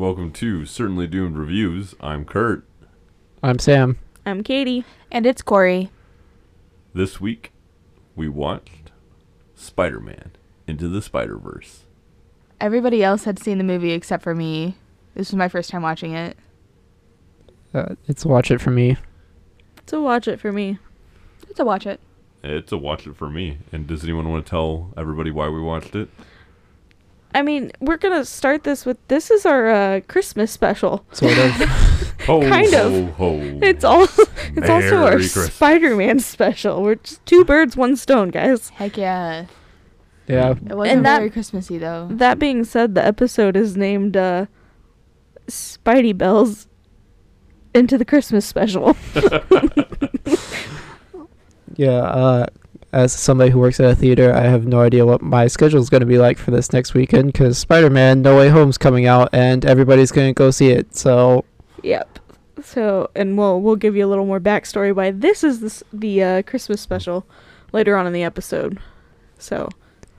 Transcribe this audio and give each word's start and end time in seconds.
Welcome 0.00 0.32
to 0.32 0.64
Certainly 0.64 1.08
Doomed 1.08 1.36
Reviews. 1.36 1.94
I'm 2.00 2.24
Kurt. 2.24 2.64
I'm 3.42 3.58
Sam. 3.58 3.98
I'm 4.24 4.42
Katie. 4.42 4.82
And 5.12 5.26
it's 5.26 5.42
Corey. 5.42 5.90
This 6.94 7.20
week, 7.20 7.52
we 8.16 8.26
watched 8.26 8.92
Spider 9.54 10.00
Man 10.00 10.30
Into 10.66 10.88
the 10.88 11.02
Spider 11.02 11.36
Verse. 11.36 11.80
Everybody 12.62 13.04
else 13.04 13.24
had 13.24 13.38
seen 13.38 13.58
the 13.58 13.64
movie 13.64 13.92
except 13.92 14.22
for 14.22 14.34
me. 14.34 14.74
This 15.14 15.30
was 15.30 15.36
my 15.36 15.48
first 15.48 15.68
time 15.68 15.82
watching 15.82 16.14
it. 16.14 16.34
Uh, 17.74 17.94
it's 18.08 18.24
watch 18.24 18.50
it 18.50 18.62
for 18.62 18.70
me. 18.70 18.96
It's 19.76 19.92
a 19.92 20.00
watch 20.00 20.26
it 20.26 20.40
for 20.40 20.50
me. 20.50 20.78
It's 21.50 21.60
a 21.60 21.64
watch 21.66 21.84
it. 21.84 22.00
It's 22.42 22.72
a 22.72 22.78
watch 22.78 23.06
it 23.06 23.16
for 23.16 23.28
me. 23.28 23.58
And 23.70 23.86
does 23.86 24.02
anyone 24.02 24.30
want 24.30 24.46
to 24.46 24.50
tell 24.50 24.94
everybody 24.96 25.30
why 25.30 25.50
we 25.50 25.60
watched 25.60 25.94
it? 25.94 26.08
I 27.34 27.42
mean, 27.42 27.70
we're 27.80 27.96
gonna 27.96 28.24
start 28.24 28.64
this 28.64 28.84
with 28.84 28.96
this 29.08 29.30
is 29.30 29.46
our 29.46 29.70
uh, 29.70 30.00
Christmas 30.08 30.50
special. 30.50 31.04
Sort 31.12 31.38
of. 31.38 31.50
Ho, 32.26 32.42
Kind 32.42 32.74
ho, 32.74 32.86
of. 33.04 33.10
ho. 33.14 33.38
It's 33.62 33.82
all. 33.84 34.06
It's 34.56 34.68
also 34.68 35.04
our 35.04 35.12
Christmas. 35.12 35.54
Spider-Man 35.54 36.18
special. 36.20 36.82
We're 36.82 36.96
just 36.96 37.24
two 37.24 37.44
birds, 37.44 37.76
one 37.76 37.96
stone, 37.96 38.28
guys. 38.30 38.68
Heck 38.70 38.96
yeah. 38.98 39.46
yeah. 40.26 40.50
It 40.50 40.76
wasn't 40.76 40.96
And 40.98 41.06
that- 41.06 41.18
very 41.18 41.30
Christmassy 41.30 41.78
though. 41.78 42.08
That 42.10 42.38
being 42.38 42.64
said, 42.64 42.94
the 42.94 43.04
episode 43.06 43.56
is 43.56 43.76
named 43.76 44.16
uh, 44.16 44.46
Spidey 45.46 46.16
Bells 46.16 46.66
into 47.74 47.96
the 47.96 48.04
Christmas 48.04 48.44
special. 48.44 48.96
Yeah. 51.76 52.00
Uh, 52.02 52.46
as 52.92 53.12
somebody 53.12 53.50
who 53.50 53.58
works 53.58 53.78
at 53.80 53.90
a 53.90 53.94
theater, 53.94 54.32
I 54.34 54.42
have 54.42 54.66
no 54.66 54.80
idea 54.80 55.06
what 55.06 55.22
my 55.22 55.46
schedule 55.46 55.80
is 55.80 55.88
going 55.90 56.00
to 56.00 56.06
be 56.06 56.18
like 56.18 56.38
for 56.38 56.50
this 56.50 56.72
next 56.72 56.94
weekend 56.94 57.32
because 57.32 57.56
Spider-Man: 57.58 58.22
No 58.22 58.36
Way 58.36 58.48
Home's 58.48 58.78
coming 58.78 59.06
out 59.06 59.28
and 59.32 59.64
everybody's 59.64 60.10
going 60.12 60.28
to 60.28 60.32
go 60.34 60.50
see 60.50 60.70
it. 60.70 60.94
So 60.96 61.44
Yep. 61.82 62.18
So, 62.62 63.10
and 63.14 63.38
we'll 63.38 63.60
we'll 63.60 63.76
give 63.76 63.96
you 63.96 64.04
a 64.04 64.08
little 64.08 64.26
more 64.26 64.40
backstory 64.40 64.94
why 64.94 65.12
this 65.12 65.42
is 65.42 65.60
this, 65.60 65.82
the 65.92 66.22
uh, 66.22 66.42
Christmas 66.42 66.80
special 66.80 67.24
later 67.72 67.96
on 67.96 68.06
in 68.06 68.12
the 68.12 68.22
episode. 68.22 68.78
So, 69.38 69.68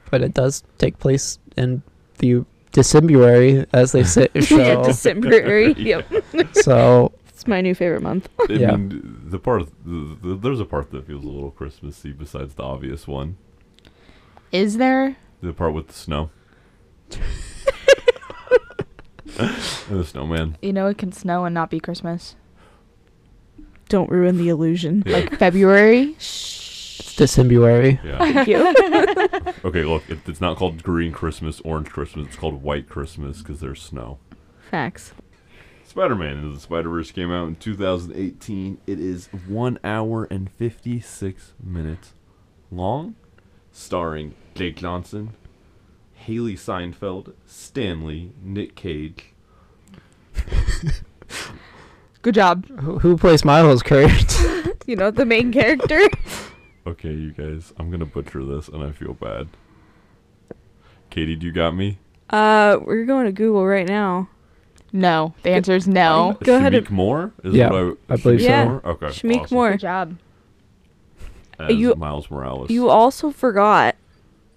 but 0.09 0.21
it 0.21 0.33
does 0.33 0.63
take 0.79 0.97
place 0.97 1.37
in 1.57 1.83
the 2.17 2.43
December, 2.71 3.65
as 3.73 3.91
they 3.91 4.03
say. 4.03 4.27
yeah, 4.33 4.41
So, 4.41 4.83
December. 4.85 5.59
yep, 5.77 6.11
so 6.53 7.11
it's 7.29 7.45
my 7.45 7.61
new 7.61 7.75
favorite 7.75 8.01
month. 8.01 8.27
I 8.49 8.53
Yeah. 8.53 8.75
mean, 8.75 9.20
the 9.31 9.39
part, 9.39 9.67
the, 9.85 10.17
the, 10.21 10.35
there's 10.35 10.59
a 10.59 10.65
part 10.65 10.91
that 10.91 11.07
feels 11.07 11.23
a 11.23 11.27
little 11.27 11.51
Christmassy 11.51 12.11
besides 12.11 12.55
the 12.55 12.63
obvious 12.63 13.07
one. 13.07 13.37
Is 14.51 14.77
there? 14.77 15.17
The 15.41 15.53
part 15.53 15.73
with 15.73 15.87
the 15.87 15.93
snow. 15.93 16.29
and 17.11 17.21
the 19.89 20.05
snowman. 20.05 20.57
You 20.61 20.73
know 20.73 20.87
it 20.87 20.97
can 20.97 21.11
snow 21.11 21.45
and 21.45 21.53
not 21.53 21.69
be 21.69 21.79
Christmas. 21.79 22.35
Don't 23.89 24.09
ruin 24.09 24.37
the 24.37 24.49
illusion. 24.49 25.03
Yeah. 25.05 25.17
Like 25.17 25.37
February? 25.37 26.15
it's 26.17 27.15
December. 27.15 27.99
yeah. 28.03 28.17
Thank 28.19 28.47
you. 28.47 28.73
Okay, 29.63 29.83
look, 29.83 30.09
it, 30.09 30.17
it's 30.27 30.41
not 30.41 30.57
called 30.57 30.81
green 30.81 31.11
Christmas, 31.11 31.61
orange 31.61 31.89
Christmas. 31.89 32.27
It's 32.27 32.35
called 32.35 32.63
white 32.63 32.89
Christmas 32.89 33.39
because 33.39 33.59
there's 33.59 33.79
snow. 33.81 34.17
Facts. 34.71 35.13
Spider-Man 35.91 36.37
Into 36.37 36.53
the 36.53 36.59
Spider-Verse 36.61 37.11
came 37.11 37.33
out 37.33 37.49
in 37.49 37.55
2018. 37.57 38.77
It 38.87 38.97
is 38.97 39.27
one 39.45 39.77
hour 39.83 40.23
and 40.31 40.49
56 40.49 41.51
minutes 41.61 42.13
long, 42.71 43.15
starring 43.73 44.33
Jake 44.55 44.77
Johnson, 44.77 45.33
Hailee 46.25 46.57
Steinfeld, 46.57 47.33
Stanley, 47.45 48.31
Nick 48.41 48.75
Cage. 48.75 49.33
Good 52.21 52.35
job. 52.35 52.67
Who, 52.79 52.99
who 52.99 53.17
plays 53.17 53.43
Miles, 53.43 53.83
Kurt? 53.83 54.11
You 54.87 54.95
know 54.95 55.11
the 55.11 55.25
main 55.25 55.51
character. 55.51 55.99
Okay, 56.87 57.11
you 57.11 57.31
guys, 57.31 57.71
I'm 57.77 57.91
gonna 57.91 58.07
butcher 58.07 58.43
this, 58.43 58.67
and 58.67 58.81
I 58.81 58.91
feel 58.91 59.13
bad. 59.13 59.49
Katie, 61.11 61.35
do 61.35 61.45
you 61.45 61.51
got 61.51 61.75
me? 61.75 61.99
Uh, 62.31 62.79
we're 62.81 63.05
going 63.05 63.27
to 63.27 63.31
Google 63.31 63.67
right 63.67 63.87
now. 63.87 64.29
No. 64.93 65.33
The 65.43 65.51
answer 65.51 65.73
is 65.75 65.87
no. 65.87 66.37
Go 66.43 66.57
ahead 66.57 66.73
Shameik 66.73 66.77
and- 66.87 66.91
Moore? 66.91 67.31
Is 67.43 67.53
Yeah, 67.53 67.71
what 67.71 67.97
I 68.09 68.15
believe 68.17 68.39
Shameik 68.39 68.43
so. 68.43 68.45
Yeah. 68.49 68.65
Moore? 68.65 68.81
Okay. 68.85 69.05
Shameik 69.07 69.41
awesome. 69.43 69.55
Moore. 69.55 69.71
Good 69.71 69.79
job. 69.79 70.17
As 71.59 71.75
You- 71.75 71.95
Miles 71.95 72.29
Morales. 72.31 72.69
You 72.69 72.89
also 72.89 73.31
forgot 73.31 73.95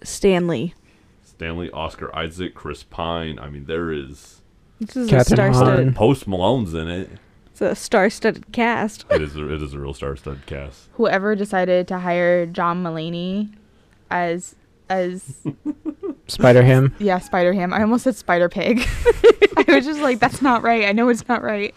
Stanley. 0.03 0.75
Stanley, 1.23 1.71
Oscar 1.71 2.15
Isaac, 2.17 2.55
Chris 2.55 2.83
Pine. 2.83 3.39
I 3.39 3.49
mean, 3.49 3.67
there 3.67 3.93
is 3.93 4.41
This 4.81 4.97
is 4.97 5.11
Catherine 5.11 5.51
a 5.51 5.55
star-studded. 5.55 5.97
Post 5.97 6.27
Malone's 6.27 6.75
in 6.75 6.89
it. 6.89 7.11
It's 7.51 7.61
a 7.61 7.75
star-studded 7.75 8.51
cast. 8.53 9.05
It 9.11 9.23
is. 9.23 9.37
A, 9.37 9.53
it 9.53 9.63
is 9.63 9.75
a 9.75 9.79
real 9.79 9.95
star-studded 9.95 10.47
cast. 10.47 10.89
Whoever 10.95 11.37
decided 11.37 11.87
to 11.89 11.99
hire 12.01 12.47
John 12.47 12.83
Mulaney 12.83 13.51
as 14.11 14.55
as 14.89 15.37
Spider 16.27 16.63
Ham. 16.71 16.95
yeah, 16.99 17.19
Spider 17.19 17.53
Ham. 17.53 17.73
I 17.73 17.83
almost 17.83 18.05
said 18.05 18.17
Spider 18.17 18.49
Pig. 18.49 18.81
I 19.57 19.65
was 19.69 19.85
just 19.85 20.01
like, 20.01 20.19
that's 20.21 20.41
not 20.43 20.63
right. 20.63 20.85
I 20.87 20.93
know 20.93 21.09
it's 21.09 21.27
not 21.29 21.43
right. 21.43 21.75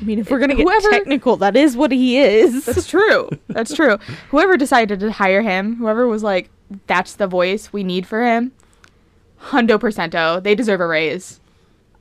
I 0.00 0.04
mean, 0.04 0.18
if 0.18 0.30
we're 0.30 0.38
gonna 0.38 0.54
get 0.54 0.62
Whoever- 0.64 0.90
technical, 0.90 1.36
that 1.38 1.56
is 1.56 1.76
what 1.76 1.90
he 1.92 2.18
is. 2.18 2.64
That's 2.64 2.86
true. 2.86 3.28
That's 3.48 3.74
true. 3.74 3.98
Whoever 4.30 4.56
decided 4.56 5.00
to 5.00 5.12
hire 5.12 5.42
him, 5.42 5.76
whoever 5.76 6.06
was 6.06 6.22
like, 6.22 6.50
that's 6.86 7.14
the 7.14 7.26
voice 7.26 7.72
we 7.72 7.82
need 7.82 8.06
for 8.06 8.22
him, 8.24 8.52
hundo 9.40 9.78
percento, 9.78 10.42
they 10.42 10.54
deserve 10.54 10.80
a 10.80 10.86
raise. 10.86 11.40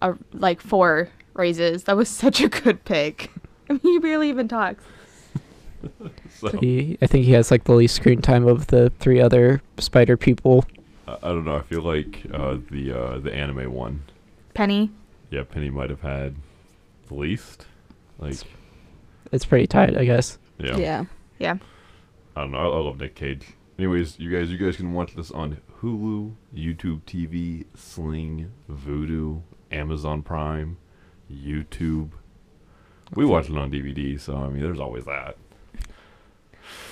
A, 0.01 0.13
like 0.33 0.61
four 0.61 1.09
raises. 1.33 1.83
That 1.85 1.97
was 1.97 2.07
such 2.07 2.39
a 2.39 2.47
good 2.47 2.85
pick. 2.85 3.31
I 3.69 3.73
mean, 3.73 3.79
he 3.83 3.99
barely 3.99 4.29
even 4.29 4.47
talks. 4.47 4.83
So 6.39 6.49
He, 6.59 6.97
I 7.01 7.07
think 7.07 7.25
he 7.25 7.31
has 7.33 7.51
like 7.51 7.63
the 7.66 7.73
least 7.73 7.95
screen 7.95 8.22
time 8.22 8.47
of 8.47 8.67
the 8.67 8.91
three 8.99 9.19
other 9.19 9.61
Spider 9.78 10.16
people. 10.17 10.63
I, 11.22 11.30
I 11.30 11.30
don't 11.30 11.46
know. 11.46 11.56
I 11.58 11.62
feel 11.62 11.81
like 11.81 12.25
uh, 12.34 12.58
the 12.70 12.92
uh, 12.92 13.20
the 13.20 13.34
anime 13.34 13.72
one. 13.74 14.03
Penny. 14.53 14.92
Yeah, 15.31 15.44
Penny 15.44 15.70
might 15.70 15.90
have 15.90 16.02
had 16.02 16.36
the 17.08 17.14
least. 17.16 17.66
Like, 18.18 18.36
It's 19.31 19.46
pretty 19.46 19.68
tight, 19.68 19.96
I 19.97 20.06
guess. 20.06 20.38
yeah. 20.58 20.78
yeah. 20.78 21.06
Yeah. 21.38 21.56
I 22.36 22.42
don't 22.42 22.52
know. 22.52 22.58
I, 22.58 22.64
I 22.64 22.80
love 22.80 23.00
Nick 23.00 23.16
Cage. 23.16 23.46
Anyways, 23.78 24.20
you 24.20 24.30
guys, 24.30 24.52
you 24.52 24.58
guys 24.58 24.75
can 24.75 24.92
watch 24.94 25.16
this 25.16 25.31
on 25.31 25.58
Hulu, 25.81 26.34
YouTube 26.53 27.02
TV, 27.03 27.66
Sling, 27.76 28.52
Vudu, 28.70 29.41
Amazon 29.72 30.22
Prime, 30.22 30.78
YouTube. 31.31 32.09
We 33.16 33.24
watch 33.26 33.50
it 33.50 33.58
on 33.58 33.72
DVD, 33.72 34.20
so 34.20 34.36
I 34.36 34.50
mean, 34.50 34.62
there's 34.62 34.80
always 34.81 35.06
that. 35.06 35.38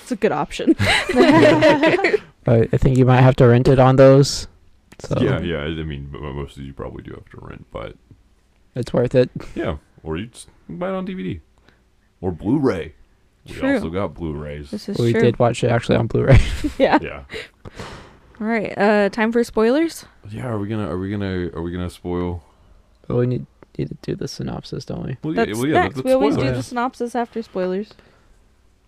It's 0.08 0.12
a 0.12 0.16
good 0.16 0.32
option. 0.32 0.74
But 2.44 2.72
I 2.72 2.78
think 2.78 2.96
you 2.96 3.04
might 3.04 3.20
have 3.20 3.36
to 3.36 3.46
rent 3.46 3.68
it 3.68 3.78
on 3.78 3.96
those. 3.96 4.48
So 5.00 5.20
Yeah, 5.20 5.38
yeah. 5.42 5.58
I 5.64 5.82
mean, 5.82 6.08
most 6.10 6.56
of 6.56 6.62
you 6.62 6.72
probably 6.72 7.02
do 7.02 7.10
have 7.10 7.28
to 7.28 7.46
rent, 7.46 7.66
but 7.70 7.94
it's 8.74 8.90
worth 8.94 9.14
it. 9.14 9.28
yeah, 9.54 9.76
or 10.02 10.16
you 10.16 10.28
just 10.28 10.48
buy 10.66 10.88
it 10.88 10.94
on 10.94 11.06
DVD 11.06 11.40
or 12.22 12.32
Blu-ray. 12.32 12.94
We 13.46 13.52
True. 13.52 13.74
also 13.74 13.90
got 13.90 14.14
Blu-rays. 14.14 14.70
This 14.70 14.88
is 14.88 14.96
we 14.98 15.12
true. 15.12 15.20
did 15.20 15.38
watch 15.38 15.62
it 15.62 15.68
actually 15.70 15.96
on 15.96 16.06
Blu-ray. 16.06 16.40
Yeah. 16.78 16.98
yeah. 17.02 17.24
All 18.40 18.46
right. 18.46 18.72
Uh, 18.78 19.10
time 19.10 19.30
for 19.30 19.44
spoilers. 19.44 20.06
Yeah. 20.30 20.46
Are 20.46 20.58
we 20.58 20.68
gonna? 20.68 20.88
Are 20.88 20.98
we 20.98 21.10
gonna? 21.10 21.50
Are 21.54 21.60
we 21.60 21.70
gonna 21.70 21.90
spoil? 21.90 22.42
but 23.06 23.16
we 23.16 23.26
need, 23.26 23.44
need 23.76 23.88
to 23.88 23.96
do 24.00 24.16
the 24.16 24.28
synopsis, 24.28 24.86
don't 24.86 25.04
we? 25.04 25.18
Well, 25.22 25.34
yeah, 25.34 25.44
That's 25.44 25.58
well, 25.58 25.66
yeah, 25.66 25.82
next. 25.82 25.96
let's 25.96 26.06
we 26.06 26.12
always 26.12 26.32
spoil 26.34 26.44
do 26.46 26.50
it. 26.52 26.54
the 26.54 26.62
synopsis 26.62 27.14
after 27.14 27.42
spoilers. 27.42 27.92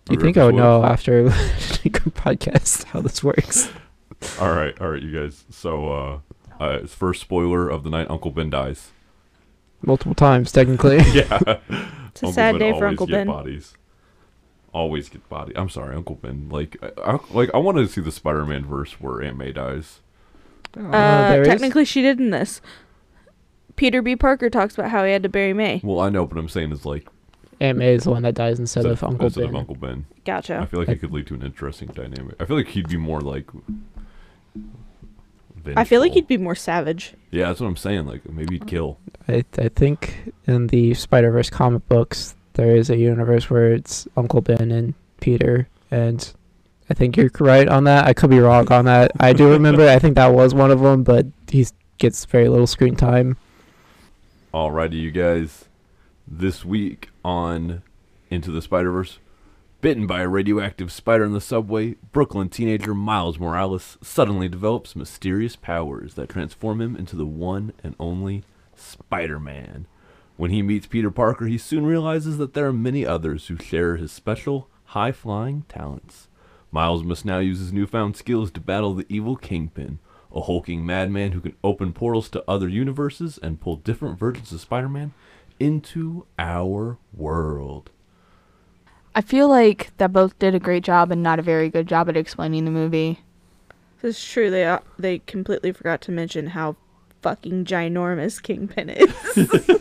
You 0.09 0.19
think 0.19 0.37
I 0.37 0.45
would 0.45 0.55
know 0.55 0.79
spoilers? 0.81 0.91
after 0.91 1.25
a 1.27 1.29
podcast 2.11 2.85
how 2.85 3.01
this 3.01 3.23
works? 3.23 3.71
All 4.39 4.53
right, 4.53 4.79
all 4.79 4.89
right, 4.91 5.01
you 5.01 5.19
guys. 5.19 5.45
So, 5.49 5.91
uh, 5.91 6.19
uh, 6.63 6.79
it's 6.83 6.93
first 6.93 7.21
spoiler 7.21 7.67
of 7.67 7.83
the 7.83 7.89
night 7.89 8.05
Uncle 8.07 8.29
Ben 8.29 8.51
dies. 8.51 8.91
Multiple 9.81 10.13
times, 10.13 10.51
technically. 10.51 10.97
yeah. 11.11 11.39
It's 12.09 12.21
a 12.21 12.31
sad 12.31 12.59
day 12.59 12.77
for 12.77 12.85
Uncle 12.85 13.07
get 13.07 13.13
Ben. 13.13 13.27
Bodies. 13.27 13.73
Always 14.73 15.09
get 15.09 15.27
body. 15.27 15.53
I'm 15.57 15.69
sorry, 15.69 15.95
Uncle 15.95 16.15
Ben. 16.17 16.49
Like, 16.49 16.77
I, 16.83 17.13
I, 17.13 17.19
like 17.31 17.49
I 17.55 17.57
wanted 17.57 17.81
to 17.81 17.87
see 17.87 17.99
the 18.01 18.11
Spider-Man 18.11 18.63
verse 18.63 18.93
where 19.01 19.23
Aunt 19.23 19.37
May 19.37 19.53
dies. 19.53 20.01
Uh, 20.77 21.29
there 21.29 21.41
is- 21.41 21.47
technically, 21.47 21.83
she 21.85 22.03
did 22.03 22.19
in 22.19 22.29
this. 22.29 22.61
Peter 23.75 24.03
B. 24.03 24.15
Parker 24.15 24.51
talks 24.51 24.75
about 24.75 24.91
how 24.91 25.03
he 25.03 25.11
had 25.11 25.23
to 25.23 25.29
bury 25.29 25.53
May. 25.53 25.81
Well, 25.83 25.99
I 25.99 26.09
know, 26.09 26.27
but 26.27 26.37
I'm 26.37 26.47
saying 26.47 26.71
is 26.71 26.85
like 26.85 27.07
Aunt 27.61 27.77
May 27.77 27.93
is 27.93 28.05
the 28.05 28.09
one 28.11 28.23
that 28.23 28.33
dies 28.33 28.59
instead 28.59 28.87
of 28.87 29.03
Uncle 29.03 29.27
instead 29.27 29.41
Ben. 29.41 29.49
of 29.49 29.55
Uncle 29.55 29.75
Ben. 29.75 30.05
Gotcha. 30.25 30.57
I 30.57 30.65
feel 30.65 30.79
like 30.79 30.89
it 30.89 30.97
could 30.99 31.11
lead 31.11 31.27
to 31.27 31.35
an 31.35 31.43
interesting 31.43 31.89
dynamic. 31.89 32.35
I 32.39 32.45
feel 32.45 32.57
like 32.57 32.67
he'd 32.67 32.89
be 32.89 32.97
more 32.97 33.21
like. 33.21 33.47
I 35.75 35.83
feel 35.83 36.01
like 36.01 36.13
he'd 36.13 36.27
be 36.27 36.37
more 36.37 36.55
savage. 36.55 37.13
Yeah, 37.29 37.47
that's 37.47 37.59
what 37.59 37.67
I'm 37.67 37.77
saying. 37.77 38.07
Like 38.07 38.27
maybe 38.27 38.55
he'd 38.55 38.67
kill. 38.67 38.97
I 39.27 39.45
I 39.59 39.69
think 39.69 40.33
in 40.47 40.67
the 40.67 40.95
Spider 40.95 41.29
Verse 41.29 41.51
comic 41.51 41.87
books 41.87 42.35
there 42.53 42.75
is 42.75 42.89
a 42.89 42.97
universe 42.97 43.47
where 43.49 43.71
it's 43.71 44.07
Uncle 44.17 44.41
Ben 44.41 44.71
and 44.71 44.95
Peter, 45.19 45.67
and 45.91 46.33
I 46.89 46.95
think 46.95 47.15
you're 47.15 47.29
right 47.39 47.67
on 47.67 47.83
that. 47.83 48.05
I 48.05 48.13
could 48.13 48.31
be 48.31 48.39
wrong 48.39 48.71
on 48.71 48.85
that. 48.85 49.11
I 49.19 49.33
do 49.33 49.49
remember. 49.51 49.87
I 49.87 49.99
think 49.99 50.15
that 50.15 50.33
was 50.33 50.55
one 50.55 50.71
of 50.71 50.79
them, 50.79 51.03
but 51.03 51.27
he 51.47 51.67
gets 51.99 52.25
very 52.25 52.49
little 52.49 52.65
screen 52.65 52.95
time. 52.95 53.37
Alrighty, 54.51 54.99
you 54.99 55.11
guys. 55.11 55.65
This 56.33 56.63
week 56.63 57.09
on 57.25 57.83
Into 58.29 58.51
the 58.51 58.61
Spider 58.61 58.89
Verse, 58.89 59.19
bitten 59.81 60.07
by 60.07 60.21
a 60.21 60.29
radioactive 60.29 60.89
spider 60.89 61.25
in 61.25 61.33
the 61.33 61.41
subway, 61.41 61.95
Brooklyn 62.13 62.47
teenager 62.47 62.93
Miles 62.93 63.37
Morales 63.37 63.97
suddenly 64.01 64.47
develops 64.47 64.95
mysterious 64.95 65.57
powers 65.57 66.13
that 66.13 66.29
transform 66.29 66.79
him 66.79 66.95
into 66.95 67.17
the 67.17 67.25
one 67.25 67.73
and 67.83 67.95
only 67.99 68.45
Spider 68.77 69.41
Man. 69.41 69.87
When 70.37 70.51
he 70.51 70.61
meets 70.61 70.87
Peter 70.87 71.11
Parker, 71.11 71.47
he 71.47 71.57
soon 71.57 71.85
realizes 71.85 72.37
that 72.37 72.53
there 72.53 72.65
are 72.65 72.73
many 72.73 73.05
others 73.05 73.47
who 73.47 73.57
share 73.57 73.97
his 73.97 74.13
special, 74.13 74.69
high 74.85 75.11
flying 75.11 75.65
talents. 75.67 76.29
Miles 76.71 77.03
must 77.03 77.25
now 77.25 77.39
use 77.39 77.59
his 77.59 77.73
newfound 77.73 78.15
skills 78.15 78.51
to 78.51 78.61
battle 78.61 78.93
the 78.93 79.05
evil 79.09 79.35
Kingpin, 79.35 79.99
a 80.33 80.39
hulking 80.39 80.85
madman 80.85 81.33
who 81.33 81.41
can 81.41 81.57
open 81.61 81.91
portals 81.91 82.29
to 82.29 82.43
other 82.49 82.69
universes 82.69 83.37
and 83.39 83.59
pull 83.59 83.75
different 83.75 84.17
versions 84.17 84.53
of 84.53 84.61
Spider 84.61 84.87
Man 84.87 85.13
into 85.61 86.25
our 86.39 86.97
world. 87.13 87.91
I 89.13 89.21
feel 89.21 89.47
like 89.47 89.95
that 89.97 90.11
both 90.13 90.37
did 90.39 90.55
a 90.55 90.59
great 90.59 90.83
job 90.83 91.11
and 91.11 91.21
not 91.21 91.37
a 91.37 91.41
very 91.43 91.69
good 91.69 91.87
job 91.87 92.09
at 92.09 92.17
explaining 92.17 92.65
the 92.65 92.71
movie. 92.71 93.19
This 94.01 94.17
is 94.17 94.25
true. 94.25 94.49
They 94.49 94.65
uh, 94.65 94.79
they 94.97 95.19
completely 95.19 95.71
forgot 95.71 96.01
to 96.01 96.11
mention 96.11 96.47
how 96.47 96.75
fucking 97.21 97.65
ginormous 97.65 98.41
Kingpin 98.41 98.89
is. 98.89 99.13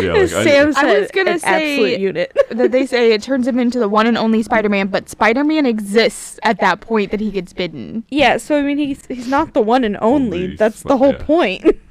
Yeah, 0.00 0.12
like, 0.12 0.22
I- 0.22 0.26
Sam 0.44 0.68
I 0.68 0.72
said 0.72 1.00
was 1.00 1.10
gonna 1.10 1.30
an 1.32 1.38
say- 1.38 1.72
absolute 1.74 2.00
unit. 2.00 2.36
that 2.50 2.70
they 2.72 2.84
say 2.86 3.12
it 3.12 3.22
turns 3.22 3.46
him 3.46 3.58
into 3.58 3.78
the 3.78 3.88
one 3.88 4.06
and 4.06 4.18
only 4.18 4.42
Spider-Man, 4.42 4.88
but 4.88 5.08
Spider-Man 5.08 5.64
exists 5.64 6.38
at 6.42 6.60
that 6.60 6.80
point 6.80 7.10
that 7.12 7.20
he 7.20 7.30
gets 7.30 7.52
bitten. 7.54 8.04
Yeah, 8.10 8.36
so 8.36 8.58
I 8.58 8.62
mean 8.62 8.76
he's 8.78 9.06
he's 9.06 9.28
not 9.28 9.54
the 9.54 9.62
one 9.62 9.84
and 9.84 9.96
only. 10.02 10.44
Only 10.44 10.56
That's 10.56 10.82
the 10.82 10.96
whole 10.98 11.12
yeah. 11.12 11.22
point. 11.22 11.64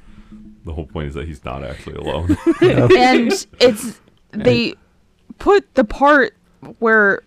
the 0.66 0.72
whole 0.74 0.84
point 0.86 1.08
is 1.08 1.14
that 1.14 1.26
he's 1.26 1.42
not 1.44 1.64
actually 1.64 1.94
alone. 1.96 2.36
And 2.60 3.46
it's 3.60 4.00
they 4.32 4.74
put 5.38 5.74
the 5.74 5.84
part 5.84 6.34
where 6.80 7.22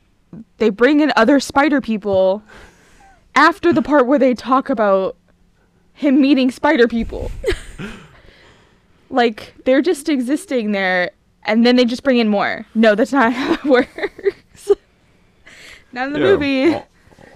they 0.58 0.70
bring 0.70 1.00
in 1.00 1.12
other 1.16 1.40
spider 1.40 1.82
people 1.82 2.44
after 3.36 3.74
the 3.74 3.82
part 3.82 4.06
where 4.06 4.20
they 4.20 4.34
talk 4.36 4.70
about 4.70 5.16
him 5.94 6.22
meeting 6.22 6.52
spider 6.52 6.88
people 6.88 7.32
like 9.10 9.54
they're 9.66 9.82
just 9.82 10.08
existing 10.10 10.72
there 10.72 11.12
and 11.44 11.66
then 11.66 11.76
they 11.76 11.86
just 11.86 12.04
bring 12.04 12.18
in 12.18 12.28
more 12.28 12.66
no 12.76 12.96
that's 12.96 13.12
not 13.12 13.34
how 13.40 13.54
it 13.54 13.64
works 13.66 14.72
not 15.92 16.08
in 16.08 16.14
the 16.14 16.20
Yeah, 16.20 16.26
movie 16.26 16.74
al- 16.74 16.88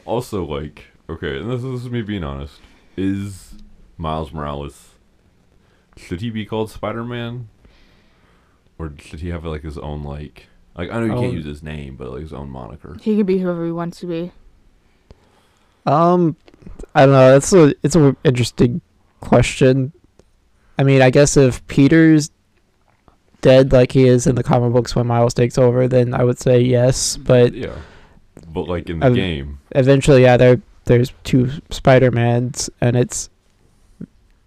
Also, 0.06 0.44
like, 0.46 0.86
okay, 1.10 1.38
and 1.40 1.50
this, 1.50 1.62
this 1.64 1.82
is 1.86 1.90
me 1.90 2.02
being 2.04 2.24
honest. 2.24 2.60
Is 2.96 3.56
Miles 3.98 4.32
Morales 4.32 4.90
should 5.98 6.22
he 6.22 6.30
be 6.30 6.45
called 6.45 6.69
Spider 6.72 7.04
Man, 7.04 7.48
or 8.80 8.92
should 9.00 9.19
he 9.22 9.30
have 9.30 9.45
like 9.45 9.62
his 9.63 9.78
own 9.78 10.04
like 10.04 10.48
like 10.75 10.90
I 10.92 11.00
know 11.00 11.06
you 11.06 11.12
Own- 11.13 11.22
can't 11.22 11.34
use 11.34 11.45
his 11.45 11.63
name, 11.63 11.95
but 11.95 12.12
like 12.12 12.22
his 12.22 12.34
own 12.34 12.50
moniker. 12.50 12.98
he 13.01 13.18
can 13.18 13.25
be 13.25 13.38
whoever 13.40 13.66
he 13.66 13.72
wants 13.72 14.00
to 14.00 14.06
be 14.07 14.31
Um, 15.86 16.36
I 16.95 17.06
don't 17.06 17.13
know. 17.13 17.31
That's 17.31 17.51
a 17.54 17.74
it's 17.84 17.95
a 17.95 18.16
interesting 18.24 18.81
question. 19.19 19.92
I 20.80 20.84
mean, 20.84 21.01
I 21.01 21.10
guess 21.10 21.38
if 21.38 21.66
Peter's 21.68 22.31
dead 23.42 23.72
like 23.74 23.92
he 23.92 24.07
is 24.07 24.25
in 24.25 24.36
the 24.36 24.44
comic 24.44 24.72
books 24.74 24.95
when 24.95 25.06
Miles 25.07 25.34
takes 25.34 25.57
over, 25.57 25.88
then 25.88 26.13
I 26.13 26.24
would 26.24 26.40
say 26.40 26.62
yes. 26.62 27.18
But 27.18 27.54
yeah, 27.54 27.75
but 28.48 28.68
like 28.68 28.90
in 28.90 29.00
the 29.00 29.07
I've- 29.07 29.16
game, 29.16 29.60
eventually, 29.72 30.24
yeah, 30.24 30.38
there 30.38 30.62
there's 30.86 31.13
two 31.24 31.50
Spider 31.69 32.12
Mans, 32.12 32.69
and 32.81 32.95
it's 32.95 33.30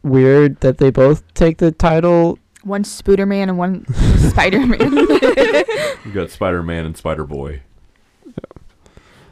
weird 0.06 0.60
that 0.60 0.78
they 0.78 0.90
both 0.90 1.22
take 1.34 1.58
the 1.58 1.70
title. 1.72 2.38
one 2.62 2.82
Spooder 2.84 3.26
Man 3.28 3.48
and 3.48 3.58
one 3.58 3.86
spider-man 4.30 4.92
you 6.04 6.12
got 6.12 6.30
Spider 6.30 6.62
Man 6.62 6.84
and 6.86 6.96
Spider 6.96 7.24
Boy. 7.24 7.60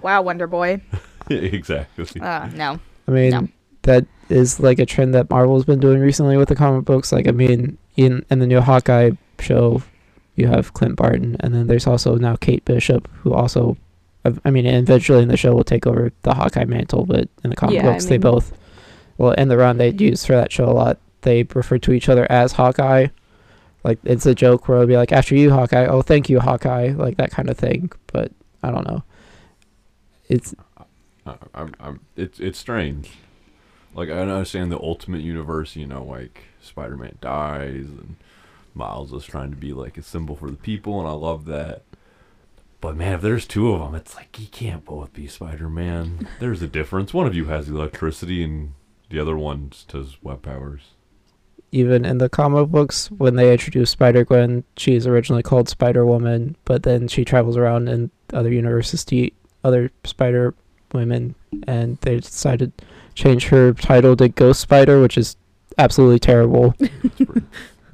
wow 0.02 0.22
wonder 0.22 0.46
boy 0.46 0.80
exactly. 1.30 2.20
uh 2.20 2.46
no 2.54 2.78
I 3.06 3.10
mean, 3.10 3.30
No. 3.32 3.48
that 3.82 4.06
is 4.30 4.60
like 4.60 4.78
a 4.78 4.86
trend 4.86 5.12
that 5.14 5.28
Marvel's 5.28 5.66
been 5.66 5.78
doing 5.78 6.00
recently 6.00 6.38
with 6.38 6.48
the 6.48 6.54
comic 6.56 6.86
books. 6.86 7.12
Like, 7.12 7.28
I 7.28 7.32
mean, 7.32 7.76
in 7.96 8.24
in 8.30 8.38
the 8.38 8.46
new 8.46 8.62
Hawkeye 8.62 9.10
show, 9.40 9.82
you 10.36 10.46
have 10.46 10.72
Clint 10.72 10.96
Barton, 10.96 11.36
and 11.40 11.54
then 11.54 11.66
there's 11.66 11.86
also 11.86 12.16
now 12.16 12.36
Kate 12.36 12.64
Bishop, 12.64 13.06
who 13.20 13.34
also, 13.34 13.76
I- 14.24 14.32
I 14.46 14.50
mean, 14.50 14.64
eventually 14.64 15.22
in 15.22 15.28
the 15.28 15.36
show 15.36 15.52
will 15.52 15.64
take 15.64 15.86
over 15.86 16.12
the 16.22 16.32
Hawkeye 16.32 16.64
mantle, 16.64 17.04
but 17.04 17.28
in 17.44 17.50
the 17.50 17.56
comic 17.56 17.74
Yeah, 17.74 17.88
I 17.88 17.92
books, 17.92 18.06
they 18.06 18.16
both, 18.16 18.52
well, 19.18 19.32
in 19.32 19.48
the 19.48 19.56
run 19.56 19.78
they 19.78 19.90
used 19.90 20.26
for 20.26 20.34
that 20.34 20.52
show 20.52 20.64
a 20.64 20.72
lot, 20.72 20.98
they 21.22 21.42
refer 21.54 21.78
to 21.78 21.92
each 21.92 22.08
other 22.08 22.30
as 22.30 22.52
Hawkeye. 22.52 23.08
Like, 23.82 23.98
it's 24.04 24.26
a 24.26 24.34
joke 24.34 24.66
where 24.66 24.78
it'll 24.78 24.88
be 24.88 24.96
like, 24.96 25.12
after 25.12 25.34
you, 25.34 25.50
Hawkeye, 25.50 25.86
oh, 25.86 26.02
thank 26.02 26.28
you, 26.28 26.40
Hawkeye, 26.40 26.92
like 26.96 27.16
that 27.18 27.30
kind 27.30 27.50
of 27.50 27.58
thing. 27.58 27.92
But 28.06 28.32
I 28.62 28.70
don't 28.70 28.86
know. 28.86 29.02
It's 30.28 30.54
I, 31.26 31.36
I'm, 31.54 31.74
I'm, 31.80 32.00
it's 32.16 32.40
it's 32.40 32.58
strange. 32.58 33.10
Like 33.94 34.08
I 34.08 34.20
understand 34.20 34.72
the 34.72 34.80
Ultimate 34.80 35.20
Universe, 35.20 35.76
you 35.76 35.86
know, 35.86 36.02
like 36.02 36.44
Spider-Man 36.60 37.18
dies 37.20 37.86
and 37.86 38.16
Miles 38.74 39.12
is 39.12 39.24
trying 39.24 39.50
to 39.50 39.56
be 39.56 39.72
like 39.72 39.96
a 39.98 40.02
symbol 40.02 40.34
for 40.34 40.50
the 40.50 40.56
people, 40.56 40.98
and 40.98 41.08
I 41.08 41.12
love 41.12 41.44
that. 41.44 41.82
But 42.80 42.96
man, 42.96 43.14
if 43.14 43.20
there's 43.20 43.46
two 43.46 43.72
of 43.72 43.80
them, 43.80 43.94
it's 43.94 44.16
like 44.16 44.38
you 44.38 44.46
can't 44.46 44.84
both 44.84 45.12
be 45.12 45.26
Spider-Man. 45.26 46.28
There's 46.40 46.60
a 46.60 46.66
difference. 46.66 47.14
One 47.14 47.26
of 47.26 47.34
you 47.34 47.46
has 47.46 47.68
electricity, 47.68 48.42
and 48.42 48.74
the 49.14 49.20
other 49.22 49.36
one 49.36 49.70
just 49.70 49.92
has 49.92 50.16
web 50.22 50.42
powers. 50.42 50.82
even 51.72 52.04
in 52.04 52.18
the 52.18 52.28
comic 52.28 52.68
books 52.68 53.10
when 53.10 53.34
they 53.36 53.52
introduced 53.52 53.92
Spider 53.92 54.24
Gwen, 54.24 54.64
she's 54.76 55.06
originally 55.06 55.42
called 55.42 55.68
Spider 55.68 56.04
Woman, 56.06 56.56
but 56.64 56.82
then 56.82 57.08
she 57.08 57.24
travels 57.24 57.56
around 57.56 57.88
in 57.88 58.10
other 58.32 58.52
universes 58.52 59.04
to 59.06 59.16
eat 59.16 59.34
other 59.64 59.90
Spider 60.04 60.54
Women, 60.92 61.34
and 61.66 61.98
they 62.02 62.20
decided 62.20 62.76
to 62.78 62.84
change 63.14 63.46
her 63.48 63.72
title 63.72 64.14
to 64.16 64.28
Ghost 64.28 64.60
Spider, 64.60 65.00
which 65.00 65.16
is 65.18 65.36
absolutely 65.78 66.18
terrible. 66.20 66.74
It's 67.06 67.16
pretty, 67.24 67.46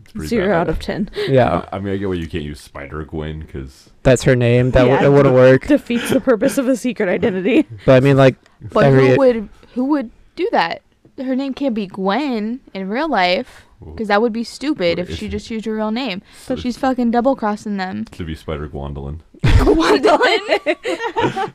it's 0.02 0.12
pretty 0.12 0.28
Zero 0.28 0.48
bad. 0.48 0.60
out 0.60 0.68
of 0.68 0.78
ten. 0.80 1.08
yeah, 1.28 1.64
I, 1.70 1.76
I 1.76 1.78
mean, 1.78 1.94
I 1.94 1.96
get 1.96 2.08
why 2.08 2.14
you 2.14 2.26
can't 2.26 2.42
use 2.42 2.60
Spider 2.60 3.04
Gwen 3.04 3.40
because 3.40 3.90
that's 4.02 4.24
her 4.24 4.34
name. 4.34 4.72
That 4.72 4.86
Yeah. 4.88 4.96
w- 5.02 5.08
it 5.12 5.16
wouldn't 5.16 5.34
work. 5.36 5.66
Defeats 5.68 6.10
the 6.10 6.20
purpose 6.20 6.58
of 6.58 6.66
a 6.66 6.74
secret 6.76 7.08
identity. 7.08 7.64
But 7.86 7.94
I 7.96 8.00
mean, 8.00 8.16
like, 8.16 8.34
But 8.72 8.86
Every- 8.86 9.10
who 9.10 9.16
would 9.18 9.48
who 9.74 9.84
would 9.84 10.10
do 10.34 10.48
that? 10.50 10.82
Her 11.20 11.36
name 11.36 11.54
can't 11.54 11.74
be 11.74 11.86
Gwen 11.86 12.60
in 12.74 12.88
real 12.88 13.08
life 13.08 13.66
because 13.84 14.08
that 14.08 14.20
would 14.22 14.32
be 14.32 14.44
stupid 14.44 14.98
if 14.98 15.14
she 15.14 15.28
just 15.28 15.50
used 15.50 15.64
her 15.66 15.74
real 15.74 15.90
name. 15.90 16.22
so 16.44 16.54
She's 16.56 16.76
fucking 16.76 17.10
double 17.10 17.34
crossing 17.36 17.76
them. 17.76 18.04
to 18.06 18.24
be 18.24 18.34
Spider 18.34 18.68
Gwendolyn. 18.68 19.22
Gwendolyn. 19.42 20.40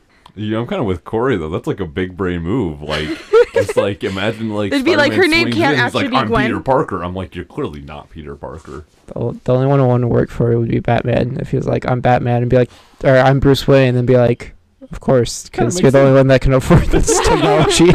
Yeah, 0.38 0.58
I'm 0.58 0.66
kind 0.66 0.80
of 0.80 0.86
with 0.86 1.02
Corey 1.02 1.38
though. 1.38 1.48
That's 1.48 1.66
like 1.66 1.80
a 1.80 1.86
big 1.86 2.14
brain 2.14 2.42
move. 2.42 2.82
Like, 2.82 3.08
just 3.54 3.74
like 3.74 4.04
imagine 4.04 4.50
like 4.50 4.70
It'd 4.70 4.84
be 4.84 4.94
like 4.94 5.12
her 5.14 5.26
name 5.26 5.44
swings 5.44 5.56
can't 5.56 5.72
in, 5.72 5.78
he's 5.78 5.80
actually 5.86 6.02
like, 6.02 6.10
be 6.10 6.16
I'm 6.18 6.26
Gwen." 6.28 6.46
Peter 6.48 6.60
Parker. 6.60 7.02
I'm 7.02 7.14
like, 7.14 7.34
you're 7.34 7.46
clearly 7.46 7.80
not 7.80 8.10
Peter 8.10 8.36
Parker. 8.36 8.84
the, 9.06 9.40
the 9.44 9.54
only 9.54 9.66
one 9.66 9.80
I 9.80 9.86
want 9.86 10.02
to 10.02 10.08
work 10.08 10.28
for 10.28 10.54
would 10.58 10.68
be 10.68 10.78
Batman. 10.80 11.38
If 11.40 11.52
he 11.52 11.56
was 11.56 11.66
like, 11.66 11.90
I'm 11.90 12.02
Batman, 12.02 12.42
and 12.42 12.50
be 12.50 12.56
like, 12.58 12.70
or 13.02 13.16
I'm 13.16 13.40
Bruce 13.40 13.66
Wayne, 13.66 13.88
and 13.88 13.96
then 13.96 14.04
be 14.04 14.18
like, 14.18 14.52
of 14.90 15.00
course, 15.00 15.48
because 15.48 15.80
you're 15.80 15.90
the 15.90 16.00
only 16.00 16.12
one 16.18 16.26
that 16.26 16.42
can 16.42 16.52
afford 16.52 16.84
this 16.88 17.18
technology. 17.26 17.92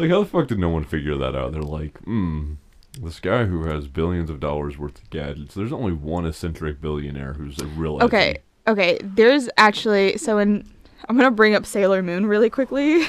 Like, 0.00 0.10
how 0.10 0.20
the 0.20 0.26
fuck 0.28 0.48
did 0.48 0.58
no 0.58 0.68
one 0.70 0.84
figure 0.84 1.16
that 1.16 1.34
out? 1.36 1.52
They're 1.52 1.62
like, 1.62 1.98
hmm, 2.00 2.54
this 3.00 3.20
guy 3.20 3.44
who 3.44 3.64
has 3.64 3.86
billions 3.86 4.30
of 4.30 4.40
dollars 4.40 4.78
worth 4.78 4.98
of 5.02 5.10
gadgets. 5.10 5.54
There's 5.54 5.72
only 5.72 5.92
one 5.92 6.26
eccentric 6.26 6.80
billionaire 6.80 7.34
who's 7.34 7.58
a 7.60 7.66
real. 7.66 7.96
edgy." 7.96 8.04
okay, 8.06 8.36
okay. 8.66 8.98
There's 9.02 9.48
actually 9.56 10.16
so 10.18 10.38
in 10.38 10.64
I'm 11.08 11.16
gonna 11.16 11.30
bring 11.30 11.54
up 11.54 11.64
Sailor 11.66 12.02
Moon 12.02 12.26
really 12.26 12.50
quickly 12.50 13.04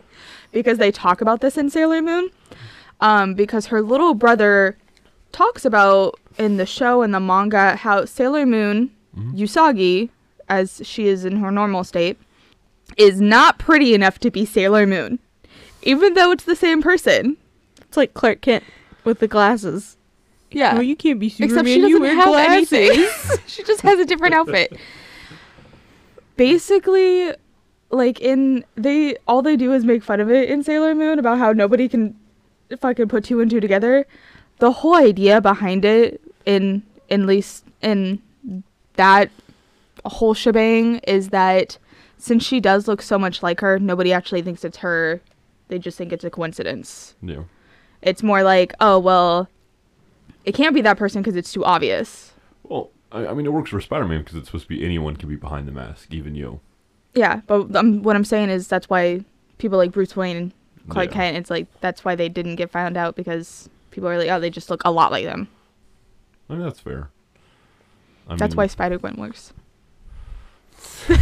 because 0.52 0.78
they 0.78 0.90
talk 0.92 1.20
about 1.20 1.40
this 1.40 1.56
in 1.58 1.70
Sailor 1.70 2.02
Moon. 2.02 2.30
Um, 3.00 3.34
because 3.34 3.66
her 3.66 3.82
little 3.82 4.14
brother 4.14 4.78
talks 5.32 5.64
about 5.64 6.18
in 6.38 6.56
the 6.58 6.64
show 6.66 7.02
and 7.02 7.12
the 7.12 7.20
manga 7.20 7.76
how 7.76 8.04
Sailor 8.04 8.46
Moon 8.46 8.90
Mhm. 9.16 9.38
Usagi, 9.38 10.08
as 10.48 10.80
she 10.84 11.06
is 11.06 11.24
in 11.24 11.36
her 11.36 11.50
normal 11.52 11.84
state, 11.84 12.18
is 12.96 13.20
not 13.20 13.58
pretty 13.58 13.94
enough 13.94 14.18
to 14.20 14.30
be 14.30 14.44
Sailor 14.44 14.86
Moon, 14.86 15.18
even 15.84 16.14
though 16.14 16.30
it's 16.32 16.44
the 16.44 16.56
same 16.56 16.82
person. 16.82 17.36
It's 17.82 17.96
like 17.96 18.14
Clark 18.14 18.40
Kent 18.40 18.64
with 19.04 19.20
the 19.20 19.28
glasses. 19.28 19.96
Yeah. 20.50 20.74
No, 20.74 20.80
you 20.80 20.96
can't 20.96 21.18
be 21.20 21.28
Superman. 21.28 21.50
Except 21.50 21.68
she 21.68 21.74
you 21.76 21.82
doesn't 21.82 22.00
wear 22.02 22.14
have 22.14 22.28
glasses. 22.28 22.72
anything. 22.72 23.38
she 23.46 23.62
just 23.62 23.82
has 23.82 23.98
a 23.98 24.04
different 24.04 24.34
outfit. 24.34 24.76
Basically, 26.36 27.32
like 27.90 28.20
in 28.20 28.64
they 28.76 29.16
all 29.28 29.42
they 29.42 29.56
do 29.56 29.72
is 29.72 29.84
make 29.84 30.02
fun 30.02 30.20
of 30.20 30.30
it 30.30 30.48
in 30.50 30.62
Sailor 30.62 30.94
Moon 30.94 31.18
about 31.18 31.38
how 31.38 31.52
nobody 31.52 31.88
can 31.88 32.16
fucking 32.80 33.08
put 33.08 33.24
two 33.24 33.40
and 33.40 33.50
two 33.50 33.60
together. 33.60 34.06
The 34.58 34.72
whole 34.72 34.94
idea 34.96 35.40
behind 35.40 35.84
it 35.84 36.20
in 36.46 36.82
in 37.08 37.26
least 37.26 37.64
in 37.82 38.20
that 38.94 39.30
whole 40.04 40.34
shebang 40.34 40.98
is 40.98 41.28
that 41.30 41.78
since 42.18 42.44
she 42.44 42.60
does 42.60 42.88
look 42.88 43.02
so 43.02 43.18
much 43.18 43.42
like 43.42 43.60
her, 43.60 43.78
nobody 43.78 44.12
actually 44.12 44.42
thinks 44.42 44.64
it's 44.64 44.78
her. 44.78 45.20
They 45.68 45.78
just 45.78 45.96
think 45.98 46.12
it's 46.12 46.24
a 46.24 46.30
coincidence 46.30 47.14
Yeah. 47.22 47.44
it's 48.02 48.22
more 48.22 48.42
like 48.42 48.72
oh 48.80 48.98
well 48.98 49.48
it 50.44 50.54
can't 50.54 50.74
be 50.74 50.82
that 50.82 50.98
person 50.98 51.22
because 51.22 51.36
it's 51.36 51.50
too 51.52 51.64
obvious. 51.64 52.32
Well, 52.64 52.90
I, 53.10 53.28
I 53.28 53.32
mean, 53.34 53.46
it 53.46 53.52
works 53.52 53.70
for 53.70 53.80
Spider-Man 53.80 54.18
because 54.20 54.36
it's 54.36 54.48
supposed 54.48 54.64
to 54.64 54.68
be 54.68 54.84
anyone 54.84 55.16
can 55.16 55.28
be 55.30 55.36
behind 55.36 55.66
the 55.66 55.72
mask, 55.72 56.12
even 56.12 56.34
you. 56.34 56.60
Yeah, 57.14 57.40
but 57.46 57.74
um, 57.74 58.02
what 58.02 58.14
I'm 58.14 58.24
saying 58.26 58.50
is 58.50 58.68
that's 58.68 58.90
why 58.90 59.24
people 59.56 59.78
like 59.78 59.90
Bruce 59.90 60.14
Wayne 60.16 60.36
and 60.36 60.52
Clark 60.90 61.08
Yeah. 61.10 61.14
Kent. 61.14 61.36
It's 61.38 61.48
like 61.48 61.66
that's 61.80 62.04
why 62.04 62.14
they 62.14 62.28
didn't 62.28 62.56
get 62.56 62.70
found 62.70 62.98
out 62.98 63.16
because 63.16 63.70
people 63.90 64.06
are 64.06 64.18
like, 64.18 64.28
oh, 64.28 64.38
they 64.38 64.50
just 64.50 64.68
look 64.68 64.82
a 64.84 64.90
lot 64.90 65.10
like 65.10 65.24
them. 65.24 65.48
I 66.50 66.54
mean, 66.54 66.62
that's 66.62 66.80
fair. 66.80 67.08
I 68.28 68.36
that's 68.36 68.52
mean, 68.52 68.58
why 68.58 68.66
Spider 68.66 68.98
Gwen 68.98 69.16
works. 69.16 69.54
You're 71.08 71.16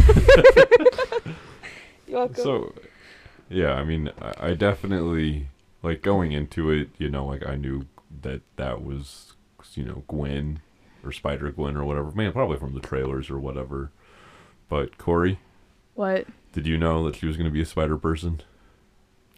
welcome. 2.19 2.35
So, 2.43 2.73
yeah, 3.49 3.73
I 3.73 3.83
mean, 3.83 4.11
I, 4.21 4.49
I 4.49 4.53
definitely 4.53 5.47
like 5.81 6.01
going 6.01 6.31
into 6.31 6.71
it. 6.71 6.89
You 6.97 7.09
know, 7.09 7.25
like 7.25 7.45
I 7.45 7.55
knew 7.55 7.87
that 8.21 8.41
that 8.55 8.83
was, 8.83 9.33
you 9.75 9.83
know, 9.83 10.03
Gwen 10.07 10.61
or 11.03 11.11
Spider 11.11 11.51
Gwen 11.51 11.77
or 11.77 11.83
whatever. 11.83 12.11
Man, 12.11 12.31
probably 12.31 12.57
from 12.57 12.73
the 12.73 12.79
trailers 12.79 13.29
or 13.29 13.39
whatever. 13.39 13.91
But 14.69 14.97
Corey, 14.97 15.39
what? 15.93 16.25
did 16.53 16.65
you 16.67 16.77
know 16.77 17.05
that 17.05 17.15
she 17.15 17.25
was 17.25 17.37
going 17.37 17.49
to 17.49 17.53
be 17.53 17.61
a 17.61 17.65
spider 17.65 17.97
person? 17.97 18.41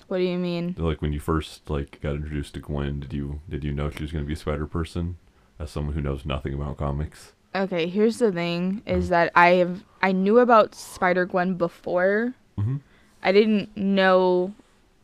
What 0.07 0.17
do 0.17 0.23
you 0.23 0.37
mean? 0.37 0.75
Like 0.77 1.01
when 1.01 1.13
you 1.13 1.19
first 1.19 1.69
like 1.69 1.99
got 2.01 2.15
introduced 2.15 2.53
to 2.53 2.59
Gwen, 2.59 2.99
did 2.99 3.13
you 3.13 3.41
did 3.49 3.63
you 3.63 3.73
know 3.73 3.89
she 3.89 4.03
was 4.03 4.11
going 4.11 4.23
to 4.23 4.27
be 4.27 4.33
a 4.33 4.37
spider 4.37 4.67
person? 4.67 5.17
As 5.57 5.71
someone 5.71 5.95
who 5.95 6.01
knows 6.01 6.25
nothing 6.25 6.53
about 6.53 6.77
comics. 6.77 7.31
Okay, 7.55 7.87
here's 7.87 8.19
the 8.19 8.31
thing: 8.31 8.81
is 8.85 9.09
that 9.09 9.31
I 9.35 9.51
have 9.51 9.83
I 10.01 10.11
knew 10.11 10.39
about 10.39 10.75
Spider 10.75 11.25
Gwen 11.25 11.55
before. 11.55 12.33
Mm-hmm. 12.59 12.77
I 13.25 13.31
didn't 13.31 13.75
know 13.75 14.53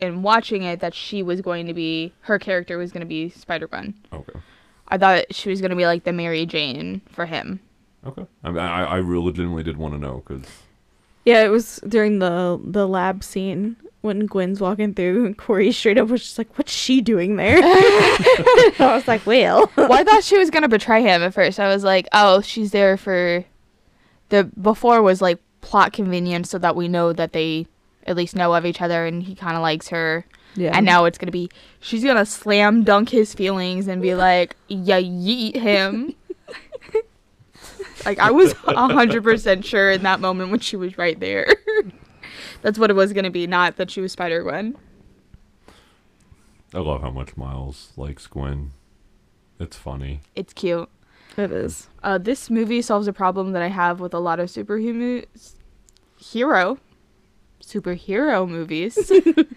in 0.00 0.22
watching 0.22 0.62
it 0.62 0.80
that 0.80 0.94
she 0.94 1.22
was 1.22 1.40
going 1.40 1.66
to 1.66 1.74
be 1.74 2.12
her 2.22 2.38
character 2.38 2.78
was 2.78 2.92
going 2.92 3.00
to 3.00 3.06
be 3.06 3.28
Spider 3.30 3.66
Gwen. 3.66 3.94
Okay. 4.12 4.38
I 4.88 4.96
thought 4.96 5.34
she 5.34 5.50
was 5.50 5.60
going 5.60 5.70
to 5.70 5.76
be 5.76 5.86
like 5.86 6.04
the 6.04 6.12
Mary 6.12 6.46
Jane 6.46 7.00
for 7.10 7.26
him. 7.26 7.60
Okay. 8.06 8.24
I 8.44 8.50
mean, 8.50 8.58
I, 8.58 8.84
I 8.84 8.96
really 8.98 9.26
legitimately 9.26 9.64
did 9.64 9.76
want 9.76 9.94
to 9.94 9.98
know 9.98 10.22
because 10.26 10.46
Yeah, 11.24 11.44
it 11.44 11.48
was 11.48 11.80
during 11.86 12.20
the 12.20 12.60
the 12.64 12.86
lab 12.86 13.24
scene 13.24 13.76
when 14.02 14.26
Gwen's 14.26 14.60
walking 14.60 14.94
through 14.94 15.26
and 15.26 15.36
Corey 15.36 15.72
straight 15.72 15.98
up 15.98 16.08
was 16.08 16.22
just 16.22 16.38
like, 16.38 16.56
What's 16.56 16.72
she 16.72 17.00
doing 17.00 17.36
there? 17.36 17.58
I 17.62 18.74
was 18.78 19.08
like, 19.08 19.26
Well 19.26 19.68
well, 19.76 19.92
I 19.92 20.04
thought 20.04 20.22
she 20.22 20.38
was 20.38 20.50
gonna 20.50 20.68
betray 20.68 21.02
him 21.02 21.22
at 21.22 21.34
first. 21.34 21.58
I 21.58 21.68
was 21.72 21.82
like, 21.82 22.06
oh, 22.12 22.40
she's 22.40 22.70
there 22.70 22.96
for 22.96 23.44
the 24.28 24.44
before 24.44 25.02
was 25.02 25.20
like 25.20 25.40
plot 25.60 25.92
convenience 25.92 26.50
so 26.50 26.58
that 26.58 26.76
we 26.76 26.86
know 26.88 27.12
that 27.12 27.32
they 27.32 27.66
at 28.06 28.16
least 28.16 28.34
know 28.36 28.54
of 28.54 28.66
each 28.66 28.80
other 28.80 29.06
and 29.06 29.22
he 29.22 29.34
kind 29.34 29.56
of 29.56 29.62
likes 29.62 29.88
her. 29.88 30.24
Yeah. 30.54 30.76
And 30.76 30.84
now 30.84 31.04
it's 31.06 31.18
gonna 31.18 31.32
be 31.32 31.50
she's 31.80 32.04
gonna 32.04 32.26
slam 32.26 32.84
dunk 32.84 33.08
his 33.08 33.34
feelings 33.34 33.88
and 33.88 34.02
be 34.02 34.14
like, 34.14 34.56
yeah, 34.68 35.00
yeet 35.00 35.56
him. 35.56 36.14
like 38.04 38.18
I 38.18 38.30
was 38.30 38.54
a 38.66 38.88
hundred 38.88 39.22
percent 39.22 39.64
sure 39.64 39.90
in 39.90 40.02
that 40.02 40.20
moment 40.20 40.50
when 40.50 40.60
she 40.60 40.76
was 40.76 40.98
right 40.98 41.18
there. 41.18 41.46
That's 42.62 42.78
what 42.78 42.90
it 42.90 42.94
was 42.94 43.12
gonna 43.12 43.30
be, 43.30 43.46
not 43.46 43.76
that 43.76 43.90
she 43.90 44.00
was 44.00 44.12
Spider 44.12 44.42
Gwen. 44.42 44.76
I 46.74 46.78
love 46.78 47.02
how 47.02 47.10
much 47.10 47.36
Miles 47.36 47.92
likes 47.96 48.26
Gwen. 48.26 48.72
It's 49.58 49.76
funny. 49.76 50.20
It's 50.34 50.52
cute. 50.52 50.88
it 51.36 51.52
is. 51.52 51.88
Uh, 52.02 52.18
this 52.18 52.50
movie 52.50 52.82
solves 52.82 53.06
a 53.06 53.12
problem 53.12 53.52
that 53.52 53.62
I 53.62 53.68
have 53.68 54.00
with 54.00 54.14
a 54.14 54.18
lot 54.18 54.40
of 54.40 54.50
superhuman 54.50 55.24
hero 56.18 56.78
superhero 57.62 58.48
movies, 58.48 59.10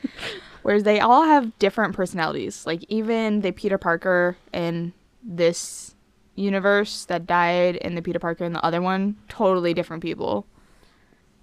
whereas 0.62 0.84
they 0.84 1.00
all 1.00 1.24
have 1.24 1.58
different 1.60 1.96
personalities. 1.96 2.66
Like 2.66 2.84
even 2.88 3.42
the 3.42 3.52
Peter 3.52 3.78
Parker 3.78 4.38
in 4.54 4.94
this 5.24 5.96
universe 6.36 7.06
that 7.06 7.26
died, 7.26 7.78
and 7.82 7.98
the 7.98 8.02
Peter 8.02 8.20
Parker 8.20 8.44
in 8.44 8.54
the 8.54 8.64
other 8.64 8.82
one, 8.82 9.18
totally 9.30 9.74
different 9.74 10.04
people. 10.04 10.46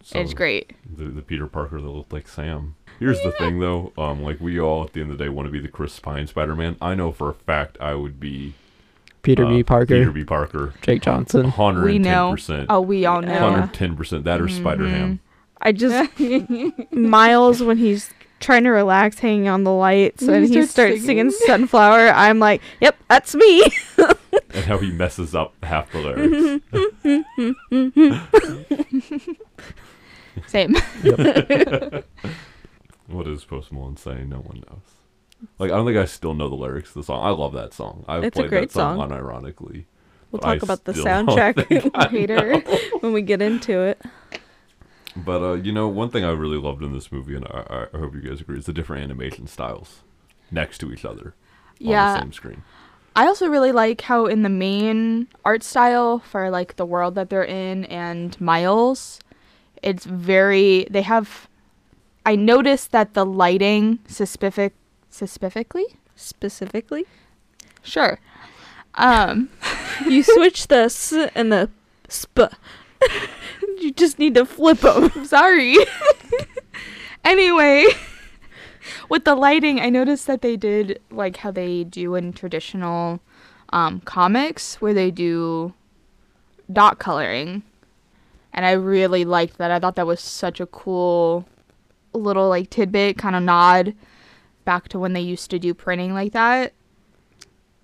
So 0.02 0.18
it's 0.18 0.34
great. 0.34 0.72
The, 0.96 1.04
the 1.04 1.22
Peter 1.22 1.46
Parker 1.46 1.80
that 1.80 1.88
looked 1.88 2.12
like 2.12 2.26
Sam. 2.28 2.74
Here's 2.98 3.22
the 3.22 3.32
thing, 3.32 3.60
though. 3.60 3.92
Um, 3.96 4.22
like 4.22 4.40
we 4.40 4.60
all 4.60 4.84
at 4.84 4.92
the 4.92 5.00
end 5.00 5.12
of 5.12 5.18
the 5.18 5.24
day 5.24 5.28
want 5.28 5.46
to 5.46 5.52
be 5.52 5.60
the 5.60 5.68
Chris 5.68 5.98
Pine 5.98 6.26
Spider-Man. 6.26 6.76
I 6.80 6.94
know 6.94 7.12
for 7.12 7.30
a 7.30 7.34
fact 7.34 7.78
I 7.80 7.94
would 7.94 8.18
be 8.18 8.54
Peter 9.22 9.44
uh, 9.44 9.50
B. 9.50 9.62
Parker, 9.62 9.86
Peter 9.86 10.10
B. 10.10 10.24
Parker. 10.24 10.74
Jake 10.82 11.02
Johnson. 11.02 11.48
Hundred 11.48 11.84
We 11.84 11.98
know. 11.98 12.36
Oh, 12.68 12.80
we 12.80 13.06
all 13.06 13.22
know. 13.22 13.38
Hundred 13.38 13.74
ten 13.74 13.96
percent. 13.96 14.24
That 14.24 14.40
or 14.40 14.48
Spider 14.48 14.88
Ham. 14.88 15.20
I 15.62 15.72
just 15.72 16.10
Miles 16.92 17.62
when 17.62 17.78
he's 17.78 18.10
trying 18.40 18.64
to 18.64 18.70
relax 18.70 19.18
hanging 19.20 19.48
on 19.48 19.62
the 19.64 19.72
lights 19.72 20.22
When 20.24 20.34
and 20.34 20.44
he 20.46 20.54
he 20.54 20.62
starts 20.66 20.70
starts 20.72 21.04
singing 21.04 21.30
singing. 21.30 21.46
Sunflower, 21.46 22.08
I'm 22.10 22.38
like, 22.40 22.60
Yep, 22.80 22.96
that's 23.08 23.34
me. 23.34 23.64
And 24.54 24.64
how 24.64 24.78
he 24.78 24.90
messes 24.90 25.34
up 25.34 25.52
half 25.62 25.92
the 25.92 25.98
lyrics. 25.98 26.62
Same. 30.46 30.74
what 33.06 33.26
is 33.28 33.44
Post 33.44 33.72
Malone 33.72 33.96
saying? 33.96 34.28
No 34.30 34.38
one 34.38 34.62
knows. 34.68 35.48
Like 35.58 35.70
I 35.70 35.76
don't 35.76 35.86
think 35.86 35.98
I 35.98 36.04
still 36.06 36.34
know 36.34 36.48
the 36.48 36.54
lyrics 36.54 36.92
to 36.92 37.00
the 37.00 37.04
song. 37.04 37.24
I 37.24 37.30
love 37.30 37.52
that 37.54 37.74
song. 37.74 38.04
I've 38.08 38.24
It's 38.24 38.38
a 38.38 38.40
played 38.42 38.50
great 38.50 38.68
that 38.68 38.72
song, 38.72 38.98
song. 38.98 39.10
unironically. 39.10 39.84
We'll 40.30 40.40
but 40.40 40.46
I 40.46 40.54
talk 40.54 40.62
about 40.62 40.84
the 40.84 40.92
soundtrack 40.92 42.12
later 42.12 42.58
when 43.00 43.12
we 43.12 43.20
get 43.22 43.42
into 43.42 43.80
it. 43.80 44.00
But 45.16 45.42
uh, 45.42 45.52
you 45.54 45.72
know, 45.72 45.88
one 45.88 46.10
thing 46.10 46.24
I 46.24 46.30
really 46.30 46.56
loved 46.58 46.82
in 46.82 46.92
this 46.92 47.12
movie, 47.12 47.34
and 47.36 47.44
I, 47.46 47.86
I 47.92 47.98
hope 47.98 48.14
you 48.14 48.22
guys 48.22 48.40
agree, 48.40 48.58
is 48.58 48.66
the 48.66 48.72
different 48.72 49.02
animation 49.04 49.46
styles 49.46 50.00
next 50.50 50.78
to 50.78 50.92
each 50.92 51.04
other 51.04 51.34
on 51.34 51.34
the 51.76 51.84
Yeah. 51.90 52.20
same 52.20 52.32
screen. 52.32 52.62
I 53.14 53.26
also 53.26 53.46
really 53.48 53.72
like 53.72 54.00
how 54.02 54.24
in 54.24 54.42
the 54.42 54.48
main 54.48 55.28
art 55.44 55.62
style 55.62 56.18
for 56.20 56.48
like 56.50 56.76
the 56.76 56.86
world 56.86 57.14
that 57.16 57.28
they're 57.28 57.44
in 57.44 57.84
and 57.86 58.40
Miles, 58.40 59.20
it's 59.82 60.06
very 60.06 60.86
they 60.90 61.02
have 61.02 61.46
I 62.24 62.36
noticed 62.36 62.92
that 62.92 63.12
the 63.12 63.26
lighting 63.26 63.98
specific 64.06 64.72
specifically? 65.10 65.84
Specifically. 66.16 67.04
Sure. 67.82 68.18
Um 68.94 69.50
You 70.08 70.22
switch 70.22 70.68
the 70.68 70.84
s 70.88 71.12
and 71.34 71.52
the 71.52 71.68
sp. 72.08 72.48
you 73.82 73.92
just 73.92 74.18
need 74.18 74.34
to 74.34 74.46
flip 74.46 74.78
them. 74.80 75.10
sorry. 75.24 75.76
anyway, 77.24 77.86
with 79.08 79.24
the 79.24 79.34
lighting, 79.34 79.80
I 79.80 79.90
noticed 79.90 80.26
that 80.26 80.42
they 80.42 80.56
did 80.56 81.00
like 81.10 81.38
how 81.38 81.50
they 81.50 81.84
do 81.84 82.14
in 82.14 82.32
traditional 82.32 83.20
um, 83.70 84.00
comics, 84.00 84.80
where 84.80 84.94
they 84.94 85.10
do 85.10 85.74
dot 86.72 86.98
coloring, 86.98 87.62
and 88.52 88.64
I 88.64 88.72
really 88.72 89.24
liked 89.24 89.58
that. 89.58 89.70
I 89.70 89.78
thought 89.78 89.96
that 89.96 90.06
was 90.06 90.20
such 90.20 90.60
a 90.60 90.66
cool 90.66 91.46
little 92.12 92.48
like 92.48 92.70
tidbit, 92.70 93.18
kind 93.18 93.34
of 93.34 93.42
nod 93.42 93.94
back 94.64 94.88
to 94.88 94.98
when 94.98 95.12
they 95.12 95.20
used 95.20 95.50
to 95.50 95.58
do 95.58 95.74
printing 95.74 96.14
like 96.14 96.32
that. 96.32 96.72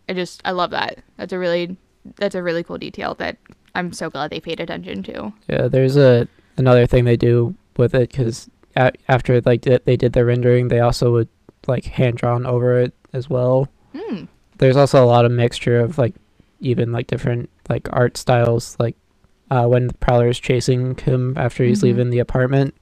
I 0.08 0.14
just 0.14 0.40
I 0.44 0.52
love 0.52 0.70
that. 0.70 0.98
That's 1.16 1.32
a 1.32 1.38
really 1.38 1.76
that's 2.16 2.34
a 2.34 2.42
really 2.42 2.62
cool 2.62 2.78
detail 2.78 3.14
that 3.14 3.36
I'm 3.78 3.92
so 3.92 4.10
glad 4.10 4.30
they 4.30 4.40
paid 4.40 4.60
attention 4.60 5.02
to. 5.04 5.32
Yeah, 5.48 5.68
there's 5.68 5.96
a 5.96 6.26
another 6.56 6.86
thing 6.86 7.04
they 7.04 7.16
do 7.16 7.54
with 7.76 7.94
it 7.94 8.10
because 8.10 8.50
a- 8.76 8.92
after 9.08 9.40
like 9.42 9.62
th- 9.62 9.82
they 9.84 9.96
did 9.96 10.12
the 10.12 10.24
rendering, 10.24 10.68
they 10.68 10.80
also 10.80 11.12
would 11.12 11.28
like 11.66 11.84
hand 11.84 12.16
drawn 12.16 12.44
over 12.44 12.80
it 12.80 12.92
as 13.12 13.30
well. 13.30 13.68
Hmm. 13.96 14.24
There's 14.58 14.76
also 14.76 15.02
a 15.04 15.06
lot 15.06 15.24
of 15.24 15.30
mixture 15.30 15.78
of 15.78 15.96
like 15.98 16.14
even 16.60 16.90
like 16.90 17.06
different 17.06 17.48
like 17.68 17.88
art 17.92 18.16
styles. 18.16 18.76
Like 18.80 18.96
uh, 19.50 19.66
when 19.66 19.86
the 19.86 19.94
Prowler 19.94 20.28
is 20.28 20.40
chasing 20.40 20.96
him 20.96 21.34
after 21.36 21.62
he's 21.64 21.78
Mhm. 21.80 21.84
leaving 21.84 22.10
the 22.10 22.18
apartment, 22.18 22.74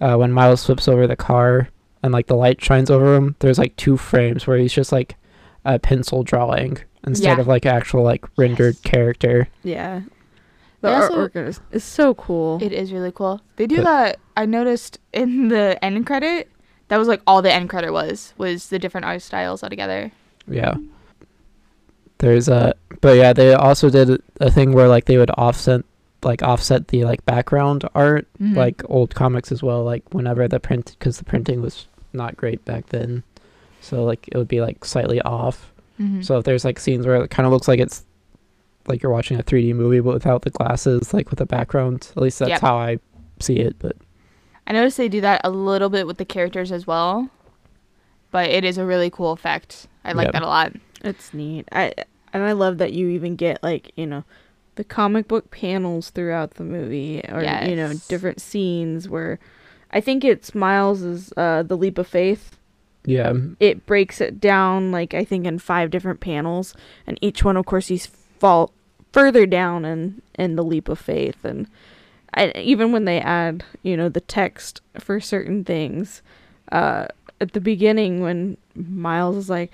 uh, 0.00 0.16
when 0.16 0.32
Miles 0.32 0.64
flips 0.64 0.86
over 0.88 1.06
the 1.08 1.16
car 1.16 1.68
and 2.04 2.12
like 2.12 2.28
the 2.28 2.36
light 2.36 2.62
shines 2.62 2.90
over 2.90 3.16
him, 3.16 3.34
there's 3.40 3.58
like 3.58 3.74
two 3.76 3.96
frames 3.96 4.46
where 4.46 4.56
he's 4.58 4.72
just 4.72 4.92
like 4.92 5.16
a 5.64 5.78
pencil 5.80 6.22
drawing 6.22 6.78
instead 7.06 7.36
Yeah. 7.36 7.40
of 7.40 7.46
like 7.46 7.66
actual 7.66 8.02
like 8.02 8.24
rendered 8.36 8.82
character. 8.82 9.48
Yeah. 9.62 10.02
The 10.80 10.88
They 10.88 10.94
also- 10.94 11.28
artwork 11.28 11.48
is, 11.48 11.60
is 11.70 11.84
so 11.84 12.14
cool. 12.14 12.58
It 12.62 12.72
is 12.72 12.92
really 12.92 13.12
cool. 13.12 13.40
They 13.56 13.66
do 13.66 13.76
But- 13.76 13.84
that. 13.84 14.18
I 14.36 14.46
noticed 14.46 14.98
in 15.12 15.48
the 15.48 15.78
end 15.84 16.06
credit. 16.06 16.48
That 16.88 16.96
was 16.98 17.08
like 17.08 17.20
all 17.26 17.40
the 17.42 17.52
end 17.52 17.70
credit 17.70 17.92
was 17.92 18.34
was 18.36 18.68
the 18.68 18.78
different 18.78 19.04
art 19.06 19.22
styles 19.22 19.62
all 19.62 19.70
together. 19.70 20.10
Yeah. 20.46 20.74
There's 22.18 22.48
a, 22.48 22.74
but 23.00 23.16
yeah, 23.16 23.32
they 23.32 23.52
also 23.54 23.90
did 23.90 24.22
a 24.40 24.50
thing 24.50 24.72
where 24.72 24.88
like 24.88 25.06
they 25.06 25.16
would 25.18 25.30
offset, 25.36 25.82
like 26.22 26.42
offset 26.42 26.88
the 26.88 27.04
like 27.04 27.24
background 27.24 27.88
art, 27.94 28.28
Mhm. 28.40 28.56
like 28.56 28.82
old 28.88 29.14
comics 29.14 29.50
as 29.50 29.62
well. 29.62 29.82
Like 29.82 30.04
whenever 30.12 30.46
the 30.46 30.60
print, 30.60 30.94
because 30.98 31.18
the 31.18 31.24
printing 31.24 31.60
was 31.60 31.88
not 32.12 32.36
great 32.36 32.64
back 32.64 32.86
then, 32.90 33.24
so 33.80 34.04
like 34.04 34.28
it 34.28 34.36
would 34.38 34.48
be 34.48 34.60
like 34.60 34.84
slightly 34.84 35.20
off. 35.22 35.71
Mhm. 36.00 36.24
So 36.24 36.38
if 36.38 36.44
there's 36.44 36.64
like 36.64 36.78
scenes 36.80 37.06
where 37.06 37.16
it 37.22 37.30
kind 37.30 37.46
of 37.46 37.52
looks 37.52 37.68
like 37.68 37.80
it's 37.80 38.04
like 38.88 39.02
you're 39.02 39.12
watching 39.12 39.38
a 39.38 39.42
3D 39.42 39.74
movie 39.74 40.00
but 40.00 40.14
without 40.14 40.42
the 40.42 40.50
glasses, 40.50 41.14
like 41.14 41.30
with 41.30 41.38
the 41.38 41.46
background. 41.46 42.10
At 42.16 42.22
least 42.22 42.38
that's 42.40 42.48
Yep. 42.50 42.60
how 42.60 42.76
I 42.76 42.98
see 43.40 43.56
it. 43.58 43.76
But 43.78 43.96
I 44.66 44.72
noticed 44.72 44.96
they 44.96 45.08
do 45.08 45.20
that 45.20 45.40
a 45.44 45.50
little 45.50 45.88
bit 45.88 46.06
with 46.06 46.18
the 46.18 46.24
characters 46.24 46.72
as 46.72 46.86
well, 46.86 47.28
but 48.30 48.48
it 48.48 48.64
is 48.64 48.78
a 48.78 48.84
really 48.84 49.10
cool 49.10 49.32
effect. 49.32 49.86
I 50.04 50.12
like 50.12 50.26
Yep. 50.26 50.32
that 50.34 50.42
a 50.42 50.46
lot. 50.46 50.72
It's 51.04 51.32
neat. 51.34 51.68
I 51.72 51.92
And 52.34 52.42
I 52.42 52.52
love 52.52 52.78
that 52.78 52.94
you 52.94 53.08
even 53.08 53.36
get 53.36 53.62
like, 53.62 53.92
you 53.94 54.06
know, 54.06 54.24
the 54.76 54.84
comic 54.84 55.28
book 55.28 55.50
panels 55.50 56.08
throughout 56.08 56.52
the 56.54 56.64
movie 56.64 57.20
or 57.30 57.42
you 57.42 57.76
know, 57.76 57.92
different 58.08 58.40
scenes 58.40 59.06
where 59.06 59.38
I 59.92 60.00
think 60.00 60.24
it's 60.24 60.54
Miles's 60.54 61.30
uh 61.36 61.62
The 61.62 61.76
Leap 61.76 61.98
of 61.98 62.06
Faith. 62.06 62.56
Yeah, 63.04 63.32
It 63.58 63.84
breaks 63.86 64.20
it 64.20 64.40
down 64.40 64.92
like 64.92 65.12
I 65.12 65.24
think 65.24 65.46
in 65.46 65.58
five 65.58 65.90
different 65.90 66.20
panels 66.20 66.74
and 67.06 67.18
each 67.20 67.42
one 67.44 67.56
of 67.56 67.66
course 67.66 67.88
he's 67.88 68.06
fall 68.06 68.72
further 69.12 69.44
down 69.46 69.84
in 69.84 70.22
in 70.38 70.56
The 70.56 70.62
Leap 70.64 70.88
of 70.88 70.98
Faith 70.98 71.44
and 71.44 71.66
I, 72.34 72.52
even 72.56 72.92
when 72.92 73.04
they 73.04 73.20
add, 73.20 73.64
you 73.82 73.96
know, 73.96 74.08
the 74.08 74.20
text 74.20 74.80
for 74.98 75.20
certain 75.20 75.64
things, 75.64 76.22
uh, 76.70 77.08
at 77.40 77.52
the 77.52 77.60
beginning 77.60 78.20
when 78.22 78.56
Miles 78.74 79.36
is 79.36 79.50
like, 79.50 79.72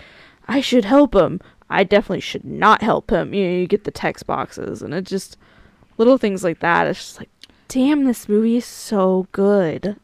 "I 0.49 0.61
should 0.61 0.85
help 0.85 1.15
him," 1.15 1.41
I 1.71 1.85
definitely 1.85 2.21
should 2.21 2.45
not 2.45 2.83
help 2.83 3.11
him. 3.11 3.33
You 3.33 3.45
know, 3.45 3.57
you 3.59 3.67
get 3.69 3.85
the 3.85 3.91
text 3.93 4.27
boxes, 4.27 4.83
and 4.83 4.93
it 4.93 5.05
just 5.05 5.37
little 5.99 6.19
things 6.19 6.43
like 6.43 6.59
that. 6.61 6.87
It's 6.89 6.99
just 6.99 7.19
like, 7.21 7.31
damn, 7.69 8.05
this 8.05 8.29
movie 8.29 8.57
is 8.57 8.65
so 8.65 9.29
good. 9.33 9.97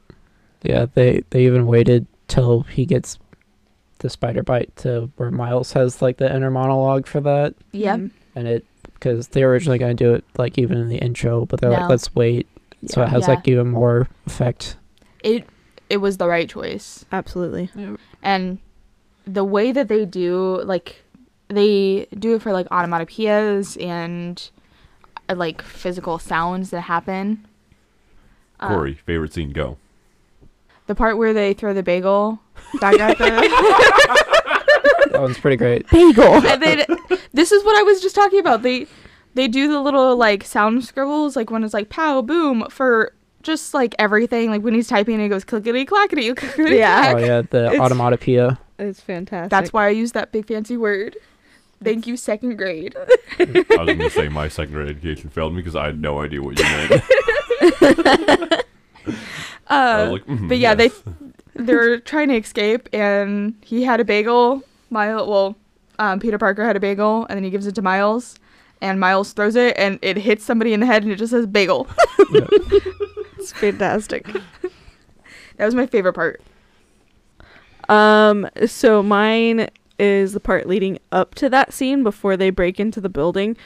yeah. 0.62 0.86
They 0.94 1.24
they 1.30 1.44
even 1.46 1.66
waited 1.66 2.06
till 2.28 2.62
he 2.62 2.86
gets 2.86 3.18
the 3.98 4.10
spider 4.10 4.42
bite 4.42 4.74
to 4.76 5.10
where 5.16 5.30
Miles 5.30 5.72
has 5.72 6.02
like 6.02 6.16
the 6.18 6.34
inner 6.34 6.50
monologue 6.50 7.06
for 7.06 7.20
that, 7.20 7.54
Yep. 7.72 7.98
Mhm. 8.00 8.10
and 8.34 8.48
it 8.48 8.64
because 8.94 9.28
they 9.28 9.44
were 9.44 9.50
originally 9.50 9.78
going 9.78 9.96
to 9.96 10.04
do 10.04 10.14
it 10.14 10.24
like 10.38 10.56
even 10.58 10.78
in 10.78 10.88
the 10.88 10.96
intro, 10.98 11.44
but 11.46 11.60
they're 11.60 11.70
No. 11.70 11.76
like, 11.80 11.88
let's 11.90 12.14
wait, 12.14 12.46
so 12.86 13.02
it 13.02 13.08
has 13.08 13.22
Yeah. 13.22 13.34
like 13.34 13.48
even 13.48 13.68
more 13.68 14.08
effect. 14.26 14.76
It 15.22 15.44
it 15.90 15.98
was 15.98 16.16
the 16.16 16.26
right 16.28 16.48
choice. 16.48 17.04
Absolutely. 17.12 17.68
and 18.22 18.58
the 19.26 19.44
way 19.44 19.72
that 19.72 19.88
they 19.88 20.04
do 20.04 20.60
like 20.64 21.02
they 21.48 22.06
do 22.18 22.34
it 22.34 22.42
for 22.42 22.52
like 22.52 22.66
onomatopoeias 22.70 23.76
and 23.82 24.50
uh, 25.28 25.34
like 25.34 25.60
physical 25.62 26.18
sounds 26.18 26.70
that 26.70 26.82
happen 26.82 27.44
Uh, 28.60 28.68
Corey, 28.68 28.94
favorite 28.94 29.32
scene, 29.32 29.50
go. 29.50 29.76
The 30.86 30.94
part 30.94 31.16
where 31.18 31.32
they 31.32 31.52
throw 31.54 31.72
the 31.74 31.82
bagel 31.82 32.38
back 32.80 32.98
at 33.00 33.18
the 33.18 33.24
That 35.10 35.20
one's 35.20 35.38
pretty 35.38 35.56
great. 35.56 35.88
Bagel. 35.90 36.24
and 36.46 36.62
then 36.62 36.84
this 37.32 37.52
is 37.52 37.64
what 37.64 37.76
i 37.78 37.82
was 37.82 38.00
just 38.00 38.14
talking 38.14 38.38
about 38.40 38.62
they 38.62 38.86
they 39.34 39.48
do 39.48 39.68
the 39.68 39.80
little 39.80 40.16
like 40.16 40.44
sound 40.44 40.84
scribbles 40.84 41.36
like 41.36 41.50
when 41.50 41.64
it's 41.64 41.74
like 41.74 41.88
pow 41.88 42.20
boom 42.22 42.66
for 42.70 43.12
just 43.42 43.74
like 43.74 43.94
everything 43.98 44.50
like 44.50 44.62
when 44.62 44.74
he's 44.74 44.88
typing 44.88 45.20
it 45.20 45.28
goes 45.28 45.44
clickety 45.44 45.84
clackety 45.84 46.32
clickety 46.36 46.76
Yeah. 46.76 47.12
Oh 47.14 47.18
yeah, 47.18 47.42
the 47.42 47.66
It's- 47.72 47.80
automatopoeia. 47.80 48.58
It's 48.78 49.00
fantastic. 49.00 49.50
that's 49.50 49.72
why 49.72 49.86
i 49.86 49.90
use 49.90 50.12
that 50.12 50.32
big 50.32 50.46
fancy 50.48 50.76
word 50.76 51.16
thank 51.82 52.06
you 52.06 52.16
second 52.16 52.56
grade 52.56 52.96
I 53.38 53.44
was 53.44 53.86
going 53.86 53.98
to 53.98 54.10
say 54.10 54.28
my 54.28 54.48
second 54.48 54.72
grade 54.74 54.88
education 54.88 55.28
failed 55.30 55.52
me 55.52 55.60
because 55.60 55.76
I 55.76 55.86
had 55.86 56.00
no 56.00 56.20
idea 56.22 56.40
what 56.42 56.58
you 56.58 56.64
meant. 56.64 57.02
I 59.68 60.02
uh 60.02 60.10
like, 60.12 60.26
"Mhm, 60.26 60.48
But 60.48 60.58
yeah, 60.58 60.74
yes." 60.78 61.02
they 61.04 61.12
they're 61.64 62.00
trying 62.00 62.28
to 62.28 62.36
escape, 62.36 62.88
and 62.92 63.54
he 63.62 63.82
had 63.84 64.00
a 64.00 64.04
bagel. 64.04 64.62
Miles, 64.90 65.28
well, 65.28 65.56
um, 65.98 66.20
Peter 66.20 66.38
Parker 66.38 66.64
had 66.64 66.76
a 66.76 66.80
bagel, 66.80 67.26
and 67.28 67.36
then 67.36 67.44
he 67.44 67.50
gives 67.50 67.66
it 67.66 67.74
to 67.76 67.82
Miles, 67.82 68.36
and 68.80 69.00
Miles 69.00 69.32
throws 69.32 69.56
it, 69.56 69.76
and 69.76 69.98
it 70.02 70.16
hits 70.16 70.44
somebody 70.44 70.72
in 70.72 70.80
the 70.80 70.86
head, 70.86 71.02
and 71.02 71.10
it 71.12 71.16
just 71.16 71.30
says 71.32 71.46
bagel. 71.46 71.88
it's 73.38 73.52
fantastic. 73.52 74.28
That 75.56 75.66
was 75.66 75.74
my 75.76 75.86
favorite 75.86 76.14
part. 76.14 76.42
Um, 77.88 78.48
so 78.66 79.04
mine 79.04 79.68
is 80.00 80.32
the 80.32 80.40
part 80.40 80.66
leading 80.66 80.98
up 81.12 81.36
to 81.36 81.48
that 81.50 81.72
scene 81.72 82.02
before 82.02 82.36
they 82.36 82.50
break 82.50 82.80
into 82.80 83.00
the 83.00 83.08
building 83.08 83.56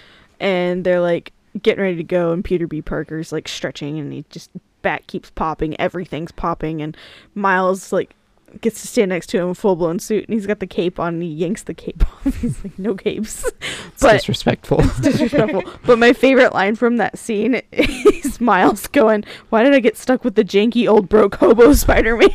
and 0.40 0.84
they're 0.84 1.00
like 1.00 1.32
getting 1.62 1.82
ready 1.82 1.96
to 1.96 2.04
go 2.04 2.32
and 2.32 2.44
Peter 2.44 2.66
B. 2.66 2.82
Parker's 2.82 3.32
like 3.32 3.48
stretching 3.48 3.98
and 3.98 4.12
he 4.12 4.24
just 4.28 4.50
back 4.82 5.06
keeps 5.06 5.30
popping, 5.30 5.78
everything's 5.80 6.32
popping 6.32 6.80
and 6.82 6.96
Miles 7.34 7.92
like 7.92 8.14
gets 8.62 8.80
to 8.80 8.88
stand 8.88 9.10
next 9.10 9.26
to 9.26 9.38
him 9.38 9.48
in 9.48 9.54
full 9.54 9.76
blown 9.76 9.98
suit 9.98 10.24
and 10.26 10.32
he's 10.32 10.46
got 10.46 10.58
the 10.58 10.66
cape 10.66 10.98
on 10.98 11.14
and 11.14 11.22
he 11.22 11.28
yanks 11.28 11.64
the 11.64 11.74
cape 11.74 12.02
off. 12.26 12.34
He's 12.40 12.62
like, 12.64 12.78
No 12.78 12.94
capes. 12.94 13.44
It's 13.88 14.02
But- 14.02 14.12
disrespectful. 14.12 14.78
disrespectful. 15.00 15.64
but 15.84 15.98
my 15.98 16.12
favorite 16.12 16.54
line 16.54 16.76
from 16.76 16.96
that 16.98 17.18
scene 17.18 17.60
is 17.72 18.40
Miles 18.40 18.86
going, 18.86 19.24
"Why 19.50 19.64
did 19.64 19.74
I 19.74 19.80
get 19.80 19.96
stuck 19.96 20.22
with 20.24 20.36
the 20.36 20.44
janky 20.44 20.88
old 20.88 21.08
broke 21.08 21.34
hobo 21.34 21.72
Spider-Man?" 21.74 22.30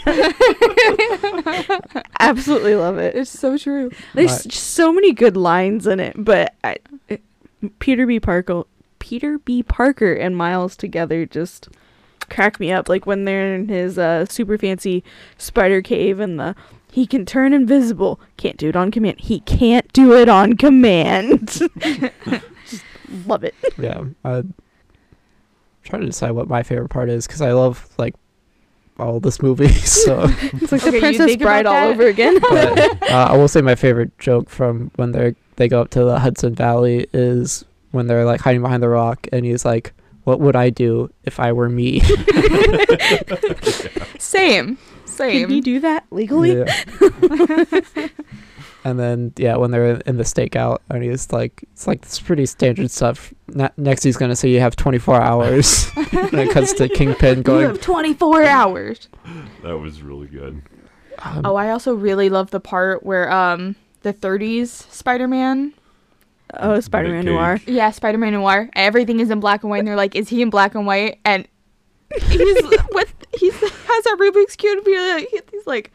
Absolutely 2.20 2.76
love 2.76 2.98
it. 2.98 3.16
It's 3.16 3.32
so 3.32 3.58
true. 3.58 3.92
There's 4.14 4.32
Right. 4.32 4.48
just 4.52 4.74
so 4.74 4.92
many 4.92 5.14
good 5.14 5.38
lines 5.38 5.88
in 5.88 6.00
it, 6.00 6.16
but 6.18 6.54
I, 6.64 6.78
it, 7.08 7.22
Peter 7.80 8.06
B. 8.06 8.20
Parker, 8.20 8.64
Peter 9.00 9.38
B. 9.40 9.64
Parker, 9.64 10.14
and 10.14 10.36
Miles 10.36 10.76
together 10.76 11.26
just 11.26 11.70
crack 12.34 12.60
me 12.60 12.72
up. 12.72 12.90
Like 12.90 13.06
when 13.06 13.26
they're 13.26 13.54
in 13.56 13.68
his 13.70 13.98
uh, 13.98 14.26
super 14.26 14.58
fancy 14.58 15.04
spider 15.38 15.82
cave 15.82 16.20
and 16.20 16.40
the 16.40 16.56
he 16.92 17.08
can 17.08 17.26
turn 17.26 17.54
invisible. 17.54 18.20
Can't 18.38 18.58
do 18.58 18.70
it 18.70 18.76
on 18.76 18.92
command. 18.92 19.20
He 19.20 19.40
can't 19.42 19.92
do 19.94 20.14
it 20.14 20.30
on 20.30 20.56
command. 20.58 21.48
just 22.68 22.84
love 23.26 23.44
it. 23.44 23.56
yeah, 23.80 24.04
I'm 24.24 24.54
trying 25.84 26.02
to 26.02 26.08
decide 26.08 26.32
what 26.32 26.48
my 26.48 26.62
favorite 26.64 26.90
part 26.90 27.10
is 27.10 27.26
because 27.26 27.42
I 27.42 27.52
love 27.54 27.88
like 27.98 28.14
all 29.00 29.20
this 29.20 29.42
movie. 29.42 29.68
So, 29.84 30.26
It's 30.30 30.72
like 30.72 30.82
Okay, 30.82 30.92
the 30.92 30.96
you 30.98 31.02
Princess 31.02 31.36
Bride 31.38 31.66
all 31.66 31.88
over 31.90 32.06
again. 32.08 32.40
but, 32.40 32.80
uh, 33.12 33.28
I 33.32 33.38
will 33.38 33.48
say 33.48 33.62
my 33.62 33.76
favorite 33.76 34.18
joke 34.20 34.50
from 34.50 34.92
when 34.96 35.12
they 35.14 35.36
they 35.56 35.68
go 35.68 35.82
up 35.82 35.90
to 35.92 36.04
the 36.04 36.20
Hudson 36.20 36.54
Valley 36.56 37.08
is 37.14 37.64
when 37.92 38.08
they're 38.08 38.26
like 38.26 38.42
hiding 38.42 38.62
behind 38.62 38.82
the 38.84 38.90
rock, 38.90 39.28
and 39.32 39.46
he's 39.46 39.66
like, 39.66 39.94
"What 40.24 40.40
would 40.40 40.56
I 40.56 40.70
do 40.70 41.10
if 41.24 41.40
I 41.40 41.52
were 41.52 41.70
me?" 41.70 42.00
Same. 44.20 44.78
Same. 45.06 45.42
Can 45.42 45.50
he 45.50 45.56
Same. 45.58 45.62
do 45.62 45.80
that 45.82 46.06
legally? 46.12 46.58
Yeah. 46.58 46.84
and 48.84 49.00
then 49.00 49.32
yeah, 49.38 49.56
when 49.58 49.72
they're 49.72 49.98
in 50.06 50.18
the 50.18 50.24
stakeout, 50.24 50.80
and 50.90 51.04
he's 51.04 51.32
like, 51.32 51.64
"It's 51.74 51.86
like 51.88 52.02
this 52.02 52.20
pretty 52.20 52.46
standard 52.46 52.90
stuff." 52.92 53.34
Ne- 53.48 53.70
next, 53.78 54.04
he's 54.04 54.18
gonna 54.18 54.36
say 54.36 54.50
you 54.50 54.60
have 54.60 54.76
24 54.76 55.22
hours, 55.22 55.90
and 55.96 56.34
it 56.34 56.52
cuts 56.52 56.74
to 56.74 56.90
Kingpin 56.90 57.42
going. 57.44 57.62
You 57.62 57.68
have 57.68 57.82
24 57.82 58.44
hours. 58.44 59.08
that 59.62 59.78
was 59.78 60.02
really 60.02 60.28
good. 60.28 60.62
um, 61.20 61.42
Oh, 61.46 61.56
I 61.56 61.70
also 61.70 61.94
really 61.94 62.30
love 62.30 62.50
the 62.52 62.60
part 62.60 63.04
where 63.04 63.32
um 63.32 63.76
the 64.02 64.14
30s 64.14 64.68
Spider-Man 64.92 65.74
Oh, 66.60 66.80
Spider-Man 66.80 67.26
Noir. 67.26 67.60
Yeah, 67.66 67.92
Spider 67.92 68.18
Man 68.18 68.34
Noir. 68.34 68.70
Everything 68.74 69.20
is 69.20 69.30
in 69.30 69.40
black 69.40 69.64
and 69.64 69.70
white, 69.70 69.80
and 69.80 69.88
they're 69.88 69.96
like, 69.96 70.16
"Is 70.16 70.30
he 70.30 70.42
in 70.42 70.50
black 70.50 70.76
and 70.76 70.86
white?" 70.86 71.20
And 71.26 71.48
he's 72.16 72.62
with 72.92 73.14
he's 73.38 73.56
has 73.60 74.06
a 74.06 74.16
Rubik's 74.18 74.56
cube. 74.56 74.78
And 74.78 74.86
be 74.86 74.98
like, 74.98 75.30
he's 75.52 75.68
like, 75.68 75.92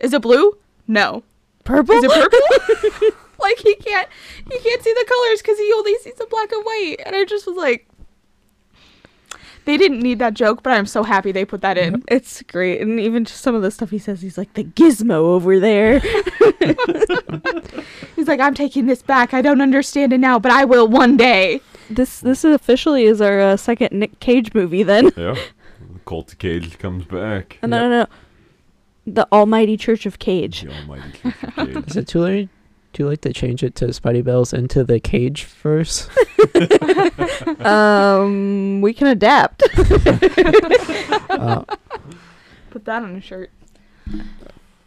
"Is 0.00 0.12
it 0.12 0.22
blue? 0.22 0.56
No. 0.88 1.22
Purple? 1.64 1.94
Is 1.96 2.04
it 2.04 2.10
purple?" 2.10 3.18
like 3.40 3.58
he 3.58 3.74
can't 3.74 4.08
he 4.50 4.58
can't 4.58 4.82
see 4.82 4.92
the 4.92 5.06
colors 5.08 5.42
because 5.42 5.58
he 5.58 5.72
only 5.74 5.96
sees 5.98 6.14
the 6.14 6.26
black 6.26 6.52
and 6.52 6.64
white. 6.64 6.96
And 7.04 7.14
I 7.14 7.24
just 7.24 7.46
was 7.46 7.56
like, 7.56 7.86
they 9.64 9.76
didn't 9.76 10.00
need 10.00 10.18
that 10.18 10.34
joke, 10.34 10.62
but 10.62 10.72
I'm 10.72 10.86
so 10.86 11.02
happy 11.02 11.32
they 11.32 11.44
put 11.44 11.60
that 11.62 11.78
in. 11.78 12.02
It's 12.08 12.42
great, 12.42 12.80
and 12.80 12.98
even 12.98 13.24
just 13.24 13.40
some 13.40 13.54
of 13.54 13.62
the 13.62 13.70
stuff 13.70 13.90
he 13.90 13.98
says, 13.98 14.22
he's 14.22 14.38
like 14.38 14.54
the 14.54 14.64
gizmo 14.64 15.12
over 15.12 15.58
there. 15.60 16.00
He's 18.16 18.28
like, 18.28 18.40
"I'm 18.40 18.54
taking 18.54 18.86
this 18.86 19.02
back. 19.02 19.34
I 19.34 19.42
don't 19.42 19.60
understand 19.60 20.12
it 20.12 20.18
now, 20.18 20.38
but 20.38 20.52
I 20.52 20.64
will 20.64 20.86
one 20.86 21.16
day." 21.16 21.60
this 21.90 22.20
this 22.20 22.44
officially 22.44 23.04
is 23.04 23.20
our 23.20 23.40
uh, 23.40 23.56
second 23.56 23.92
Nick 23.92 24.20
Cage 24.20 24.54
movie 24.54 24.82
then. 24.82 25.10
Yeah. 25.16 25.36
Colt 26.04 26.34
Cage 26.38 26.78
comes 26.78 27.04
back. 27.04 27.58
No, 27.62 27.68
no, 27.68 27.88
no, 27.88 28.06
the 29.06 29.26
Almighty 29.32 29.76
Church 29.76 30.06
of 30.06 30.18
Cage. 30.18 30.62
The 30.62 30.74
almighty 30.74 31.18
Church 31.18 31.42
of 31.42 31.54
Cage. 31.54 31.86
Is 31.88 31.96
it 31.96 32.08
too 32.08 32.20
late? 32.20 32.48
Too 32.92 33.08
like 33.08 33.22
to 33.22 33.32
change 33.32 33.62
it 33.62 33.74
to 33.76 33.86
Spidey 33.86 34.22
Bells 34.22 34.52
into 34.52 34.84
the 34.84 35.00
cage 35.00 35.44
verse? 35.44 36.08
um, 37.64 38.80
we 38.82 38.92
can 38.92 39.06
adapt. 39.06 39.62
uh, 41.30 41.64
Put 42.70 42.84
that 42.84 43.02
on 43.02 43.16
a 43.16 43.20
shirt. 43.20 43.50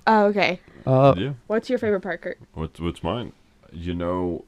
Oh, 0.08 0.26
okay. 0.26 0.60
uh, 0.86 1.16
yeah. 1.18 1.34
What's 1.48 1.70
your 1.70 1.80
favorite 1.80 2.02
part, 2.02 2.22
Kurt? 2.22 2.40
What's 2.54 2.80
what's 2.80 3.04
mine? 3.04 3.32
You 3.72 3.96
know, 3.96 4.46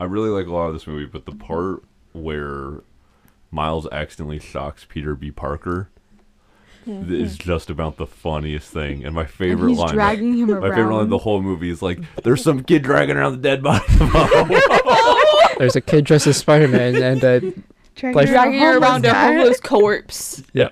I 0.00 0.04
really 0.04 0.30
like 0.30 0.46
a 0.46 0.52
lot 0.52 0.68
of 0.68 0.72
this 0.72 0.86
movie, 0.86 1.04
but 1.04 1.26
the 1.26 1.32
part 1.32 1.82
where 2.12 2.82
Miles 3.50 3.86
accidentally 3.92 4.38
shocks 4.38 4.86
Peter 4.88 5.14
B. 5.14 5.30
Parker 5.30 5.90
is 6.88 7.36
just 7.36 7.70
about 7.70 7.96
the 7.96 8.06
funniest 8.06 8.70
thing. 8.70 9.04
And 9.04 9.14
my 9.14 9.22
And 9.22 9.30
favorite 9.30 9.68
he's 9.70 9.78
line. 9.78 9.94
dragging 9.94 10.36
him 10.36 10.50
around. 10.50 10.60
my 10.60 10.66
around. 10.68 10.76
favorite 10.76 10.94
line 10.94 11.02
of 11.04 11.10
the 11.10 11.18
whole 11.18 11.42
movie 11.42 11.70
is 11.70 11.82
like, 11.82 12.00
"There's 12.22 12.42
some 12.42 12.62
kid 12.64 12.82
dragging 12.82 13.16
around 13.16 13.32
the 13.32 13.38
dead 13.38 13.62
body." 13.62 13.84
of 14.00 14.14
a 14.14 15.54
there's 15.58 15.76
a 15.76 15.80
kid 15.80 16.04
dressed 16.04 16.26
as 16.26 16.36
Spider 16.36 16.68
Man, 16.68 16.96
and 16.96 17.24
uh, 17.24 17.40
Dragging 17.94 18.26
dragging 18.26 18.60
her 18.60 18.78
around 18.78 19.04
a 19.06 19.12
homeless 19.12 19.58
corpse. 19.60 20.40
Yeah. 20.52 20.68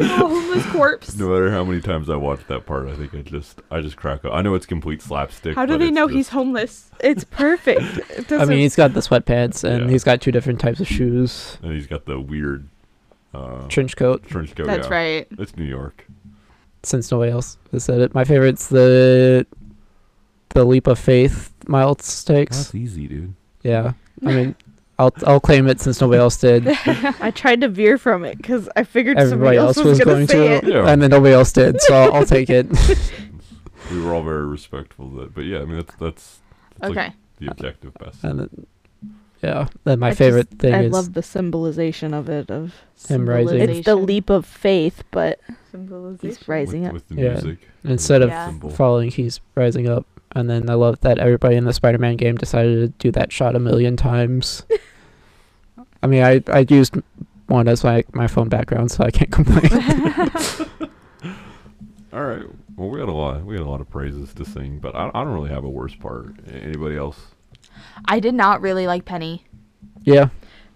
a 0.00 0.04
homeless 0.16 0.64
corpse. 0.72 1.14
No 1.16 1.28
matter 1.28 1.50
how 1.50 1.64
many 1.64 1.82
times 1.82 2.08
I 2.08 2.16
watch 2.16 2.40
that 2.48 2.64
part, 2.64 2.88
I 2.88 2.94
think 2.96 3.14
I 3.14 3.20
just 3.20 3.60
I 3.70 3.82
just 3.82 3.98
crack 3.98 4.24
up. 4.24 4.32
I 4.32 4.40
know 4.40 4.54
it's 4.54 4.64
complete 4.64 5.02
slapstick. 5.02 5.54
How 5.54 5.66
do 5.66 5.74
but 5.74 5.78
they 5.80 5.88
it's 5.88 5.94
know 5.94 6.06
just- 6.06 6.16
he's 6.16 6.28
homeless? 6.30 6.90
It's 7.00 7.24
perfect. 7.24 7.82
It 7.82 8.20
I 8.20 8.22
doesn't- 8.22 8.48
mean, 8.48 8.58
he's 8.60 8.74
got 8.74 8.94
the 8.94 9.00
sweatpants 9.00 9.64
and 9.64 9.84
Yeah. 9.84 9.90
he's 9.90 10.02
got 10.02 10.22
two 10.22 10.32
different 10.32 10.60
types 10.60 10.80
of 10.80 10.88
shoes, 10.88 11.58
And 11.62 11.72
he's 11.74 11.86
got 11.86 12.06
the 12.06 12.18
weird 12.18 12.68
uh, 13.34 13.66
trench 13.68 13.96
coat. 13.96 14.26
trench 14.26 14.54
coat. 14.54 14.66
That's 14.66 14.88
yeah. 14.88 14.94
right. 14.94 15.26
It's 15.38 15.56
New 15.56 15.64
York. 15.64 16.06
Since 16.82 17.10
nobody 17.12 17.30
else 17.32 17.58
has 17.70 17.84
said 17.84 18.00
it, 18.00 18.14
my 18.14 18.24
favorite's 18.24 18.68
the 18.68 19.46
the 20.50 20.64
leap 20.64 20.86
of 20.86 20.98
faith 20.98 21.52
Miles 21.68 22.24
takes. 22.24 22.56
That's 22.56 22.74
easy, 22.74 23.06
dude. 23.06 23.34
Yeah, 23.62 23.92
I 24.24 24.32
mean, 24.32 24.54
I'll 24.98 25.14
I'll 25.26 25.40
claim 25.40 25.68
it 25.68 25.80
since 25.80 26.00
nobody 26.00 26.18
else 26.18 26.36
did. 26.36 26.66
I 26.86 27.30
tried 27.30 27.60
to 27.60 27.68
veer 27.68 27.98
from 27.98 28.24
it 28.24 28.36
because 28.36 28.68
I 28.76 28.82
figured 28.82 29.16
Everybody 29.18 29.56
somebody 29.56 29.56
else 29.58 29.76
else 29.76 29.86
was, 29.86 29.98
was 29.98 29.98
gonna 30.00 30.12
going 30.16 30.28
say 30.28 30.48
to, 30.48 30.54
it. 30.54 30.64
Yeah. 30.64 30.88
and 30.88 31.00
then 31.00 31.10
nobody 31.10 31.34
else 31.34 31.52
did, 31.52 31.80
so 31.82 31.94
I'll, 31.94 32.14
I'll 32.14 32.26
take 32.26 32.50
it. 32.50 32.66
We 33.90 34.00
were 34.00 34.14
all 34.14 34.22
very 34.22 34.46
respectful 34.46 35.06
of 35.08 35.14
that. 35.14 35.34
But 35.34 35.44
yeah, 35.44 35.58
I 35.58 35.64
mean 35.64 35.76
that's 35.76 35.94
that's, 35.96 36.38
that's 36.78 36.92
Okay. 36.92 37.04
like 37.06 37.12
the 37.38 37.50
objective 37.50 37.92
best. 37.94 38.24
And 38.24 38.40
then, 38.40 38.66
yeah, 39.42 39.68
then 39.84 39.98
my 39.98 40.08
I 40.08 40.10
just- 40.10 40.18
favorite 40.18 40.50
thing 40.50 40.74
I 40.74 40.82
is 40.84 40.92
love 40.92 41.12
the 41.14 41.22
symbolization 41.22 42.14
of 42.14 42.28
it. 42.28 42.50
Of 42.50 42.74
Him 43.08 43.28
rising. 43.28 43.60
it's 43.60 43.84
the 43.86 43.96
leap 43.96 44.30
of 44.30 44.46
faith, 44.46 45.02
but 45.10 45.40
Symbolization. 45.70 46.28
he's 46.28 46.48
rising 46.48 46.82
with, 46.82 46.88
up. 46.88 46.94
with 46.94 47.08
the 47.08 47.14
Yeah. 47.16 47.30
music. 47.32 47.58
instead 47.84 48.22
of 48.22 48.28
Yeah. 48.30 48.46
Symbol. 48.46 48.70
falling, 48.70 49.10
he's 49.10 49.40
rising 49.56 49.88
up. 49.88 50.06
And 50.34 50.48
then 50.48 50.70
I 50.70 50.74
love 50.74 51.00
that 51.00 51.18
everybody 51.18 51.56
in 51.56 51.64
the 51.64 51.72
Spider-Man 51.74 52.16
game 52.16 52.36
decided 52.36 52.76
to 52.80 52.88
do 53.06 53.10
that 53.12 53.32
shot 53.32 53.54
a 53.54 53.58
million 53.58 53.96
times. 53.96 54.62
I 56.02 56.06
mean, 56.06 56.22
I 56.22 56.42
I 56.48 56.64
used 56.68 56.96
one 57.48 57.68
as 57.68 57.84
my 57.84 58.02
my 58.12 58.26
phone 58.28 58.48
background, 58.48 58.90
so 58.90 59.04
I 59.04 59.10
can't 59.10 59.30
complain. 59.30 59.68
All 62.12 62.24
right. 62.24 62.44
Well, 62.76 62.88
we 62.90 63.00
had 63.00 63.08
a 63.08 63.12
lot. 63.12 63.44
We 63.44 63.54
had 63.56 63.62
a 63.64 63.68
lot 63.68 63.80
of 63.80 63.88
praises 63.90 64.32
to 64.34 64.44
sing, 64.44 64.78
but 64.78 64.94
I, 64.94 65.10
I 65.14 65.24
don't 65.24 65.32
really 65.34 65.50
have 65.50 65.64
a 65.64 65.68
worst 65.70 65.98
part. 66.00 66.34
A- 66.46 66.52
Anybody 66.54 66.96
else? 66.96 67.31
I 68.06 68.20
did 68.20 68.34
not 68.34 68.60
really 68.60 68.86
like 68.86 69.04
Penny. 69.04 69.44
yeah, 70.04 70.28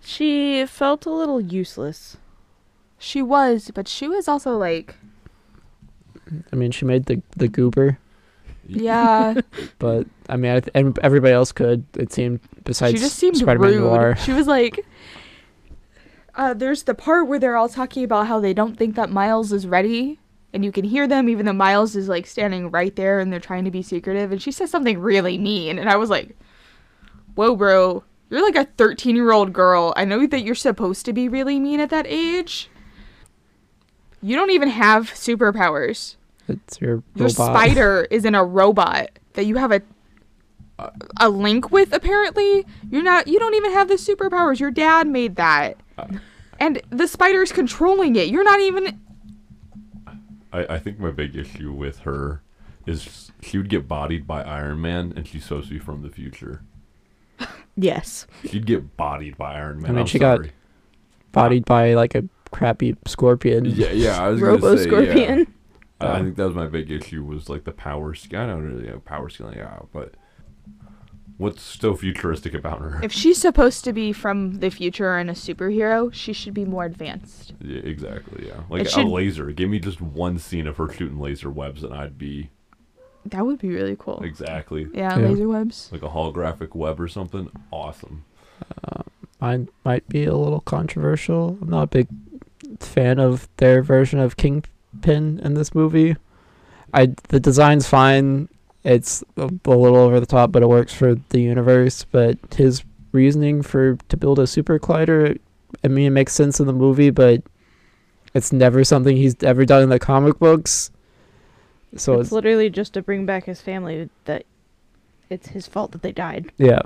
She 0.04 0.64
felt 0.66 1.06
a 1.06 1.10
little 1.10 1.40
useless. 1.40 2.16
She 2.98 3.20
was, 3.22 3.70
but 3.74 3.88
she 3.88 4.08
was 4.08 4.26
also 4.28 4.56
like, 4.56 4.94
I 6.52 6.56
mean, 6.56 6.70
she 6.70 6.84
made 6.84 7.06
the 7.06 7.22
the 7.36 7.46
goober, 7.48 7.98
yeah. 8.66 9.34
but 9.78 10.06
I 10.28 10.36
mean, 10.36 10.52
I 10.52 10.60
th- 10.60 10.72
and 10.74 10.98
everybody 11.00 11.32
else 11.34 11.52
could. 11.52 11.84
It 11.94 12.12
seemed 12.12 12.40
besides 12.64 12.94
she 12.94 12.98
just 13.04 13.16
seemed 13.16 13.36
Spider-Man 13.36 13.70
rude. 13.70 13.80
Noir. 13.80 14.16
She 14.16 14.32
was 14.32 14.46
like, 14.46 14.84
uh, 16.34 16.54
there's 16.54 16.84
the 16.84 16.94
part 16.94 17.28
where 17.28 17.38
they're 17.38 17.56
all 17.56 17.68
talking 17.68 18.02
about 18.04 18.26
how 18.26 18.40
they 18.40 18.54
don't 18.54 18.76
think 18.76 18.96
that 18.96 19.10
Miles 19.10 19.52
is 19.52 19.66
ready, 19.66 20.18
and 20.52 20.64
you 20.64 20.72
can 20.72 20.84
hear 20.84 21.06
them 21.06 21.28
even 21.28 21.46
though 21.46 21.52
Miles 21.52 21.94
is 21.96 22.08
like 22.08 22.26
standing 22.26 22.70
right 22.70 22.94
there 22.96 23.20
and 23.20 23.32
they're 23.32 23.40
trying 23.40 23.64
to 23.64 23.70
be 23.70 23.82
secretive. 23.82 24.32
And 24.32 24.40
she 24.42 24.52
says 24.52 24.70
something 24.70 24.98
really 24.98 25.38
mean, 25.38 25.78
and 25.78 25.88
I 25.88 25.96
was 25.96 26.10
like, 26.10 26.36
whoa, 27.36 27.54
bro. 27.54 28.02
You're 28.28 28.42
like 28.42 28.56
a 28.56 28.64
13 28.76 29.14
year 29.14 29.30
old 29.30 29.52
girl. 29.52 29.92
I 29.96 30.04
know 30.04 30.26
that 30.26 30.42
you're 30.42 30.56
supposed 30.56 31.04
to 31.06 31.12
be 31.12 31.28
really 31.28 31.60
mean 31.60 31.78
at 31.78 31.90
that 31.90 32.06
age. 32.08 32.68
You 34.20 34.34
don't 34.34 34.50
even 34.50 34.68
have 34.68 35.10
superpowers. 35.10 36.16
It's 36.48 36.80
your 36.80 37.02
Your 37.14 37.28
robot. 37.28 37.32
spider 37.32 38.06
isn't 38.10 38.34
a 38.34 38.44
robot 38.44 39.10
that 39.34 39.46
you 39.46 39.56
have 39.56 39.70
a 39.70 39.82
a 41.18 41.28
link 41.28 41.70
with 41.70 41.92
apparently. 41.92 42.66
You're 42.90 43.02
not 43.02 43.28
you 43.28 43.38
don't 43.38 43.54
even 43.54 43.72
have 43.72 43.88
the 43.88 43.94
superpowers. 43.94 44.58
Your 44.58 44.70
dad 44.70 45.06
made 45.06 45.36
that. 45.36 45.76
Uh. 45.96 46.06
And 46.58 46.80
the 46.90 47.06
spider's 47.06 47.52
controlling 47.52 48.16
it. 48.16 48.28
You're 48.28 48.44
not 48.44 48.60
even 48.60 49.00
I, 50.52 50.74
I 50.74 50.78
think 50.78 50.98
my 50.98 51.10
big 51.10 51.36
issue 51.36 51.70
with 51.72 52.00
her 52.00 52.42
is 52.86 53.30
she 53.42 53.58
would 53.58 53.68
get 53.68 53.86
bodied 53.88 54.26
by 54.26 54.42
Iron 54.42 54.80
Man, 54.80 55.12
and 55.16 55.26
she's 55.26 55.42
supposed 55.44 55.68
to 55.68 55.74
be 55.74 55.80
from 55.80 56.02
the 56.02 56.08
future. 56.08 56.62
Yes. 57.76 58.26
She'd 58.48 58.64
get 58.66 58.96
bodied 58.96 59.36
by 59.36 59.54
Iron 59.56 59.82
Man. 59.82 59.92
mean, 59.92 60.00
I'm 60.00 60.06
she 60.06 60.18
got- 60.18 60.40
bodied 61.32 61.64
by 61.66 61.92
like 61.94 62.14
a 62.14 62.24
crappy 62.50 62.96
scorpion. 63.06 63.64
Yeah, 63.66 63.90
yeah. 63.90 64.22
I 64.22 64.28
was 64.30 64.40
Robo 64.40 64.60
gonna 64.62 64.78
say, 64.78 64.84
yeah. 64.84 64.88
Scorpion. 64.88 65.54
I, 66.00 66.12
I 66.12 66.22
think 66.22 66.36
that 66.36 66.46
was 66.46 66.54
my 66.56 66.66
big 66.66 66.90
issue 66.90 67.22
was 67.24 67.48
like 67.50 67.64
the 67.64 67.72
power 67.72 68.14
skill. 68.14 68.40
I 68.40 68.46
don't 68.46 68.62
really 68.64 68.86
know 68.88 69.00
power 69.00 69.28
scaling 69.28 69.60
out, 69.60 69.88
but 69.92 70.14
what's 71.38 71.62
so 71.62 71.94
futuristic 71.94 72.54
about 72.54 72.80
her? 72.80 73.00
if 73.02 73.12
she's 73.12 73.38
supposed 73.38 73.84
to 73.84 73.92
be 73.92 74.12
from 74.12 74.54
the 74.60 74.70
future 74.70 75.16
and 75.16 75.28
a 75.28 75.34
superhero, 75.34 76.12
she 76.12 76.32
should 76.32 76.54
be 76.54 76.64
more 76.64 76.84
advanced. 76.84 77.52
Yeah, 77.60 77.80
exactly. 77.80 78.46
Yeah, 78.48 78.60
like 78.70 78.82
It 78.82 78.86
a 78.86 78.90
should- 78.90 79.06
laser. 79.06 79.50
Give 79.52 79.68
me 79.68 79.78
just 79.78 80.00
one 80.00 80.38
scene 80.38 80.66
of 80.66 80.76
her 80.78 80.90
shooting 80.90 81.18
laser 81.18 81.50
webs, 81.50 81.82
and 81.84 81.92
I'd 81.92 82.16
be 82.16 82.50
That 83.30 83.44
would 83.46 83.58
be 83.58 83.68
really 83.68 83.96
cool. 83.98 84.22
exactly 84.22 84.88
Yeah, 84.94 85.18
Yeah. 85.18 85.28
laser 85.28 85.48
webs. 85.48 85.88
like 85.92 86.02
a 86.02 86.08
holographic 86.08 86.74
web 86.74 87.00
or 87.00 87.08
something. 87.08 87.50
Awesome. 87.70 88.24
Uh, 88.84 89.02
mine 89.40 89.68
might 89.84 90.08
be 90.08 90.24
a 90.24 90.34
little 90.34 90.60
controversial. 90.60 91.58
I'm 91.60 91.68
not 91.68 91.82
a 91.82 91.86
big 91.86 92.08
fan 92.80 93.18
of 93.18 93.48
their 93.58 93.82
version 93.82 94.18
of 94.18 94.36
Kingpin 94.36 95.40
in 95.42 95.54
this 95.54 95.74
movie. 95.74 96.16
I 96.94 97.14
the 97.28 97.40
design's 97.40 97.86
fine. 97.88 98.48
It's 98.84 99.22
a, 99.36 99.42
a 99.64 99.70
little 99.76 99.96
over 99.98 100.20
the 100.20 100.26
top, 100.26 100.52
but 100.52 100.62
it 100.62 100.68
works 100.68 100.94
for 100.94 101.16
the 101.30 101.40
universe. 101.40 102.04
But 102.10 102.38
his 102.54 102.84
reasoning 103.12 103.62
for 103.62 103.96
to 104.08 104.16
build 104.16 104.38
a 104.38 104.46
super 104.46 104.78
collider, 104.78 105.38
I 105.84 105.88
mean, 105.88 106.06
it 106.06 106.10
makes 106.10 106.32
sense 106.32 106.60
in 106.60 106.66
the 106.66 106.72
movie, 106.72 107.10
but 107.10 107.42
it's 108.34 108.52
never 108.52 108.84
something 108.84 109.16
he's 109.16 109.34
ever 109.42 109.64
done 109.64 109.82
in 109.82 109.88
the 109.88 109.98
comic 109.98 110.38
books. 110.38 110.90
So 111.96 112.14
it's 112.14 112.22
it's, 112.28 112.32
literally 112.32 112.68
just 112.70 112.94
to 112.94 113.02
bring 113.02 113.26
back 113.26 113.44
his 113.44 113.60
family 113.60 114.08
that 114.24 114.44
it's 115.30 115.48
his 115.48 115.66
fault 115.66 115.92
that 115.92 116.02
they 116.02 116.12
died. 116.12 116.50
yeah. 116.58 116.80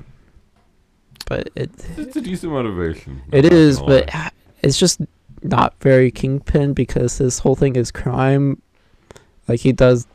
But 1.26 1.50
it 1.54 1.70
It's 1.96 2.16
a 2.16 2.20
decent 2.20 2.52
motivation. 2.52 3.22
I'm 3.32 3.38
It 3.38 3.42
not 3.44 3.52
is, 3.52 3.78
gonna 3.78 3.88
but 3.88 4.14
lie. 4.14 4.30
it's 4.62 4.78
just 4.78 5.00
not 5.42 5.74
very 5.80 6.10
Kingpin 6.10 6.72
because 6.74 7.18
his 7.18 7.38
whole 7.38 7.54
thing 7.54 7.76
is 7.76 7.90
crime. 7.90 8.60
Like 9.48 9.60
he 9.60 9.72
does 9.72 10.06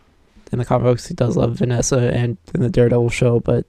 in 0.51 0.59
the 0.59 0.65
comic 0.65 0.83
books, 0.83 1.07
he 1.07 1.13
does 1.13 1.35
love 1.37 1.53
Vanessa 1.55 2.13
and 2.13 2.37
in 2.53 2.61
the 2.61 2.69
Daredevil 2.69 3.09
show, 3.09 3.39
but 3.39 3.65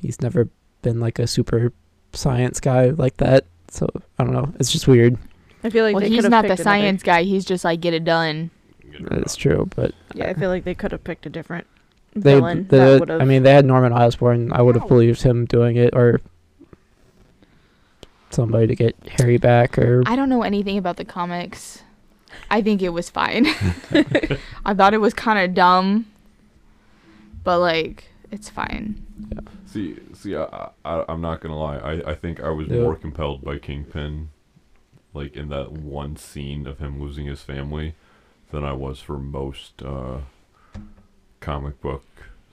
he's 0.00 0.20
never 0.20 0.48
been 0.82 1.00
like 1.00 1.18
a 1.18 1.26
super 1.26 1.72
science 2.12 2.60
guy 2.60 2.90
like 2.90 3.16
that. 3.18 3.44
So 3.68 3.88
I 4.18 4.24
don't 4.24 4.32
know. 4.34 4.52
It's 4.60 4.70
just 4.72 4.86
weird. 4.86 5.16
I 5.64 5.70
feel 5.70 5.84
like 5.84 5.94
well, 5.94 6.02
they 6.02 6.08
he's 6.10 6.24
not 6.28 6.42
the 6.42 6.48
picked 6.48 6.60
another- 6.60 6.62
science 6.62 7.02
guy. 7.02 7.22
He's 7.22 7.44
just 7.44 7.64
like 7.64 7.80
get 7.80 7.94
it 7.94 8.04
done. 8.04 8.50
It's 9.00 9.36
true, 9.36 9.68
but 9.74 9.92
Yeah, 10.14 10.28
I 10.28 10.34
feel 10.34 10.48
like 10.50 10.64
they 10.64 10.74
could 10.74 10.92
have 10.92 11.04
picked 11.04 11.26
a 11.26 11.30
different 11.30 11.66
they, 12.14 12.34
villain 12.34 12.66
the, 12.68 12.76
that 12.76 13.00
would 13.00 13.08
have. 13.08 13.20
I 13.20 13.24
mean, 13.24 13.42
they 13.42 13.52
had 13.52 13.64
Norman 13.64 13.92
Osborn. 13.92 14.52
I 14.52 14.62
would 14.62 14.76
have 14.76 14.88
believed 14.88 15.22
him 15.22 15.46
doing 15.46 15.76
it, 15.76 15.94
or 15.94 16.20
somebody 18.30 18.66
to 18.66 18.74
get 18.74 18.96
Harry 19.18 19.36
back, 19.38 19.78
or 19.78 20.02
I 20.06 20.16
don't 20.16 20.28
know 20.28 20.42
anything 20.42 20.78
about 20.78 20.96
the 20.96 21.04
comics. 21.04 21.82
I 22.50 22.62
think 22.62 22.82
it 22.82 22.90
was 22.90 23.10
fine. 23.10 23.46
I 24.64 24.74
thought 24.74 24.94
it 24.94 25.00
was 25.00 25.14
kind 25.14 25.38
of 25.38 25.54
dumb, 25.54 26.06
but 27.44 27.58
like 27.60 28.04
it's 28.30 28.48
fine. 28.48 29.06
See, 29.66 29.96
see, 30.12 30.36
I, 30.36 30.70
I, 30.84 31.04
I'm 31.08 31.20
not 31.20 31.40
gonna 31.40 31.58
lie. 31.58 31.76
I, 31.78 32.10
I 32.10 32.14
think 32.14 32.40
I 32.40 32.50
was 32.50 32.68
Yeah. 32.68 32.80
more 32.80 32.96
compelled 32.96 33.42
by 33.42 33.58
Kingpin, 33.58 34.30
like 35.14 35.34
in 35.36 35.48
that 35.48 35.72
one 35.72 36.16
scene 36.16 36.66
of 36.66 36.78
him 36.78 37.00
losing 37.00 37.26
his 37.26 37.42
family, 37.42 37.94
than 38.52 38.64
I 38.64 38.72
was 38.72 39.00
for 39.00 39.18
most 39.18 39.82
uh, 39.82 40.18
comic 41.40 41.80
book 41.80 42.04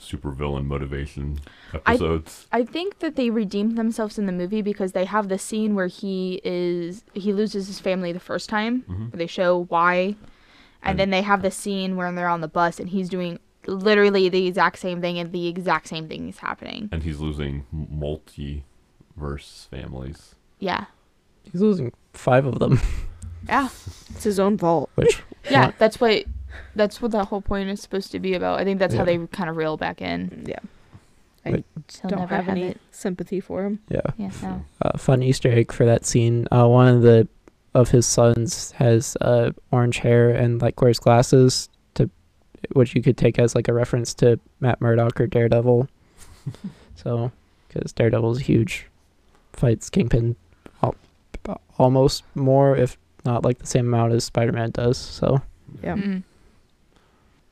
supervillain 0.02 0.64
motivation 0.66 1.40
episodes. 1.74 2.48
I 2.54 2.64
think 2.64 3.00
that 3.00 3.18
they 3.18 3.30
redeemed 3.30 3.78
themselves 3.78 4.18
in 4.18 4.26
the 4.28 4.32
movie 4.32 4.62
because 4.62 4.94
they 4.94 5.04
have 5.06 5.28
the 5.28 5.38
scene 5.38 5.76
where 5.76 5.88
he 5.88 6.40
is 6.44 7.04
he 7.14 7.34
loses 7.34 7.68
his 7.68 7.80
family 7.82 8.12
the 8.14 8.20
first 8.20 8.48
time. 8.50 8.84
Mhm. 8.90 9.12
Where 9.12 9.18
they 9.18 9.28
show 9.28 9.66
why, 9.66 10.16
and, 10.82 10.92
And- 10.92 11.00
then 11.00 11.10
they 11.10 11.22
have 11.22 11.42
the 11.42 11.52
scene 11.52 11.98
where 11.98 12.10
they're 12.14 12.30
on 12.30 12.40
the 12.42 12.48
bus 12.48 12.80
and 12.80 12.90
he's 12.90 13.10
doing 13.10 13.40
literally 13.68 14.30
the 14.30 14.48
exact 14.48 14.80
same 14.80 15.02
thing 15.02 15.20
and 15.20 15.34
the 15.34 15.48
exact 15.48 15.88
same 15.90 16.08
thing 16.08 16.30
is 16.30 16.38
happening. 16.40 16.88
and 16.94 17.04
he's 17.04 17.20
losing 17.20 17.66
multiverse 17.76 19.68
families. 19.68 20.36
Yeah, 20.60 20.86
he's 21.44 21.62
losing 21.62 21.92
five 22.14 22.46
of 22.46 22.60
them. 22.60 22.80
yeah, 23.48 23.70
it's 24.12 24.24
his 24.24 24.40
own 24.40 24.58
fault. 24.58 24.90
Which 24.96 25.22
yeah. 25.50 25.68
What? 25.68 25.80
That's 25.80 26.00
what 26.00 26.24
that's 26.76 27.02
what 27.02 27.12
that 27.12 27.26
whole 27.28 27.42
point 27.42 27.70
is 27.70 27.82
supposed 27.82 28.12
to 28.12 28.20
be 28.20 28.34
about. 28.34 28.60
I 28.60 28.64
think 28.64 28.80
that's 28.80 28.94
how 28.94 29.04
they 29.06 29.18
kind 29.28 29.50
of 29.50 29.58
reel 29.58 29.78
back 29.78 30.02
in. 30.02 30.46
Yeah. 30.48 30.60
Wait. 31.46 31.66
He'll 32.02 32.10
Don't 32.10 32.20
never 32.20 32.36
have 32.36 32.50
any 32.50 32.64
it. 32.64 32.82
sympathy 32.92 33.40
for 33.40 33.64
him. 33.66 33.80
yeah. 33.90 34.02
Yeah, 34.18 34.32
no. 34.44 34.66
uh, 34.82 34.98
fun 34.98 35.24
Easter 35.24 35.50
egg 35.50 35.72
for 35.72 35.86
that 35.86 36.06
scene. 36.06 36.48
Uh, 36.52 36.68
one 36.68 36.88
of 36.88 37.02
the 37.02 37.28
of 37.74 37.90
his 37.90 38.06
sons 38.06 38.72
has 38.74 39.16
uh, 39.22 39.52
orange 39.72 40.00
hair 40.00 40.30
and 40.32 40.62
like 40.62 40.82
wears 40.82 41.00
glasses, 41.00 41.70
to 41.96 42.10
which 42.74 42.94
you 42.96 43.02
could 43.02 43.18
take 43.18 43.40
as 43.40 43.56
like 43.56 43.68
a 43.68 43.74
reference 43.74 44.14
to 44.16 44.40
Matt 44.60 44.82
Murdock 44.82 45.20
or 45.22 45.28
Daredevil. 45.28 45.88
so, 46.96 47.32
because 47.68 47.94
Daredevil's 47.94 48.40
huge, 48.40 48.88
fights 49.54 49.90
Kingpin 49.90 50.36
all, 50.82 50.96
almost 51.78 52.24
more, 52.36 52.76
if 52.76 52.98
not 53.34 53.44
like 53.46 53.60
the 53.60 53.68
same 53.68 53.88
amount 53.88 54.14
as 54.14 54.24
Spider 54.24 54.52
Man 54.52 54.72
does. 54.72 54.98
So 54.98 55.42
Yeah. 55.84 55.96
Mm. 55.96 56.24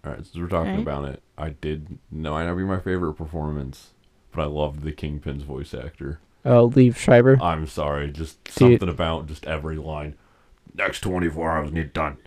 All 0.05 0.11
right, 0.13 0.25
so 0.25 0.39
we're 0.39 0.47
talking 0.47 0.73
Okay. 0.73 0.81
about 0.81 1.05
it. 1.05 1.21
I 1.37 1.49
did 1.49 1.97
no, 2.11 2.35
I 2.35 2.45
not 2.45 2.55
be 2.55 2.63
my 2.63 2.79
favorite 2.79 3.13
performance, 3.13 3.91
but 4.31 4.41
I 4.41 4.45
loved 4.45 4.83
the 4.83 4.91
Kingpin's 4.91 5.43
voice 5.43 5.73
actor. 5.73 6.19
Oh, 6.45 6.69
Liev 6.69 6.95
Schreiber. 6.95 7.37
I'm 7.41 7.67
sorry, 7.67 8.09
just 8.11 8.41
Do 8.55 8.65
you- 8.69 8.71
something 8.77 8.89
about 8.89 9.27
just 9.27 9.45
every 9.45 9.75
line. 9.77 10.15
Next 10.75 11.01
24 11.01 11.51
hours 11.51 11.71
need 11.71 11.91
done. 11.93 12.17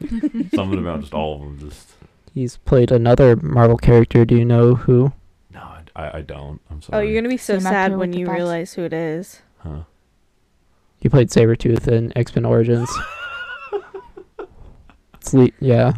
something 0.54 0.78
about 0.78 1.00
just 1.00 1.12
all 1.14 1.34
of 1.34 1.40
them. 1.40 1.58
Just 1.58 1.92
He's 2.34 2.56
played 2.58 2.92
another 2.92 3.34
Marvel 3.36 3.76
character. 3.78 4.24
Do 4.24 4.36
you 4.36 4.44
know 4.44 4.74
who? 4.76 5.12
no, 5.52 5.60
I, 5.96 6.18
I 6.18 6.22
don't. 6.22 6.60
I'm 6.70 6.80
sorry. 6.82 6.98
Oh, 6.98 7.00
you're 7.08 7.20
gonna 7.20 7.28
be 7.30 7.36
so 7.36 7.54
Same 7.54 7.62
sad 7.62 7.96
when 7.96 8.12
you 8.12 8.26
box. 8.26 8.36
realize 8.36 8.74
who 8.74 8.84
it 8.84 8.92
is. 8.92 9.42
Huh? 9.58 9.80
He 11.00 11.08
played 11.08 11.28
Sabretooth 11.30 11.86
in 11.88 12.12
X 12.16 12.34
Men 12.34 12.44
Origins. 12.44 12.90
it's 15.14 15.32
Le- 15.34 15.50
yeah. 15.60 15.92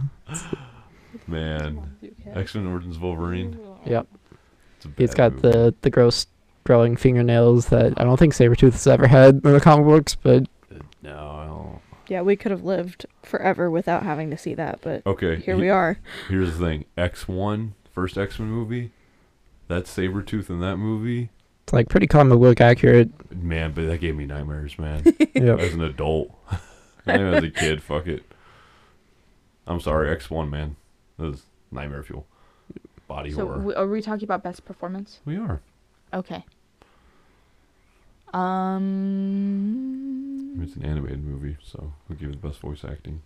Man, 1.26 1.96
X 2.34 2.54
Men 2.54 2.66
Origins 2.66 2.98
Wolverine. 2.98 3.58
Yep. 3.86 4.06
It's 4.76 4.86
a 4.86 4.90
He's 4.96 5.14
got 5.14 5.32
movie. 5.34 5.48
the 5.50 5.74
the 5.82 5.90
gross 5.90 6.26
growing 6.64 6.96
fingernails 6.96 7.66
that 7.66 7.94
I 7.98 8.04
don't 8.04 8.16
think 8.18 8.34
Sabretooth 8.34 8.72
has 8.72 8.86
ever 8.86 9.06
had 9.06 9.36
in 9.44 9.52
the 9.52 9.60
comic 9.60 9.86
books, 9.86 10.14
but 10.14 10.42
uh, 10.74 10.78
No, 11.02 11.16
I 11.30 11.46
don't. 11.46 11.80
Yeah, 12.08 12.22
we 12.22 12.34
could 12.36 12.50
have 12.50 12.64
lived 12.64 13.06
forever 13.22 13.70
without 13.70 14.02
having 14.02 14.30
to 14.30 14.36
see 14.36 14.54
that, 14.54 14.80
but 14.82 15.06
Okay. 15.06 15.36
here 15.36 15.54
he- 15.54 15.60
we 15.62 15.68
are. 15.70 15.98
Here's 16.28 16.58
the 16.58 16.64
thing: 16.66 16.84
X 16.96 17.26
One, 17.28 17.74
first 17.92 18.18
X 18.18 18.38
Men 18.38 18.50
movie. 18.50 18.92
That 19.68 19.84
Sabretooth 19.84 20.50
in 20.50 20.58
that 20.60 20.78
movie, 20.78 21.30
it's 21.38 21.39
like 21.72 21.88
pretty 21.88 22.06
comic 22.06 22.38
book 22.38 22.60
accurate. 22.60 23.10
man, 23.34 23.72
but 23.72 23.86
that 23.86 23.98
gave 24.00 24.14
me 24.16 24.26
nightmares, 24.26 24.78
man. 24.78 25.02
Yep. 25.34 25.58
as 25.60 25.74
an 25.74 25.82
adult. 25.82 26.30
Not 27.06 27.16
even 27.20 27.34
as 27.34 27.44
a 27.44 27.50
kid, 27.50 27.82
fuck 27.82 28.06
it. 28.06 28.22
I'm 29.66 29.80
sorry, 29.80 30.10
X 30.10 30.28
One 30.30 30.50
man. 30.50 30.76
That 31.18 31.26
was 31.26 31.42
nightmare 31.70 32.02
fuel. 32.02 32.26
Body 33.08 33.30
So 33.30 33.44
horror. 33.46 33.56
w- 33.58 33.76
are 33.76 33.86
we 33.86 34.02
talking 34.02 34.24
about 34.24 34.42
best 34.42 34.64
performance? 34.64 35.20
we 35.24 35.36
are. 35.36 35.60
Okay. 36.12 36.44
Um, 39.20 40.60
It's 40.62 40.76
an 40.76 40.84
animated 40.84 41.24
movie, 41.24 41.56
so 41.62 41.92
we'll 42.08 42.18
give 42.18 42.30
it 42.30 42.40
the 42.40 42.48
best 42.48 42.60
voice 42.60 42.84
acting. 42.84 43.22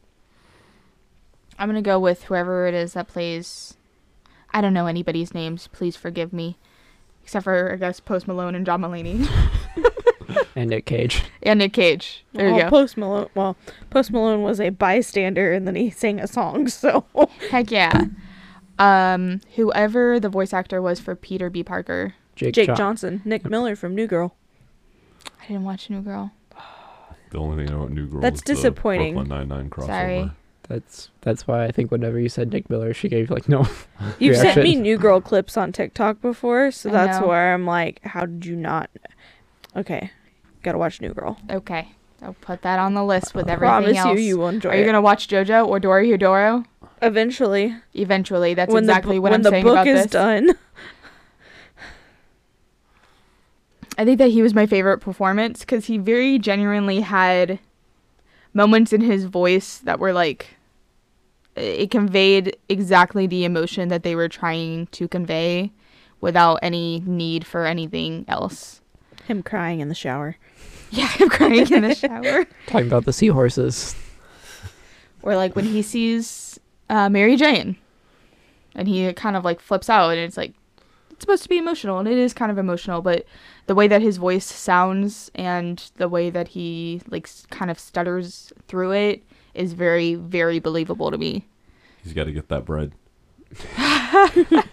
I'm 1.59 1.69
gonna 1.69 1.83
go 1.83 1.99
with 1.99 2.25
whoever 2.25 2.67
it 2.67 2.75
is 2.75 2.95
that 2.95 3.09
plays. 3.09 3.75
I 4.53 4.61
don't 4.61 4.75
know 4.75 4.87
anybody's 4.87 5.35
names. 5.35 5.67
Please 5.69 5.97
forgive 5.97 6.33
me, 6.33 6.57
except 7.25 7.45
for 7.45 7.73
I 7.73 7.77
guess 7.77 7.99
Post 7.99 8.29
Malone 8.29 8.55
and 8.55 8.65
John 8.65 8.83
Mulaney 8.83 9.27
And 10.57 10.71
Nick 10.71 10.87
Cage. 10.87 11.25
and 11.43 11.59
Nick 11.59 11.73
Cage. 11.73 12.25
There 12.33 12.47
well, 12.47 12.57
you 12.57 12.63
go. 12.63 12.71
Post 12.71 12.97
Malone. 12.97 13.29
Well, 13.35 13.57
Post 13.91 14.13
Malone 14.13 14.43
was 14.43 14.61
a 14.61 14.71
bystander, 14.71 15.53
and 15.53 15.67
then 15.67 15.75
he 15.75 15.91
sang 15.91 16.21
a 16.21 16.27
song. 16.29 16.69
So 16.69 17.05
Heck 17.51 17.71
yeah. 17.71 18.05
Um, 18.79 19.41
whoever 19.57 20.21
the 20.21 20.29
voice 20.29 20.53
actor 20.53 20.81
was 20.81 21.01
for 21.01 21.15
Peter 21.17 21.51
B. 21.51 21.63
Parker. 21.65 22.15
Jake, 22.37 22.55
Jake 22.55 22.67
Jo- 22.69 22.75
Johnson, 22.75 23.23
Nick 23.25 23.45
Miller 23.45 23.75
from 23.77 23.95
New 23.95 24.07
Girl. 24.07 24.35
I 25.43 25.47
didn't 25.47 25.65
watch 25.65 25.91
New 25.91 26.01
Girl. 26.01 26.33
The 27.31 27.39
only 27.39 27.57
thing 27.65 27.69
I 27.73 27.77
know 27.77 27.83
about 27.83 27.93
New 27.93 28.07
Girl 28.07 28.21
That's 28.21 28.39
is 28.39 28.43
the 28.43 28.55
disappointing. 28.55 29.15
Brooklyn 29.15 29.39
Nine 29.39 29.49
Nine 29.49 29.71
crossover. 29.71 29.87
Sorry. 29.87 30.31
That's 30.69 31.11
that's 31.21 31.47
why 31.47 31.65
I 31.65 31.71
think 31.71 31.91
whenever 31.91 32.19
you 32.19 32.29
said 32.29 32.53
Nick 32.53 32.71
Miller, 32.71 32.95
she 32.95 33.09
gave 33.09 33.31
like 33.31 33.49
no. 33.49 33.67
You've 34.19 34.37
sent 34.37 34.63
me 34.63 34.75
New 34.77 34.97
Girl 34.97 35.21
clips 35.21 35.57
on 35.57 35.73
TikTok 35.73 36.21
before, 36.23 36.71
so 36.71 36.89
I 36.89 36.93
that's 36.93 37.21
know. 37.21 37.29
where 37.29 37.53
I'm 37.55 37.67
like, 37.67 38.01
how 38.03 38.27
did 38.27 38.47
you 38.47 38.57
not? 38.57 38.89
Okay, 39.77 40.11
gotta 40.63 40.79
watch 40.79 41.01
New 41.01 41.13
Girl. 41.13 41.39
Okay, 41.51 41.89
I'll 42.23 42.33
put 42.41 42.63
that 42.63 42.79
on 42.79 42.95
the 42.95 43.05
list 43.05 43.35
with 43.35 43.49
I 43.49 43.53
everything 43.53 43.69
Promise 43.71 43.97
else. 43.99 44.19
you, 44.19 44.25
you 44.27 44.39
will 44.39 44.49
enjoy 44.49 44.71
Are 44.71 44.77
you 44.77 44.85
gonna 44.87 45.03
watch 45.03 45.29
JoJo 45.29 45.67
or 45.69 45.79
Dorohedoro? 45.81 46.65
Eventually, 47.03 47.75
Eventually, 47.93 48.55
that's 48.55 48.73
when 48.73 48.85
exactly 48.85 49.17
the, 49.17 49.21
bu- 49.21 49.23
what 49.23 49.33
when 49.33 49.47
I'm 49.47 49.53
the 49.53 49.61
book 49.63 49.87
is 49.87 50.07
done. 50.07 50.53
I 53.99 54.05
think 54.05 54.19
that 54.19 54.31
he 54.31 54.43
was 54.43 54.55
my 54.55 54.67
favorite 54.67 54.99
performance 54.99 55.61
because 55.61 55.85
he 55.87 55.99
very 55.99 56.39
genuinely 56.39 57.01
had 57.01 57.61
moments 58.53 58.93
in 58.93 59.01
his 59.01 59.25
voice 59.25 59.79
that 59.79 59.99
were 60.01 60.13
like 60.13 60.54
it 61.57 61.91
conveyed 61.91 62.57
exactly 62.69 63.27
the 63.27 63.45
emotion 63.45 63.89
that 63.89 64.03
they 64.03 64.15
were 64.17 64.29
trying 64.29 64.87
to 64.89 65.07
convey 65.09 65.71
without 66.21 66.57
any 66.63 67.03
need 67.07 67.47
for 67.47 67.65
anything 67.67 68.25
else. 68.29 68.81
Him 69.27 69.43
crying 69.43 69.81
in 69.81 69.89
the 69.89 69.95
shower. 69.95 70.37
Yeah, 70.91 71.11
I'm 71.19 71.29
crying 71.29 71.73
in 71.73 71.83
the 71.83 71.95
shower. 71.97 72.47
Talking 72.69 72.87
about 72.87 73.05
the 73.05 73.13
seahorses. 73.13 73.97
or 75.23 75.35
like 75.35 75.57
when 75.57 75.65
he 75.65 75.83
sees 75.83 76.61
uh, 76.89 77.09
Mary 77.09 77.35
Jane 77.35 77.77
and 78.77 78.87
he 78.87 79.13
kind 79.15 79.35
of 79.37 79.45
like 79.45 79.59
flips 79.61 79.91
out 79.91 80.11
and 80.11 80.21
it's 80.21 80.37
like 80.37 80.53
it's 81.11 81.21
supposed 81.23 81.43
to 81.43 81.49
be 81.49 81.59
emotional 81.59 81.99
and 81.99 82.07
it 82.07 82.17
is 82.17 82.33
kind 82.33 82.53
of 82.53 82.59
emotional 82.59 83.03
but 83.03 83.25
the 83.67 83.75
way 83.75 83.89
that 83.89 84.03
his 84.03 84.19
voice 84.19 84.45
sounds 84.47 85.33
and 85.35 85.91
the 85.97 86.09
way 86.09 86.31
that 86.31 86.49
he 86.49 87.01
like 87.09 87.29
kind 87.51 87.73
of 87.73 87.79
stutters 87.81 88.53
through 88.69 88.93
it 88.93 89.23
is 89.55 89.73
very 89.73 90.15
very 90.15 90.59
believable 90.59 91.11
to 91.11 91.19
me 91.19 91.45
He's 92.05 92.13
got 92.13 92.25
to 92.25 92.33
get 92.33 92.49
that 92.49 92.67
bread. 92.67 92.93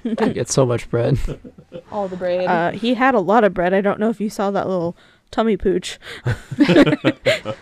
They 0.04 0.34
get 0.34 0.50
so 0.50 0.66
much 0.66 0.90
bread. 0.90 1.18
all 1.92 2.10
the 2.10 2.18
bread 2.18 2.46
Uh, 2.46 2.72
he 2.72 2.96
had 2.96 3.16
a 3.16 3.22
lot 3.22 3.46
of 3.46 3.54
bread. 3.54 3.74
I 3.74 3.80
don't 3.80 4.02
know 4.02 4.10
if 4.10 4.20
you 4.20 4.30
saw 4.30 4.52
that 4.52 4.68
little 4.68 4.98
tummy 5.32 5.58
pooch. 5.58 5.98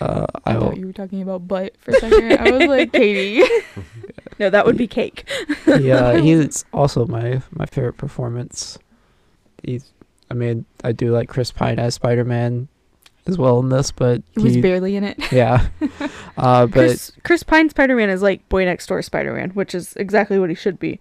Uh, 0.00 0.26
I 0.44 0.52
I 0.52 0.54
thought 0.54 0.76
you 0.76 0.86
were 0.86 0.92
talking 0.92 1.22
about 1.22 1.48
butt 1.48 1.74
for 1.80 1.90
a 1.90 1.94
second. 1.94 2.38
I 2.38 2.52
was 2.52 2.68
like, 2.68 2.92
Katie. 2.92 3.42
No, 4.38 4.48
that 4.48 4.64
would 4.64 4.76
be 4.76 4.86
cake. 4.86 5.28
yeah, 5.66 6.20
he's 6.20 6.64
also 6.72 7.04
my 7.06 7.42
my 7.50 7.66
favorite 7.66 7.94
performance. 7.96 8.78
He's, 9.64 9.90
I 10.30 10.34
mean, 10.34 10.66
I 10.84 10.92
do 10.92 11.10
like 11.10 11.28
Chris 11.28 11.50
Pine 11.50 11.80
as 11.80 11.96
Spider 11.96 12.24
Man 12.24 12.68
as 13.28 13.38
well 13.38 13.60
in 13.60 13.68
this, 13.68 13.90
but 13.92 14.22
He 14.34 14.40
was 14.42 14.56
barely 14.56 14.96
in 14.96 15.04
it. 15.04 15.18
yeah. 15.32 15.68
Uh, 16.36 16.66
but 16.66 16.72
Chris, 16.72 17.12
Chris 17.24 17.42
Pine 17.42 17.68
Spider 17.68 17.96
Man 17.96 18.08
is 18.10 18.22
like 18.22 18.48
Boy 18.48 18.64
Next 18.64 18.86
Door 18.86 19.02
Spider 19.02 19.34
Man, 19.34 19.50
which 19.50 19.74
is 19.74 19.94
exactly 19.96 20.38
what 20.38 20.48
he 20.48 20.54
should 20.54 20.78
be. 20.78 21.00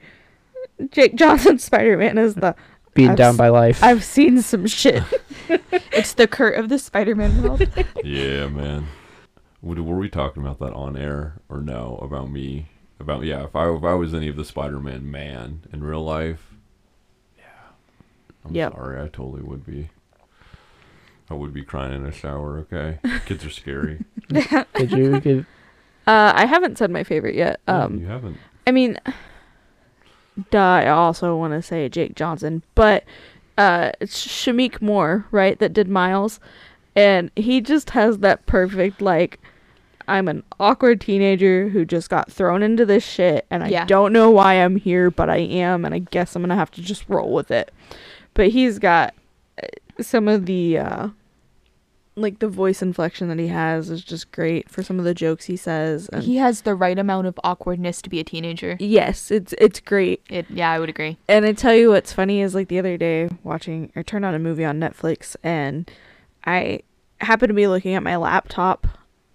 Jake 0.92 1.14
Johnson 1.16 1.60
Spider 1.60 1.96
Man 1.96 2.18
is 2.18 2.34
the 2.36 2.56
being 2.96 3.12
I've 3.12 3.18
down 3.18 3.34
s- 3.34 3.38
by 3.38 3.50
life. 3.50 3.84
I've 3.84 4.04
seen 4.04 4.42
some 4.42 4.66
shit. 4.66 5.04
It's 5.92 6.14
the 6.14 6.28
Kurt 6.28 6.58
of 6.60 6.70
the 6.70 6.78
Spider-Man 6.80 7.42
world. 7.42 7.68
yeah, 8.04 8.48
man. 8.48 8.88
Were 9.62 9.76
we 9.98 10.10
talking 10.10 10.42
about 10.44 10.60
that 10.60 10.74
on 10.74 10.96
air 10.98 11.40
or 11.50 11.62
no? 11.62 12.00
About 12.02 12.30
me? 12.32 12.68
About 13.00 13.24
yeah. 13.24 13.44
If 13.46 13.56
I 13.56 13.70
if 13.74 13.84
I 13.84 13.94
was 13.94 14.14
any 14.14 14.28
of 14.28 14.36
the 14.36 14.44
Spider-Man 14.46 15.10
man 15.10 15.62
in 15.72 15.84
real 15.84 16.04
life, 16.04 16.54
yeah. 17.38 17.44
I'm 18.46 18.54
Yep. 18.56 18.74
sorry. 18.74 18.98
I 19.02 19.08
totally 19.08 19.42
would 19.42 19.66
be. 19.66 19.90
I 21.30 21.34
would 21.34 21.54
be 21.54 21.64
crying 21.64 21.94
in 21.94 22.06
a 22.06 22.12
shower. 22.12 22.60
Okay, 22.60 23.00
kids 23.26 23.44
are 23.46 23.50
scary. 23.50 24.04
Did 24.30 24.92
you 24.92 25.20
give? 25.20 25.46
Uh, 26.08 26.32
I 26.36 26.46
haven't 26.46 26.78
said 26.78 26.90
my 26.90 27.04
favorite 27.04 27.36
yet. 27.36 27.60
Yeah, 27.68 27.84
Um, 27.84 28.00
you 28.00 28.06
haven't. 28.08 28.38
I 28.66 28.72
mean, 28.72 28.98
duh. 30.52 30.60
I 30.60 30.88
also 30.90 31.36
want 31.36 31.54
to 31.54 31.62
say 31.62 31.88
Jake 31.90 32.16
Johnson, 32.16 32.64
but 32.76 33.04
uh, 33.58 33.92
it's 34.00 34.26
Shameik 34.26 34.82
Moore, 34.82 35.26
right? 35.32 35.58
That 35.60 35.74
did 35.74 35.88
Miles, 35.90 36.40
and 36.96 37.32
he 37.36 37.62
just 37.62 37.92
has 37.92 38.20
that 38.20 38.46
perfect 38.46 39.02
like. 39.02 39.40
I'm 40.10 40.30
an 40.30 40.44
awkward 40.58 41.02
teenager 41.02 41.68
who 41.68 41.84
just 41.84 42.10
got 42.10 42.32
thrown 42.32 42.64
into 42.64 42.86
this 42.86 43.04
shit, 43.06 43.46
and 43.52 43.62
I 43.62 43.68
Yeah. 43.68 43.84
don't 43.86 44.14
know 44.14 44.32
why 44.32 44.54
I'm 44.54 44.78
here, 44.78 45.12
but 45.12 45.30
I 45.30 45.36
am, 45.40 45.84
and 45.84 45.94
I 45.94 46.00
guess 46.00 46.34
I'm 46.34 46.42
gonna 46.42 46.56
have 46.56 46.72
to 46.72 46.82
just 46.82 47.04
roll 47.10 47.34
with 47.34 47.52
it. 47.52 47.74
But 48.34 48.48
he's 48.50 48.80
got 48.80 49.14
some 50.02 50.28
of 50.28 50.46
the 50.46 50.78
uh, 50.78 51.08
like 52.16 52.40
the 52.40 52.48
voice 52.48 52.82
inflection 52.82 53.28
that 53.30 53.38
he 53.38 53.48
has 53.48 53.90
is 53.92 54.04
just 54.04 54.32
great 54.32 54.70
for 54.70 54.82
some 54.82 54.98
of 54.98 55.06
the 55.06 55.14
jokes 55.14 55.46
he 55.46 55.56
says. 55.56 56.10
And 56.10 56.24
he 56.24 56.38
has 56.38 56.62
the 56.62 56.74
right 56.74 56.98
amount 56.98 57.28
of 57.28 57.40
awkwardness 57.44 58.02
to 58.02 58.10
be 58.10 58.20
a 58.20 58.24
teenager. 58.24 58.76
yes, 58.80 59.30
it's 59.30 59.54
it's 59.60 59.80
great. 59.80 60.24
It, 60.30 60.46
yeah, 60.50 60.72
I 60.72 60.80
would 60.80 60.90
agree. 60.90 61.18
And 61.28 61.46
I 61.46 61.54
tell 61.54 61.76
you 61.76 61.90
what's 61.90 62.12
funny 62.14 62.42
is 62.42 62.56
like 62.56 62.70
the 62.70 62.80
other 62.80 62.98
day 62.98 63.30
watching 63.44 63.92
or 63.96 64.04
turned 64.04 64.26
on 64.26 64.34
a 64.34 64.40
movie 64.40 64.66
on 64.66 64.80
Netflix 64.80 65.36
and 65.44 65.90
I 66.46 66.82
happened 67.22 67.50
to 67.50 67.54
be 67.54 67.68
looking 67.68 67.94
at 67.96 68.04
my 68.04 68.16
laptop 68.16 68.88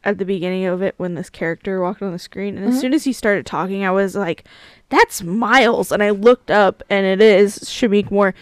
at 0.04 0.18
the 0.18 0.24
beginning 0.24 0.64
of 0.64 0.82
it 0.82 0.94
when 0.96 1.14
this 1.14 1.30
character 1.30 1.80
walked 1.80 2.02
on 2.02 2.10
the 2.10 2.18
screen 2.18 2.56
and 2.58 2.66
as 2.66 2.74
Mhm. 2.76 2.80
soon 2.80 2.94
as 2.94 3.04
he 3.04 3.12
started 3.12 3.46
talking 3.46 3.84
I 3.84 3.90
was 3.92 4.16
like 4.16 4.44
that's 4.88 5.22
Miles 5.22 5.92
and 5.92 6.02
I 6.02 6.10
looked 6.10 6.50
up 6.50 6.82
and 6.90 7.06
it 7.06 7.20
is 7.22 7.58
Shameik 7.60 8.10
Moore. 8.10 8.34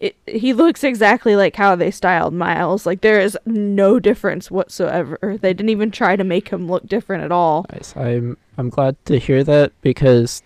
It, 0.00 0.14
he 0.26 0.52
looks 0.52 0.84
exactly 0.84 1.34
like 1.34 1.56
how 1.56 1.74
they 1.74 1.90
styled 1.90 2.32
Miles. 2.32 2.86
Like 2.86 3.00
there 3.00 3.20
is 3.20 3.36
no 3.44 3.98
difference 3.98 4.50
whatsoever. 4.50 5.18
They 5.40 5.52
didn't 5.52 5.70
even 5.70 5.90
try 5.90 6.14
to 6.14 6.22
make 6.22 6.50
him 6.50 6.68
look 6.68 6.86
different 6.86 7.24
at 7.24 7.32
all. 7.32 7.66
Nice. 7.72 7.96
I'm 7.96 8.36
I'm 8.56 8.68
glad 8.68 8.96
to 9.06 9.18
hear 9.18 9.42
that 9.44 9.72
because 9.82 10.42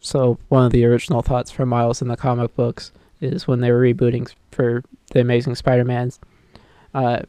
so 0.00 0.38
one 0.48 0.66
of 0.66 0.72
the 0.72 0.84
original 0.84 1.22
thoughts 1.22 1.50
for 1.50 1.64
Miles 1.64 2.02
in 2.02 2.08
the 2.08 2.16
comic 2.16 2.54
books 2.54 2.92
is 3.20 3.48
when 3.48 3.60
they 3.60 3.72
were 3.72 3.80
rebooting 3.80 4.30
for 4.50 4.84
the 5.12 5.20
Amazing 5.20 5.54
Spider-Man's 5.54 6.20
uh 6.92 7.22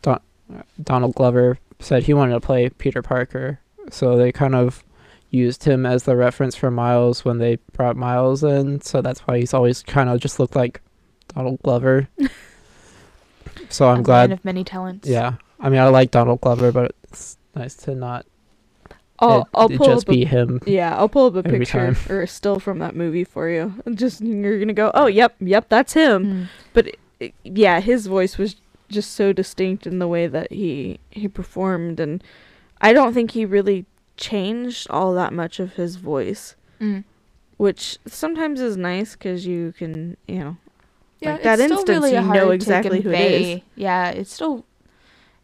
Don, 0.00 0.20
Donald 0.82 1.14
Glover 1.14 1.58
said 1.80 2.04
he 2.04 2.14
wanted 2.14 2.32
to 2.32 2.40
play 2.40 2.70
Peter 2.70 3.02
Parker, 3.02 3.60
so 3.90 4.16
they 4.16 4.32
kind 4.32 4.54
of 4.54 4.82
used 5.30 5.64
him 5.64 5.84
as 5.86 6.04
the 6.04 6.16
reference 6.16 6.56
for 6.56 6.70
Miles 6.70 7.24
when 7.24 7.38
they 7.38 7.56
brought 7.72 7.96
Miles 7.96 8.42
in. 8.42 8.80
So 8.80 9.02
that's 9.02 9.20
why 9.20 9.38
he's 9.38 9.52
always 9.54 9.82
kind 9.82 10.08
of 10.08 10.20
just 10.20 10.38
looked 10.40 10.56
like 10.56 10.80
Donald 11.34 11.60
Glover. 11.62 12.08
so 13.68 13.88
I'm 13.88 14.00
A 14.00 14.02
glad. 14.02 14.30
man 14.30 14.38
of 14.38 14.44
many 14.44 14.64
talents. 14.64 15.08
Yeah, 15.08 15.34
I 15.60 15.68
mean 15.68 15.80
I 15.80 15.88
like 15.88 16.10
Donald 16.10 16.40
Glover, 16.40 16.72
but 16.72 16.94
it's 17.04 17.36
nice 17.54 17.74
to 17.74 17.94
not 17.94 18.26
I'll 19.20 19.42
it, 19.42 19.46
I'll 19.54 19.68
pull 19.68 19.86
just 19.86 20.04
up 20.06 20.08
a, 20.08 20.12
be 20.12 20.24
him. 20.24 20.60
yeah 20.64 20.96
I'll 20.96 21.08
pull 21.08 21.26
up 21.26 21.34
a 21.34 21.42
picture 21.48 21.92
time. 21.92 21.96
or 22.08 22.22
a 22.22 22.26
still 22.28 22.60
from 22.60 22.78
that 22.78 22.94
movie 22.94 23.24
for 23.24 23.48
you. 23.48 23.74
Just 23.94 24.20
you're 24.20 24.58
gonna 24.60 24.72
go 24.72 24.90
oh 24.94 25.06
yep 25.06 25.34
yep 25.40 25.68
that's 25.68 25.92
him. 25.92 26.48
Mm. 26.76 26.88
I- 27.20 27.32
yeah, 27.42 27.80
his 27.80 28.06
voice 28.06 28.38
was 28.38 28.54
just 28.88 29.10
so 29.10 29.32
distinct 29.32 29.88
in 29.88 29.98
the 29.98 30.06
way 30.06 30.28
that 30.28 30.52
he 30.52 31.00
he 31.10 31.26
performed, 31.26 31.98
and 31.98 32.22
I 32.80 32.92
don't 32.92 33.12
think 33.12 33.32
he 33.32 33.44
really 33.44 33.86
changed 34.18 34.86
all 34.90 35.14
that 35.14 35.32
much 35.32 35.58
of 35.60 35.74
his 35.74 35.96
voice, 35.96 36.54
Mm. 36.80 37.04
which 37.56 37.98
sometimes 38.06 38.60
is 38.60 38.76
nice 38.76 39.14
because 39.16 39.46
you 39.46 39.72
can 39.78 40.16
you 40.26 40.38
know 40.40 40.56
Yeah, 41.20 41.32
Like, 41.32 41.42
that 41.44 41.58
it's 41.60 41.72
instance, 41.72 41.88
really 41.88 42.12
you 42.14 42.20
know 42.22 42.50
exactly 42.50 43.00
who 43.00 43.10
it 43.10 43.32
is. 43.32 43.60
Yeah, 43.74 44.10
it 44.10 44.26
still 44.28 44.64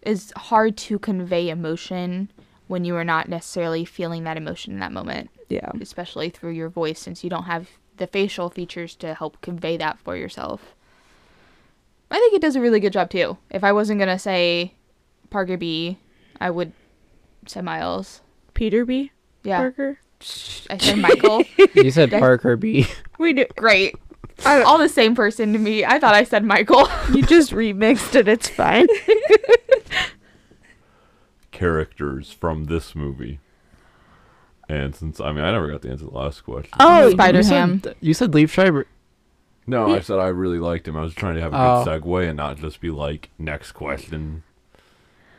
is 0.02 0.32
hard 0.36 0.76
to 0.76 0.98
convey 0.98 1.48
emotion 1.48 2.30
when 2.68 2.84
you 2.84 2.94
are 2.96 3.04
not 3.04 3.28
necessarily 3.28 3.84
feeling 3.84 4.24
that 4.24 4.36
emotion 4.36 4.74
in 4.74 4.80
that 4.80 4.92
moment, 4.92 5.30
yeah 5.48 5.70
especially 5.80 6.28
through 6.30 6.52
your 6.52 6.68
voice, 6.68 6.98
since 7.00 7.24
you 7.24 7.30
don't 7.30 7.44
have 7.44 7.68
the 7.96 8.06
facial 8.06 8.50
features 8.50 8.94
to 8.96 9.14
help 9.14 9.40
convey 9.40 9.76
that 9.76 9.98
for 9.98 10.16
yourself. 10.16 10.74
I 12.10 12.16
think 12.18 12.34
it 12.34 12.42
does 12.42 12.54
a 12.56 12.60
really 12.60 12.80
good 12.80 12.92
job 12.92 13.10
too. 13.10 13.38
If 13.50 13.64
I 13.64 13.72
wasn't 13.72 13.98
gonna 13.98 14.18
say 14.18 14.74
Parker 15.30 15.56
B, 15.56 15.98
I 16.40 16.50
would 16.50 16.72
say 17.46 17.60
Miles. 17.60 18.20
Peter 18.54 18.84
B 18.84 19.10
Yeah, 19.42 19.58
Parker. 19.58 19.98
I 20.70 20.78
said 20.78 20.98
Michael. 20.98 21.44
You 21.74 21.90
said 21.90 22.10
Parker 22.10 22.56
B. 22.56 22.86
We 23.18 23.32
do. 23.34 23.44
Great. 23.56 23.94
All 24.46 24.78
the 24.78 24.88
same 24.88 25.14
person 25.14 25.52
to 25.52 25.58
me. 25.58 25.84
I 25.84 25.98
thought 25.98 26.14
I 26.14 26.24
said 26.24 26.44
Michael. 26.44 26.88
You 27.12 27.22
just 27.22 27.52
remixed 27.52 28.14
it. 28.14 28.26
It's 28.28 28.48
fine. 28.48 28.86
Characters 31.50 32.32
from 32.32 32.64
this 32.64 32.94
movie. 32.96 33.38
And 34.68 34.94
since 34.94 35.20
I 35.20 35.30
mean 35.32 35.44
I 35.44 35.52
never 35.52 35.70
got 35.70 35.82
to 35.82 35.90
answer 35.90 36.04
to 36.06 36.10
the 36.10 36.16
last 36.16 36.40
question. 36.42 36.72
Oh, 36.80 37.10
Spider 37.10 37.40
you 37.42 37.48
Ham. 37.48 37.82
You 38.00 38.14
said 38.14 38.32
Liev 38.32 38.48
Schreiber. 38.48 38.86
No, 39.66 39.94
I 39.94 40.00
said 40.00 40.18
I 40.18 40.28
really 40.28 40.58
liked 40.58 40.88
him. 40.88 40.96
I 40.96 41.02
was 41.02 41.14
trying 41.14 41.36
to 41.36 41.40
have 41.40 41.52
a 41.52 41.56
Oh. 41.56 41.84
good 41.84 42.02
segue 42.02 42.28
and 42.28 42.36
not 42.36 42.58
just 42.58 42.80
be 42.80 42.90
like 42.90 43.30
next 43.38 43.72
question. 43.72 44.42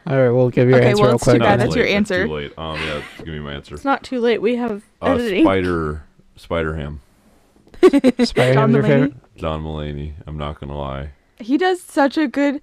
All 0.07 0.17
right, 0.21 0.29
we'll 0.29 0.49
give 0.51 0.69
your 0.69 0.77
Okay, 0.77 0.89
answer 0.89 1.01
well, 1.01 1.09
real 1.11 1.15
it's 1.15 1.25
too 1.25 1.39
bad. 1.39 1.59
That's 1.59 1.67
it's 1.69 1.75
your 1.75 1.85
late. 1.85 1.91
It's 1.91 1.95
answer. 2.11 2.27
too 2.27 2.33
late. 2.33 2.53
Um, 2.57 2.79
yeah, 2.79 3.01
give 3.17 3.27
me 3.27 3.39
my 3.39 3.53
answer. 3.53 3.73
It's 3.75 3.83
not 3.85 4.03
too 4.03 4.19
late. 4.19 4.41
We 4.41 4.55
have 4.55 4.83
Uh, 5.01 5.13
editing. 5.13 5.43
Spider, 5.43 6.03
Spider 6.35 6.75
Ham, 6.75 7.01
Spider 7.81 8.23
John 8.25 8.71
Ham, 8.71 8.71
your 8.73 8.83
Mulaney? 8.83 8.87
favorite? 8.87 9.13
John 9.37 9.63
Mulaney. 9.63 10.13
I'm 10.27 10.37
not 10.37 10.59
gonna 10.59 10.77
lie. 10.77 11.09
he 11.39 11.57
does 11.57 11.81
such 11.81 12.17
a 12.17 12.27
good 12.27 12.61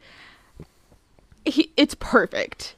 he 1.44 1.72
it's 1.76 1.94
perfect 1.96 2.76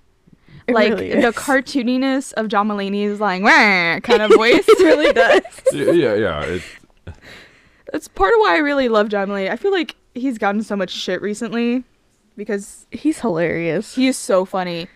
It 0.66 0.74
like 0.74 0.90
really 0.94 1.10
the 1.10 1.28
is. 1.28 1.34
cartooniness 1.34 2.32
of 2.32 2.48
john 2.48 2.66
mulaney's 2.68 3.20
like 3.20 3.42
"Wah," 3.42 4.00
kind 4.00 4.22
of 4.22 4.32
voice 4.32 4.64
It 4.68 4.78
really 4.82 5.12
does. 5.12 5.42
yeah, 5.72 5.92
yeah, 5.92 6.14
yeah. 6.14 6.40
It, 6.44 6.62
that's 7.92 8.08
part 8.08 8.32
of 8.34 8.40
why 8.40 8.54
i 8.54 8.58
really 8.58 8.88
love 8.88 9.10
john 9.10 9.28
mulaney 9.28 9.50
i 9.50 9.56
feel 9.56 9.70
like 9.70 9.94
he's 10.14 10.38
gotten 10.38 10.62
so 10.62 10.74
much 10.74 10.90
shit 10.90 11.20
recently 11.22 11.84
because 12.36 12.86
He's 12.90 13.20
hilarious. 13.20 13.94
he 13.94 14.06
is 14.08 14.16
so 14.16 14.44
funny 14.44 14.88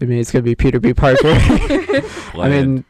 I 0.00 0.04
mean, 0.04 0.18
it's 0.18 0.30
gonna 0.30 0.42
be 0.42 0.54
Peter 0.54 0.78
B. 0.78 0.92
Parker. 0.92 1.20
I 1.24 2.48
mean, 2.50 2.84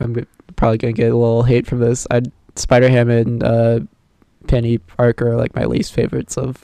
I'm 0.00 0.14
g- 0.14 0.26
probably 0.54 0.76
gonna 0.76 0.92
get 0.92 1.10
a 1.10 1.16
little 1.16 1.42
hate 1.42 1.66
from 1.66 1.78
this. 1.80 2.06
I 2.10 2.20
Spider 2.56 2.90
Ham 2.90 3.08
and 3.08 3.42
uh, 3.42 3.80
Penny 4.46 4.76
Parker 4.76 5.30
are 5.32 5.36
like 5.36 5.54
my 5.54 5.64
least 5.64 5.94
favorites 5.94 6.36
of 6.36 6.62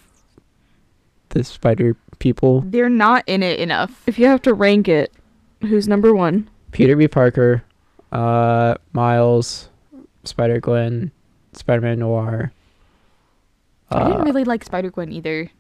the 1.31 1.43
Spider 1.43 1.97
people. 2.19 2.61
they're 2.67 2.91
not 2.91 3.25
in 3.27 3.43
it 3.43 3.59
enough 3.61 4.03
If 4.07 4.19
you 4.19 4.27
have 4.27 4.43
to 4.43 4.53
rank 4.53 4.89
it, 4.89 5.11
who's 5.63 5.89
number 5.89 6.15
one? 6.15 6.51
Peter 6.73 6.95
B. 6.95 7.09
Parker, 7.09 7.65
uh, 8.13 8.75
Miles, 8.93 9.71
Spider 10.25 10.61
Gwen, 10.61 11.11
Spider 11.55 11.81
Man 11.81 11.99
Noir. 12.01 12.53
I 13.95 14.05
didn't 14.09 14.21
Uh, 14.23 14.25
really 14.25 14.45
like 14.45 14.65
spider-gwen 14.65 15.13
either 15.13 15.51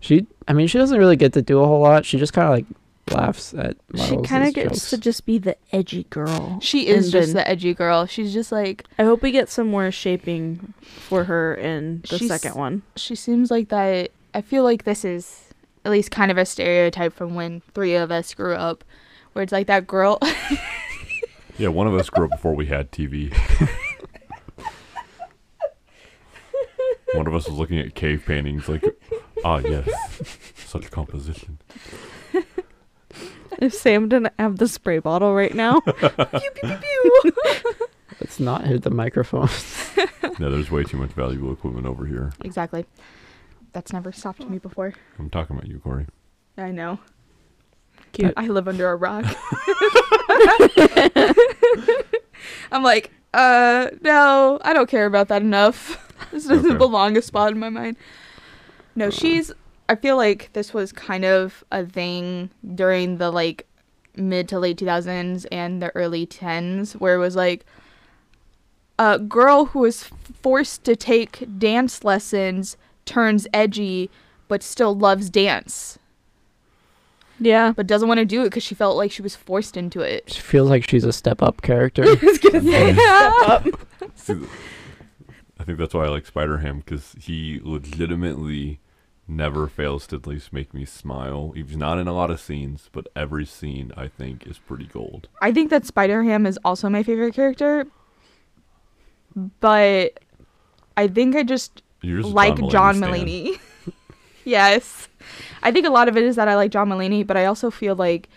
she, 0.00 0.28
I 0.46 0.52
mean, 0.52 0.68
she 0.68 0.78
doesn't 0.78 0.96
really 0.96 1.16
get 1.16 1.32
to 1.32 1.42
do 1.42 1.58
a 1.60 1.66
whole 1.66 1.80
lot. 1.80 2.06
She 2.06 2.18
just 2.18 2.32
kind 2.32 2.46
of 2.46 2.52
like 2.54 2.66
laughs 3.18 3.52
at. 3.52 3.76
she 3.96 4.16
kind 4.22 4.46
of 4.46 4.54
gets 4.54 4.68
jokes. 4.68 4.90
to 4.90 4.98
just 4.98 5.26
be 5.26 5.38
the 5.38 5.56
edgy 5.72 6.04
girl. 6.04 6.60
she 6.62 6.86
is 6.86 7.06
And 7.06 7.12
just 7.14 7.26
then- 7.34 7.42
the 7.42 7.48
edgy 7.50 7.74
girl 7.74 8.06
she's 8.06 8.32
just 8.32 8.52
like 8.52 8.84
I 8.96 9.02
hope 9.02 9.22
we 9.22 9.32
get 9.32 9.48
some 9.48 9.66
more 9.66 9.90
shaping 9.90 10.72
for 10.82 11.24
her 11.24 11.52
in 11.54 12.02
the 12.08 12.18
second 12.20 12.54
one. 12.54 12.82
she 12.94 13.16
seems 13.16 13.50
like 13.50 13.70
that 13.70 14.12
i 14.34 14.40
feel 14.40 14.62
like 14.62 14.84
this 14.84 15.04
is 15.04 15.46
at 15.84 15.90
least 15.90 16.12
kind 16.12 16.30
of 16.30 16.38
a 16.38 16.44
stereotype 16.46 17.12
from 17.12 17.34
when 17.34 17.62
three 17.74 17.96
of 17.96 18.12
us 18.12 18.34
grew 18.34 18.54
up 18.54 18.84
where 19.32 19.42
it's 19.42 19.52
like 19.52 19.66
that 19.66 19.88
girl 19.88 20.18
yeah, 21.58 21.66
one 21.68 21.88
of 21.88 21.94
us 21.94 22.08
grew 22.08 22.26
up 22.26 22.30
before 22.30 22.54
we 22.54 22.66
had 22.66 22.92
TV. 22.92 23.34
one 27.14 27.26
of 27.26 27.34
us 27.34 27.48
was 27.48 27.58
looking 27.58 27.78
at 27.78 27.94
cave 27.94 28.22
paintings, 28.26 28.68
like, 28.68 28.84
ah, 29.44 29.58
yes, 29.58 29.88
such 30.66 30.90
composition. 30.90 31.58
If 33.60 33.74
Sam 33.74 34.08
didn't 34.08 34.32
have 34.38 34.58
the 34.58 34.68
spray 34.68 34.98
bottle 35.00 35.34
right 35.34 35.52
now, 35.54 35.80
Let's 38.20 38.38
not 38.38 38.64
hit 38.66 38.82
the 38.82 38.90
microphone. 38.90 39.48
No, 40.38 40.50
there's 40.50 40.70
way 40.70 40.84
too 40.84 40.96
much 40.96 41.10
valuable 41.10 41.52
equipment 41.52 41.86
over 41.86 42.06
here. 42.06 42.32
exactly 42.44 42.86
that's 43.72 43.92
never 43.92 44.12
stopped 44.12 44.48
me 44.48 44.58
before 44.58 44.94
I'm 45.18 45.28
talking 45.28 45.56
about 45.56 45.68
you, 45.68 45.78
Corey. 45.80 46.06
i 46.56 46.70
know 46.70 46.98
Cute. 48.12 48.32
i 48.36 48.46
live 48.46 48.66
under 48.68 48.88
a 48.90 48.96
rock 48.96 49.24
i'm 52.72 52.82
like 52.82 53.10
uh 53.34 53.88
no 54.02 54.58
i 54.62 54.72
don't 54.72 54.88
care 54.88 55.04
about 55.06 55.28
that 55.28 55.42
enough 55.42 56.07
this 56.30 56.46
doesn't 56.46 56.70
Okay. 56.70 56.78
belong 56.78 57.16
a 57.16 57.22
spot 57.22 57.52
in 57.52 57.58
my 57.58 57.68
mind 57.68 57.96
no 58.94 59.08
uh. 59.08 59.10
she's 59.10 59.52
i 59.88 59.94
feel 59.94 60.16
like 60.16 60.50
this 60.52 60.72
was 60.74 60.92
kind 60.92 61.24
of 61.24 61.64
a 61.72 61.84
thing 61.84 62.50
during 62.74 63.18
the 63.18 63.30
like 63.30 63.66
mid 64.16 64.48
to 64.48 64.58
late 64.58 64.78
2000s 64.78 65.46
and 65.52 65.80
the 65.80 65.94
early 65.94 66.26
10s 66.26 66.92
where 66.94 67.14
it 67.14 67.18
was 67.18 67.36
like 67.36 67.64
a 68.98 69.18
girl 69.18 69.66
who 69.66 69.84
is 69.84 70.10
forced 70.42 70.82
to 70.84 70.96
take 70.96 71.46
dance 71.58 72.02
lessons 72.02 72.76
turns 73.04 73.46
edgy 73.54 74.10
but 74.48 74.62
still 74.62 74.94
loves 74.96 75.30
dance 75.30 75.98
yeah. 77.40 77.72
but 77.76 77.86
doesn't 77.86 78.08
want 78.08 78.18
to 78.18 78.24
do 78.24 78.40
it 78.42 78.46
because 78.46 78.64
she 78.64 78.74
felt 78.74 78.96
like 78.96 79.12
she 79.12 79.22
was 79.22 79.36
forced 79.36 79.76
into 79.76 80.00
it 80.00 80.24
She 80.32 80.40
feels 80.40 80.68
like 80.68 80.88
she's 80.88 81.04
a 81.04 81.12
step 81.12 81.40
up 81.40 81.62
character. 81.62 82.04
See, 84.16 84.34
I 85.58 85.64
think 85.64 85.78
that's 85.78 85.94
why 85.94 86.04
I 86.04 86.08
like 86.08 86.26
Spider 86.26 86.58
Ham 86.58 86.78
because 86.78 87.16
he 87.18 87.60
legitimately 87.62 88.80
never 89.26 89.66
fails 89.66 90.06
to 90.08 90.16
at 90.16 90.26
least 90.26 90.52
make 90.52 90.72
me 90.72 90.84
smile. 90.84 91.50
He's 91.50 91.76
not 91.76 91.98
in 91.98 92.08
a 92.08 92.12
lot 92.12 92.30
of 92.30 92.40
scenes, 92.40 92.88
but 92.92 93.08
every 93.14 93.44
scene 93.44 93.92
I 93.96 94.08
think 94.08 94.46
is 94.46 94.58
pretty 94.58 94.86
gold. 94.86 95.28
I 95.42 95.52
think 95.52 95.70
that 95.70 95.84
Spider 95.84 96.22
Ham 96.22 96.46
is 96.46 96.58
also 96.64 96.88
my 96.88 97.02
favorite 97.02 97.34
character, 97.34 97.86
but 99.60 100.20
I 100.96 101.08
think 101.08 101.36
I 101.36 101.42
just 101.42 101.82
just 102.02 102.28
like 102.28 102.56
John 102.68 102.96
stan. 102.96 103.12
Mulaney. 103.12 103.58
yes, 104.44 105.08
I 105.62 105.72
think 105.72 105.86
a 105.86 105.90
lot 105.90 106.08
of 106.08 106.16
it 106.16 106.22
is 106.22 106.36
that 106.36 106.48
I 106.48 106.54
like 106.54 106.70
John 106.70 106.88
Mulaney, 106.88 107.26
but 107.26 107.36
I 107.36 107.44
also 107.44 107.70
feel 107.70 107.94
like 107.96 108.28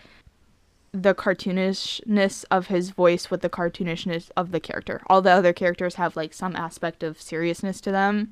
the 0.92 1.14
cartoonishness 1.14 2.44
of 2.50 2.66
his 2.66 2.90
voice 2.90 3.30
with 3.30 3.40
the 3.40 3.48
cartoonishness 3.48 4.30
of 4.36 4.52
the 4.52 4.60
character. 4.60 5.00
All 5.06 5.22
the 5.22 5.30
other 5.30 5.52
characters 5.52 5.94
have 5.94 6.16
like 6.16 6.34
some 6.34 6.54
aspect 6.54 7.02
of 7.02 7.20
seriousness 7.20 7.80
to 7.82 7.90
them, 7.90 8.30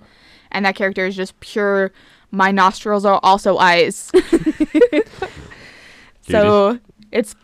and 0.52 0.66
that 0.66 0.76
character 0.76 1.06
is 1.06 1.16
just 1.16 1.38
pure. 1.40 1.90
My 2.30 2.50
nostrils 2.50 3.04
are 3.06 3.18
also 3.22 3.56
eyes. 3.56 4.12
so 6.20 6.78
it's. 7.10 7.34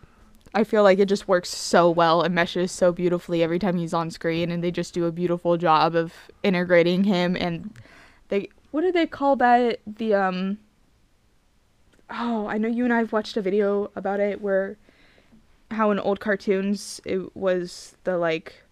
I 0.55 0.65
feel 0.65 0.83
like 0.83 0.99
it 0.99 1.07
just 1.07 1.29
works 1.29 1.51
so 1.51 1.91
well 1.91 2.23
and 2.23 2.35
meshes 2.35 2.73
so 2.73 2.91
beautifully 2.91 3.43
every 3.43 3.59
time 3.59 3.77
he's 3.77 3.95
on 3.95 4.11
screen, 4.11 4.51
and 4.51 4.63
they 4.63 4.71
just 4.71 4.93
do 4.93 5.07
a 5.07 5.13
beautiful 5.13 5.57
job 5.57 5.95
of 5.95 6.13
integrating 6.43 7.05
him. 7.05 7.37
And 7.37 7.75
they, 8.29 8.49
what 8.71 8.83
do 8.83 8.93
they 8.93 9.07
call 9.07 9.37
that? 9.37 9.81
The 9.87 10.15
um. 10.15 10.59
Oh, 12.11 12.47
I 12.47 12.59
know 12.59 12.69
you 12.69 12.85
and 12.85 12.93
I 12.93 12.99
have 12.99 13.13
watched 13.13 13.37
a 13.37 13.43
video 13.43 13.91
about 13.97 14.21
it 14.21 14.41
where 14.41 14.77
how 15.71 15.91
in 15.91 15.99
old 15.99 16.21
cartoons 16.21 17.01
it 17.05 17.35
was 17.37 17.97
the 18.05 18.17
like 18.19 18.63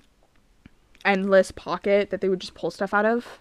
endless 1.05 1.51
pocket 1.51 2.11
that 2.11 2.21
they 2.21 2.29
would 2.29 2.41
just 2.41 2.55
pull 2.55 2.71
stuff 2.71 2.95
out 2.95 3.05
of. 3.05 3.39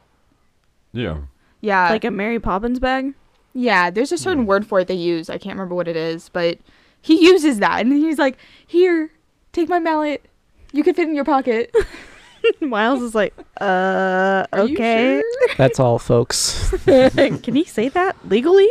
Yeah. 0.92 1.18
Yeah. 1.62 1.90
like 1.90 2.04
a 2.04 2.12
Mary 2.12 2.40
Poppins 2.40 2.80
bag. 2.80 3.14
Yeah, 3.54 3.90
there's 3.90 4.12
a 4.12 4.18
certain 4.18 4.44
Yeah. 4.44 4.50
word 4.50 4.66
for 4.68 4.80
it 4.80 4.88
they 4.88 4.96
use. 4.96 5.30
I 5.30 5.38
can't 5.38 5.56
remember 5.56 5.76
what 5.76 5.88
it 5.88 5.96
is, 5.96 6.30
but 6.30 6.58
he 7.02 7.26
uses 7.26 7.60
that, 7.60 7.82
and 7.82 7.94
he's 7.94 8.18
like, 8.18 8.38
"Here, 8.66 9.12
take 9.52 9.70
my 9.70 9.78
mallet. 9.80 10.26
You 10.72 10.84
can 10.84 10.94
fit 10.96 11.08
in 11.08 11.16
your 11.16 11.26
pocket." 11.26 11.74
Miles 12.60 13.02
is 13.02 13.16
like, 13.16 13.34
uh, 13.62 14.46
Are 14.52 14.60
okay. 14.62 15.22
sure? 15.22 15.56
That's 15.58 15.80
all, 15.80 15.98
folks. 16.00 16.72
Can 16.86 17.56
he 17.56 17.64
say 17.64 17.88
that 17.90 18.18
legally? 18.28 18.68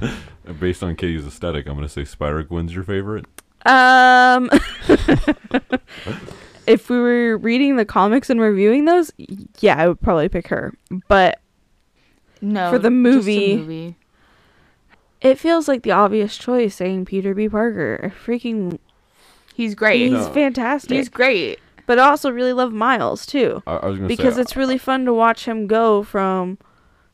Based 0.60 0.82
on 0.82 0.96
Kitty's 0.96 1.24
aesthetic, 1.26 1.66
I'm 1.66 1.76
gonna 1.76 1.88
say 1.88 2.04
Spider 2.04 2.42
Gwen's 2.42 2.74
your 2.74 2.84
favorite. 2.84 3.24
Um, 3.66 4.48
if 6.66 6.88
we 6.90 6.98
were 6.98 7.36
reading 7.38 7.76
the 7.76 7.84
comics 7.84 8.30
and 8.30 8.40
reviewing 8.40 8.84
those, 8.84 9.12
yeah, 9.60 9.76
I 9.80 9.88
would 9.88 10.00
probably 10.00 10.28
pick 10.28 10.48
her. 10.48 10.74
But 11.08 11.40
No, 12.40 12.70
For 12.70 12.78
the 12.78 12.88
just 12.90 12.94
movie. 12.94 13.56
movie. 13.56 13.96
it 15.20 15.38
feels 15.38 15.68
like 15.68 15.82
the 15.82 15.92
obvious 15.92 16.36
choice 16.36 16.74
saying 16.74 17.04
Peter 17.06 17.34
B. 17.34 17.48
Parker. 17.48 18.00
I 18.02 18.08
freaking, 18.08 18.78
He's 19.54 19.74
great. 19.74 20.00
he's 20.02 20.12
No. 20.12 20.32
fantastic. 20.32 20.96
He's 20.96 21.08
great. 21.08 21.58
but 21.86 21.98
I 21.98 22.08
also 22.08 22.30
really 22.30 22.52
love 22.52 22.72
Miles 22.72 23.24
too. 23.26 23.62
I, 23.66 23.76
I 23.76 23.86
was 23.86 23.96
gonna 23.96 24.08
because 24.08 24.34
say, 24.34 24.40
it's 24.42 24.56
really 24.56 24.78
fun 24.78 25.04
to 25.06 25.12
watch 25.14 25.46
him 25.46 25.66
go 25.66 26.02
from 26.02 26.58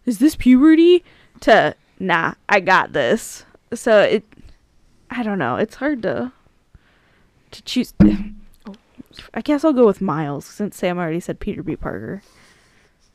is 0.05 0.19
this 0.19 0.35
puberty 0.35 1.05
to 1.41 1.75
nah 2.01 2.35
i 2.49 2.59
got 2.59 2.93
this 2.93 3.45
so 3.73 4.01
it 4.01 4.25
i 5.11 5.23
don't 5.23 5.39
know 5.39 5.55
it's 5.57 5.77
hard 5.77 6.03
to 6.03 6.33
to 7.53 7.63
choose 7.63 7.95
i 9.35 9.41
guess 9.41 9.65
i'll 9.65 9.73
go 9.73 9.87
with 9.87 10.01
miles 10.01 10.45
since 10.45 10.77
sam 10.77 10.99
already 10.99 11.21
said 11.21 11.39
peter 11.39 11.63
b 11.63 11.77
parker 11.77 12.23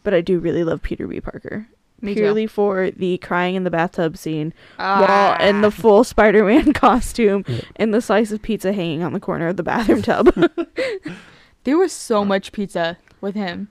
but 0.03 0.13
i 0.13 0.21
do 0.21 0.39
really 0.39 0.63
love 0.63 0.81
peter 0.81 1.07
b 1.07 1.19
parker 1.19 1.67
Me 2.01 2.13
purely 2.13 2.45
for 2.47 2.91
the 2.91 3.17
crying 3.17 3.55
in 3.55 3.63
the 3.63 3.71
bathtub 3.71 4.15
scene 4.17 4.51
too. 4.51 4.55
while 4.77 5.39
in 5.41 5.61
the 5.61 5.67
Ah. 5.67 5.71
full 5.71 6.03
spider-man 6.13 6.71
costume 6.85 7.43
Yeah. 7.47 7.61
and 7.75 7.93
the 7.93 8.01
slice 8.01 8.31
of 8.31 8.41
pizza 8.41 8.71
hanging 8.73 9.03
on 9.03 9.13
the 9.13 9.19
corner 9.19 9.47
of 9.47 9.57
the 9.57 9.63
bathroom 9.63 10.01
tub 10.03 10.29
There 11.63 11.77
was 11.77 11.91
so 11.91 12.23
much 12.23 12.53
pizza 12.53 12.97
with 13.19 13.35
him. 13.35 13.67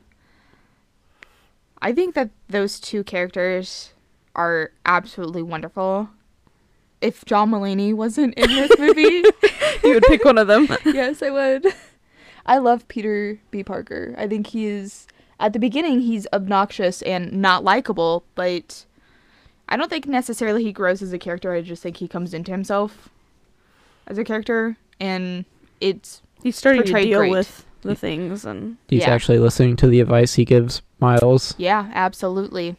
I 1.81 1.93
think 1.93 2.15
that 2.15 2.29
those 2.47 2.79
two 2.79 3.03
characters 3.05 3.95
are 4.35 4.71
absolutely 4.85 5.43
wonderful. 5.43 6.11
If 7.01 7.25
John 7.25 7.51
Mulaney 7.51 7.93
wasn't 7.95 8.35
in 8.35 8.49
this 8.49 8.71
movie, 8.79 9.03
you 9.85 9.95
would 9.95 10.03
pick 10.05 10.25
one 10.25 10.39
of 10.39 10.47
them 10.47 10.67
yes, 10.87 11.23
I 11.23 11.31
would. 11.31 11.67
I 12.47 12.59
love 12.59 12.87
Peter 12.89 13.39
B. 13.51 13.63
Parker. 13.63 14.15
I 14.17 14.27
think 14.27 14.49
he 14.49 14.67
is 14.67 15.07
at 15.39 15.53
the 15.53 15.59
beginning 15.59 16.01
he's 16.01 16.27
obnoxious 16.33 17.03
and 17.03 17.33
not 17.33 17.65
likable, 17.65 18.25
but 18.35 18.87
I 19.69 19.77
don't 19.77 19.91
think 19.91 20.07
necessarily 20.07 20.63
he 20.65 20.73
grows 20.73 21.03
as 21.03 21.13
a 21.13 21.19
character. 21.19 21.53
I 21.53 21.61
just 21.61 21.83
think 21.83 21.99
he 21.99 22.09
comes 22.09 22.33
into 22.33 22.51
himself 22.53 23.09
as 24.07 24.17
a 24.17 24.25
character 24.25 24.77
and 25.01 25.45
it's 25.81 26.23
he's 26.43 26.57
starting 26.57 26.85
to 26.85 26.93
deal 27.03 27.19
great. 27.21 27.31
with 27.33 27.67
the 27.83 27.95
things 27.95 28.45
and 28.45 28.79
He's 28.89 29.03
Yeah. 29.03 29.11
actually 29.11 29.39
listening 29.39 29.77
to 29.77 29.87
the 29.89 30.01
advice 30.01 30.35
he 30.35 30.45
gives 30.45 30.83
Miles. 31.01 31.55
yeah, 31.59 31.91
absolutely. 31.95 32.77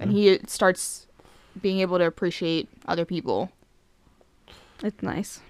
And 0.00 0.10
he 0.12 0.38
starts 0.46 1.03
being 1.60 1.80
able 1.80 1.98
to 1.98 2.04
appreciate 2.04 2.68
other 2.86 3.04
people. 3.04 3.50
it's 4.82 5.02
nice 5.02 5.40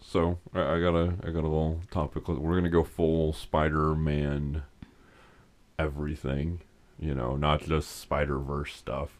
So 0.00 0.38
I, 0.54 0.76
I 0.76 0.80
got 0.80 0.94
a 0.94 1.14
I 1.24 1.30
got 1.30 1.44
a 1.44 1.50
little 1.50 1.80
topic. 1.90 2.28
We're 2.28 2.54
gonna 2.54 2.68
go 2.70 2.84
full 2.84 3.32
Spider-Man, 3.32 4.62
everything. 5.78 6.60
You 6.98 7.14
know, 7.14 7.36
not 7.36 7.62
just 7.62 7.98
Spider 8.00 8.38
Verse 8.38 8.74
stuff. 8.74 9.18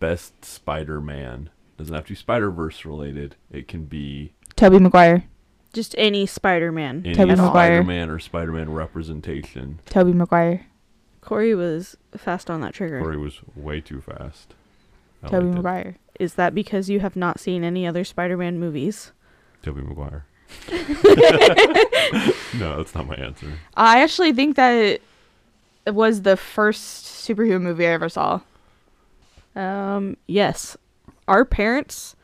Best 0.00 0.44
Spider-Man 0.44 1.50
doesn't 1.76 1.94
have 1.94 2.04
to 2.04 2.10
be 2.10 2.14
Spider 2.14 2.50
Verse 2.50 2.84
related. 2.84 3.36
It 3.50 3.68
can 3.68 3.84
be 3.84 4.32
Tobey 4.56 4.78
Maguire. 4.78 5.24
just 5.72 5.94
any 5.98 6.24
Spider-Man. 6.26 7.02
any 7.04 7.14
Tobey 7.14 7.30
Maguire. 7.34 7.50
Spider-Man 7.82 8.10
or 8.10 8.18
Spider-Man 8.18 8.72
representation. 8.72 9.80
Tobey 9.86 10.12
Maguire. 10.12 10.66
Corey 11.20 11.54
was 11.54 11.96
fast 12.16 12.48
on 12.48 12.60
that 12.60 12.72
trigger. 12.72 13.00
Corey 13.00 13.18
was 13.18 13.40
way 13.54 13.80
too 13.80 14.00
fast. 14.00 14.54
I 15.22 15.28
Tobey 15.28 15.46
liked 15.46 15.54
it. 15.54 15.62
Maguire. 15.62 15.96
Is 16.20 16.34
that 16.34 16.54
because 16.54 16.88
you 16.88 17.00
have 17.00 17.16
not 17.16 17.38
seen 17.40 17.62
any 17.64 17.86
other 17.86 18.04
Spider-Man 18.04 18.58
movies? 18.58 19.12
Tobey 19.62 19.82
Maguire. 19.82 20.24
no, 22.58 22.76
that's 22.78 22.94
not 22.94 23.06
my 23.06 23.14
answer. 23.16 23.52
I 23.76 24.02
actually 24.02 24.32
think 24.32 24.56
that 24.56 25.00
it 25.86 25.94
was 25.94 26.22
the 26.22 26.36
first 26.36 27.04
superhero 27.04 27.60
movie 27.60 27.86
I 27.86 27.90
ever 27.90 28.08
saw. 28.08 28.40
Um, 29.54 30.16
yes. 30.26 30.76
Our 31.28 31.44
parents 31.44 32.14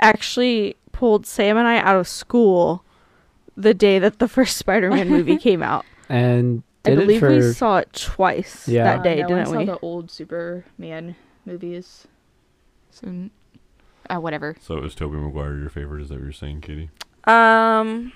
actually 0.00 0.76
pulled 0.92 1.26
Sam 1.26 1.56
and 1.56 1.66
I 1.68 1.78
out 1.78 1.96
of 1.96 2.08
school 2.08 2.84
the 3.56 3.74
day 3.74 3.98
that 3.98 4.18
the 4.18 4.28
first 4.36 4.56
Spider-Man 4.56 5.08
movie 5.08 5.36
came 5.36 5.62
out. 5.62 5.84
And 6.08 6.62
I 6.84 6.90
did 6.90 6.98
it 6.98 7.02
believe 7.02 7.20
for 7.20 7.30
we 7.30 7.42
saw 7.52 7.78
it 7.78 7.92
twice 7.92 8.66
Yeah. 8.68 8.84
that 8.84 9.02
day, 9.04 9.22
Uh, 9.22 9.28
no, 9.28 9.34
didn't 9.36 9.46
saw 9.48 9.58
we? 9.58 9.64
the 9.66 9.78
old 9.80 10.10
Superman 10.10 11.14
movies. 11.44 12.06
So, 12.90 13.28
uh, 14.10 14.18
whatever. 14.18 14.56
So 14.60 14.78
is 14.78 14.94
Tobey 14.94 15.16
Maguire 15.16 15.56
your 15.58 15.70
favorite? 15.70 16.02
Is 16.02 16.08
that 16.10 16.16
what 16.16 16.24
you're 16.24 16.32
saying, 16.32 16.60
Katie? 16.60 16.90
Um, 17.24 18.12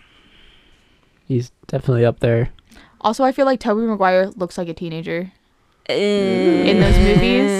he's 1.26 1.50
definitely 1.66 2.04
up 2.04 2.20
there. 2.20 2.50
Also, 3.00 3.24
I 3.24 3.32
feel 3.32 3.46
like 3.46 3.60
Tobey 3.60 3.82
Maguire 3.82 4.26
looks 4.36 4.58
like 4.58 4.68
a 4.68 4.74
teenager. 4.74 5.32
in 5.88 6.80
those 6.80 6.98
movies? 6.98 7.50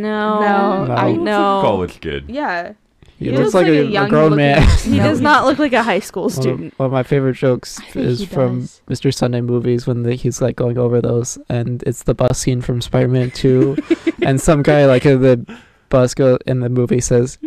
No, 0.00 0.40
No, 0.40 0.84
No. 0.86 0.94
I 0.94 1.10
He 1.10 1.16
Looks 1.16 1.18
like 1.18 1.18
a 1.18 1.22
know. 1.22 1.60
college 1.62 2.00
kid. 2.00 2.24
Yeah. 2.28 2.72
He, 3.18 3.26
He 3.26 3.30
looks, 3.30 3.54
looks 3.54 3.54
like, 3.54 3.66
like 3.66 3.74
a, 3.74 3.96
a 3.96 4.04
a 4.04 4.08
grown 4.08 4.30
looking- 4.30 4.36
man. 4.36 4.78
He 4.84 4.98
No, 4.98 5.04
does 5.04 5.20
not 5.20 5.44
look 5.44 5.58
like 5.58 5.72
a 5.72 5.82
high 5.82 6.00
school 6.00 6.24
One 6.24 6.32
of, 6.32 6.42
student. 6.42 6.74
one 6.78 6.86
of 6.86 6.92
my 6.92 7.02
favorite 7.04 7.34
jokes 7.36 7.80
is 7.94 8.24
from. 8.24 8.62
Mr. 8.88 9.14
Sunday 9.14 9.40
movies 9.40 9.86
when 9.86 10.02
the, 10.02 10.14
he's 10.14 10.42
like 10.42 10.56
going 10.56 10.78
over 10.78 11.00
those, 11.00 11.38
and 11.48 11.82
it's 11.84 12.02
the 12.02 12.14
bus 12.14 12.38
scene 12.38 12.60
from 12.60 12.80
Spider-Man 12.80 13.30
Two, 13.30 13.76
and 14.22 14.40
some 14.40 14.62
guy 14.62 14.86
like 14.86 15.06
in 15.06 15.20
the 15.22 15.58
bus 15.90 16.12
go 16.14 16.38
in 16.46 16.60
the 16.60 16.68
movie 16.68 17.00
says, 17.00 17.38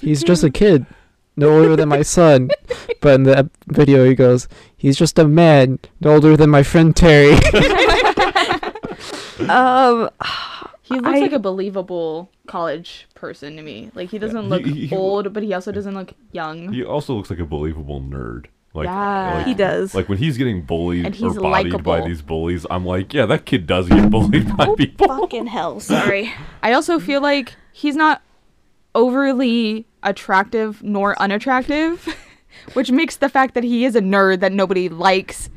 "He's 0.00 0.22
just 0.22 0.44
a 0.44 0.50
kid, 0.50 0.86
no 1.36 1.50
older 1.56 1.74
than 1.76 1.88
my 1.88 2.02
son," 2.02 2.50
but 3.00 3.14
in 3.14 3.22
the 3.24 3.50
video 3.66 4.04
he 4.04 4.14
goes, 4.14 4.46
"He's 4.76 4.96
just 4.96 5.18
a 5.18 5.26
man, 5.26 5.80
no 6.00 6.12
older 6.14 6.36
than 6.36 6.50
my 6.50 6.62
friend 6.62 6.94
Terry." 6.94 7.34
Um, 9.48 10.08
He 10.82 10.94
looks 10.94 11.08
I- 11.08 11.20
like 11.20 11.32
a 11.32 11.38
believable 11.38 12.30
college 12.46 13.05
person 13.16 13.56
to 13.56 13.62
me. 13.62 13.90
Like 13.94 14.10
he 14.10 14.18
doesn't 14.18 14.44
he- 14.44 14.48
look 14.48 14.64
he- 14.64 14.86
he- 14.86 14.96
old, 14.96 15.32
but 15.32 15.42
he 15.42 15.52
also 15.54 15.72
doesn't 15.72 15.94
look 15.94 16.12
young. 16.32 16.72
He 16.72 16.84
also 16.84 17.14
looks 17.14 17.30
like 17.30 17.38
a 17.40 17.44
believable 17.44 18.00
nerd. 18.00 18.46
Like, 18.74 18.84
Yeah. 18.86 19.34
like 19.38 19.46
he 19.46 19.54
does. 19.54 19.94
Like 19.94 20.08
when 20.08 20.18
he's 20.18 20.36
getting 20.36 20.60
bullied 20.62 21.06
And 21.06 21.14
or 21.14 21.18
he's 21.18 21.38
bodied 21.38 21.82
by 21.82 22.06
these 22.06 22.20
bullies, 22.20 22.66
I'm 22.70 22.84
like, 22.84 23.14
yeah, 23.14 23.24
that 23.26 23.46
kid 23.46 23.66
does 23.66 23.88
get 23.88 24.10
bullied 24.10 24.54
by 24.56 24.66
oh, 24.66 24.76
people. 24.76 25.08
fucking 25.08 25.46
hell! 25.46 25.80
Sorry. 25.94 26.32
I 26.62 26.74
also 26.74 26.98
feel 27.00 27.22
like 27.22 27.54
he's 27.72 27.96
not 27.96 28.20
overly 28.94 29.86
attractive 30.02 30.82
nor 30.82 31.20
unattractive, 31.20 32.14
which 32.74 32.90
makes 32.90 33.16
the 33.16 33.28
fact 33.28 33.54
that 33.54 33.64
he 33.64 33.84
is 33.84 33.96
a 33.96 34.00
nerd 34.00 34.40
that 34.40 34.52
nobody 34.52 34.88
likes 34.88 35.48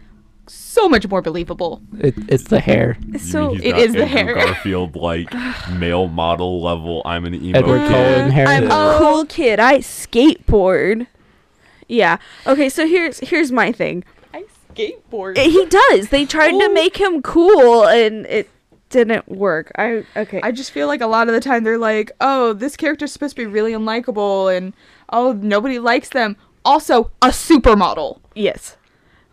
so 0.70 0.88
much 0.88 1.08
more 1.08 1.22
believable. 1.22 1.82
it, 2.00 2.14
it's 2.28 2.44
the 2.46 2.60
hair. 2.60 2.98
You 3.08 3.18
So 3.20 3.54
he's 3.54 3.64
it 3.64 3.92
the 3.94 4.06
hair. 4.06 4.34
Garfield 4.46 4.96
like 4.96 5.34
male 5.72 6.08
model 6.08 6.62
level. 6.62 7.02
I'm 7.06 7.26
an 7.26 7.34
emo 7.34 7.58
Edward 7.60 7.80
kid. 7.82 7.90
Cullen 7.90 8.30
hair. 8.32 8.48
I'm 8.48 8.66
a 8.70 8.96
cool 9.00 9.26
kid. 9.26 9.60
I 9.60 9.80
skateboard. 9.80 11.08
Yeah. 11.88 12.18
Okay. 12.46 12.70
So 12.70 12.86
here's 12.88 13.20
here's 13.20 13.52
my 13.52 13.72
thing. 13.72 14.04
I 14.34 14.46
skateboard. 14.74 15.38
Eh, 15.38 15.46
He 15.50 15.66
does. 15.66 16.10
They 16.10 16.26
tried 16.26 16.52
to 16.52 16.68
Oh. 16.70 16.74
make 16.74 16.98
him 16.98 17.22
cool, 17.24 17.88
and 17.88 18.26
it 18.28 18.50
didn't 18.90 19.28
work. 19.28 19.72
I 19.76 20.06
okay. 20.16 20.40
I 20.44 20.52
just 20.52 20.72
feel 20.72 20.88
like 20.88 21.02
a 21.02 21.08
lot 21.08 21.28
of 21.28 21.34
the 21.34 21.42
time 21.42 21.64
they're 21.64 21.78
like, 21.80 22.12
oh, 22.22 22.54
this 22.54 22.76
character's 22.78 23.12
supposed 23.12 23.36
to 23.36 23.42
be 23.42 23.46
really 23.48 23.72
unlikable, 23.72 24.56
and 24.56 24.74
oh, 25.12 25.34
nobody 25.34 25.80
likes 25.80 26.10
them. 26.10 26.36
Also, 26.64 27.10
a 27.22 27.30
supermodel. 27.30 28.20
yes. 28.36 28.76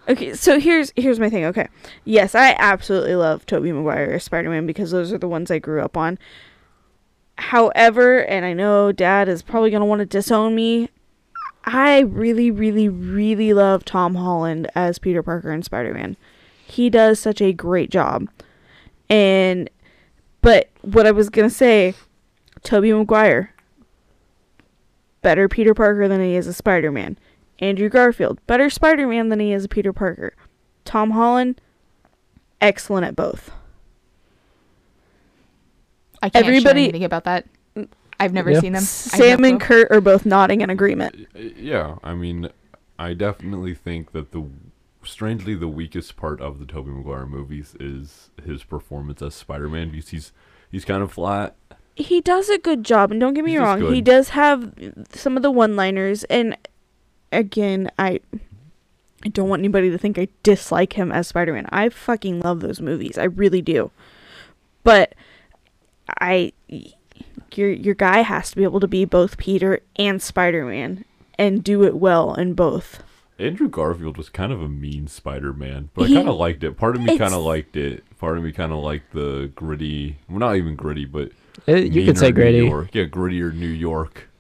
Okay. 0.09 0.35
So 0.35 0.61
here's 0.61 0.93
here's 0.97 1.19
my 1.19 1.29
thing. 1.29 1.45
Okay. 1.47 1.69
Yes, 2.05 2.35
I 2.35 2.55
absolutely 2.59 3.17
love 3.17 3.45
Tobey 3.47 3.73
Maguire 3.73 4.13
as 4.13 4.25
Spider-Man 4.25 4.67
because 4.67 4.91
those 4.91 5.13
are 5.13 5.19
the 5.19 5.29
ones 5.29 5.51
I 5.51 5.59
grew 5.59 5.83
up 5.83 5.97
on. 5.97 6.19
However, 7.39 8.25
and 8.25 8.45
I 8.45 8.53
know 8.53 8.93
Dad 8.93 9.29
is 9.29 9.43
probably 9.43 9.71
gonna 9.71 9.85
want 9.85 10.01
to 10.01 10.07
disown 10.07 10.55
me. 10.55 10.89
I 11.65 12.01
really, 12.01 12.51
really, 12.51 12.89
really 12.89 13.53
love 13.53 13.85
Tom 13.85 14.15
Holland 14.15 14.71
as 14.77 14.99
Peter 15.01 15.23
Parker 15.23 15.51
and 15.51 15.65
Spider-Man. 15.65 16.17
He 16.65 16.89
does 16.89 17.19
such 17.19 17.43
a 17.43 17.53
great 17.53 17.91
job. 17.91 18.29
And 19.11 19.69
but 20.41 20.69
what 20.83 21.07
I 21.07 21.11
was 21.11 21.29
gonna 21.29 21.51
say, 21.51 21.95
Tobey 22.63 22.93
Maguire, 22.93 23.53
better 25.23 25.49
Peter 25.49 25.75
Parker 25.75 26.07
than 26.07 26.21
he 26.21 26.37
is 26.37 26.47
a 26.47 26.53
Spider-Man. 26.55 27.19
Andrew 27.59 27.89
Garfield, 27.89 28.39
better 28.47 28.69
Spider-Man 28.71 29.29
than 29.31 29.41
he 29.41 29.53
is 29.53 29.67
Peter 29.67 29.93
Parker. 29.93 30.35
Tom 30.85 31.13
Holland, 31.13 31.61
excellent 32.61 33.07
at 33.07 33.17
both. 33.17 33.51
I 36.23 36.29
can't 36.29 36.45
Everybody- 36.47 36.57
Everybody, 36.57 36.83
anything 36.85 37.05
about 37.05 37.25
that. 37.25 37.47
I've 38.19 38.33
never 38.33 38.51
Yeah. 38.51 38.61
seen 38.61 38.73
them. 38.73 38.83
Sam 38.83 39.45
and 39.45 39.61
clue. 39.61 39.85
Kurt 39.85 39.93
are 39.93 40.01
both 40.01 40.25
nodding 40.25 40.63
in 40.63 40.71
agreement. 40.71 41.27
Yeah, 41.35 41.97
I 42.03 42.15
mean, 42.15 42.49
I 42.99 43.13
definitely 43.13 43.75
think 43.75 44.13
that 44.13 44.33
the 44.33 44.45
strangely 45.05 45.55
the 45.55 45.69
weakest 45.69 46.17
part 46.17 46.41
of 46.41 46.59
the 46.59 46.65
Tobey 46.65 46.91
Maguire 46.91 47.27
movies 47.27 47.77
is 47.79 48.31
his 48.45 48.65
performance 48.65 49.21
as 49.23 49.35
Spider-Man 49.35 49.91
because 49.91 50.09
he's 50.09 50.33
he's 50.71 50.85
kind 50.87 51.03
of 51.03 51.13
flat. 51.13 51.55
He 51.95 52.21
does 52.23 52.49
a 52.49 52.59
good 52.59 52.85
job, 52.85 53.11
and 53.11 53.21
don't 53.21 53.35
get 53.35 53.45
me 53.45 53.53
He 53.53 53.57
does 53.59 53.65
wrong, 53.83 53.95
he 53.95 54.01
does 54.01 54.29
have 54.31 54.73
some 55.11 55.37
of 55.37 55.43
the 55.43 55.51
one-liners. 55.51 56.25
And 56.25 56.57
again, 57.33 57.91
I 57.99 58.21
I 59.25 59.29
don't 59.29 59.49
want 59.49 59.61
anybody 59.61 59.91
to 59.91 59.99
think 59.99 60.19
I 60.19 60.29
dislike 60.43 60.93
him 60.93 61.11
as 61.11 61.29
Spider-Man. 61.29 61.67
I 61.71 61.89
fucking 61.89 62.41
love 62.41 62.61
those 62.61 62.81
movies. 62.81 63.19
I 63.19 63.25
really 63.25 63.63
do. 63.63 63.91
But 64.85 65.15
I 66.21 66.53
your 67.55 67.71
your 67.71 67.95
guy 67.95 68.21
has 68.21 68.51
to 68.51 68.57
be 68.57 68.63
able 68.65 68.81
to 68.81 68.89
be 68.89 69.05
both 69.05 69.39
Peter 69.39 69.81
and 69.97 70.23
Spider-Man 70.23 71.05
and 71.39 71.65
do 71.65 71.83
it 71.85 71.97
well 71.97 72.35
in 72.35 72.55
both. 72.55 73.03
Andrew 73.39 73.69
Garfield 73.69 74.17
was 74.17 74.31
kind 74.31 74.51
of 74.51 74.63
a 74.63 74.69
mean 74.69 75.09
Spider-Man, 75.09 75.91
but 75.93 76.05
I 76.11 76.15
kind 76.15 76.29
of 76.29 76.37
liked 76.37 76.65
it. 76.65 76.79
Part 76.79 76.97
of 76.97 77.03
me 77.03 77.19
kind 77.19 77.35
of 77.35 77.43
liked 77.43 77.77
it. 77.77 78.03
Part 78.19 78.39
of 78.39 78.45
me 78.45 78.51
kind 78.51 78.73
of 78.73 78.79
liked 78.79 79.13
the 79.13 79.51
gritty, 79.55 80.17
well, 80.27 80.39
not 80.39 80.57
even 80.57 80.75
gritty, 80.75 81.05
but 81.05 81.33
It, 81.67 81.93
you 81.93 82.07
could 82.07 82.17
say 82.17 82.33
meaner 82.33 82.45
New 82.45 82.53
gritty. 82.53 82.67
York. 82.67 82.89
Yeah, 82.95 83.05
grittier 83.05 83.53
New 83.55 83.67
York. 83.67 84.31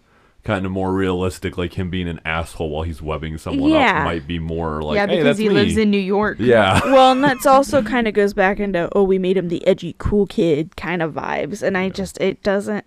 Kind 0.46 0.64
of 0.64 0.70
more 0.72 0.92
realistic, 0.94 1.58
like 1.58 1.74
him 1.74 1.90
being 1.90 2.06
an 2.08 2.20
asshole 2.24 2.70
while 2.70 2.84
he's 2.84 3.02
webbing 3.02 3.36
someone 3.36 3.70
Yeah. 3.70 3.98
up 3.98 4.04
might 4.04 4.26
be 4.26 4.38
more 4.38 4.80
like, 4.80 4.94
yeah, 4.96 5.06
hey, 5.06 5.16
because 5.16 5.24
that's 5.24 5.38
he 5.38 5.48
me. 5.48 5.54
lives 5.54 5.76
in 5.76 5.90
New 5.90 5.98
York. 5.98 6.36
Yeah. 6.38 6.80
well, 6.84 7.10
and 7.12 7.24
that's 7.24 7.46
also 7.46 7.82
kind 7.82 8.06
of 8.06 8.14
goes 8.14 8.32
back 8.32 8.60
into 8.60 8.88
oh, 8.94 9.02
we 9.02 9.18
made 9.18 9.36
him 9.36 9.48
the 9.48 9.66
edgy 9.66 9.94
cool 9.98 10.26
kid 10.26 10.76
kind 10.76 11.02
of 11.02 11.14
vibes, 11.14 11.62
and 11.62 11.76
I 11.76 11.88
just 11.88 12.16
it 12.20 12.42
doesn't. 12.42 12.84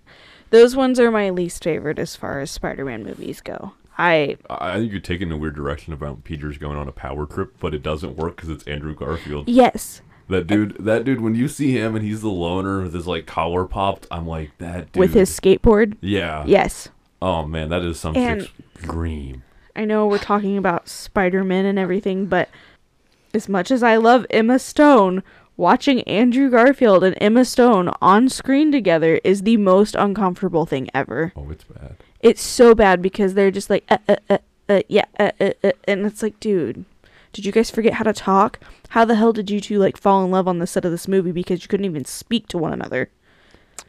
Those 0.51 0.76
ones 0.76 0.99
are 0.99 1.12
my 1.12 1.30
least 1.30 1.64
favorite 1.64 1.99
as 1.99 2.16
far 2.16 2.39
as 2.39 2.49
Spider-Man 2.49 3.03
movies 3.03 3.41
go. 3.41 3.74
I 3.97 4.38
I 4.49 4.72
I 4.72 4.78
think 4.80 4.91
you're 4.93 5.01
taking 5.01 5.30
a 5.32 5.38
weird 5.38 5.55
direction 5.55 5.91
about 5.91 6.24
Peter's 6.24 6.57
going 6.57 6.78
on 6.78 6.88
a 6.88 6.93
power 6.93 7.26
trip, 7.26 7.55
but 7.60 7.74
it 7.76 7.84
doesn't 7.84 8.16
work 8.16 8.38
because 8.38 8.49
it's 8.49 8.64
Andrew 8.68 8.95
Garfield. 8.95 9.49
yes, 9.49 10.01
That 10.30 10.47
dude, 10.47 10.78
that 10.86 11.03
dude. 11.03 11.20
When 11.20 11.36
you 11.36 11.49
see 11.49 11.74
him 11.78 11.93
and 11.95 12.05
he's 12.05 12.22
the 12.22 12.30
loner 12.30 12.84
with 12.84 12.93
his 12.93 13.05
like 13.05 13.26
collar 13.26 13.66
popped, 13.66 14.07
I'm 14.10 14.26
like 14.26 14.57
that 14.60 14.93
dude. 14.93 15.01
with 15.01 15.14
his 15.14 15.30
skateboard. 15.38 15.97
yeah. 15.99 16.45
Yes, 16.47 16.88
Oh 17.22 17.45
man, 17.45 17.70
that 17.70 17.82
is 17.84 17.99
some 17.99 18.15
And- 18.15 18.41
chick's. 18.41 19.39
I 19.76 19.86
know 19.86 20.07
we're 20.07 20.17
talking 20.17 20.57
about 20.57 20.88
Spider-Man 20.89 21.65
and 21.65 21.78
everything, 21.80 22.26
but 22.26 22.49
as 23.34 23.47
much 23.47 23.72
as 23.72 23.84
I 23.84 23.97
love 23.97 24.26
Emma 24.30 24.57
Stone, 24.59 25.22
watching 25.57 26.01
Andrew 26.03 26.49
Garfield 26.49 27.03
and 27.03 27.15
Emma 27.22 27.45
Stone 27.45 27.91
on 28.01 28.30
screen 28.30 28.72
together 28.72 29.20
is 29.24 29.43
the 29.43 29.57
most 29.57 29.95
uncomfortable 29.95 30.65
thing 30.65 30.89
ever. 30.93 31.32
Oh, 31.36 31.49
it's 31.51 31.63
bad. 31.65 31.97
it's 32.22 32.41
so 32.41 32.74
bad 32.76 33.01
because 33.01 33.34
they're 33.34 33.51
just 33.51 33.70
like 33.70 33.84
uh, 33.89 33.97
uh, 34.07 34.15
uh, 34.30 34.38
uh, 34.70 34.82
yeah 34.89 35.05
uh, 35.20 35.32
uh, 35.39 35.51
uh, 35.63 35.72
and 35.86 36.05
it's 36.05 36.22
like 36.22 36.39
dude 36.39 36.84
did 37.34 37.45
you 37.45 37.51
guys 37.51 37.72
forget 37.72 37.93
how 37.93 38.03
to 38.03 38.11
talk 38.13 38.59
how 38.89 39.05
the 39.05 39.15
hell 39.15 39.32
did 39.34 39.49
you 39.49 39.59
two 39.61 39.78
like 39.80 39.95
fall 39.97 40.24
in 40.26 40.30
love 40.32 40.47
on 40.47 40.59
the 40.59 40.67
set 40.67 40.84
of 40.86 40.91
this 40.91 41.07
movie 41.07 41.32
because 41.32 41.61
you 41.63 41.67
couldn't 41.70 41.86
even 41.86 42.03
speak 42.05 42.47
to 42.47 42.57
one 42.57 42.74
another 42.74 43.09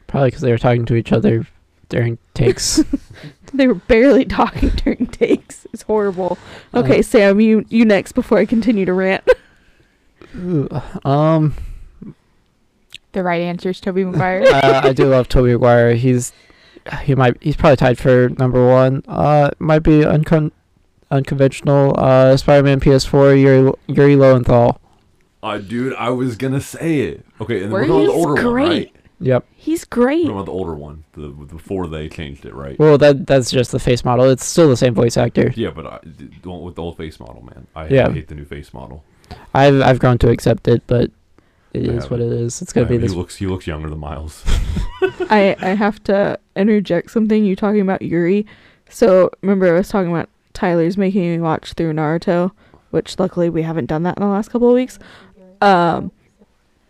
Probably 0.07 0.27
because 0.29 0.41
they 0.41 0.51
were 0.51 0.57
talking 0.57 0.85
to 0.85 0.95
each 0.95 1.11
other 1.11 1.45
during 1.91 2.17
takes. 2.33 2.83
they 3.53 3.67
were 3.67 3.75
barely 3.75 4.25
talking 4.25 4.69
during 4.69 5.05
takes 5.07 5.67
it's 5.73 5.81
horrible 5.83 6.37
okay 6.73 6.99
Uh, 6.99 7.03
sam 7.03 7.41
you 7.41 7.65
you 7.69 7.83
next 7.83 8.13
before 8.13 8.37
i 8.37 8.45
continue 8.45 8.85
to 8.85 8.93
rant 8.93 9.27
Ooh, 10.37 10.69
um, 11.03 11.53
The 13.11 13.23
right 13.23 13.41
answer 13.41 13.69
is 13.71 13.81
Tobey 13.81 14.05
Maguire. 14.09 14.43
uh, 14.45 14.81
I 14.85 14.93
do 14.93 15.05
love 15.09 15.27
Tobey 15.27 15.51
Maguire. 15.51 15.95
He's 15.95 16.31
he 17.03 17.13
might 17.13 17.35
he's 17.43 17.57
probably 17.57 17.75
tied 17.75 17.97
for 17.99 18.29
number 18.39 18.65
one. 18.65 19.03
Uh, 19.07 19.51
might 19.59 19.79
be 19.83 19.99
uncon- 20.01 20.51
unconventional. 21.11 21.93
Uh, 21.99 22.37
Spider-Man 22.37 22.79
PS4. 22.79 23.39
Yuri 23.41 23.73
Yuri 23.87 24.15
Lowenthal. 24.15 24.79
Uh, 25.43 25.57
dude, 25.57 25.93
I 25.95 26.09
was 26.11 26.37
gonna 26.37 26.61
say 26.61 27.01
it. 27.01 27.25
Okay, 27.41 27.63
and 27.63 27.71
Were 27.73 27.81
we're 27.81 27.87
talking 27.87 28.05
about 28.05 28.13
the 28.13 28.17
you? 28.17 28.27
older 28.29 28.45
one, 28.45 28.53
right? 28.53 28.95
Yep. 29.21 29.45
he's 29.55 29.85
great 29.85 30.23
talking 30.23 30.31
about 30.31 30.45
the 30.47 30.51
older 30.51 30.73
one, 30.73 31.03
the 31.13 31.29
before 31.29 31.87
they 31.87 32.09
changed 32.09 32.45
it, 32.45 32.53
right? 32.53 32.77
Well, 32.79 32.97
that 32.97 33.27
that's 33.27 33.51
just 33.51 33.71
the 33.71 33.79
face 33.79 34.03
model. 34.03 34.29
It's 34.29 34.43
still 34.43 34.67
the 34.67 34.75
same 34.77 34.93
voice 34.93 35.15
actor. 35.15 35.53
Yeah, 35.55 35.69
but 35.69 35.85
I, 35.85 35.99
the 36.03 36.49
one 36.49 36.61
with 36.61 36.75
the 36.75 36.81
old 36.81 36.97
face 36.97 37.19
model, 37.19 37.43
man. 37.43 37.67
I, 37.75 37.87
Yeah. 37.87 38.07
I 38.07 38.11
hate 38.11 38.27
the 38.27 38.35
new 38.35 38.45
face 38.45 38.73
model. 38.73 39.03
I've 39.53 39.79
I've 39.81 39.99
grown 39.99 40.17
to 40.19 40.29
accept 40.29 40.67
it, 40.67 40.83
but 40.87 41.11
it 41.73 41.89
I 41.89 41.93
is 41.93 42.09
what 42.09 42.19
it 42.19 42.31
is. 42.31 42.61
It's 42.61 42.73
gonna 42.73 42.87
be 42.87 42.97
Uh, 42.97 43.01
he 43.01 43.07
looks 43.09 43.35
he 43.37 43.45
looks 43.47 43.67
younger 43.67 43.89
than 43.89 43.99
Miles. 43.99 44.43
i 45.29 45.55
i 45.61 45.69
have 45.69 46.03
to 46.03 46.37
interject 46.55 47.09
something 47.09 47.43
you 47.45 47.55
talking 47.55 47.81
about 47.81 48.01
yuri 48.01 48.45
so 48.89 49.31
remember 49.41 49.67
i 49.67 49.71
was 49.77 49.89
talking 49.89 50.11
about 50.11 50.29
tyler's 50.53 50.95
making 50.97 51.21
me 51.21 51.39
watch 51.39 51.73
through 51.73 51.91
naruto 51.93 52.51
which 52.91 53.17
luckily 53.17 53.49
we 53.49 53.61
haven't 53.63 53.85
done 53.87 54.03
that 54.03 54.15
in 54.17 54.21
the 54.21 54.27
last 54.29 54.49
couple 54.51 54.67
of 54.67 54.75
weeks 54.75 54.99
um 55.61 56.11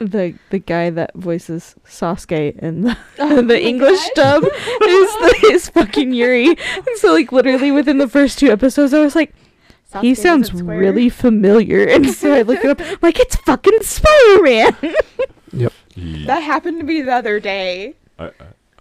the 0.06 0.36
the 0.50 0.60
guy 0.60 0.90
that 0.90 1.14
voices 1.16 1.76
Sasuke 1.86 2.58
in 2.60 2.82
the, 2.82 2.98
oh, 3.20 3.42
the 3.54 3.62
English 3.62 4.00
dub 4.16 4.44
is 4.44 4.50
the, 4.52 5.40
is 5.52 5.70
fucking 5.70 6.14
Yuri. 6.14 6.48
And 6.50 6.98
so 6.98 7.14
like 7.14 7.32
literally 7.32 7.72
within 7.72 7.98
the 7.98 8.08
first 8.08 8.40
two 8.40 8.52
episodes, 8.52 8.94
I 8.94 9.00
was 9.00 9.16
like, 9.16 9.34
he 10.02 10.16
sounds 10.16 10.54
really 10.54 11.10
familiar. 11.10 11.88
And 11.92 12.10
so 12.10 12.34
I 12.34 12.42
look 12.44 12.64
it 12.64 12.70
up, 12.70 12.82
I'm 12.82 12.98
like 13.02 13.20
it's 13.20 13.36
fucking 13.38 13.82
Spider 13.82 14.42
Man. 14.44 14.78
He, 15.94 16.26
That 16.26 16.42
happened 16.42 16.80
to 16.80 16.86
me 16.86 17.02
the 17.02 17.14
other 17.14 17.40
day. 17.42 17.96
I, 18.18 18.32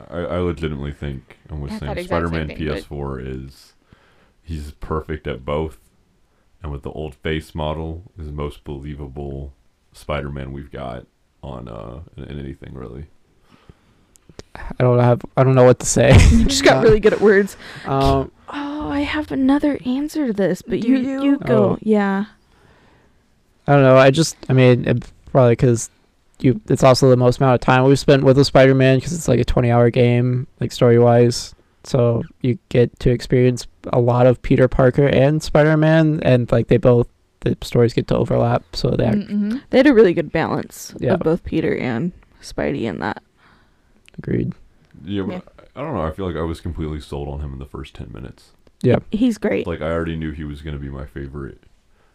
I, 0.09 0.19
I 0.19 0.39
legitimately 0.39 0.93
think 0.93 1.39
I'm 1.49 1.61
with 1.61 1.73
I 1.73 1.79
saying 1.79 2.07
Spider-Man 2.07 2.49
same 2.49 2.57
thing, 2.57 2.69
but- 2.69 2.85
PS4 2.85 3.47
is 3.47 3.73
he's 4.43 4.71
perfect 4.73 5.27
at 5.27 5.45
both, 5.45 5.79
and 6.63 6.71
with 6.71 6.83
the 6.83 6.93
old 6.93 7.15
face 7.17 7.55
model 7.55 8.13
is 8.19 8.31
most 8.31 8.63
believable 8.63 9.55
Spider-Man 9.93 10.53
we've 10.53 10.71
got 10.71 11.07
on 11.43 11.69
uh 11.69 12.01
in, 12.17 12.25
in 12.25 12.39
anything 12.39 12.75
really. 12.75 13.07
I 14.55 14.63
don't 14.79 14.99
have. 14.99 15.23
I 15.37 15.45
don't 15.45 15.55
know 15.55 15.65
what 15.65 15.79
to 15.81 15.87
say. 15.87 16.13
you 16.31 16.45
just 16.45 16.65
got 16.65 16.83
really 16.83 17.01
good 17.01 17.13
at 17.13 17.21
words. 17.21 17.57
um, 17.85 18.31
Oh, 18.49 18.89
I 18.91 19.01
have 19.01 19.31
another 19.31 19.79
answer 19.87 20.27
to 20.27 20.33
this, 20.33 20.61
but 20.63 20.85
you 20.85 20.97
you? 20.97 21.23
you 21.23 21.39
go. 21.39 21.71
Oh. 21.71 21.79
Yeah. 21.83 22.25
I 23.67 23.73
don't 23.75 23.83
know. 23.83 23.97
I 23.97 24.11
just. 24.11 24.37
I 24.49 24.53
mean, 24.53 24.87
it, 24.89 25.11
probably 25.31 25.53
because 25.53 25.91
you. 26.41 26.61
It's 26.69 26.83
also 26.83 27.09
the 27.11 27.17
most 27.17 27.39
amount 27.39 27.55
of 27.55 27.61
time 27.61 27.85
we've 27.85 27.99
spent 27.99 28.25
with 28.25 28.39
a 28.39 28.45
Spider-Man 28.45 28.99
because 28.99 29.13
it's 29.13 29.29
like 29.29 29.39
a 29.41 29.45
twenty-hour 29.45 29.91
game, 29.91 30.47
like 30.59 30.73
story-wise. 30.73 31.55
So 31.85 32.23
you 32.41 32.59
get 32.71 32.99
to 33.01 33.11
experience 33.11 33.67
a 33.93 34.01
lot 34.01 34.27
of 34.27 34.43
Peter 34.43 34.67
Parker 34.69 35.07
and 35.07 35.43
Spider-Man, 35.43 36.21
and 36.25 36.51
like 36.51 36.67
they 36.69 36.77
both 36.77 37.09
the 37.41 37.57
stories 37.63 37.93
get 37.95 38.07
to 38.09 38.17
overlap. 38.17 38.65
So 38.77 38.91
they 38.91 39.05
act 39.05 39.19
Mm-hmm. 39.19 39.59
They 39.71 39.79
had 39.79 39.87
a 39.87 39.95
really 39.95 40.15
good 40.15 40.31
balance 40.33 40.95
Yeah. 40.99 41.15
of 41.15 41.21
both 41.21 41.45
Peter 41.45 41.77
and 41.77 42.13
Spidey 42.43 42.83
in 42.83 42.99
that. 43.01 43.23
agreed. 44.19 44.53
Yeah, 45.05 45.23
but 45.23 45.33
Yeah. 45.33 45.41
I 45.77 45.81
don't 45.83 45.95
know. 45.95 46.03
I 46.03 46.11
feel 46.11 46.27
like 46.27 46.37
I 46.37 46.43
was 46.43 46.61
completely 46.61 47.01
sold 47.01 47.29
on 47.29 47.41
him 47.41 47.53
in 47.53 47.59
the 47.59 47.65
first 47.67 47.95
ten 47.95 48.11
minutes. 48.13 48.51
Yeah. 48.83 48.99
He's 49.13 49.39
great. 49.39 49.67
Like 49.67 49.81
I 49.81 49.91
already 49.91 50.17
knew 50.17 50.33
he 50.33 50.45
was 50.45 50.63
gonna 50.63 50.79
be 50.79 50.91
my 50.91 51.07
favorite. 51.07 51.63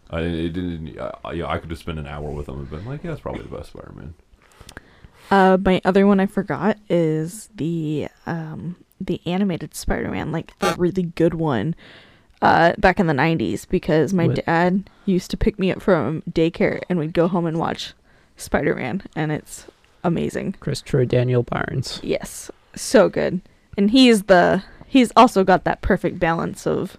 I 0.10 0.22
it 0.22 0.50
didn't. 0.54 1.00
I, 1.24 1.32
yeah, 1.34 1.48
I 1.48 1.58
could 1.58 1.70
have 1.72 1.80
spent 1.80 1.98
an 1.98 2.06
hour 2.06 2.30
with 2.30 2.48
him 2.48 2.60
and 2.60 2.70
been 2.70 2.86
like, 2.86 3.04
yeah, 3.04 3.12
that's 3.12 3.22
probably 3.22 3.42
the 3.44 3.56
best 3.56 3.70
Spider-Man. 3.70 4.14
Uh, 5.32 5.58
my 5.60 5.82
other 5.84 6.06
one 6.06 6.20
I 6.20 6.28
forgot 6.28 6.78
is 6.90 7.50
the 7.56 8.08
um 8.28 8.76
the 9.02 9.20
animated 9.26 9.74
Spider-Man, 9.74 10.32
like 10.32 10.58
the 10.60 10.76
really 10.78 11.04
good 11.04 11.34
one, 11.34 11.76
uh, 12.42 12.74
back 12.78 13.00
in 13.00 13.08
the 13.08 13.14
'90s, 13.14 13.68
because 13.68 14.14
my 14.14 14.28
What? 14.28 14.46
dad 14.46 14.90
used 15.06 15.32
to 15.32 15.38
pick 15.38 15.58
me 15.60 15.72
up 15.72 15.82
from 15.82 16.22
daycare, 16.30 16.82
and 16.90 17.00
we'd 17.00 17.14
go 17.14 17.28
home 17.28 17.46
and 17.46 17.58
watch 17.60 17.94
Spider-Man, 18.38 19.04
and 19.16 19.32
it's 19.32 19.66
amazing. 20.04 20.54
Christopher 20.60 21.06
Daniel 21.06 21.44
Barnes. 21.44 22.00
Yes, 22.04 22.52
so 22.76 23.10
good, 23.10 23.42
and 23.78 23.92
he's 23.92 24.24
the 24.24 24.64
he's 24.88 25.12
also 25.16 25.44
got 25.44 25.64
that 25.64 25.82
perfect 25.82 26.20
balance 26.20 26.66
of 26.68 26.98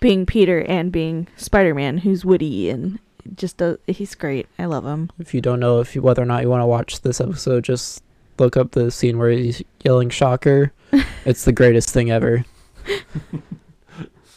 being 0.00 0.26
Peter 0.26 0.60
and 0.62 0.92
being 0.92 1.26
Spider-Man, 1.36 1.98
who's 1.98 2.24
witty 2.24 2.70
and 2.70 2.98
just 3.34 3.56
does. 3.58 3.78
He's 3.86 4.14
great. 4.14 4.46
I 4.58 4.64
love 4.66 4.84
him. 4.84 5.10
If 5.18 5.34
you 5.34 5.40
don't 5.40 5.60
know 5.60 5.80
if 5.80 5.94
you, 5.94 6.02
whether 6.02 6.22
or 6.22 6.26
not 6.26 6.42
you 6.42 6.48
want 6.48 6.62
to 6.62 6.66
watch 6.66 7.00
this 7.02 7.20
episode, 7.20 7.64
just 7.64 8.02
look 8.38 8.56
up 8.56 8.70
the 8.72 8.90
scene 8.90 9.18
where 9.18 9.30
he's 9.30 9.62
yelling 9.84 10.08
"shocker." 10.10 10.72
it's 11.24 11.44
the 11.44 11.52
greatest 11.52 11.90
thing 11.90 12.10
ever. 12.10 12.44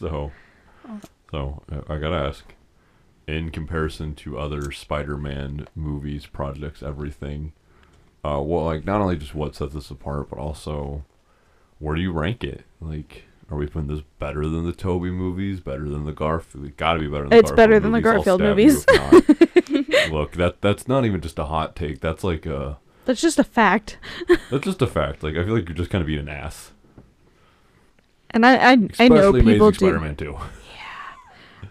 So, 0.01 0.31
so 1.29 1.61
I 1.87 1.97
gotta 1.97 2.15
ask, 2.15 2.43
in 3.27 3.51
comparison 3.51 4.15
to 4.15 4.37
other 4.39 4.71
Spider-Man 4.71 5.67
movies, 5.75 6.25
projects, 6.25 6.81
everything, 6.83 7.53
uh, 8.25 8.41
well, 8.43 8.65
like 8.65 8.83
not 8.85 8.99
only 8.99 9.15
just 9.15 9.35
what 9.35 9.55
sets 9.55 9.73
this 9.73 9.91
apart, 9.91 10.29
but 10.29 10.39
also 10.39 11.03
where 11.79 11.95
do 11.95 12.01
you 12.01 12.11
rank 12.11 12.43
it? 12.43 12.63
Like, 12.79 13.23
are 13.49 13.57
we 13.57 13.67
putting 13.67 13.87
this 13.87 14.03
better 14.19 14.47
than 14.47 14.65
the 14.65 14.71
Tobey 14.73 15.11
movies? 15.11 15.59
Better 15.59 15.87
than 15.87 16.05
the 16.05 16.11
Garfield? 16.11 16.65
It 16.65 16.77
gotta 16.77 16.99
be 16.99 17.07
better. 17.07 17.27
than 17.29 17.37
It's 17.37 17.51
the 17.51 17.55
Garfield 17.55 17.57
better 17.57 17.79
than 17.79 17.91
the 17.91 18.01
movies. 18.01 18.85
I'll 18.87 19.11
Garfield 19.11 19.23
stab 19.23 19.39
you 19.39 19.47
if 19.69 19.69
not. 19.69 20.11
Look, 20.11 20.31
that 20.33 20.61
that's 20.61 20.87
not 20.87 21.05
even 21.05 21.21
just 21.21 21.39
a 21.39 21.45
hot 21.45 21.75
take. 21.75 21.99
That's 22.01 22.23
like 22.23 22.45
a 22.45 22.79
That's 23.05 23.21
just 23.21 23.39
a 23.39 23.43
fact. 23.43 23.97
that's 24.49 24.65
just 24.65 24.81
a 24.81 24.87
fact. 24.87 25.23
Like 25.23 25.35
I 25.35 25.43
feel 25.45 25.53
like 25.55 25.67
you're 25.67 25.77
just 25.77 25.89
kind 25.91 26.01
of 26.01 26.07
being 26.07 26.19
an 26.19 26.29
ass. 26.29 26.71
And 28.31 28.45
I 28.45 28.71
I, 28.71 28.71
I 28.99 29.07
know 29.07 29.33
people 29.33 29.67
Amazing 29.67 29.69
do. 29.69 29.73
Spider-Man 29.73 30.15
2. 30.15 30.37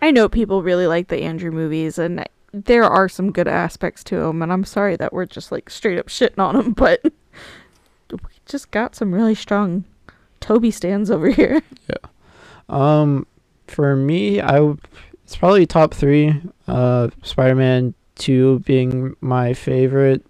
I 0.02 0.10
know 0.10 0.28
people 0.28 0.62
really 0.62 0.86
like 0.86 1.08
the 1.08 1.22
Andrew 1.22 1.50
movies, 1.50 1.98
and 1.98 2.24
there 2.52 2.84
are 2.84 3.08
some 3.08 3.32
good 3.32 3.48
aspects 3.48 4.02
to 4.04 4.16
them. 4.16 4.42
And 4.42 4.52
I'm 4.52 4.64
sorry 4.64 4.96
that 4.96 5.12
we're 5.12 5.26
just 5.26 5.52
like 5.52 5.68
straight 5.68 5.98
up 5.98 6.06
shitting 6.06 6.38
on 6.38 6.54
them, 6.56 6.72
but 6.76 7.00
we 8.10 8.18
just 8.46 8.70
got 8.70 8.94
some 8.94 9.12
really 9.12 9.34
strong 9.34 9.84
Tobey 10.40 10.70
stands 10.70 11.10
over 11.10 11.28
here. 11.30 11.60
Yeah. 11.88 12.08
Um, 12.68 13.26
for 13.66 13.94
me, 13.94 14.40
I 14.40 14.54
w- 14.54 14.78
it's 15.24 15.36
probably 15.36 15.66
top 15.66 15.92
three. 15.92 16.40
Uh, 16.66 17.08
Spider-Man 17.22 17.94
Two 18.16 18.58
being 18.60 19.16
my 19.20 19.54
favorite, 19.54 20.24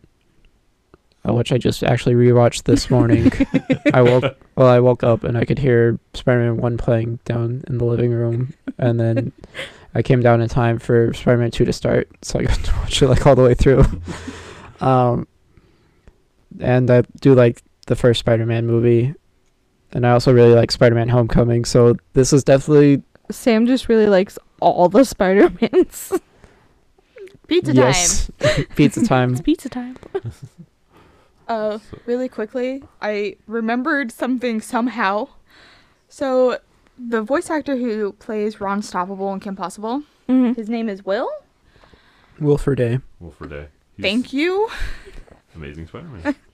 which 1.25 1.53
I 1.53 1.59
just 1.59 1.83
actually 1.83 2.15
rewatched 2.15 2.65
this 2.65 2.91
morning. 2.91 3.31
I 3.95 4.03
woke 4.03 4.37
well, 4.57 4.69
I 4.69 4.81
woke 4.81 5.03
up 5.03 5.25
and 5.25 5.37
I 5.37 5.45
could 5.45 5.59
hear 5.59 5.99
Spider-Man 6.15 6.57
One 6.57 6.79
playing 6.79 7.21
down 7.25 7.63
in 7.67 7.79
the 7.79 7.85
living 7.85 8.11
room, 8.11 8.55
and 8.79 8.99
then 8.99 9.33
I 9.95 10.03
came 10.03 10.21
down 10.21 10.41
in 10.41 10.49
time 10.49 10.79
for 10.79 11.13
Spider-Man 11.13 11.51
Two 11.51 11.65
to 11.65 11.73
start, 11.73 12.09
so 12.23 12.39
I 12.39 12.45
got 12.45 12.59
to 12.65 12.73
watch 12.77 13.03
it 13.03 13.09
like 13.09 13.27
all 13.27 13.35
the 13.35 13.43
way 13.43 13.55
through. 13.55 13.85
um, 14.81 15.27
and 16.59 16.91
I 16.91 17.03
do 17.21 17.35
like 17.35 17.63
the 17.87 17.97
first 17.97 18.21
Spider-Man 18.21 18.67
movie, 18.67 19.15
and 19.93 20.07
I 20.07 20.13
also 20.13 20.33
really 20.33 20.55
like 20.55 20.71
Spider-Man 20.71 21.09
Homecoming. 21.09 21.65
So 21.65 21.97
this 22.15 22.33
is 22.33 22.45
definitely 22.45 23.03
Sam 23.31 23.67
just 23.67 23.89
really 23.89 24.07
likes 24.07 24.39
all 24.61 24.89
the 24.89 25.05
Spider 25.05 25.51
Mans. 25.61 26.13
Pizza 27.47 27.75
time. 27.75 27.83
yes, 27.83 28.31
pizza 28.77 29.05
time. 29.05 29.33
it's 29.33 29.41
pizza 29.41 29.69
time. 29.69 29.97
Time. 31.51 31.73
Uh, 31.73 31.79
really 32.07 32.29
quickly, 32.29 32.83
I 33.03 33.37
remembered 33.47 34.13
something 34.13 34.61
somehow. 34.61 35.29
So, 36.09 36.59
the 36.99 37.23
voice 37.23 37.51
actor 37.51 37.77
who 37.77 38.13
plays 38.15 38.61
Ron 38.61 38.83
Stoppable 38.83 39.33
and 39.33 39.41
Kim 39.43 39.57
Possible, 39.57 40.03
Mhm. 40.29 40.55
his 40.57 40.69
name 40.69 40.89
is 40.89 41.05
Will. 41.05 41.29
Wilford 42.39 42.79
Day. 42.79 43.01
Will 43.19 43.33
Friedle. 43.33 43.67
He's 43.97 44.03
Thank 44.05 44.33
you. 44.33 44.69
Amazing 45.55 45.87
Spider-Man. 45.89 46.35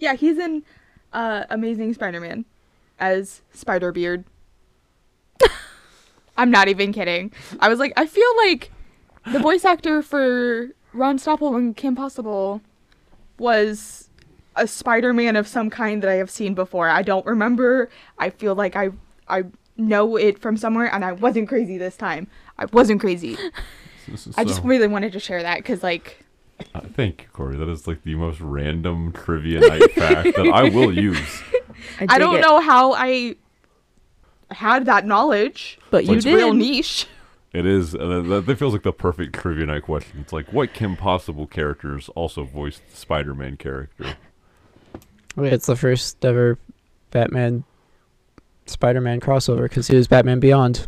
Yeah, 0.00 0.14
he's 0.14 0.38
in 0.38 0.62
uh, 1.12 1.42
Amazing 1.50 1.92
Spider-Man 1.94 2.44
as 3.00 3.42
Spider-Beard. 3.52 4.24
I'm 6.36 6.52
not 6.52 6.68
even 6.68 6.92
kidding. 6.92 7.32
I 7.58 7.68
was 7.68 7.80
like, 7.80 7.92
I 7.96 8.06
feel 8.06 8.36
like 8.46 8.70
the 9.32 9.40
voice 9.40 9.64
actor 9.64 10.02
for 10.02 10.68
Ron 10.92 11.18
Stoppable 11.18 11.56
and 11.56 11.76
Kim 11.76 11.96
Possible 11.96 12.60
was 13.40 14.07
a 14.58 14.66
Spider-Man 14.66 15.36
of 15.36 15.46
some 15.48 15.70
kind 15.70 16.02
that 16.02 16.10
I 16.10 16.14
have 16.16 16.30
seen 16.30 16.54
before. 16.54 16.88
I 16.88 17.02
don't 17.02 17.24
remember. 17.26 17.88
I 18.18 18.30
feel 18.30 18.54
like 18.54 18.76
I 18.76 18.90
I 19.28 19.44
know 19.76 20.16
it 20.16 20.38
from 20.40 20.56
somewhere, 20.56 20.92
and 20.92 21.04
I 21.04 21.12
wasn't 21.12 21.48
crazy 21.48 21.78
this 21.78 21.96
time. 21.96 22.26
I 22.58 22.66
wasn't 22.66 23.00
crazy. 23.00 23.36
I 24.36 24.44
just 24.44 24.62
really 24.64 24.88
wanted 24.88 25.12
to 25.12 25.20
share 25.20 25.42
that 25.42 25.58
because 25.58 25.82
like 25.82 26.24
Uh, 26.74 26.80
thank 26.94 27.22
you, 27.22 27.28
Corey. 27.32 27.56
That 27.56 27.68
is 27.68 27.86
like 27.86 28.02
the 28.02 28.14
most 28.14 28.40
random 28.40 29.12
trivia 29.12 29.60
night 29.60 29.92
fact 29.92 30.34
that 30.36 30.50
I 30.52 30.64
will 30.68 30.92
use. 30.96 31.42
I 32.00 32.06
dig 32.06 32.18
don't 32.18 32.36
it. 32.36 32.40
know 32.40 32.60
how 32.60 32.92
I 32.94 33.36
had 34.50 34.86
that 34.86 35.04
knowledge. 35.06 35.78
but 35.90 36.04
you 36.06 36.14
It's 36.14 36.24
did. 36.24 36.34
Real 36.34 36.54
niche. 36.54 37.06
It 37.52 37.64
is. 37.66 37.94
Uh, 37.94 38.22
that, 38.28 38.44
that 38.46 38.58
feels 38.58 38.72
like 38.74 38.82
the 38.82 38.92
perfect 38.92 39.34
trivia 39.34 39.66
night 39.66 39.82
question. 39.82 40.18
It's 40.20 40.32
like, 40.32 40.52
what 40.52 40.72
Kim 40.74 40.96
Possible 40.96 41.46
characters 41.46 42.08
also 42.10 42.44
voiced 42.44 42.82
the 42.90 42.96
Spider-Man 42.96 43.56
character? 43.56 44.16
Wait, 45.42 45.52
it's 45.52 45.66
the 45.66 45.76
first 45.76 46.24
ever 46.24 46.58
Batman 47.10 47.64
Spider-Man 48.66 49.20
crossover 49.20 49.62
because 49.62 49.88
he 49.88 49.96
was 49.96 50.06
Batman 50.08 50.40
Beyond. 50.40 50.86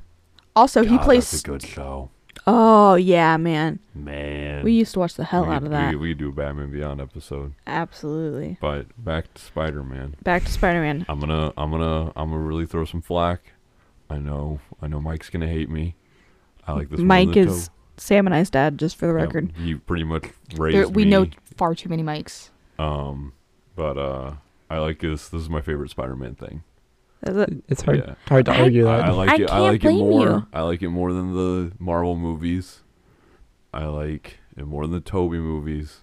Also, 0.56 0.82
he 0.82 0.96
God, 0.96 1.04
plays 1.04 1.30
That's 1.30 1.42
a 1.42 1.46
good 1.46 1.62
show, 1.62 2.10
Oh 2.46 2.94
yeah, 2.94 3.36
man. 3.36 3.78
man. 3.94 4.64
We 4.64 4.72
used 4.72 4.92
to 4.94 4.98
watch 4.98 5.14
the 5.14 5.24
hell 5.24 5.46
we 5.46 5.54
out 5.54 5.62
of 5.62 5.70
that. 5.70 5.90
We, 5.90 5.96
we 5.96 6.14
do 6.14 6.28
a 6.30 6.32
Batman 6.32 6.70
Beyond 6.70 7.00
episode, 7.00 7.54
Absolutely. 7.66 8.58
but 8.60 8.86
back 9.02 9.32
to 9.34 9.40
Spider-Man. 9.42 10.16
Back 10.22 10.44
to 10.44 10.50
Spider 10.52 10.80
Man. 10.80 11.06
I'm 11.08 11.20
gonna, 11.20 11.52
I'm 11.56 11.70
gonna, 11.70 12.12
I'm 12.16 12.30
gonna 12.30 12.38
really 12.38 12.66
throw 12.66 12.84
some 12.84 13.00
flack. 13.02 13.52
I 14.10 14.18
know, 14.18 14.58
I 14.82 14.88
know, 14.88 15.00
Mike's 15.00 15.30
gonna 15.30 15.46
hate 15.48 15.70
me. 15.70 15.94
I 16.66 16.72
like 16.72 16.90
this. 16.90 17.00
Mike 17.00 17.30
than 17.34 17.48
is 17.48 17.68
Toe. 17.68 17.74
Sam 17.96 18.26
and 18.26 18.34
I's 18.34 18.50
dad, 18.50 18.78
just 18.78 18.96
for 18.96 19.06
the 19.06 19.12
Yeah, 19.14 19.24
record. 19.24 19.52
he 19.56 19.74
pretty 19.76 20.04
much 20.04 20.24
raised 20.56 20.76
there, 20.76 20.88
we 20.88 21.04
me. 21.04 21.10
know 21.10 21.26
far 21.56 21.74
too 21.74 21.88
many 21.88 22.02
mics. 22.02 22.50
Um, 22.78 23.32
but 23.80 23.96
uh, 23.96 24.34
I 24.68 24.76
like 24.76 25.00
this. 25.00 25.30
This 25.30 25.40
is 25.40 25.48
my 25.48 25.62
favorite 25.62 25.88
Spider-Man 25.90 26.34
thing. 26.34 26.62
Is 27.26 27.34
it? 27.34 27.50
It's 27.66 27.80
hard 27.80 27.98
Yeah. 28.06 28.14
hard 28.28 28.44
to 28.44 28.52
I- 28.52 28.60
argue 28.60 28.86
I, 28.86 28.96
that. 28.98 29.04
I 29.06 29.10
like 29.12 29.28
I 29.30 29.34
it. 29.36 29.42
I 29.44 29.46
can't 29.46 29.62
like 29.62 29.84
it 29.86 29.90
more. 29.92 30.28
you. 30.28 30.46
I 30.52 30.60
like 30.62 30.82
it 30.82 30.90
more 30.90 31.12
than 31.14 31.34
the 31.34 31.72
Marvel 31.78 32.14
movies. 32.14 32.80
I 33.72 33.86
like 33.86 34.38
it 34.54 34.66
more 34.66 34.82
than 34.82 34.92
the 34.92 35.00
Tobey 35.00 35.38
movies. 35.38 36.00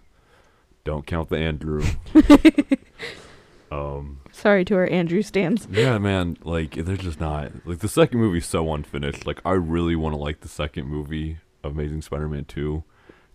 Don't 0.85 1.05
count 1.05 1.29
the 1.29 1.37
Andrew. 1.37 1.83
um, 3.71 4.21
Sorry 4.31 4.65
to 4.65 4.75
our 4.75 4.89
Andrew 4.89 5.21
stands. 5.21 5.67
yeah, 5.69 5.97
man. 5.99 6.37
Like 6.43 6.71
they're 6.73 6.97
just 6.97 7.19
not 7.19 7.51
like 7.65 7.79
the 7.79 7.87
second 7.87 8.19
movie's 8.19 8.47
so 8.47 8.73
unfinished. 8.73 9.27
Like 9.27 9.39
I 9.45 9.51
really 9.51 9.95
want 9.95 10.13
to 10.13 10.17
like 10.19 10.39
the 10.39 10.47
second 10.47 10.87
movie, 10.87 11.37
of 11.63 11.73
Amazing 11.73 12.01
Spider-Man 12.01 12.45
Two, 12.45 12.83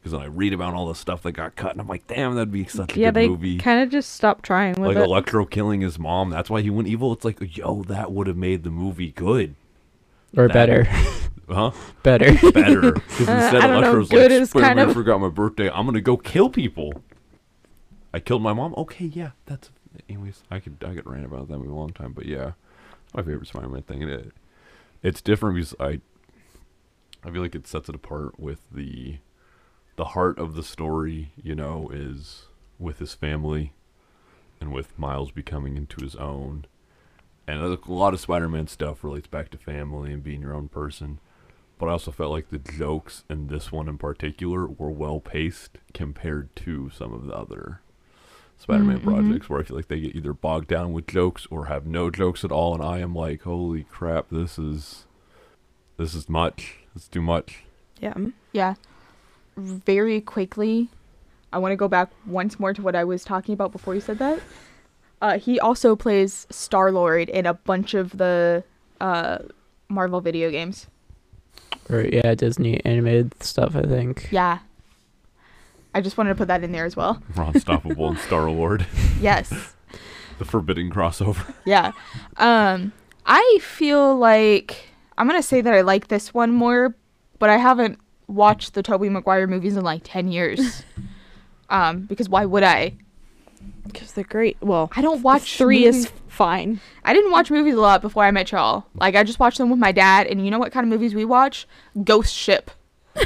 because 0.02 0.12
then 0.12 0.20
I 0.20 0.26
read 0.26 0.52
about 0.52 0.74
all 0.74 0.88
the 0.88 0.94
stuff 0.96 1.22
that 1.22 1.32
got 1.32 1.54
cut, 1.54 1.70
and 1.72 1.80
I'm 1.80 1.86
like, 1.86 2.06
damn, 2.08 2.34
that'd 2.34 2.50
be 2.50 2.64
such 2.66 2.96
a 2.96 2.98
Yeah, 3.00 3.08
good 3.08 3.14
they 3.14 3.28
movie. 3.28 3.58
kind 3.58 3.80
of 3.82 3.88
just 3.88 4.12
stopped 4.12 4.44
trying 4.44 4.74
with 4.74 4.88
like 4.88 4.96
it. 4.96 5.02
Electro 5.04 5.44
killing 5.46 5.80
his 5.80 5.98
mom. 5.98 6.30
That's 6.30 6.50
why 6.50 6.60
he 6.60 6.70
went 6.70 6.88
evil. 6.88 7.12
It's 7.12 7.24
like, 7.24 7.56
yo, 7.56 7.82
that 7.84 8.10
would 8.12 8.26
have 8.26 8.36
made 8.36 8.64
the 8.64 8.70
movie 8.70 9.12
good, 9.12 9.54
or 10.36 10.48
that- 10.48 10.52
better, 10.54 10.84
huh? 11.48 11.70
better. 12.02 12.32
better. 12.52 12.92
Because 12.92 13.28
Uh, 13.28 13.32
instead, 13.32 13.54
I 13.56 13.66
don't 13.68 13.80
know, 13.82 13.92
Electro's 13.92 14.08
good 14.08 14.30
like, 14.32 14.40
is 14.42 14.50
Spider-Man 14.50 14.76
kind 14.76 14.90
of- 14.90 14.94
forgot 14.96 15.20
my 15.20 15.28
birthday. 15.28 15.70
I'm 15.70 15.86
gonna 15.86 16.00
go 16.00 16.16
kill 16.16 16.50
people. 16.50 16.92
I 18.14 18.20
killed 18.20 18.42
my 18.42 18.52
mom. 18.52 18.74
Okay, 18.76 19.06
yeah, 19.06 19.30
that's. 19.46 19.70
Anyways, 20.08 20.42
I 20.50 20.58
could 20.58 20.76
I 20.84 20.94
could 20.94 21.06
rant 21.06 21.24
about 21.26 21.48
that 21.48 21.58
movie 21.58 21.70
a 21.70 21.74
long 21.74 21.90
time, 21.90 22.12
but 22.12 22.26
yeah, 22.26 22.52
my 23.14 23.22
favorite 23.22 23.46
Spider-Man 23.46 23.82
thing. 23.82 24.02
It, 24.02 24.32
it's 25.02 25.20
different 25.20 25.56
because 25.56 25.74
I, 25.80 26.00
I 27.24 27.30
feel 27.30 27.42
like 27.42 27.54
it 27.54 27.66
sets 27.66 27.88
it 27.88 27.94
apart 27.94 28.38
with 28.38 28.60
the, 28.70 29.18
the 29.96 30.06
heart 30.06 30.38
of 30.38 30.54
the 30.54 30.62
story. 30.62 31.32
You 31.42 31.54
know, 31.54 31.90
is 31.92 32.46
with 32.78 32.98
his 32.98 33.14
family, 33.14 33.72
and 34.60 34.72
with 34.72 34.98
Miles 34.98 35.30
becoming 35.30 35.76
into 35.76 36.02
his 36.02 36.16
own. 36.16 36.66
And 37.46 37.60
a 37.60 37.78
lot 37.86 38.14
of 38.14 38.20
Spider-Man 38.20 38.68
stuff 38.68 39.02
relates 39.02 39.26
back 39.26 39.50
to 39.50 39.58
family 39.58 40.12
and 40.12 40.22
being 40.22 40.40
your 40.42 40.54
own 40.54 40.68
person 40.68 41.18
but 41.78 41.88
I 41.88 41.92
also 41.92 42.12
felt 42.12 42.30
like 42.30 42.50
the 42.50 42.58
jokes 42.60 43.24
in 43.28 43.48
this 43.48 43.72
one 43.72 43.88
in 43.88 43.98
particular 43.98 44.68
were 44.68 44.92
well 44.92 45.18
paced 45.18 45.78
compared 45.92 46.54
to 46.56 46.90
some 46.90 47.12
of 47.12 47.26
the 47.26 47.34
other 47.34 47.80
Spider-Man 48.56 49.00
Mhm. 49.00 49.02
projects 49.02 49.48
where 49.50 49.58
I 49.58 49.64
feel 49.64 49.76
like 49.78 49.88
they 49.88 49.98
get 49.98 50.14
either 50.14 50.32
bogged 50.32 50.68
down 50.68 50.92
with 50.92 51.08
jokes 51.08 51.48
or 51.50 51.66
have 51.66 51.84
no 51.84 52.08
jokes 52.08 52.44
at 52.44 52.52
all 52.52 52.72
and 52.74 52.84
I 52.84 53.00
am 53.00 53.16
like 53.16 53.42
holy 53.42 53.82
crap 53.82 54.28
this 54.30 54.60
is 54.60 55.06
this 55.96 56.14
is 56.14 56.28
much 56.28 56.76
it's 56.94 57.08
too 57.08 57.22
much 57.22 57.64
yeah. 58.00 58.14
Yeah. 58.52 58.74
Very 59.56 60.20
quickly, 60.20 60.88
I 61.52 61.58
want 61.58 61.72
to 61.72 61.76
go 61.76 61.88
back 61.88 62.10
once 62.26 62.58
more 62.58 62.72
to 62.72 62.82
what 62.82 62.94
I 62.96 63.04
was 63.04 63.24
talking 63.24 63.52
about 63.52 63.72
before 63.72 63.94
you 63.94 64.00
said 64.00 64.18
that. 64.18 64.40
Uh, 65.20 65.38
he 65.38 65.60
also 65.60 65.94
plays 65.94 66.46
Star 66.50 66.90
Lord 66.90 67.28
in 67.28 67.46
a 67.46 67.54
bunch 67.54 67.94
of 67.94 68.16
the 68.18 68.64
uh, 69.00 69.38
Marvel 69.88 70.20
video 70.20 70.50
games. 70.50 70.86
or 71.88 72.00
yeah, 72.00 72.34
Disney 72.34 72.84
animated 72.84 73.40
stuff. 73.42 73.76
I 73.76 73.82
think. 73.82 74.28
Yeah. 74.30 74.58
I 75.94 76.00
just 76.00 76.16
wanted 76.16 76.30
to 76.30 76.34
put 76.36 76.48
that 76.48 76.64
in 76.64 76.72
there 76.72 76.86
as 76.86 76.96
well. 76.96 77.22
Ron 77.36 77.52
Stoppable 77.52 78.08
and 78.08 78.18
Star 78.18 78.50
Lord 78.50 78.86
Yes. 79.20 79.74
the 80.38 80.44
forbidden 80.46 80.90
crossover 80.90 81.54
yeah. 81.66 81.92
Um, 82.38 82.92
I 83.26 83.58
feel 83.60 84.16
like 84.16 84.88
I'm 85.18 85.26
gonna 85.28 85.42
say 85.42 85.60
that 85.60 85.74
I 85.74 85.82
like 85.82 86.08
this 86.08 86.32
one 86.32 86.50
more, 86.50 86.96
but 87.38 87.50
I 87.50 87.58
haven't 87.58 87.98
watched 88.28 88.74
the 88.74 88.82
Tobey 88.82 89.08
Maguire 89.08 89.46
movies 89.46 89.76
in 89.76 89.84
like 89.84 90.02
ten 90.04 90.28
years. 90.28 90.82
um, 91.70 92.02
because 92.02 92.28
why 92.28 92.44
would 92.44 92.62
I? 92.62 92.94
Because 93.84 94.12
they're 94.12 94.24
great. 94.24 94.56
Well, 94.60 94.90
I 94.96 95.02
don't 95.02 95.22
watch 95.22 95.56
three 95.58 95.84
movies- 95.84 96.06
is 96.06 96.12
fine. 96.28 96.80
I 97.04 97.12
didn't 97.12 97.30
watch 97.32 97.50
movies 97.50 97.74
a 97.74 97.80
lot 97.80 98.00
before 98.02 98.24
I 98.24 98.30
met 98.30 98.50
y'all. 98.52 98.86
Like 98.94 99.14
I 99.16 99.22
just 99.24 99.38
watched 99.40 99.58
them 99.58 99.70
with 99.70 99.78
my 99.78 99.92
dad, 99.92 100.26
and 100.26 100.44
you 100.44 100.50
know 100.50 100.58
what 100.58 100.72
kind 100.72 100.84
of 100.84 100.90
movies 100.90 101.14
we 101.14 101.24
watch? 101.24 101.66
Ghost 102.04 102.34
Ship, 102.34 102.70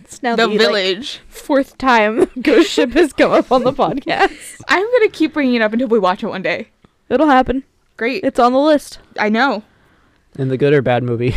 It's 0.00 0.22
now 0.22 0.36
The 0.36 0.42
the, 0.46 0.48
like, 0.48 0.58
Village. 0.58 1.20
fourth 1.28 1.76
time 1.78 2.24
Ghost 2.42 2.70
Ship 2.70 2.90
has 2.92 3.12
come 3.12 3.32
up 3.32 3.52
on 3.52 3.62
the 3.64 3.72
podcast. 3.72 4.60
I'm 4.68 4.90
gonna 4.92 5.10
keep 5.10 5.34
bringing 5.34 5.54
it 5.56 5.62
up 5.62 5.72
until 5.72 5.88
we 5.88 5.98
watch 5.98 6.22
it 6.22 6.28
one 6.28 6.42
day. 6.42 6.68
It'll 7.10 7.26
happen. 7.26 7.62
Great, 7.96 8.22
It's 8.24 8.38
on 8.38 8.52
the 8.52 8.58
list. 8.58 8.98
I 9.18 9.28
know 9.28 9.62
In 10.38 10.48
the 10.48 10.56
good 10.56 10.72
or 10.72 10.82
bad 10.82 11.02
movie. 11.02 11.34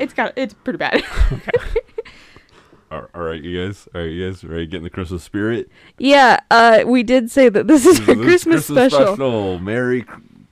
It's 0.00 0.14
got 0.14 0.32
it's 0.36 0.54
pretty 0.54 0.76
bad. 0.78 1.02
all 2.90 3.06
all 3.14 3.22
right 3.22 3.42
you 3.42 3.66
guys 3.66 3.86
all 3.94 4.00
right 4.00 4.10
you 4.10 4.26
guys 4.26 4.42
ready 4.44 4.64
to 4.64 4.70
get 4.70 4.78
in 4.78 4.82
the 4.84 4.90
Christmas 4.90 5.22
spirit 5.22 5.68
Yeah, 5.98 6.40
uh, 6.50 6.84
we 6.86 7.02
did 7.02 7.30
say 7.30 7.48
that 7.48 7.66
this 7.66 7.84
is 7.84 8.00
our 8.08 8.14
This 8.14 8.44
Christmas, 8.44 8.66
special. 8.66 9.58
Merry 9.58 10.04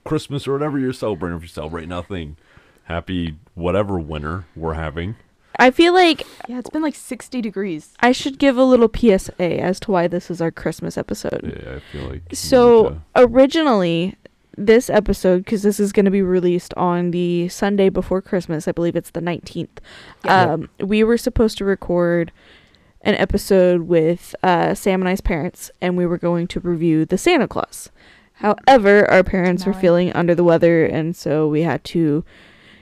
Christmas 0.03 0.47
or 0.47 0.53
whatever 0.53 0.77
you're 0.79 0.93
celebrating. 0.93 1.37
If 1.37 1.41
you 1.43 1.47
celebrate 1.49 1.87
nothing, 1.87 2.37
happy 2.83 3.35
whatever 3.55 3.97
winter 3.99 4.45
we're 4.55 4.75
having. 4.75 5.15
I 5.59 5.71
feel 5.71 5.93
like 5.93 6.21
Yeah, 6.47 6.59
it's 6.59 6.69
been 6.69 6.83
like 6.83 6.93
60 6.95 7.41
degrees. 7.41 7.93
I 7.99 8.11
should 8.11 8.37
give 8.37 8.55
a 8.57 8.63
little 8.63 8.89
PSA 8.95 9.59
as 9.59 9.79
to 9.81 9.91
why 9.91 10.07
this 10.07 10.29
is 10.29 10.39
our 10.39 10.51
Christmas 10.51 10.97
episode. 10.97 11.41
Yeah, 11.43 11.77
I 11.77 11.79
feel 11.91 12.09
like. 12.09 12.21
So 12.33 13.01
originally, 13.15 14.15
this 14.57 14.89
episode, 14.89 15.45
because 15.45 15.61
this 15.61 15.79
is 15.79 15.91
going 15.91 16.05
to 16.05 16.11
be 16.11 16.21
released 16.21 16.73
on 16.75 17.11
the 17.11 17.47
Sunday 17.49 17.89
before 17.89 18.21
Christmas, 18.21 18.67
I 18.67 18.71
believe 18.71 18.95
it's 18.95 19.11
the 19.11 19.21
19th. 19.21 19.69
Yeah. 20.25 20.53
Um, 20.53 20.69
we 20.79 21.03
were 21.03 21.17
supposed 21.17 21.57
to 21.59 21.65
record 21.65 22.31
an 23.01 23.15
episode 23.15 23.83
with 23.83 24.35
uh, 24.43 24.73
Sam 24.73 25.01
and 25.01 25.09
I's 25.09 25.21
parents, 25.21 25.71
and 25.81 25.95
we 25.95 26.05
were 26.05 26.17
going 26.17 26.47
to 26.47 26.59
review 26.59 27.05
the 27.05 27.17
Santa 27.17 27.47
Claus. 27.47 27.89
However, 28.33 29.09
our 29.09 29.23
parents 29.23 29.65
were 29.65 29.73
feeling 29.73 30.11
under 30.13 30.35
the 30.35 30.43
weather, 30.43 30.85
and 30.85 31.15
so 31.15 31.47
we 31.47 31.61
had 31.61 31.83
to 31.85 32.23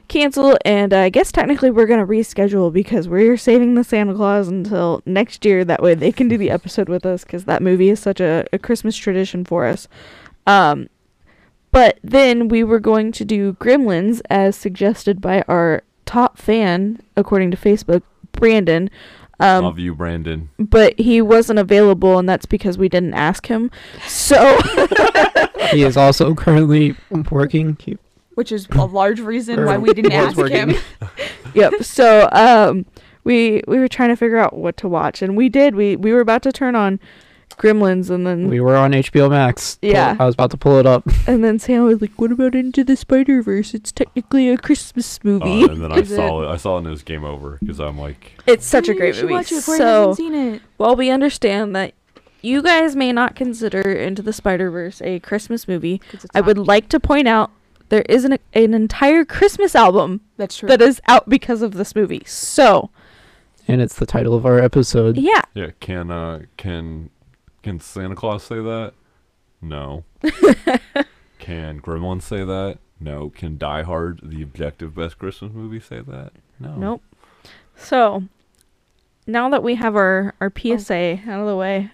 cancel. 0.07 0.57
And 0.65 0.93
uh, 0.93 0.99
I 0.99 1.09
guess 1.09 1.32
technically 1.32 1.71
we're 1.71 1.86
going 1.86 1.99
to 1.99 2.05
reschedule 2.05 2.73
because 2.73 3.07
we're 3.07 3.38
saving 3.38 3.76
the 3.76 3.84
Santa 3.84 4.13
Claus 4.13 4.47
until 4.47 5.01
next 5.05 5.45
year. 5.45 5.63
That 5.63 5.82
way 5.82 5.93
they 5.93 6.11
can 6.11 6.28
do 6.28 6.38
the 6.38 6.49
episode 6.57 6.89
with 6.89 7.05
us 7.05 7.23
because 7.23 7.45
that 7.45 7.61
movie 7.61 7.89
is 7.89 7.99
such 7.99 8.19
a, 8.19 8.45
a 8.51 8.59
Christmas 8.59 8.97
tradition 8.97 9.45
for 9.45 9.65
us. 9.65 9.88
Um, 10.47 10.89
but 11.76 11.99
then 12.01 12.47
we 12.47 12.63
were 12.63 12.80
going 12.80 13.11
to 13.11 13.26
do 13.26 13.51
Gremlins 13.55 14.21
as 14.30 14.55
suggested 14.55 15.19
by 15.19 15.41
our 15.49 15.84
top 16.05 16.38
fan, 16.38 17.01
according 17.17 17.51
to 17.51 17.57
Facebook, 17.57 18.01
Brandon. 18.32 18.89
Um, 19.41 19.65
love 19.65 19.78
you, 19.78 19.93
Brandon. 19.93 20.49
but 20.57 20.97
he 20.97 21.21
wasn't 21.21 21.59
available, 21.59 22.17
and 22.17 22.30
that's 22.30 22.45
because 22.45 22.78
we 22.78 22.88
didn't 22.88 23.13
ask 23.13 23.47
him. 23.47 23.71
So 24.07 24.57
he 25.71 25.84
is 25.84 25.97
also 25.97 26.34
currently 26.34 26.95
working. 27.30 27.78
Which 28.36 28.53
is 28.53 28.69
a 28.71 28.86
large 28.86 29.19
reason 29.19 29.65
why 29.65 29.78
we 29.78 29.93
didn't 29.93 30.11
ask 30.13 30.38
working. 30.38 30.69
him. 30.69 30.82
yep. 31.53 31.73
So 31.82 32.30
um, 32.32 32.86
we 33.26 33.63
we 33.67 33.80
were 33.80 33.89
trying 33.89 34.11
to 34.11 34.15
figure 34.15 34.38
out 34.38 34.53
what 34.55 34.78
to 34.78 34.88
watch, 34.88 35.21
and 35.21 35.36
we 35.36 35.49
did. 35.49 35.76
We 35.76 35.97
we 35.97 36.13
were 36.13 36.21
about 36.21 36.41
to 36.43 36.53
turn 36.53 36.73
on 36.73 37.01
Gremlins, 37.58 38.10
and 38.10 38.26
then 38.28 38.47
we 38.49 38.60
were 38.60 38.76
on 38.76 38.91
HBO 38.91 39.30
Max. 39.30 39.78
Yeah. 39.82 40.16
I 40.20 40.26
was 40.26 40.34
about 40.36 40.51
to 40.51 40.58
pull 40.58 40.78
it 40.80 40.86
up. 40.86 41.03
and 41.28 41.43
then 41.43 41.60
Sam 41.60 41.84
was 41.86 42.01
like, 42.01 42.20
"What 42.20 42.32
about 42.32 42.56
Into 42.56 42.84
the 42.84 42.95
Spider 42.95 43.41
Verse? 43.41 43.74
It's 43.74 43.91
technically 43.91 44.49
a 44.49 44.58
Christmas 44.58 45.24
movie." 45.24 45.64
Uh, 45.64 45.68
and 45.70 45.82
then 45.84 45.91
I 45.91 45.95
Is 45.99 46.10
saw 46.16 46.43
it. 46.43 46.47
I 46.53 46.58
saw 46.58 46.76
it 46.76 46.80
and 46.80 46.88
it 46.88 46.91
was 46.91 47.03
game 47.03 47.24
over 47.24 47.58
because 47.62 47.80
I'm 47.80 47.97
like, 47.99 48.32
It's 48.47 48.66
such 48.66 48.88
a 48.89 48.91
Hey, 48.93 48.97
great 48.97 49.08
you 49.08 49.14
should 49.14 49.22
movie. 49.24 49.34
Watch 49.34 49.51
it 49.51 49.56
before 49.56 49.76
you 49.76 49.80
so 49.80 49.99
haven't 50.01 50.16
seen 50.16 50.34
it. 50.34 50.62
while 50.78 50.95
we 50.95 51.10
understand 51.10 51.76
that 51.76 51.93
you 52.41 52.62
guys 52.62 52.95
may 52.95 53.12
not 53.12 53.36
consider 53.36 53.82
Into 53.82 54.22
the 54.22 54.34
Spider 54.34 54.70
Verse 54.70 55.01
a 55.01 55.20
Christmas 55.20 55.68
movie, 55.68 55.97
'Cause 56.12 56.26
it's 56.26 56.36
I 56.36 56.41
would 56.41 56.58
not. 56.58 56.68
like 56.68 56.89
to 56.89 56.99
point 56.99 57.28
out 57.28 57.51
there 57.89 58.03
is 58.10 58.26
an 58.26 58.38
an 58.53 58.74
entire 58.74 59.24
Christmas 59.26 59.76
album 59.76 60.22
That's 60.38 60.58
true. 60.58 60.68
that 60.70 60.82
is 60.82 60.99
out 61.08 61.30
because 61.30 61.62
of 61.62 61.74
this 61.74 61.95
movie. 61.95 62.24
So 62.26 62.89
And 63.68 63.82
it's 63.82 63.95
the 63.95 64.06
title 64.06 64.36
of 64.36 64.45
our 64.45 64.60
episode. 64.60 65.18
yeah, 65.18 65.41
yeah, 65.56 65.70
can 65.80 66.12
uh, 66.12 66.41
can 66.58 67.10
can 67.66 67.80
Santa 67.80 68.13
Claus 68.13 68.43
say 68.43 68.57
that? 68.57 68.93
No. 69.59 70.03
can 71.39 71.82
Gremlins 71.82 72.22
say 72.22 72.43
that? 72.43 72.78
No. 72.99 73.32
Can 73.32 73.57
Die 73.57 73.82
Hard, 73.82 74.20
the 74.22 74.43
objective 74.43 74.93
best 74.93 75.18
Christmas 75.18 75.51
movie, 75.51 75.80
say 75.80 76.01
that? 76.01 76.32
No. 76.59 76.76
nope. 76.76 77.01
So 77.76 78.26
now 79.26 79.49
that 79.49 79.63
we 79.63 79.74
have 79.76 79.95
our 79.95 80.36
our 80.39 80.53
PSA 80.55 81.22
out 81.28 81.39
of 81.39 81.47
the 81.47 81.55
way, 81.55 81.89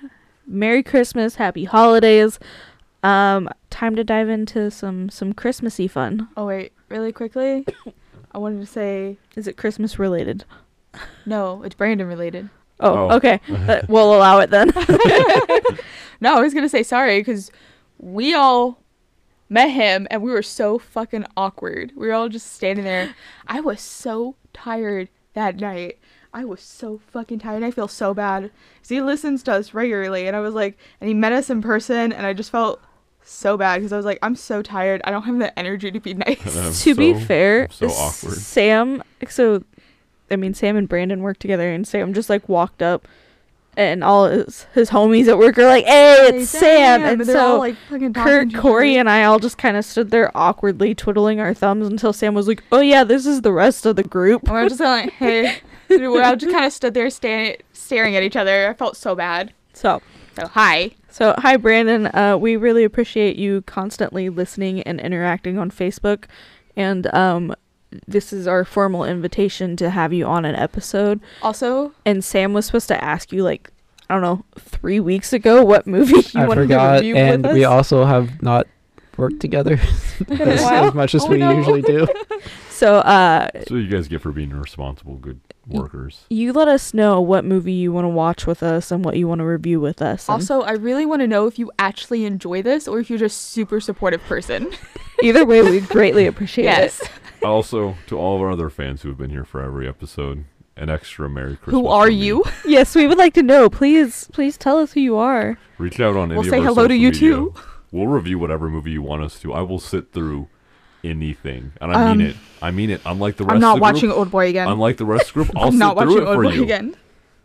Merry 0.45 0.83
Christmas, 0.83 1.35
Happy 1.35 1.63
Holidays. 1.63 2.37
Um, 3.01 3.47
time 3.69 3.95
to 3.95 4.03
dive 4.03 4.27
into 4.27 4.69
some 4.71 5.09
some 5.09 5.31
Christmassy 5.31 5.87
fun. 5.87 6.27
oh 6.35 6.47
wait, 6.47 6.73
really 6.89 7.13
quickly, 7.13 7.65
I 8.33 8.39
wanted 8.39 8.59
to 8.59 8.65
say 8.65 9.17
Is 9.37 9.47
it 9.47 9.55
Christmas 9.55 9.97
related? 9.97 10.43
no. 11.25 11.63
It's 11.63 11.75
Brandon 11.75 12.07
related. 12.07 12.49
Oh, 12.81 13.09
Oh. 13.09 13.15
okay. 13.17 13.39
Uh, 13.49 13.81
we'll 13.87 14.15
allow 14.15 14.39
it 14.39 14.49
then. 14.49 14.71
No, 16.23 16.37
I 16.37 16.41
was 16.41 16.53
gonna 16.53 16.69
say 16.69 16.83
sorry 16.83 17.19
because 17.19 17.49
we 17.97 18.33
all 18.35 18.79
met 19.49 19.69
him 19.71 20.07
and 20.11 20.21
we 20.21 20.29
were 20.31 20.43
so 20.43 20.77
fucking 20.77 21.25
awkward. 21.35 21.93
We 21.95 22.07
were 22.07 22.13
all 22.13 22.29
just 22.29 22.53
standing 22.53 22.85
there. 22.85 23.15
I 23.47 23.59
was 23.59 23.81
so 23.81 24.35
tired 24.53 25.09
that 25.33 25.55
night. 25.59 25.97
I 26.31 26.45
was 26.45 26.61
so 26.61 26.99
fucking 27.11 27.39
tired. 27.39 27.63
I 27.63 27.71
feel 27.71 27.87
so 27.87 28.13
bad. 28.13 28.43
'Cause 28.81 28.89
he 28.89 29.01
listens 29.01 29.41
to 29.43 29.53
us 29.53 29.73
regularly, 29.73 30.27
and 30.27 30.35
I 30.35 30.41
was 30.41 30.53
like, 30.53 30.77
and 31.01 31.07
he 31.07 31.13
met 31.15 31.33
us 31.33 31.49
in 31.49 31.61
person, 31.61 32.13
and 32.13 32.25
I 32.25 32.33
just 32.33 32.51
felt 32.51 32.79
so 33.23 33.57
bad 33.57 33.77
because 33.79 33.91
I 33.91 33.97
was 33.97 34.05
like, 34.05 34.19
I'm 34.21 34.35
so 34.35 34.61
tired. 34.61 35.01
I 35.03 35.09
don't 35.11 35.23
have 35.23 35.39
the 35.39 35.57
energy 35.57 35.89
to 35.91 35.99
be 35.99 36.13
nice. 36.27 36.55
I'm 36.55 36.71
to 36.71 36.95
be 36.95 37.13
fair, 37.19 37.67
so 37.71 37.87
awkward. 37.87 38.37
Sam. 38.37 39.03
So, 39.27 39.63
I 40.31 40.35
mean, 40.37 40.53
Sam 40.53 40.75
and 40.77 40.87
Brandon 40.87 41.21
work 41.21 41.37
together, 41.39 41.71
and 41.71 41.87
Sam 41.87 42.13
just 42.13 42.29
like 42.29 42.47
walked 42.49 42.81
up, 42.81 43.07
and 43.77 44.03
all 44.03 44.25
his, 44.27 44.65
his 44.73 44.89
homies 44.89 45.27
at 45.27 45.37
work 45.37 45.57
are 45.57 45.65
like, 45.65 45.85
"Hey, 45.85 46.29
it's 46.33 46.49
Sam!" 46.49 47.03
And 47.03 47.21
they're 47.21 47.35
so 47.35 47.53
all, 47.53 47.57
like, 47.59 47.75
Kurt, 48.13 48.53
Corey, 48.55 48.95
and 48.97 49.09
I 49.09 49.23
all 49.23 49.39
just 49.39 49.57
kind 49.57 49.77
of 49.77 49.85
stood 49.85 50.11
there 50.11 50.31
awkwardly 50.35 50.93
twiddling 50.95 51.39
our 51.39 51.53
thumbs 51.53 51.87
until 51.87 52.13
Sam 52.13 52.33
was 52.33 52.47
like, 52.47 52.63
"Oh 52.71 52.81
yeah, 52.81 53.03
this 53.03 53.25
is 53.25 53.41
the 53.41 53.53
rest 53.53 53.85
of 53.85 53.95
the 53.95 54.03
group." 54.03 54.43
And 54.43 54.51
we're 54.51 54.69
just 54.69 54.81
like, 54.81 55.11
hey. 55.19 55.59
we 55.89 56.05
all 56.21 56.35
just 56.35 56.51
kind 56.53 56.65
of 56.65 56.73
stood 56.73 56.93
there 56.93 57.09
sta- 57.09 57.57
staring 57.73 58.15
at 58.15 58.23
each 58.23 58.35
other. 58.35 58.69
I 58.69 58.73
felt 58.73 58.95
so 58.97 59.13
bad. 59.15 59.53
So, 59.73 60.01
So, 60.35 60.47
hi. 60.47 60.91
so 61.09 61.33
hi 61.37 61.57
Brandon. 61.57 62.07
Uh, 62.07 62.37
we 62.37 62.55
really 62.55 62.83
appreciate 62.83 63.35
you 63.37 63.61
constantly 63.63 64.29
listening 64.29 64.81
and 64.83 64.99
interacting 64.99 65.57
on 65.57 65.71
Facebook, 65.71 66.25
and 66.77 67.13
um, 67.13 67.53
this 68.07 68.31
is 68.33 68.47
our 68.47 68.63
formal 68.65 69.03
invitation 69.03 69.75
to 69.77 69.89
have 69.89 70.13
you 70.13 70.25
on 70.25 70.45
an 70.45 70.55
episode. 70.55 71.19
Also, 71.41 71.91
And 72.05 72.23
Sam 72.23 72.53
was 72.53 72.65
supposed 72.65 72.87
to 72.89 73.03
ask 73.03 73.31
you 73.31 73.43
like 73.43 73.69
I 74.09 74.13
don't 74.15 74.21
know 74.23 74.43
three 74.59 74.99
weeks 74.99 75.31
ago 75.33 75.63
what 75.63 75.87
movie 75.87 76.15
you 76.33 76.41
I 76.41 76.47
wanted 76.47 76.61
to 76.61 76.67
forgot, 76.67 76.93
review 76.95 77.15
and 77.15 77.43
with 77.43 77.53
we 77.53 77.63
also 77.65 78.03
have 78.05 78.41
not 78.41 78.67
worked 79.17 79.39
together 79.39 79.73
as, 80.29 80.61
while. 80.61 80.85
as 80.87 80.93
much 80.93 81.15
as 81.15 81.23
Oh, 81.23 81.27
we 81.29 81.37
no. 81.37 81.51
usually 81.51 81.81
do. 81.81 82.07
So 82.69 82.97
uh, 82.97 83.47
So 83.67 83.75
you 83.75 83.87
guys 83.87 84.07
get 84.07 84.21
for 84.21 84.31
being 84.31 84.49
responsible, 84.51 85.15
good 85.15 85.39
workers. 85.67 86.25
you 86.29 86.51
let 86.51 86.67
us 86.67 86.93
know 86.93 87.21
what 87.21 87.45
movie 87.45 87.71
you 87.73 87.91
want 87.93 88.05
to 88.05 88.09
watch 88.09 88.47
with 88.47 88.63
us 88.63 88.91
and 88.91 89.05
what 89.05 89.15
you 89.17 89.27
want 89.27 89.39
to 89.39 89.45
review 89.45 89.79
with 89.79 90.01
us. 90.01 90.27
and 90.27 90.33
also, 90.33 90.61
I 90.61 90.71
really 90.71 91.05
want 91.05 91.21
to 91.21 91.27
know 91.27 91.45
if 91.47 91.59
you 91.59 91.71
actually 91.77 92.25
enjoy 92.25 92.61
this 92.63 92.87
or 92.87 92.99
if 92.99 93.09
you're 93.09 93.19
just 93.19 93.51
super 93.51 93.79
supportive 93.79 94.21
person. 94.23 94.71
either 95.23 95.45
way, 95.45 95.61
we 95.61 95.79
greatly 95.81 96.25
appreciate 96.25 96.63
yes. 96.65 97.01
it. 97.01 97.09
Also, 97.43 97.95
to 98.07 98.17
all 98.17 98.35
of 98.35 98.41
our 98.41 98.51
other 98.51 98.69
fans 98.69 99.01
who 99.01 99.09
have 99.09 99.17
been 99.17 99.29
here 99.31 99.45
for 99.45 99.61
every 99.63 99.87
episode, 99.87 100.45
an 100.77 100.89
extra 100.89 101.29
Merry 101.29 101.55
Christmas. 101.57 101.73
Who 101.81 101.87
are 101.87 102.09
you? 102.09 102.43
Yes, 102.65 102.95
we 102.95 103.07
would 103.07 103.17
like 103.17 103.33
to 103.33 103.43
know. 103.43 103.69
Please, 103.69 104.29
please 104.33 104.57
tell 104.57 104.77
us 104.79 104.93
who 104.93 104.99
you 105.01 105.17
are. 105.17 105.57
Reach 105.77 105.99
out 105.99 106.15
on 106.15 106.31
any 106.31 106.35
We'll 106.35 106.41
of 106.41 106.49
say 106.49 106.59
our 106.59 106.65
hello 106.65 106.87
to 106.87 106.95
you 106.95 107.09
media. 107.09 107.19
too. 107.19 107.53
We'll 107.91 108.07
review 108.07 108.39
whatever 108.39 108.69
movie 108.69 108.91
you 108.91 109.01
want 109.01 109.23
us 109.23 109.39
to. 109.41 109.51
I 109.53 109.61
will 109.61 109.79
sit 109.79 110.13
through 110.13 110.47
anything, 111.03 111.73
and 111.81 111.91
I 111.91 112.11
Um, 112.11 112.17
mean 112.19 112.27
it. 112.27 112.35
I 112.61 112.71
mean 112.71 112.89
it. 112.91 113.01
Unlike 113.05 113.37
the 113.37 113.43
rest 113.45 113.55
I'm 113.55 113.59
not 113.61 113.73
of 113.73 113.77
the 113.77 113.81
watching 113.81 114.09
group, 114.09 114.17
Old 114.19 114.31
Boy 114.31 114.47
again. 114.49 114.67
unlike 114.67 114.97
the 114.97 115.05
rest 115.05 115.27
of 115.29 115.33
the 115.33 115.43
group, 115.43 115.51
I'll 115.57 115.65
I'm 115.67 115.71
sit 115.73 115.77
not 115.79 115.97
through 115.97 116.05
watching 116.07 116.21
it 116.27 116.29
Old 116.29 116.43
Boy 116.43 116.51
you. 116.53 116.63
again. 116.63 116.95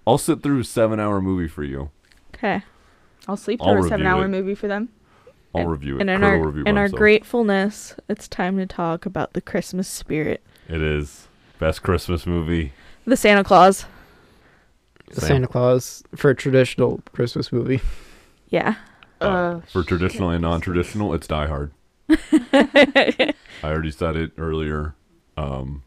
I'll 0.06 0.18
sit 0.18 0.42
through 0.42 0.60
a 0.60 0.64
seven-hour 0.64 1.20
movie 1.20 1.48
for 1.48 1.64
you. 1.64 1.90
Okay. 2.34 2.62
I'll 3.26 3.36
sleep 3.36 3.60
I'll 3.62 3.72
through 3.74 3.86
a 3.86 3.88
seven 3.88 4.06
hour 4.06 4.26
it. 4.26 4.28
movie 4.28 4.54
for 4.54 4.68
them. 4.68 4.90
I'll 5.56 5.62
And- 5.62 5.70
review 5.70 5.96
it. 5.96 6.00
And 6.02 6.10
in 6.10 6.20
Kurt 6.20 6.32
will 6.32 6.40
our 6.40 6.46
review 6.46 6.64
in 6.66 6.76
our 6.78 6.88
gratefulness, 6.88 7.94
it's 8.08 8.28
time 8.28 8.56
to 8.58 8.66
talk 8.66 9.06
about 9.06 9.32
the 9.32 9.40
Christmas 9.40 9.88
spirit. 9.88 10.42
it 10.68 10.82
is 10.82 11.28
best 11.58 11.82
Christmas 11.82 12.26
movie. 12.26 12.72
The 13.06 13.16
Santa 13.16 13.44
Claus. 13.44 13.86
The 15.08 15.20
Sam. 15.20 15.28
Santa 15.28 15.46
Claus 15.48 16.02
for 16.16 16.30
a 16.30 16.34
traditional 16.34 17.00
Christmas 17.12 17.52
movie. 17.52 17.80
Yeah. 18.50 18.74
Uh, 19.20 19.24
Uh, 19.24 19.60
for 19.72 19.82
traditional 19.82 20.30
and 20.30 20.42
non-traditional, 20.42 21.14
it's 21.14 21.26
Die 21.26 21.46
Hard. 21.46 21.70
I 22.52 23.32
already 23.64 23.90
said 23.90 24.16
it 24.16 24.32
earlier. 24.36 24.94
Um, 25.36 25.82
I- 25.84 25.85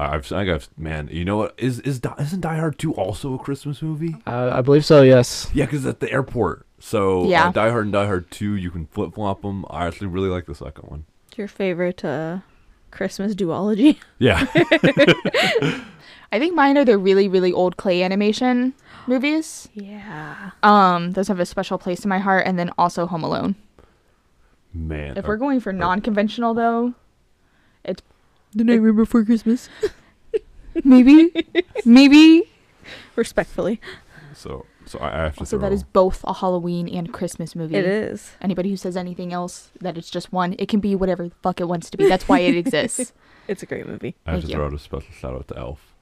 I've, 0.00 0.32
I 0.32 0.44
think 0.44 0.50
I've, 0.50 0.68
man, 0.78 1.08
you 1.12 1.24
know 1.24 1.36
what? 1.36 1.54
Is 1.58 1.80
is 1.80 2.00
isn't 2.18 2.40
Die 2.40 2.56
Hard 2.56 2.78
two 2.78 2.92
also 2.94 3.34
a 3.34 3.38
Christmas 3.38 3.82
movie? 3.82 4.16
Uh, 4.26 4.50
I 4.52 4.60
believe 4.62 4.84
so. 4.84 5.02
Yes. 5.02 5.50
Yeah, 5.54 5.64
because 5.66 5.84
at 5.86 6.00
the 6.00 6.10
airport. 6.12 6.66
So 6.78 7.26
Yeah. 7.28 7.48
uh, 7.48 7.52
Die 7.52 7.70
Hard 7.70 7.84
and 7.84 7.92
Die 7.92 8.06
Hard 8.06 8.30
two, 8.30 8.54
you 8.54 8.70
can 8.70 8.86
flip 8.86 9.14
flop 9.14 9.42
them. 9.42 9.64
I 9.70 9.86
actually 9.86 10.06
really 10.08 10.28
like 10.28 10.46
the 10.46 10.54
second 10.54 10.88
one. 10.88 11.04
Your 11.36 11.48
favorite 11.48 12.04
uh, 12.04 12.38
Christmas 12.90 13.34
duology? 13.34 13.98
Yeah, 14.18 14.46
I 16.32 16.38
think 16.38 16.54
mine 16.54 16.78
are 16.78 16.84
the 16.84 16.96
really, 16.98 17.26
really 17.28 17.52
old 17.52 17.76
clay 17.76 18.02
animation 18.02 18.74
movies. 19.06 19.68
Yeah. 19.74 20.50
Um, 20.62 21.12
those 21.12 21.28
have 21.28 21.40
a 21.40 21.46
special 21.46 21.78
place 21.78 22.04
in 22.04 22.08
my 22.08 22.18
heart, 22.18 22.46
and 22.46 22.58
then 22.58 22.70
also 22.78 23.06
Home 23.06 23.24
Alone. 23.24 23.56
man. 24.72 25.16
If 25.16 25.24
uh, 25.24 25.28
we're 25.28 25.36
going 25.38 25.60
for 25.60 25.72
non-conventional, 25.72 26.54
though, 26.54 26.94
The 28.54 28.64
Nightmare 28.64 28.92
Before 28.92 29.24
Christmas. 29.24 29.68
maybe, 30.84 31.32
maybe. 31.84 32.50
Respectfully. 33.16 33.80
so 34.34 34.66
So 34.86 34.98
I, 34.98 35.08
I 35.08 35.22
have 35.24 35.34
to 35.34 35.40
Also, 35.40 35.58
that 35.58 35.72
is 35.72 35.84
both 35.84 36.24
a 36.24 36.34
Halloween 36.34 36.88
and 36.88 37.12
Christmas 37.12 37.54
movie. 37.54 37.76
It 37.76 37.84
is. 37.84 38.32
Anybody 38.40 38.70
who 38.70 38.76
says 38.76 38.96
anything 38.96 39.32
else 39.32 39.70
that 39.80 39.96
it's 39.96 40.10
just 40.10 40.32
one, 40.32 40.56
it 40.58 40.68
can 40.68 40.80
be 40.80 40.96
whatever 40.96 41.28
the 41.28 41.34
fuck 41.42 41.60
it 41.60 41.68
wants 41.68 41.90
to 41.90 41.96
be. 41.96 42.08
That's 42.08 42.28
why 42.28 42.40
it 42.40 42.56
exists. 42.56 43.12
It's 43.48 43.64
a 43.64 43.66
great 43.66 43.84
movie. 43.84 44.14
I 44.24 44.32
have 44.32 44.40
Thank 44.40 44.44
to 44.44 44.50
you. 44.50 44.54
throw 44.54 44.66
out 44.66 44.74
a 44.74 44.78
special 44.78 45.12
shout 45.12 45.34
out 45.34 45.48
to 45.48 45.56
Elf. 45.56 45.94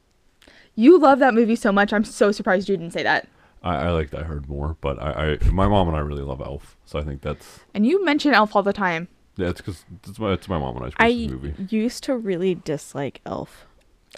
You 0.74 0.98
love 0.98 1.18
that 1.20 1.32
movie 1.32 1.56
so 1.56 1.72
much. 1.72 1.94
I'm 1.94 2.04
so 2.04 2.30
surprised 2.30 2.68
you 2.68 2.76
didn't 2.76 2.92
say 2.92 3.02
that. 3.02 3.26
I, 3.62 3.86
I 3.86 3.90
like 3.90 4.10
that 4.10 4.20
I 4.20 4.24
heard 4.24 4.50
more, 4.50 4.76
but 4.82 5.00
I, 5.02 5.38
I 5.42 5.50
my 5.50 5.66
mom 5.66 5.88
and 5.88 5.96
I 5.96 6.00
really 6.00 6.22
love 6.22 6.42
Elf, 6.42 6.76
so 6.84 6.98
I 6.98 7.04
think 7.04 7.22
that's 7.22 7.60
And 7.72 7.86
you 7.86 8.04
mention 8.04 8.34
Elf 8.34 8.54
all 8.54 8.62
the 8.62 8.74
time. 8.74 9.08
Yeah, 9.38 9.48
it's 9.48 9.60
because 9.62 9.84
it's 10.06 10.18
my 10.18 10.32
it's 10.34 10.48
my 10.48 10.58
mom 10.58 10.76
and 10.76 10.84
I's 10.86 10.92
I 10.98 11.06
Christmas 11.06 11.30
movie. 11.32 11.54
I 11.58 11.62
used 11.74 12.04
to 12.04 12.16
really 12.16 12.54
dislike 12.56 13.20
Elf. 13.24 13.64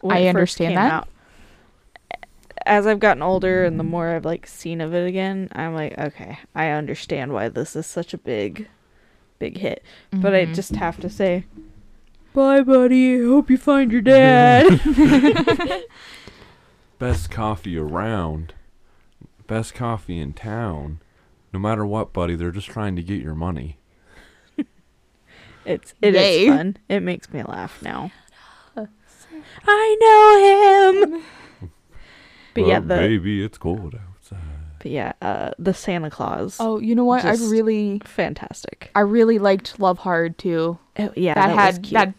when 0.01 0.17
I 0.17 0.21
it 0.21 0.33
first 0.33 0.61
understand 0.61 0.71
came 0.73 0.77
that. 0.77 0.93
out. 0.93 1.09
As 2.67 2.87
I've 2.87 3.01
gotten 3.01 3.23
older 3.23 3.65
and 3.65 3.79
the 3.79 3.85
more 3.85 4.09
I've 4.09 4.25
like 4.25 4.47
seen 4.47 4.81
of 4.81 4.93
it 4.95 5.07
again, 5.07 5.49
I'm 5.53 5.75
like, 5.75 5.97
okay, 5.99 6.39
I 6.55 6.69
understand 6.71 7.33
why 7.33 7.49
this 7.49 7.75
is 7.77 7.87
such 7.87 8.13
a 8.13 8.19
big, 8.19 8.69
big 9.39 9.57
hit. 9.59 9.83
But 10.11 10.35
I 10.35 10.45
Mhm. 10.47 10.55
just 10.55 10.75
have 10.77 10.99
to 11.01 11.09
say, 11.09 11.45
bye, 12.35 12.61
buddy. 12.63 13.23
Hope 13.25 13.49
you 13.51 13.57
find 13.57 13.91
your 13.93 14.03
dad. 14.03 14.67
Best 16.99 17.31
coffee 17.31 17.79
around, 17.79 18.53
best 19.47 19.75
coffee 19.75 20.19
in 20.19 20.35
town. 20.35 21.01
No 21.53 21.59
matter 21.59 21.87
what, 21.87 22.13
buddy, 22.13 22.35
they're 22.37 22.51
just 22.51 22.69
trying 22.69 22.95
to 22.97 23.03
get 23.03 23.23
your 23.23 23.35
money. 23.35 23.79
It's 25.71 25.95
it 26.03 26.15
is 26.15 26.21
Yay. 26.21 26.49
fun. 26.49 26.77
It 26.89 27.01
makes 27.01 27.33
me 27.33 27.43
laugh 27.43 27.81
now. 27.83 28.11
I 29.67 30.93
know 30.93 31.13
him. 31.13 31.23
But 32.55 32.67
yeah, 32.67 32.81
the 32.81 32.97
baby, 32.97 33.45
it's 33.45 33.59
cold 33.59 33.95
outside. 33.95 34.39
but 34.81 34.91
yeah, 34.91 35.13
uh, 35.23 35.51
the 35.59 35.73
Santa 35.73 36.11
Claus. 36.11 36.57
Oh, 36.61 36.79
you 36.81 36.95
know 36.95 37.05
what? 37.05 37.25
I 37.25 37.33
really, 37.35 38.01
fantastic. 38.05 38.91
I 38.95 39.01
really 39.01 39.39
liked 39.39 39.79
Love 39.79 39.99
Hard 39.99 40.37
too. 40.39 40.79
Oh, 40.99 41.13
yeah, 41.17 41.35
that, 41.35 41.47
that, 41.49 41.55
had 41.55 41.67
was 41.69 41.79
cute. 41.79 41.93
that 41.93 42.15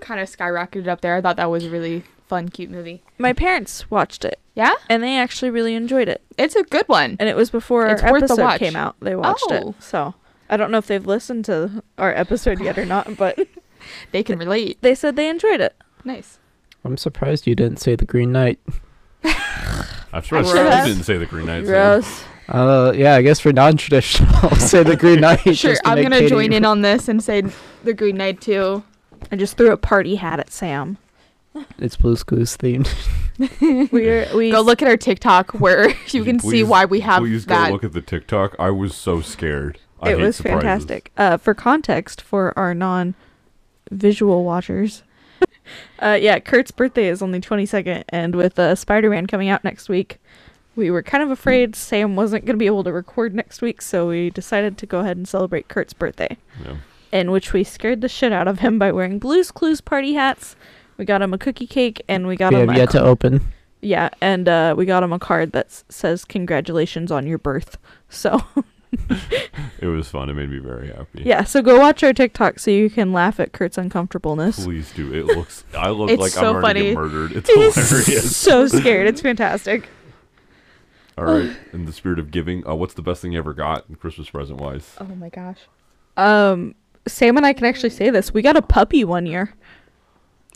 kind 0.00 0.20
of 0.20 0.28
skyrocketed 0.30 0.86
up 0.86 1.00
there. 1.00 1.16
I 1.16 1.20
thought 1.20 1.36
that 1.36 1.50
was 1.50 1.64
a 1.64 1.70
really 1.70 2.04
fun, 2.28 2.48
cute 2.48 2.70
movie. 2.70 3.02
My 3.18 3.32
parents 3.32 3.90
watched 3.90 4.24
it, 4.24 4.38
Yeah, 4.54 4.74
and 4.88 5.02
they 5.02 5.16
actually 5.18 5.50
really 5.50 5.74
enjoyed 5.74 6.08
it. 6.08 6.22
it's 6.38 6.54
a 6.56 6.62
good 6.62 6.86
one. 6.88 7.16
And 7.18 7.28
it 7.28 7.36
was 7.36 7.50
before 7.50 7.86
It's 7.88 8.02
our 8.02 8.12
worth 8.12 8.20
the 8.20 8.24
episode 8.26 8.42
watch. 8.42 8.58
came 8.60 8.76
out. 8.76 8.96
They 9.00 9.16
watched 9.16 9.44
Oh. 9.50 9.70
it, 9.70 9.82
so 9.82 10.14
I 10.52 10.56
don't 10.58 10.70
know 10.70 10.78
if 10.78 10.86
they've 10.86 11.06
listened 11.06 11.44
to 11.46 11.82
our 11.96 12.12
episode 12.14 12.60
yet 12.60 12.78
or 12.78 12.84
not, 12.84 13.16
but 13.16 13.38
They 14.12 14.22
can 14.22 14.38
relate. 14.38 14.78
they 14.82 14.94
said 14.94 15.16
they 15.16 15.28
enjoyed 15.28 15.60
it. 15.60 15.74
Nice. 16.04 16.38
I'm 16.84 16.96
surprised 16.96 17.46
you 17.46 17.54
didn't 17.54 17.78
say 17.78 17.96
the 17.96 18.04
Green 18.04 18.30
Knight. 18.32 18.60
I'm 19.24 20.22
surprised 20.22 20.52
Gross. 20.52 20.72
Steve 20.72 20.84
didn't 20.84 21.04
say 21.04 21.16
the 21.18 21.26
Green 21.26 21.46
Knight. 21.46 21.64
so- 21.64 21.70
Gross. 21.72 22.24
Uh, 22.48 22.92
yeah, 22.94 23.14
I 23.14 23.22
guess 23.22 23.40
for 23.40 23.52
non-traditional, 23.52 24.28
I'll 24.42 24.56
say 24.56 24.82
the 24.82 24.96
Green 24.96 25.20
Knight. 25.20 25.56
Sure, 25.56 25.74
to 25.74 25.80
I'm 25.88 26.02
gonna 26.02 26.16
Katie- 26.18 26.28
join 26.28 26.52
in 26.52 26.64
on 26.64 26.82
this 26.82 27.08
and 27.08 27.22
say 27.22 27.42
the 27.84 27.94
Green 27.94 28.16
Knight 28.16 28.40
too. 28.40 28.82
I 29.30 29.36
just 29.36 29.56
threw 29.56 29.72
a 29.72 29.76
party 29.76 30.16
hat 30.16 30.38
at 30.40 30.50
Sam. 30.52 30.98
It's 31.78 31.96
Blue's 31.96 32.22
Clues 32.24 32.56
themed. 32.56 32.88
We 33.92 34.26
we 34.34 34.50
Go 34.50 34.60
look 34.60 34.82
at 34.82 34.88
our 34.88 34.96
TikTok 34.96 35.52
where 35.54 35.88
you 36.08 36.24
can 36.24 36.40
see 36.40 36.62
why 36.64 36.84
we 36.84 37.00
have 37.00 37.20
Please 37.20 37.46
that. 37.46 37.68
go 37.68 37.72
look 37.72 37.84
at 37.84 37.92
the 37.92 38.02
TikTok. 38.02 38.56
I 38.58 38.70
was 38.70 38.94
so 38.94 39.20
scared. 39.20 39.78
I 40.02 40.12
it 40.12 40.18
was 40.18 40.36
surprises. 40.36 40.62
fantastic. 40.62 41.12
Uh, 41.16 41.36
for 41.36 41.54
context, 41.54 42.20
for 42.20 42.56
our 42.58 42.74
non-visual 42.74 44.44
watchers, 44.44 45.02
uh, 46.00 46.18
yeah, 46.20 46.38
Kurt's 46.38 46.70
birthday 46.70 47.08
is 47.08 47.22
only 47.22 47.40
22nd, 47.40 48.04
and 48.08 48.34
with 48.34 48.58
uh, 48.58 48.74
Spider-Man 48.74 49.26
coming 49.26 49.48
out 49.48 49.64
next 49.64 49.88
week, 49.88 50.18
we 50.74 50.90
were 50.90 51.02
kind 51.02 51.22
of 51.22 51.30
afraid 51.30 51.76
Sam 51.76 52.16
wasn't 52.16 52.44
going 52.46 52.54
to 52.56 52.58
be 52.58 52.66
able 52.66 52.84
to 52.84 52.92
record 52.92 53.34
next 53.34 53.60
week, 53.62 53.82
so 53.82 54.08
we 54.08 54.30
decided 54.30 54.78
to 54.78 54.86
go 54.86 55.00
ahead 55.00 55.16
and 55.16 55.28
celebrate 55.28 55.68
Kurt's 55.68 55.92
birthday, 55.92 56.36
Yeah. 56.64 56.76
in 57.12 57.30
which 57.30 57.52
we 57.52 57.62
scared 57.64 58.00
the 58.00 58.08
shit 58.08 58.32
out 58.32 58.48
of 58.48 58.60
him 58.60 58.78
by 58.78 58.90
wearing 58.92 59.18
Blue's 59.18 59.50
Clues 59.50 59.80
party 59.80 60.14
hats. 60.14 60.56
We 60.96 61.04
got 61.04 61.22
him 61.22 61.34
a 61.34 61.38
cookie 61.38 61.66
cake, 61.66 62.02
and 62.08 62.26
we 62.26 62.36
got 62.36 62.52
We 62.52 62.60
him 62.60 62.68
have 62.68 62.76
a 62.76 62.80
yet 62.80 62.90
to 62.90 63.02
open. 63.02 63.52
yeah, 63.80 64.10
and 64.20 64.48
uh, 64.48 64.74
we 64.76 64.84
got 64.86 65.02
him 65.02 65.12
a 65.12 65.18
card 65.18 65.52
that 65.52 65.66
s- 65.66 65.84
says 65.88 66.24
"Congratulations 66.24 67.10
on 67.12 67.26
your 67.26 67.38
birth." 67.38 67.76
So 68.08 68.40
It 69.80 69.86
was 69.86 70.08
fun. 70.08 70.28
It 70.30 70.34
made 70.34 70.50
me 70.50 70.58
very 70.58 70.88
happy. 70.88 71.22
yeah, 71.24 71.44
so 71.44 71.60
go 71.62 71.78
watch 71.78 72.02
our 72.04 72.12
TikTok 72.12 72.58
so 72.60 72.70
you 72.70 72.88
can 72.88 73.12
laugh 73.12 73.40
at 73.40 73.52
Kurt's 73.52 73.76
uncomfortableness. 73.78 74.64
Please 74.64 74.92
do. 74.92 75.12
It 75.12 75.26
looks. 75.26 75.64
I 75.76 75.90
look 75.90 76.10
It's 76.10 76.20
like 76.20 76.30
so 76.30 76.54
I'm 76.56 76.60
going 76.60 76.74
to 76.76 76.82
get 76.82 76.94
funny. 76.94 77.08
murdered. 77.08 77.32
It's 77.32 77.50
hilarious. 77.50 78.36
so 78.36 78.66
scared. 78.68 79.08
It's 79.08 79.20
fantastic. 79.20 79.88
All 81.18 81.24
right. 81.24 81.50
In 81.72 81.84
the 81.84 81.92
spirit 81.92 82.18
of 82.18 82.30
giving, 82.30 82.66
uh, 82.66 82.74
what's 82.74 82.94
the 82.94 83.02
best 83.02 83.20
thing 83.22 83.32
you 83.32 83.38
ever 83.38 83.52
got 83.54 83.84
Christmas 83.98 84.30
present 84.30 84.60
wise? 84.60 84.94
oh 85.00 85.04
my 85.16 85.28
gosh. 85.30 85.58
Um, 86.16 86.74
Sam 87.08 87.36
and 87.36 87.44
I 87.44 87.52
can 87.52 87.64
actually 87.66 87.90
say 87.90 88.10
this. 88.10 88.32
We 88.32 88.40
got 88.42 88.56
a 88.56 88.62
puppy 88.62 89.04
one 89.04 89.26
year. 89.26 89.52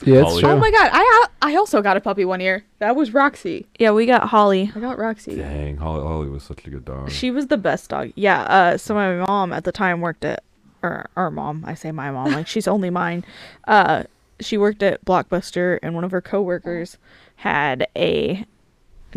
Yeah, 0.05 0.21
it's 0.21 0.31
Holly. 0.31 0.43
true. 0.43 0.51
Oh 0.51 0.59
my 0.59 0.71
god, 0.71 0.91
I 0.93 1.27
I 1.41 1.57
also 1.57 1.81
got 1.81 1.97
a 1.97 2.01
puppy 2.01 2.25
one 2.25 2.41
year. 2.41 2.65
That 2.81 2.97
was 2.97 3.15
Roxy. 3.15 3.67
Yeah, 3.79 3.93
we 3.93 4.05
got 4.05 4.29
Holly. 4.29 4.71
I 4.75 4.81
got 4.81 4.99
Roxy. 4.99 5.37
Dang, 5.37 5.79
Holly, 5.79 6.03
Holly 6.03 6.29
was 6.29 6.43
such 6.43 6.67
a 6.67 6.71
good 6.71 6.85
dog. 6.85 7.11
She 7.11 7.31
was 7.31 7.47
the 7.47 7.57
best 7.57 7.89
dog. 7.91 8.13
Yeah. 8.15 8.43
Uh, 8.43 8.77
so 8.77 8.95
my 8.95 9.17
mom 9.27 9.53
at 9.53 9.65
the 9.65 9.73
time 9.73 10.01
worked 10.03 10.25
at, 10.25 10.45
or 10.83 11.09
our 11.17 11.31
mom. 11.31 11.65
I 11.67 11.75
say 11.75 11.93
my 11.93 12.11
mom 12.11 12.33
like 12.33 12.47
she's 12.47 12.69
only 12.69 12.91
mine. 12.91 13.25
Uh, 13.67 14.05
she 14.39 14.59
worked 14.59 14.83
at 14.83 15.03
Blockbuster, 15.05 15.79
and 15.83 15.95
one 15.95 16.05
of 16.05 16.11
her 16.11 16.21
coworkers 16.21 16.99
had 17.37 17.87
a 17.97 18.45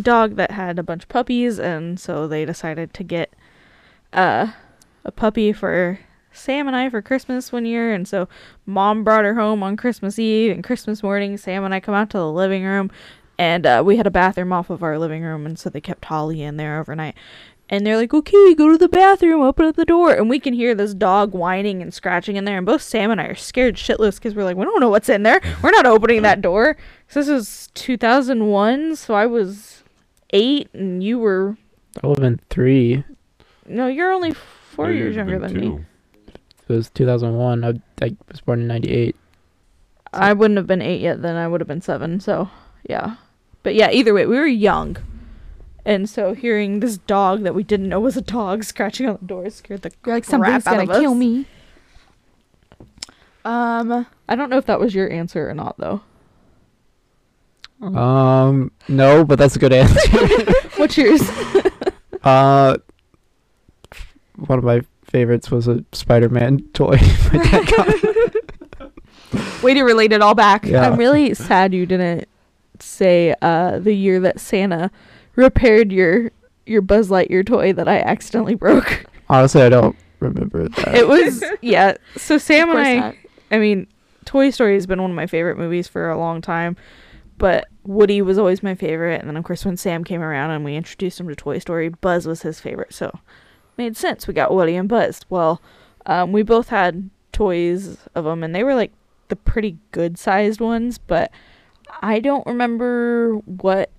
dog 0.02 0.36
that 0.36 0.52
had 0.52 0.80
a 0.80 0.84
bunch 0.84 1.04
of 1.04 1.10
puppies, 1.10 1.60
and 1.60 2.00
so 2.00 2.26
they 2.26 2.46
decided 2.46 2.94
to 2.94 3.04
get 3.04 3.34
uh, 4.14 4.54
a 5.04 5.12
puppy 5.12 5.52
for 5.52 6.00
Sam 6.40 6.68
and 6.68 6.76
I 6.76 6.90
for 6.90 7.02
Christmas 7.02 7.52
one 7.52 7.66
year, 7.66 7.94
and 7.94 8.08
so 8.08 8.28
mom 8.66 9.04
brought 9.04 9.26
her 9.26 9.36
home 9.36 9.62
on 9.64 9.76
Christmas 9.78 10.18
Eve 10.18 10.52
and 10.52 10.64
Christmas 10.64 11.04
morning. 11.04 11.38
Sam 11.38 11.64
and 11.64 11.74
I 11.74 11.80
come 11.80 11.94
out 11.96 12.10
to 12.12 12.18
the 12.18 12.32
living 12.32 12.64
room, 12.64 12.90
and 13.38 13.66
uh, 13.66 13.84
we 13.86 13.98
had 13.98 14.08
a 14.08 14.12
bathroom 14.12 14.52
off 14.54 14.70
of 14.70 14.82
our 14.84 14.98
living 14.98 15.24
room, 15.24 15.46
and 15.46 15.58
so 15.60 15.70
they 15.70 15.82
kept 15.82 16.06
Holly 16.06 16.42
in 16.42 16.58
there 16.58 16.80
overnight. 16.80 17.16
And 17.72 17.86
they're 17.86 17.98
like, 17.98 18.16
okay, 18.16 18.56
go 18.56 18.70
to 18.72 18.80
the 18.80 18.90
bathroom, 18.90 19.42
open 19.42 19.68
up 19.68 19.76
the 19.76 19.86
door. 19.86 20.12
And 20.12 20.28
we 20.28 20.40
can 20.40 20.56
hear 20.56 20.74
this 20.74 20.96
dog 20.96 21.34
whining 21.34 21.84
and 21.84 21.94
scratching 21.94 22.36
in 22.36 22.44
there. 22.46 22.58
And 22.58 22.66
both 22.66 22.82
Sam 22.82 23.12
and 23.12 23.22
I 23.22 23.26
are 23.26 23.36
scared 23.36 23.76
shitless 23.76 24.16
because 24.16 24.34
we're 24.34 24.44
like, 24.44 24.58
we 24.58 24.66
don't 24.66 24.80
know 24.80 24.90
what's 24.90 25.08
in 25.08 25.22
there. 25.22 25.40
We're 25.62 25.70
not 25.70 25.86
opening 25.86 26.24
that 26.24 26.42
door. 26.42 26.78
'Cause 27.08 27.28
this 27.28 27.30
is 27.30 27.70
2001, 27.76 28.96
so 28.96 29.14
I 29.14 29.28
was 29.28 29.84
eight, 30.32 30.68
and 30.74 31.04
you 31.04 31.20
were, 31.20 31.58
I 32.04 32.08
would 32.08 32.18
have 32.18 32.24
been 32.24 32.40
three. 32.50 33.04
no, 33.68 33.86
you're 33.86 34.14
only 34.14 34.34
four 34.34 34.92
years 34.92 35.16
younger 35.16 35.38
been 35.40 35.54
than 35.54 35.62
me. 35.62 35.86
Two. 36.70 36.74
It 36.74 36.78
was 36.78 36.90
2001. 36.92 37.64
I, 37.64 38.06
I 38.06 38.16
was 38.30 38.42
born 38.42 38.62
in 38.62 38.68
98. 38.68 39.16
I 40.14 40.34
wouldn't 40.34 40.58
have 40.58 40.68
been 40.68 40.82
eight 40.82 41.02
yet, 41.02 41.22
then 41.22 41.36
I 41.36 41.48
would 41.48 41.62
have 41.62 41.68
been 41.68 41.82
seven. 41.82 42.20
So, 42.20 42.50
yeah. 42.90 43.18
But 43.62 43.76
yeah, 43.76 43.92
either 43.92 44.14
way, 44.14 44.26
we 44.26 44.38
were 44.38 44.48
young. 44.48 44.98
And 45.86 46.10
so 46.10 46.34
hearing 46.34 46.80
this 46.80 46.98
dog 46.98 47.44
that 47.44 47.56
we 47.56 47.64
didn't 47.64 47.90
know 47.90 48.00
was 48.00 48.18
a 48.18 48.22
dog 48.22 48.64
scratching 48.64 49.08
on 49.08 49.18
the 49.22 49.28
door 49.28 49.50
scared 49.50 49.82
the 49.82 49.92
You're 50.06 50.16
like 50.16 50.24
crap 50.26 50.32
something's 50.32 50.68
out 50.68 50.78
gonna 50.78 50.92
of 50.92 51.02
kill 51.02 51.12
us. 51.12 51.18
me. 51.18 51.46
Um, 53.46 54.06
I 54.28 54.36
don't 54.36 54.50
know 54.50 54.58
if 54.58 54.66
that 54.66 54.80
was 54.80 54.94
your 54.94 55.12
answer 55.12 55.50
or 55.50 55.54
not, 55.54 55.78
though. 55.78 56.02
Um, 57.82 58.72
no, 58.88 59.24
but 59.24 59.40
that's 59.40 59.56
a 59.56 59.60
good 59.60 59.74
answer. 59.74 60.54
What's 60.76 60.98
yours? 60.98 61.22
uh, 62.24 62.78
one 64.36 64.60
of 64.60 64.66
my 64.66 64.82
favorites 65.10 65.52
was 65.52 65.68
a 65.68 65.84
Spider-Man 65.92 66.60
toy. 66.74 66.98
My 67.34 67.44
dad 67.44 67.68
got. 67.68 69.64
way 69.64 69.74
to 69.74 69.84
relate 69.84 70.12
it 70.12 70.22
all 70.22 70.36
back. 70.36 70.66
Yeah. 70.66 70.90
I'm 70.90 70.98
really 70.98 71.34
sad 71.34 71.74
you 71.74 71.86
didn't 71.86 72.28
say 72.80 73.36
uh, 73.42 73.80
the 73.80 73.94
year 73.94 74.20
that 74.22 74.40
Santa 74.40 74.92
repaired 75.36 75.92
your 75.92 76.32
your 76.66 76.82
Buzz 76.82 77.10
Lightyear 77.10 77.46
toy 77.46 77.74
that 77.74 77.88
I 77.88 78.00
accidentally 78.00 78.56
broke. 78.56 79.06
Honestly, 79.28 79.62
I 79.62 79.70
don't 79.70 79.96
remember 80.20 80.70
that. 80.70 80.96
It 80.96 81.08
was 81.08 81.44
yeah. 81.62 81.96
So 82.16 82.38
Sam 82.38 82.70
and 82.70 82.80
I 82.80 82.96
not. 82.96 83.16
I 83.52 83.58
mean, 83.58 83.88
Toy 84.26 84.52
Story 84.52 84.76
has 84.76 84.86
been 84.86 85.02
one 85.02 85.12
of 85.12 85.16
my 85.16 85.26
favorite 85.26 85.58
movies 85.58 85.88
for 85.88 86.10
a 86.10 86.18
long 86.18 86.42
time, 86.42 86.78
but 87.38 87.68
Woody 87.84 88.22
was 88.22 88.38
always 88.38 88.62
my 88.62 88.76
favorite. 88.76 89.20
And 89.20 89.30
then, 89.30 89.38
of 89.38 89.44
course, 89.44 89.66
when 89.66 89.78
Sam 89.78 90.04
came 90.04 90.22
around 90.22 90.52
and 90.52 90.64
we 90.64 90.76
introduced 90.76 91.20
him 91.20 91.28
to 91.30 91.36
Toy 91.36 91.58
Story, 91.58 91.90
Buzz 91.90 92.28
was 92.28 92.44
his 92.44 92.60
favorite. 92.60 92.94
So, 92.94 93.18
made 93.80 93.98
sense. 93.98 94.28
We 94.28 94.36
got 94.36 94.54
Woody 94.54 94.76
and 94.76 94.88
Buzz. 94.88 95.22
Well, 95.30 95.60
um, 96.06 96.32
we 96.32 96.44
both 96.44 96.70
had 96.70 97.10
toys 97.32 97.98
of 98.14 98.26
them, 98.26 98.44
and 98.44 98.54
they 98.54 98.64
were 98.64 98.76
like 98.76 98.92
the 99.30 99.36
pretty 99.36 99.78
good 99.92 100.18
sized 100.20 100.60
ones, 100.60 100.98
but 101.00 101.32
I 102.02 102.20
don't 102.20 102.46
remember 102.46 103.36
what 103.46 103.90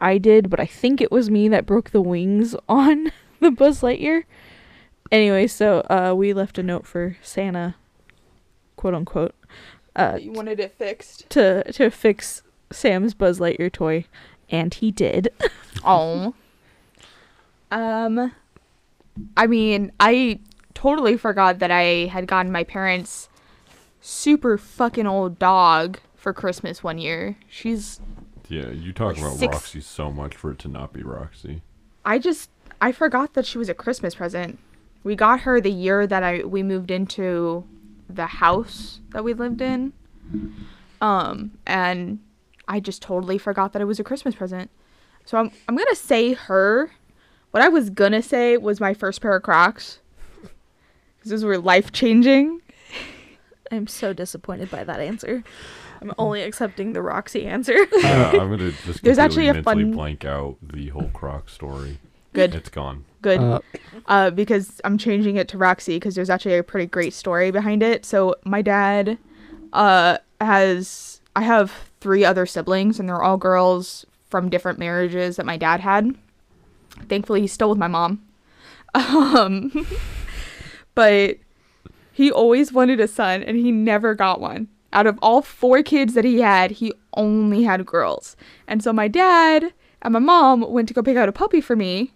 I 0.00 0.18
did, 0.18 0.50
but 0.50 0.58
I 0.58 0.66
think 0.66 1.00
it 1.00 1.12
was 1.12 1.30
me 1.30 1.48
that 1.48 1.66
broke 1.66 1.90
the 1.90 2.00
wings 2.00 2.56
on 2.68 3.12
the 3.40 3.50
Buzz 3.50 3.82
Lightyear. 3.82 4.24
Anyway, 5.12 5.46
so 5.46 5.80
uh, 5.88 6.14
we 6.16 6.32
left 6.32 6.58
a 6.58 6.62
note 6.62 6.86
for 6.86 7.16
Santa, 7.22 7.76
quote 8.76 8.94
unquote, 8.94 9.34
uh, 9.94 10.18
you 10.20 10.32
wanted 10.32 10.58
it 10.60 10.74
fixed. 10.76 11.28
to 11.30 11.62
to 11.72 11.90
fix 11.90 12.42
Sam's 12.72 13.14
Buzz 13.14 13.38
Lightyear 13.38 13.70
toy, 13.72 14.04
and 14.50 14.72
he 14.74 14.90
did. 14.90 15.28
Oh, 15.84 16.34
Um, 17.70 18.32
I 19.36 19.46
mean, 19.46 19.92
I 20.00 20.40
totally 20.74 21.16
forgot 21.16 21.58
that 21.60 21.70
I 21.70 22.06
had 22.06 22.26
gotten 22.26 22.52
my 22.52 22.64
parents 22.64 23.28
super 24.00 24.56
fucking 24.58 25.06
old 25.06 25.38
dog 25.38 25.98
for 26.14 26.32
Christmas 26.32 26.82
one 26.82 26.98
year. 26.98 27.36
She's 27.48 28.00
Yeah, 28.48 28.68
you 28.68 28.92
talk 28.92 29.16
about 29.18 29.36
six- 29.36 29.52
Roxy 29.54 29.80
so 29.80 30.10
much 30.10 30.36
for 30.36 30.50
it 30.52 30.58
to 30.60 30.68
not 30.68 30.92
be 30.92 31.02
Roxy. 31.02 31.62
I 32.04 32.18
just 32.18 32.50
I 32.80 32.92
forgot 32.92 33.34
that 33.34 33.46
she 33.46 33.58
was 33.58 33.68
a 33.68 33.74
Christmas 33.74 34.14
present. 34.14 34.58
We 35.02 35.16
got 35.16 35.40
her 35.40 35.60
the 35.60 35.70
year 35.72 36.06
that 36.06 36.22
I 36.22 36.44
we 36.44 36.62
moved 36.62 36.90
into 36.90 37.64
the 38.08 38.26
house 38.26 39.00
that 39.10 39.24
we 39.24 39.34
lived 39.34 39.60
in. 39.60 39.92
Um 41.00 41.52
and 41.66 42.20
I 42.68 42.80
just 42.80 43.02
totally 43.02 43.38
forgot 43.38 43.72
that 43.72 43.82
it 43.82 43.86
was 43.86 44.00
a 44.00 44.04
Christmas 44.04 44.34
present. 44.34 44.70
So 45.24 45.38
I'm 45.38 45.50
I'm 45.68 45.76
going 45.76 45.86
to 45.88 45.96
say 45.96 46.34
her. 46.34 46.92
What 47.56 47.64
I 47.64 47.70
was 47.70 47.88
going 47.88 48.12
to 48.12 48.20
say 48.20 48.58
was 48.58 48.80
my 48.80 48.92
first 48.92 49.22
pair 49.22 49.34
of 49.34 49.42
Crocs. 49.42 50.00
Cuz 51.22 51.30
those 51.30 51.42
were 51.42 51.56
life-changing. 51.56 52.60
I'm 53.72 53.86
so 53.86 54.12
disappointed 54.12 54.70
by 54.70 54.84
that 54.84 55.00
answer. 55.00 55.42
I'm 56.02 56.12
only 56.18 56.42
accepting 56.42 56.92
the 56.92 57.00
Roxy 57.00 57.46
answer. 57.46 57.86
Yeah, 57.96 58.32
I'm 58.32 58.50
gonna 58.50 58.72
just 58.84 59.02
There's 59.02 59.16
actually 59.16 59.48
a 59.48 59.54
mentally 59.54 59.84
fun- 59.84 59.92
blank 59.92 60.26
out 60.26 60.56
the 60.62 60.88
whole 60.88 61.08
Croc 61.14 61.48
story. 61.48 61.98
Good. 62.34 62.54
It's 62.54 62.68
gone. 62.68 63.06
Good. 63.22 63.40
Uh, 63.40 63.60
uh, 64.04 64.30
because 64.32 64.78
I'm 64.84 64.98
changing 64.98 65.36
it 65.36 65.48
to 65.48 65.56
Roxy 65.56 65.96
because 65.96 66.14
there's 66.14 66.28
actually 66.28 66.58
a 66.58 66.62
pretty 66.62 66.86
great 66.86 67.14
story 67.14 67.50
behind 67.50 67.82
it. 67.82 68.04
So 68.04 68.34
my 68.44 68.60
dad 68.60 69.16
uh, 69.72 70.18
has 70.42 71.22
I 71.34 71.40
have 71.40 71.72
three 72.02 72.22
other 72.22 72.44
siblings 72.44 73.00
and 73.00 73.08
they're 73.08 73.22
all 73.22 73.38
girls 73.38 74.04
from 74.28 74.50
different 74.50 74.78
marriages 74.78 75.36
that 75.36 75.46
my 75.46 75.56
dad 75.56 75.80
had. 75.80 76.16
Thankfully, 77.08 77.40
he's 77.40 77.52
still 77.52 77.68
with 77.68 77.78
my 77.78 77.88
mom. 77.88 78.22
Um, 78.94 79.86
but 80.94 81.36
he 82.12 82.32
always 82.32 82.72
wanted 82.72 83.00
a 83.00 83.08
son 83.08 83.42
and 83.42 83.58
he 83.58 83.70
never 83.70 84.14
got 84.14 84.40
one. 84.40 84.68
Out 84.92 85.06
of 85.06 85.18
all 85.20 85.42
four 85.42 85.82
kids 85.82 86.14
that 86.14 86.24
he 86.24 86.40
had, 86.40 86.70
he 86.70 86.92
only 87.14 87.64
had 87.64 87.84
girls. 87.84 88.36
And 88.66 88.82
so 88.82 88.92
my 88.92 89.08
dad 89.08 89.74
and 90.00 90.12
my 90.12 90.18
mom 90.18 90.62
went 90.70 90.88
to 90.88 90.94
go 90.94 91.02
pick 91.02 91.16
out 91.16 91.28
a 91.28 91.32
puppy 91.32 91.60
for 91.60 91.76
me 91.76 92.12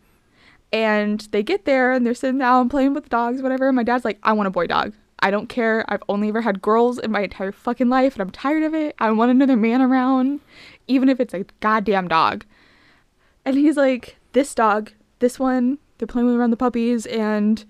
and 0.72 1.20
they 1.32 1.42
get 1.42 1.64
there 1.64 1.92
and 1.92 2.06
they're 2.06 2.14
sitting 2.14 2.38
down 2.38 2.68
playing 2.68 2.94
with 2.94 3.04
the 3.04 3.10
dogs, 3.10 3.42
whatever. 3.42 3.68
And 3.68 3.76
my 3.76 3.82
dad's 3.82 4.04
like, 4.04 4.18
I 4.22 4.32
want 4.32 4.46
a 4.46 4.50
boy 4.50 4.66
dog. 4.66 4.94
I 5.18 5.30
don't 5.30 5.48
care. 5.48 5.84
I've 5.88 6.02
only 6.08 6.28
ever 6.28 6.40
had 6.40 6.62
girls 6.62 6.98
in 6.98 7.10
my 7.10 7.20
entire 7.20 7.52
fucking 7.52 7.90
life 7.90 8.14
and 8.14 8.22
I'm 8.22 8.30
tired 8.30 8.62
of 8.62 8.74
it. 8.74 8.94
I 8.98 9.10
want 9.10 9.30
another 9.30 9.56
man 9.56 9.82
around, 9.82 10.40
even 10.88 11.08
if 11.08 11.20
it's 11.20 11.34
a 11.34 11.44
goddamn 11.60 12.08
dog. 12.08 12.46
And 13.44 13.56
he's 13.56 13.76
like, 13.76 14.16
This 14.32 14.54
dog, 14.54 14.92
this 15.18 15.38
one, 15.38 15.78
they're 15.98 16.06
playing 16.06 16.26
with 16.26 16.36
around 16.36 16.50
the 16.50 16.56
puppies, 16.56 17.06
and 17.06 17.64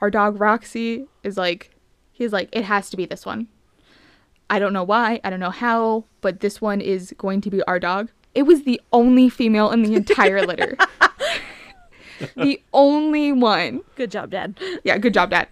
our 0.00 0.10
dog 0.10 0.40
Roxy 0.40 1.06
is 1.22 1.36
like, 1.36 1.70
he's 2.12 2.32
like, 2.32 2.48
It 2.52 2.64
has 2.64 2.90
to 2.90 2.96
be 2.96 3.06
this 3.06 3.26
one. 3.26 3.48
I 4.48 4.58
don't 4.58 4.72
know 4.72 4.84
why, 4.84 5.20
I 5.24 5.30
don't 5.30 5.40
know 5.40 5.50
how, 5.50 6.04
but 6.20 6.40
this 6.40 6.60
one 6.60 6.80
is 6.80 7.14
going 7.18 7.40
to 7.42 7.50
be 7.50 7.62
our 7.64 7.80
dog. 7.80 8.10
It 8.34 8.42
was 8.42 8.62
the 8.62 8.80
only 8.92 9.28
female 9.28 9.70
in 9.70 9.82
the 9.82 9.94
entire 9.94 10.44
litter. 10.46 10.76
the 12.36 12.60
only 12.72 13.32
one. 13.32 13.80
Good 13.96 14.10
job, 14.10 14.30
Dad. 14.30 14.58
Yeah, 14.84 14.98
good 14.98 15.14
job, 15.14 15.30
Dad. 15.30 15.48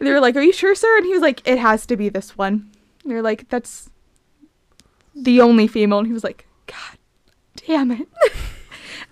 They 0.00 0.10
were 0.10 0.20
like, 0.20 0.36
Are 0.36 0.42
you 0.42 0.52
sure, 0.52 0.74
sir? 0.74 0.96
And 0.96 1.06
he 1.06 1.12
was 1.12 1.22
like, 1.22 1.46
It 1.46 1.58
has 1.58 1.86
to 1.86 1.96
be 1.96 2.08
this 2.08 2.36
one. 2.36 2.70
They're 3.04 3.22
like, 3.22 3.48
That's 3.48 3.90
the 5.14 5.40
only 5.40 5.66
female. 5.66 5.98
And 5.98 6.06
he 6.06 6.12
was 6.12 6.24
like, 6.24 6.46
God 6.66 6.98
damn 7.56 7.90
it. 7.90 8.08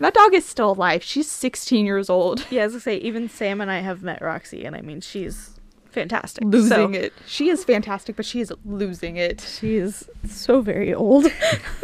And 0.03 0.07
that 0.09 0.14
dog 0.14 0.34
is 0.34 0.44
still 0.44 0.72
alive. 0.72 1.00
She's 1.05 1.30
16 1.30 1.86
years 1.86 2.11
old. 2.11 2.44
Yeah, 2.50 2.62
as 2.62 2.74
I 2.74 2.80
say, 2.80 2.96
even 2.96 3.28
Sam 3.28 3.61
and 3.61 3.70
I 3.70 3.78
have 3.82 4.03
met 4.03 4.20
Roxy, 4.20 4.64
and 4.64 4.74
I 4.74 4.80
mean, 4.80 5.00
she's 5.00 5.61
fantastic. 5.92 6.42
Losing 6.44 6.94
So, 6.94 6.98
it. 7.00 7.12
She 7.24 7.50
is 7.50 7.62
fantastic, 7.62 8.16
but 8.16 8.24
she 8.26 8.40
is 8.40 8.53
losing 8.64 9.16
it. 9.16 9.40
She 9.42 9.76
is 9.76 10.11
so 10.26 10.61
very 10.61 10.92
old. 10.92 11.26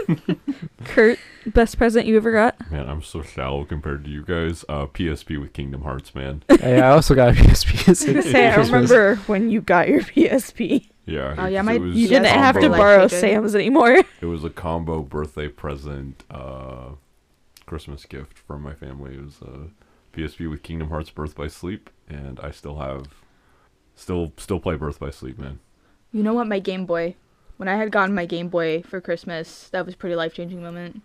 Kurt, 0.85 1.21
best 1.47 1.79
present 1.79 2.07
you 2.07 2.17
ever 2.17 2.33
got? 2.33 2.71
Man, 2.73 2.89
I'm 2.89 3.03
so 3.03 3.23
shallow 3.23 3.65
compared 3.65 4.03
to 4.05 4.11
you 4.11 4.25
guys. 4.25 4.65
Uh, 4.69 4.87
PSP 4.87 5.41
with 5.41 5.53
Kingdom 5.53 5.83
Hearts, 5.83 6.13
man. 6.13 6.43
yeah, 6.61 6.89
I 6.89 6.91
also 6.91 7.15
got 7.15 7.29
a 7.29 7.33
PSP. 7.33 7.89
as 7.89 8.03
I 8.03 8.11
a 8.11 8.15
gonna 8.15 8.23
say, 8.25 8.49
I 8.49 8.57
remember 8.57 9.15
when 9.29 9.49
you 9.49 9.61
got 9.61 9.89
your 9.89 10.01
PSP. 10.01 10.89
Yeah. 11.07 11.37
Oh, 11.39 11.47
yeah, 11.47 11.61
'cause 11.61 11.67
my- 11.67 11.79
was 11.79 11.95
You 11.95 12.09
didn't 12.09 12.27
have 12.27 12.57
to 12.57 12.63
combo. 12.63 12.69
combo- 12.71 12.77
borrow 12.79 13.03
Life-changing. 13.03 13.31
Sam's 13.31 13.55
anymore. 13.55 14.03
It 14.21 14.27
was 14.27 14.43
a 14.43 14.51
combo 14.51 15.03
birthday 15.03 15.47
present, 15.49 16.25
uh, 16.31 16.91
Christmas 17.69 18.07
gift 18.07 18.39
from 18.39 18.63
my 18.63 18.75
family. 18.75 19.15
It 19.15 19.25
was 19.25 19.43
a 19.43 19.69
PSP 20.17 20.51
with 20.51 20.63
Kingdom 20.63 20.89
Hearts 20.89 21.11
Birth 21.11 21.37
by 21.37 21.49
Sleep, 21.49 21.91
and 22.09 22.41
I 22.41 22.51
still 22.51 22.79
have, 22.79 23.09
still 23.95 24.33
still 24.39 24.59
play 24.59 24.77
Birth 24.77 24.99
by 24.99 25.11
Sleep, 25.11 25.39
man. 25.39 25.61
You 26.13 26.23
know 26.23 26.35
what? 26.35 26.47
My 26.47 26.59
Game 26.59 26.87
Boy. 26.87 27.15
When 27.59 27.69
I 27.69 27.77
had 27.77 27.93
gotten 27.93 28.15
my 28.15 28.25
Game 28.25 28.49
Boy 28.49 28.83
for 28.83 29.01
Christmas, 29.01 29.69
that 29.71 29.85
was 29.85 29.95
a 29.95 29.99
pretty 29.99 30.17
life 30.17 30.33
changing 30.33 30.63
moment. 30.63 31.03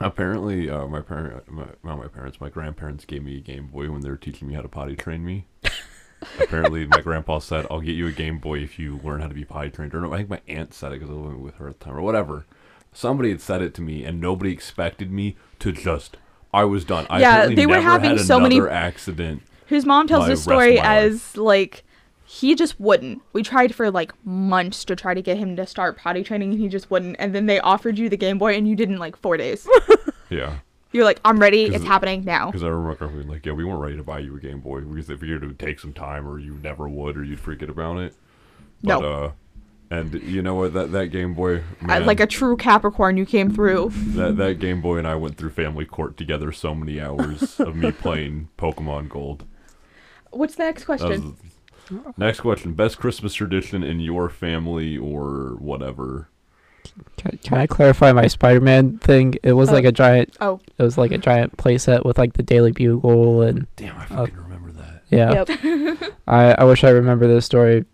Apparently, 0.00 0.68
uh, 0.68 0.86
my 0.86 1.00
parent, 1.00 1.50
my, 1.50 1.66
not 1.84 1.98
my 1.98 2.08
parents, 2.08 2.40
my 2.40 2.48
grandparents 2.48 3.04
gave 3.04 3.22
me 3.22 3.36
a 3.36 3.40
Game 3.40 3.68
Boy 3.68 3.90
when 3.90 4.00
they 4.00 4.10
were 4.10 4.16
teaching 4.16 4.48
me 4.48 4.54
how 4.54 4.62
to 4.62 4.68
potty 4.68 4.96
train 4.96 5.24
me. 5.24 5.46
Apparently, 6.40 6.86
my 6.86 7.00
grandpa 7.00 7.38
said, 7.38 7.66
"I'll 7.70 7.80
get 7.80 7.94
you 7.94 8.08
a 8.08 8.12
Game 8.12 8.38
Boy 8.38 8.58
if 8.58 8.78
you 8.78 8.98
learn 9.04 9.20
how 9.20 9.28
to 9.28 9.34
be 9.34 9.44
potty 9.44 9.70
trained." 9.70 9.94
Or 9.94 10.00
no, 10.00 10.12
I 10.12 10.18
think 10.18 10.30
my 10.30 10.40
aunt 10.48 10.74
said 10.74 10.92
it 10.92 10.96
because 10.96 11.10
I 11.10 11.14
was 11.14 11.26
living 11.26 11.42
with 11.42 11.56
her 11.56 11.68
at 11.68 11.78
the 11.78 11.84
time, 11.84 11.96
or 11.96 12.02
whatever. 12.02 12.46
Somebody 12.96 13.28
had 13.28 13.42
said 13.42 13.60
it 13.60 13.74
to 13.74 13.82
me, 13.82 14.04
and 14.04 14.20
nobody 14.20 14.50
expected 14.52 15.12
me 15.12 15.36
to 15.58 15.70
just. 15.70 16.16
I 16.54 16.64
was 16.64 16.84
done. 16.84 17.06
I 17.10 17.20
Yeah, 17.20 17.46
they 17.48 17.66
were 17.66 17.80
having 17.80 18.16
had 18.16 18.20
so 18.20 18.40
many- 18.40 18.58
accident. 18.60 19.42
His 19.66 19.84
mom 19.84 20.06
tells 20.06 20.26
the 20.26 20.36
story 20.36 20.78
as 20.80 21.36
like 21.36 21.84
he 22.24 22.54
just 22.54 22.80
wouldn't. 22.80 23.20
We 23.34 23.42
tried 23.42 23.74
for 23.74 23.90
like 23.90 24.12
months 24.24 24.84
to 24.86 24.96
try 24.96 25.12
to 25.12 25.20
get 25.20 25.36
him 25.36 25.56
to 25.56 25.66
start 25.66 25.98
potty 25.98 26.22
training 26.24 26.52
and 26.52 26.58
he 26.60 26.68
just 26.68 26.90
wouldn't. 26.90 27.16
And 27.18 27.34
then 27.34 27.46
they 27.46 27.60
offered 27.60 27.98
you 27.98 28.08
the 28.08 28.16
Game 28.16 28.38
Boy 28.38 28.54
and 28.56 28.66
you 28.66 28.74
did 28.74 28.88
in 28.88 28.96
like 28.98 29.16
four 29.16 29.36
days. 29.36 29.68
Yeah, 30.30 30.56
You're 30.92 31.04
like, 31.04 31.20
I'm 31.24 31.38
ready. 31.38 31.66
It's 31.66 31.84
happening 31.84 32.24
now. 32.24 32.46
because 32.46 32.64
I 32.64 32.68
remember 32.68 33.06
being 33.08 33.28
like, 33.28 33.46
"Yeah, 33.46 33.52
we 33.52 33.64
weren't 33.64 33.80
ready 33.80 33.96
to 33.96 34.02
buy 34.02 34.18
you 34.20 34.34
a 34.36 34.40
Game 34.40 34.58
Boy 34.60 34.80
because 34.80 35.06
figured 35.06 35.44
it 35.44 35.46
would 35.46 35.58
take 35.58 35.78
some 35.78 35.92
time, 35.92 36.26
or 36.26 36.38
you 36.40 36.58
never 36.62 36.88
would, 36.88 37.16
or 37.16 37.22
you'd 37.22 37.38
forget 37.38 37.68
about 37.68 37.98
it." 37.98 38.14
But, 38.82 39.00
No. 39.00 39.12
uh, 39.12 39.32
and 39.90 40.14
you 40.22 40.42
know 40.42 40.54
what? 40.54 40.72
That 40.74 40.92
that 40.92 41.06
Game 41.08 41.34
Boy, 41.34 41.58
Uh, 41.82 41.86
man, 41.86 42.06
like 42.06 42.20
a 42.20 42.26
true 42.26 42.56
Capricorn, 42.56 43.16
you 43.16 43.26
came 43.26 43.50
through. 43.50 43.90
That 44.14 44.36
that 44.36 44.58
Game 44.58 44.80
Boy 44.80 44.98
and 44.98 45.06
I 45.06 45.14
went 45.14 45.36
through 45.36 45.50
family 45.50 45.84
court 45.84 46.16
together 46.16 46.52
so 46.52 46.74
many 46.74 47.00
hours 47.00 47.58
of 47.60 47.76
me 47.76 47.92
playing 48.04 48.48
Pokemon 48.58 49.08
Gold. 49.08 49.44
What's 50.30 50.56
the 50.56 50.64
next 50.64 50.84
That 50.86 50.88
was 50.92 51.00
question? 51.02 51.36
the- 51.90 52.14
next 52.16 52.40
question: 52.40 52.72
Best 52.74 52.98
Christmas 52.98 53.32
tradition 53.34 53.82
in 53.84 54.00
your 54.00 54.28
family 54.28 54.96
or 54.98 55.56
whatever? 55.58 56.28
Can, 57.16 57.38
can 57.42 57.58
I 57.58 57.66
clarify 57.66 58.12
my 58.12 58.26
Spider-Man 58.28 58.98
thing? 58.98 59.34
It 59.42 59.54
was 59.54 59.70
Oh. 59.70 59.72
like 59.72 59.84
a 59.84 59.90
giant. 59.92 60.36
Oh. 60.40 60.60
It 60.78 60.82
was 60.82 60.96
like 60.96 61.10
a 61.10 61.18
giant 61.18 61.56
playset 61.56 62.04
with 62.04 62.16
like 62.16 62.34
the 62.34 62.42
Daily 62.44 62.70
Bugle 62.72 63.42
and 63.42 63.66
Damn, 63.76 63.96
I 63.96 64.04
fucking 64.06 64.16
fucking 64.16 64.36
remember 64.36 64.72
that. 64.72 65.02
yeah. 65.10 65.44
Yep. 65.48 66.12
I 66.28 66.52
I 66.52 66.64
wish 66.64 66.84
I 66.84 66.90
remember 66.90 67.26
this 67.26 67.44
story 67.44 67.84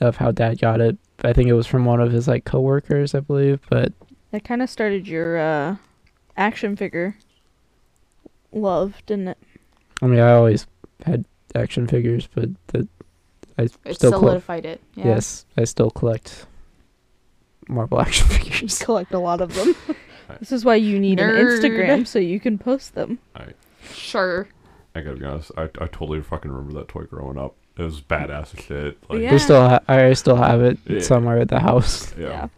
of 0.00 0.16
how 0.16 0.30
Dad 0.30 0.60
got 0.60 0.80
it. 0.80 0.96
I 1.24 1.32
think 1.32 1.48
it 1.48 1.54
was 1.54 1.66
from 1.66 1.84
one 1.84 2.00
of 2.00 2.12
his 2.12 2.28
like 2.28 2.44
coworkers, 2.44 3.14
I 3.14 3.20
believe. 3.20 3.60
But 3.70 3.92
That 4.30 4.44
kind 4.44 4.62
of 4.62 4.68
started 4.70 5.08
your 5.08 5.38
uh, 5.38 5.76
action 6.36 6.76
figure 6.76 7.16
love, 8.52 8.94
didn't 9.06 9.28
it? 9.28 9.38
I 10.02 10.06
mean, 10.06 10.20
I 10.20 10.32
always 10.32 10.66
had 11.04 11.24
action 11.54 11.86
figures, 11.86 12.28
but 12.34 12.50
the 12.68 12.88
I 13.58 13.62
It 13.62 13.72
still 13.94 14.10
collect. 14.10 14.20
solidified 14.20 14.66
it. 14.66 14.80
Yeah. 14.94 15.06
Yes, 15.06 15.46
I 15.56 15.64
still 15.64 15.90
collect 15.90 16.46
Marvel 17.68 18.00
action 18.06 18.26
figures. 18.28 18.78
Collect 18.78 19.12
a 19.14 19.18
lot 19.18 19.40
of 19.40 19.54
them. 19.54 19.74
Right. 20.28 20.40
this 20.40 20.50
is 20.50 20.64
why 20.64 20.74
you 20.74 20.98
need 20.98 21.20
an 21.20 21.30
Instagram 21.36 22.04
so 22.04 22.18
you 22.18 22.40
can 22.40 22.58
post 22.58 22.96
them. 22.96 23.20
Sure. 23.92 24.48
I 24.92 25.00
gotta 25.00 25.18
be 25.18 25.24
honest. 25.24 25.52
I, 25.56 25.62
I 25.78 25.86
totally 25.86 26.20
fucking 26.20 26.50
remember 26.50 26.80
that 26.80 26.88
toy 26.88 27.04
growing 27.04 27.38
up. 27.38 27.54
It 27.76 27.82
was 27.82 28.00
badass 28.00 28.58
as 28.58 28.64
shit. 28.64 28.98
Like, 29.10 29.20
Yeah. 29.20 29.32
We 29.32 29.38
still 29.38 29.68
ha- 29.68 29.80
I 29.88 30.12
still 30.14 30.36
have 30.36 30.62
it 30.62 30.78
Yeah. 30.86 31.00
somewhere 31.00 31.38
at 31.38 31.48
the 31.48 31.60
house. 31.60 32.14
yeah. 32.18 32.48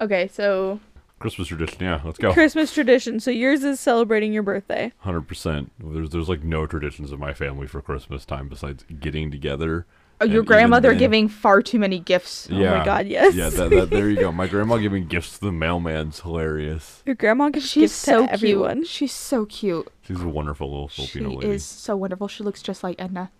Okay, 0.00 0.28
so 0.28 0.80
Christmas 1.18 1.48
tradition. 1.48 1.78
Yeah, 1.82 2.00
let's 2.04 2.18
go. 2.18 2.32
Christmas 2.32 2.72
tradition. 2.72 3.20
So 3.20 3.30
yours 3.30 3.62
is 3.64 3.78
celebrating 3.80 4.32
your 4.32 4.42
birthday. 4.42 4.92
Hundred 4.98 5.22
percent. 5.28 5.72
There's 5.78 6.10
there's 6.10 6.28
like 6.28 6.42
no 6.42 6.66
traditions 6.66 7.12
in 7.12 7.18
my 7.18 7.34
family 7.34 7.66
for 7.66 7.80
Christmas 7.82 8.24
time 8.24 8.48
besides 8.48 8.84
getting 9.00 9.30
together. 9.30 9.86
oh, 10.22 10.26
your 10.26 10.42
grandmother 10.42 10.90
then- 10.90 10.98
giving 10.98 11.28
far 11.28 11.60
too 11.62 11.78
many 11.78 11.98
gifts. 11.98 12.48
Oh 12.50 12.54
yeah. 12.54 12.58
Oh 12.58 12.72
yeah. 12.72 12.78
my 12.78 12.84
god, 12.84 13.06
yes. 13.06 13.34
Yeah, 13.34 13.48
that, 13.50 13.70
that, 13.70 13.90
there 13.90 14.08
you 14.10 14.16
go. 14.20 14.30
My 14.32 14.46
grandma 14.52 14.76
giving 14.78 15.06
gifts 15.06 15.38
to 15.38 15.46
the 15.46 15.52
mailman's 15.52 16.20
hilarious. 16.20 17.02
Your 17.06 17.14
grandma 17.14 17.48
gives 17.50 17.66
She's 17.68 17.82
gifts 17.90 17.94
so 17.94 18.26
to 18.26 18.32
everyone. 18.32 18.76
cute. 18.78 18.88
She's 18.88 19.12
so 19.12 19.44
cute. 19.46 19.88
She's 20.02 20.20
a 20.20 20.28
wonderful 20.28 20.70
little 20.70 20.88
She 20.88 21.06
Filipino 21.06 21.40
lady. 21.40 21.50
is 21.54 21.64
so 21.64 21.96
wonderful. 21.96 22.28
She 22.28 22.42
looks 22.42 22.62
just 22.62 22.82
like 22.82 22.96
Edna. 22.98 23.30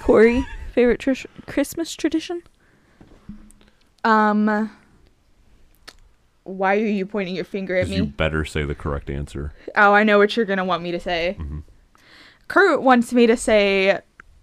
Corey, 0.00 0.46
favorite 0.72 1.00
trish- 1.00 1.26
Christmas 1.46 1.94
tradition? 1.94 2.42
Um, 4.04 4.70
why 6.44 6.76
are 6.76 6.80
you 6.86 7.06
pointing 7.06 7.34
your 7.34 7.44
finger 7.44 7.76
at 7.76 7.88
me? 7.88 7.96
you 7.96 8.04
better 8.06 8.44
say 8.44 8.64
the 8.64 8.74
correct 8.74 9.08
answer. 9.08 9.52
Oh, 9.76 9.92
I 9.92 10.04
know 10.04 10.18
what 10.18 10.36
you're 10.36 10.44
gonna 10.46 10.64
want 10.64 10.82
me 10.82 10.90
to 10.92 11.00
say. 11.00 11.36
Mhm. 11.38 11.62
Kurt 12.48 12.82
wants 12.82 13.12
me 13.12 13.26
to 13.26 13.36
say 13.36 14.00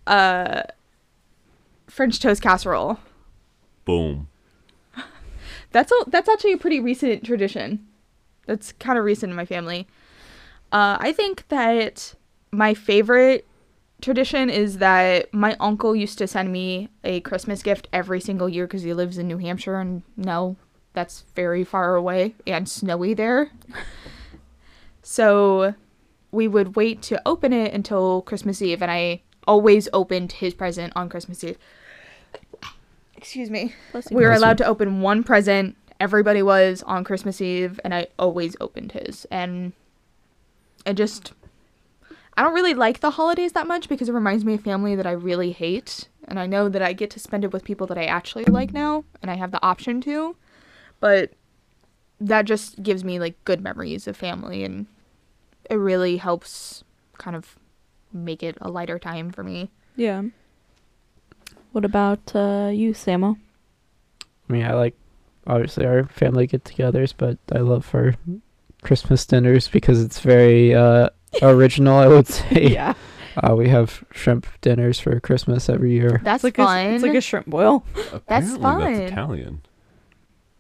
uh, 0.08 0.64
French 1.88 2.20
toast 2.20 2.42
casserole. 2.42 2.98
Boom. 3.86 4.28
That's 5.72 5.92
a, 5.92 5.96
that's 6.10 6.28
actually 6.28 6.54
a 6.54 6.58
pretty 6.58 6.80
recent 6.80 7.24
tradition. 7.24 7.88
That's 8.48 8.72
kind 8.74 8.98
of 9.00 9.06
recent 9.06 9.30
in 9.30 9.36
my 9.36 9.46
family. 9.46 9.88
Uh, 10.72 10.98
I 11.00 11.14
think 11.14 11.48
that 11.50 12.14
my 12.52 12.74
favorite 12.74 13.48
tradition 14.02 14.50
is 14.50 14.80
that 14.80 15.34
my 15.34 15.56
uncle 15.60 15.96
used 15.96 16.18
to 16.18 16.28
send 16.28 16.52
me 16.52 16.90
a 17.04 17.22
Christmas 17.22 17.64
gift 17.64 17.88
every 17.94 18.20
single 18.20 18.50
year 18.50 18.68
because 18.68 18.84
he 18.84 18.94
lives 18.94 19.18
in 19.18 19.28
New 19.28 19.38
Hampshire, 19.38 19.80
and 19.80 20.04
no, 20.18 20.58
that's 20.94 21.24
very 21.36 21.64
far 21.64 21.96
away 21.96 22.36
and 22.46 22.68
snowy 22.68 23.14
there. 23.14 23.52
so 25.02 25.76
we 26.32 26.48
would 26.48 26.76
wait 26.76 27.02
to 27.04 27.22
open 27.26 27.54
it 27.54 27.74
until 27.74 28.22
Christmas 28.22 28.62
Eve, 28.62 28.82
and 28.82 28.92
I 28.92 29.22
always 29.48 29.88
opened 29.94 30.34
his 30.34 30.54
present 30.54 30.94
on 30.96 31.10
Christmas 31.10 31.44
Eve. 31.44 31.58
Excuse 33.16 33.50
me. 33.50 33.76
Bless. 33.92 34.10
We 34.10 34.16
were 34.16 34.30
Bless 34.30 34.40
you. 34.40 34.46
allowed 34.46 34.58
to 34.60 34.66
open 34.66 35.02
one 35.02 35.24
present. 35.24 35.76
Everybody 36.00 36.42
was 36.42 36.82
on 36.84 37.04
Christmas 37.04 37.40
Eve, 37.40 37.80
and 37.84 37.94
I 37.94 38.08
always 38.18 38.56
opened 38.60 38.94
his. 38.94 39.26
And 39.30 39.74
it 40.86 40.94
just. 40.96 41.34
I 42.42 42.44
don't 42.44 42.56
really 42.56 42.74
like 42.74 43.02
the 43.02 43.12
holidays 43.12 43.52
that 43.52 43.68
much 43.68 43.88
because 43.88 44.10
it 44.10 44.14
reminds 44.14 44.44
me 44.44 44.56
of 44.56 44.62
family 44.62 44.96
that 44.96 45.06
I 45.06 45.12
really 45.12 45.52
hate. 45.52 46.10
And 46.24 46.40
I 46.40 46.48
know 46.48 46.70
that 46.70 46.82
I 46.82 46.92
get 46.92 47.12
to 47.12 47.20
spend 47.20 47.44
it 47.44 47.54
with 47.54 47.64
people 47.64 47.86
that 47.86 48.00
I 48.00 48.06
actually 48.06 48.46
like 48.46 48.74
now, 48.74 49.04
and 49.22 49.30
I 49.30 49.36
have 49.36 49.52
the 49.52 49.64
option 49.64 50.02
to. 50.02 50.36
But 51.00 51.34
that 52.20 52.46
just 52.46 52.82
gives 52.82 53.04
me 53.04 53.20
like 53.20 53.36
good 53.46 53.62
memories 53.62 54.08
of 54.08 54.18
family, 54.18 54.64
and 54.64 54.88
it 55.70 55.76
really 55.76 56.18
helps 56.18 56.84
kind 57.20 57.36
of 57.36 57.60
make 58.12 58.42
it 58.42 58.58
a 58.60 58.72
lighter 58.72 58.98
time 58.98 59.30
for 59.30 59.44
me. 59.44 59.70
Yeah. 59.96 60.24
What 61.74 61.86
about 61.86 62.36
uh, 62.36 62.72
you, 62.74 62.94
Samo? 62.94 63.38
I 64.50 64.52
mean, 64.52 64.64
I 64.64 64.74
like 64.74 64.96
obviously 65.46 65.86
our 65.86 66.06
family 66.06 66.48
get-togethers, 66.48 67.14
but 67.16 67.38
I 67.52 67.60
love 67.60 67.94
our 67.94 68.16
Christmas 68.82 69.28
dinners 69.28 69.68
because 69.68 70.02
it's 70.02 70.22
very 70.22 70.74
uh, 70.74 71.10
original. 71.42 71.98
I 71.98 72.08
would 72.08 72.28
say. 72.28 72.68
yeah. 72.74 72.94
Uh, 73.38 73.56
we 73.56 73.70
have 73.70 74.04
shrimp 74.12 74.46
dinners 74.60 75.00
for 75.00 75.18
Christmas 75.22 75.70
every 75.70 75.94
year. 75.94 76.20
That's 76.24 76.44
It's 76.44 76.58
like 76.58 76.58
fun. 76.58 76.86
A, 76.86 76.90
it's 76.96 77.04
like 77.04 77.14
a 77.16 77.22
shrimp 77.22 77.48
boil. 77.48 77.86
Apparently 78.12 78.60
fun. 78.62 78.82
That's 78.82 79.12
Italian. 79.12 79.62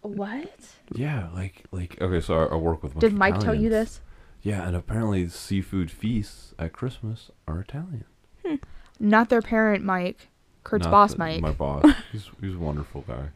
what? 0.01 0.49
Yeah, 0.93 1.27
like 1.33 1.63
like 1.71 2.01
okay. 2.01 2.21
So 2.21 2.33
I, 2.39 2.45
I 2.45 2.55
work 2.55 2.81
with. 2.83 2.97
Did 2.99 3.11
of 3.13 3.17
Mike 3.17 3.39
tell 3.39 3.55
you 3.55 3.69
this? 3.69 4.01
Yeah, 4.41 4.65
and 4.67 4.75
apparently 4.75 5.27
seafood 5.29 5.91
feasts 5.91 6.53
at 6.57 6.73
Christmas 6.73 7.29
are 7.47 7.59
Italian. 7.59 8.05
Not 8.99 9.29
their 9.29 9.41
parent, 9.41 9.83
Mike. 9.83 10.27
Kurt's 10.63 10.85
Not 10.85 10.91
boss, 10.91 11.11
the- 11.13 11.19
Mike. 11.19 11.41
My 11.41 11.51
boss. 11.51 11.83
He's 12.11 12.29
he's 12.39 12.55
a 12.55 12.59
wonderful 12.59 13.01
guy. 13.07 13.29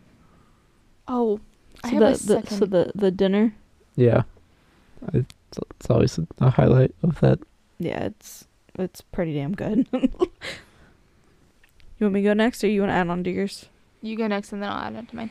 Oh, 1.07 1.39
I 1.83 1.89
So 1.89 1.93
have 1.95 1.99
the, 1.99 2.07
a 2.07 2.11
the 2.11 2.17
second. 2.17 2.57
so 2.57 2.65
the 2.65 2.91
the 2.95 3.11
dinner. 3.11 3.53
Yeah, 3.95 4.23
it's, 5.49 5.59
it's 5.79 5.89
always 5.89 6.17
a, 6.17 6.27
a 6.39 6.49
highlight 6.49 6.93
of 7.03 7.19
that. 7.21 7.39
Yeah, 7.79 8.05
it's 8.05 8.47
it's 8.77 9.01
pretty 9.01 9.33
damn 9.33 9.53
good. 9.53 9.87
you 9.93 10.07
want 11.99 12.13
me 12.13 12.21
to 12.21 12.29
go 12.29 12.33
next, 12.33 12.63
or 12.63 12.67
you 12.67 12.81
want 12.81 12.91
to 12.91 12.95
add 12.95 13.09
on 13.09 13.23
to 13.23 13.31
yours? 13.31 13.67
you 14.01 14.15
go 14.15 14.27
next, 14.27 14.53
and 14.53 14.61
then 14.61 14.69
I'll 14.69 14.83
add 14.83 14.95
on 14.95 15.05
to 15.07 15.15
mine. 15.15 15.29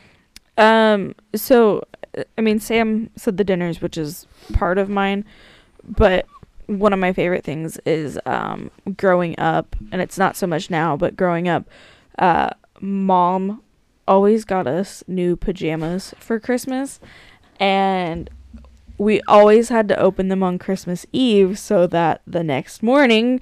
Um. 0.57 1.15
So, 1.35 1.83
I 2.37 2.41
mean, 2.41 2.59
Sam 2.59 3.09
said 3.15 3.37
the 3.37 3.43
dinners, 3.43 3.81
which 3.81 3.97
is 3.97 4.27
part 4.53 4.77
of 4.77 4.89
mine, 4.89 5.25
but 5.83 6.25
one 6.67 6.93
of 6.93 6.99
my 6.99 7.13
favorite 7.13 7.43
things 7.43 7.77
is 7.85 8.19
um 8.25 8.71
growing 8.97 9.37
up, 9.39 9.75
and 9.91 10.01
it's 10.01 10.17
not 10.17 10.35
so 10.35 10.47
much 10.47 10.69
now, 10.69 10.95
but 10.97 11.15
growing 11.15 11.47
up, 11.47 11.65
uh, 12.19 12.49
mom 12.79 13.61
always 14.07 14.45
got 14.45 14.67
us 14.67 15.03
new 15.07 15.35
pajamas 15.35 16.13
for 16.19 16.39
Christmas, 16.39 16.99
and 17.59 18.29
we 18.97 19.21
always 19.27 19.69
had 19.69 19.87
to 19.89 19.99
open 19.99 20.27
them 20.27 20.43
on 20.43 20.59
Christmas 20.59 21.05
Eve 21.11 21.57
so 21.59 21.87
that 21.87 22.21
the 22.25 22.43
next 22.43 22.83
morning. 22.83 23.41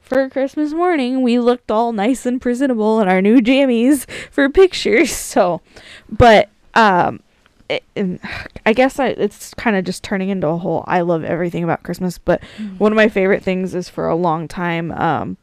For 0.00 0.28
Christmas 0.28 0.74
morning, 0.74 1.22
we 1.22 1.38
looked 1.38 1.70
all 1.70 1.92
nice 1.92 2.26
and 2.26 2.38
presentable 2.40 3.00
in 3.00 3.08
our 3.08 3.22
new 3.22 3.40
jammies 3.40 4.04
for 4.30 4.48
pictures. 4.50 5.10
So, 5.32 5.62
but 6.10 6.50
um 6.74 7.20
it, 7.68 8.20
i 8.66 8.72
guess 8.72 8.98
I, 8.98 9.08
it's 9.08 9.54
kind 9.54 9.76
of 9.76 9.84
just 9.84 10.02
turning 10.02 10.28
into 10.28 10.46
a 10.48 10.58
whole 10.58 10.84
i 10.86 11.00
love 11.00 11.24
everything 11.24 11.64
about 11.64 11.82
christmas 11.82 12.18
but 12.18 12.42
one 12.78 12.92
of 12.92 12.96
my 12.96 13.08
favorite 13.08 13.42
things 13.42 13.74
is 13.74 13.88
for 13.88 14.08
a 14.08 14.16
long 14.16 14.48
time 14.48 14.92
um 14.92 15.36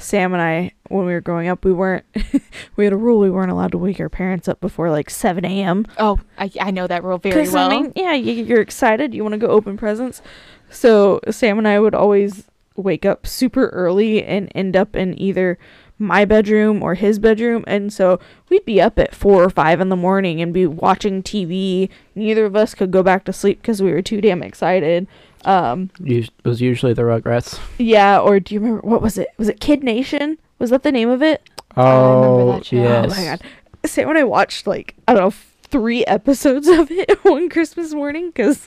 sam 0.00 0.32
and 0.32 0.42
i 0.42 0.72
when 0.88 1.06
we 1.06 1.12
were 1.12 1.20
growing 1.20 1.48
up 1.48 1.64
we 1.64 1.72
weren't 1.72 2.04
we 2.76 2.84
had 2.84 2.92
a 2.92 2.96
rule 2.96 3.18
we 3.20 3.30
weren't 3.30 3.50
allowed 3.50 3.70
to 3.72 3.78
wake 3.78 4.00
our 4.00 4.08
parents 4.08 4.48
up 4.48 4.60
before 4.60 4.90
like 4.90 5.10
7 5.10 5.44
a.m 5.44 5.86
Oh, 5.98 6.18
I, 6.38 6.50
I 6.60 6.70
know 6.70 6.86
that 6.86 7.04
rule 7.04 7.18
very 7.18 7.48
well. 7.48 7.70
I 7.70 7.80
mean, 7.80 7.92
yeah, 7.94 8.14
you, 8.14 8.32
you're 8.44 8.60
excited. 8.60 9.14
You 9.14 9.22
want 9.22 9.34
to 9.34 9.38
go 9.38 9.48
open 9.48 9.76
presents. 9.76 10.22
So 10.70 11.20
Sam 11.30 11.58
and 11.58 11.68
I 11.68 11.78
would 11.78 11.94
always 11.94 12.44
wake 12.76 13.04
up 13.04 13.26
super 13.26 13.68
early 13.68 14.24
and 14.24 14.50
end 14.54 14.76
up 14.76 14.96
in 14.96 15.20
either 15.20 15.58
my 15.98 16.24
bedroom 16.24 16.82
or 16.82 16.94
his 16.94 17.18
bedroom. 17.18 17.62
And 17.66 17.92
so 17.92 18.18
we'd 18.48 18.64
be 18.64 18.80
up 18.80 18.98
at 18.98 19.14
four 19.14 19.44
or 19.44 19.50
five 19.50 19.80
in 19.80 19.90
the 19.90 19.96
morning 19.96 20.40
and 20.40 20.54
be 20.54 20.66
watching 20.66 21.22
TV. 21.22 21.90
Neither 22.14 22.46
of 22.46 22.56
us 22.56 22.74
could 22.74 22.90
go 22.90 23.02
back 23.02 23.24
to 23.26 23.32
sleep 23.32 23.60
because 23.60 23.82
we 23.82 23.92
were 23.92 24.02
too 24.02 24.20
damn 24.22 24.42
excited. 24.42 25.06
Um, 25.44 25.90
it 26.04 26.30
was 26.44 26.60
usually 26.60 26.92
the 26.92 27.02
Rugrats. 27.02 27.58
yeah. 27.78 28.18
Or 28.18 28.40
do 28.40 28.54
you 28.54 28.60
remember 28.60 28.82
what 28.86 29.00
was 29.02 29.16
it? 29.18 29.28
Was 29.38 29.48
it 29.48 29.60
Kid 29.60 29.82
Nation? 29.82 30.38
Was 30.58 30.70
that 30.70 30.82
the 30.82 30.92
name 30.92 31.08
of 31.08 31.22
it? 31.22 31.48
I 31.76 31.82
remember 31.82 32.26
Oh, 32.26 32.52
that 32.52 32.66
show. 32.66 32.76
yes. 32.76 33.04
Oh 33.12 33.16
my 33.16 33.24
god. 33.24 33.40
Sam 33.86 34.08
and 34.10 34.18
I 34.18 34.24
watched 34.24 34.66
like 34.66 34.94
I 35.08 35.14
don't 35.14 35.22
know 35.22 35.34
three 35.62 36.04
episodes 36.04 36.68
of 36.68 36.90
it 36.90 37.18
one 37.24 37.48
Christmas 37.48 37.94
morning 37.94 38.26
because 38.28 38.66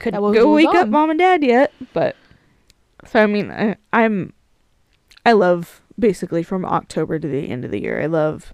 couldn't 0.00 0.20
go 0.20 0.30
was 0.48 0.64
wake 0.64 0.74
up 0.74 0.88
mom 0.88 1.10
and 1.10 1.18
dad 1.18 1.44
yet. 1.44 1.72
But 1.92 2.16
so 3.06 3.22
I 3.22 3.26
mean 3.26 3.50
I, 3.50 3.76
I'm 3.92 4.32
I 5.24 5.32
love 5.32 5.80
basically 5.98 6.42
from 6.42 6.64
October 6.64 7.18
to 7.18 7.28
the 7.28 7.48
end 7.48 7.64
of 7.64 7.70
the 7.70 7.80
year. 7.80 8.00
I 8.00 8.06
love 8.06 8.52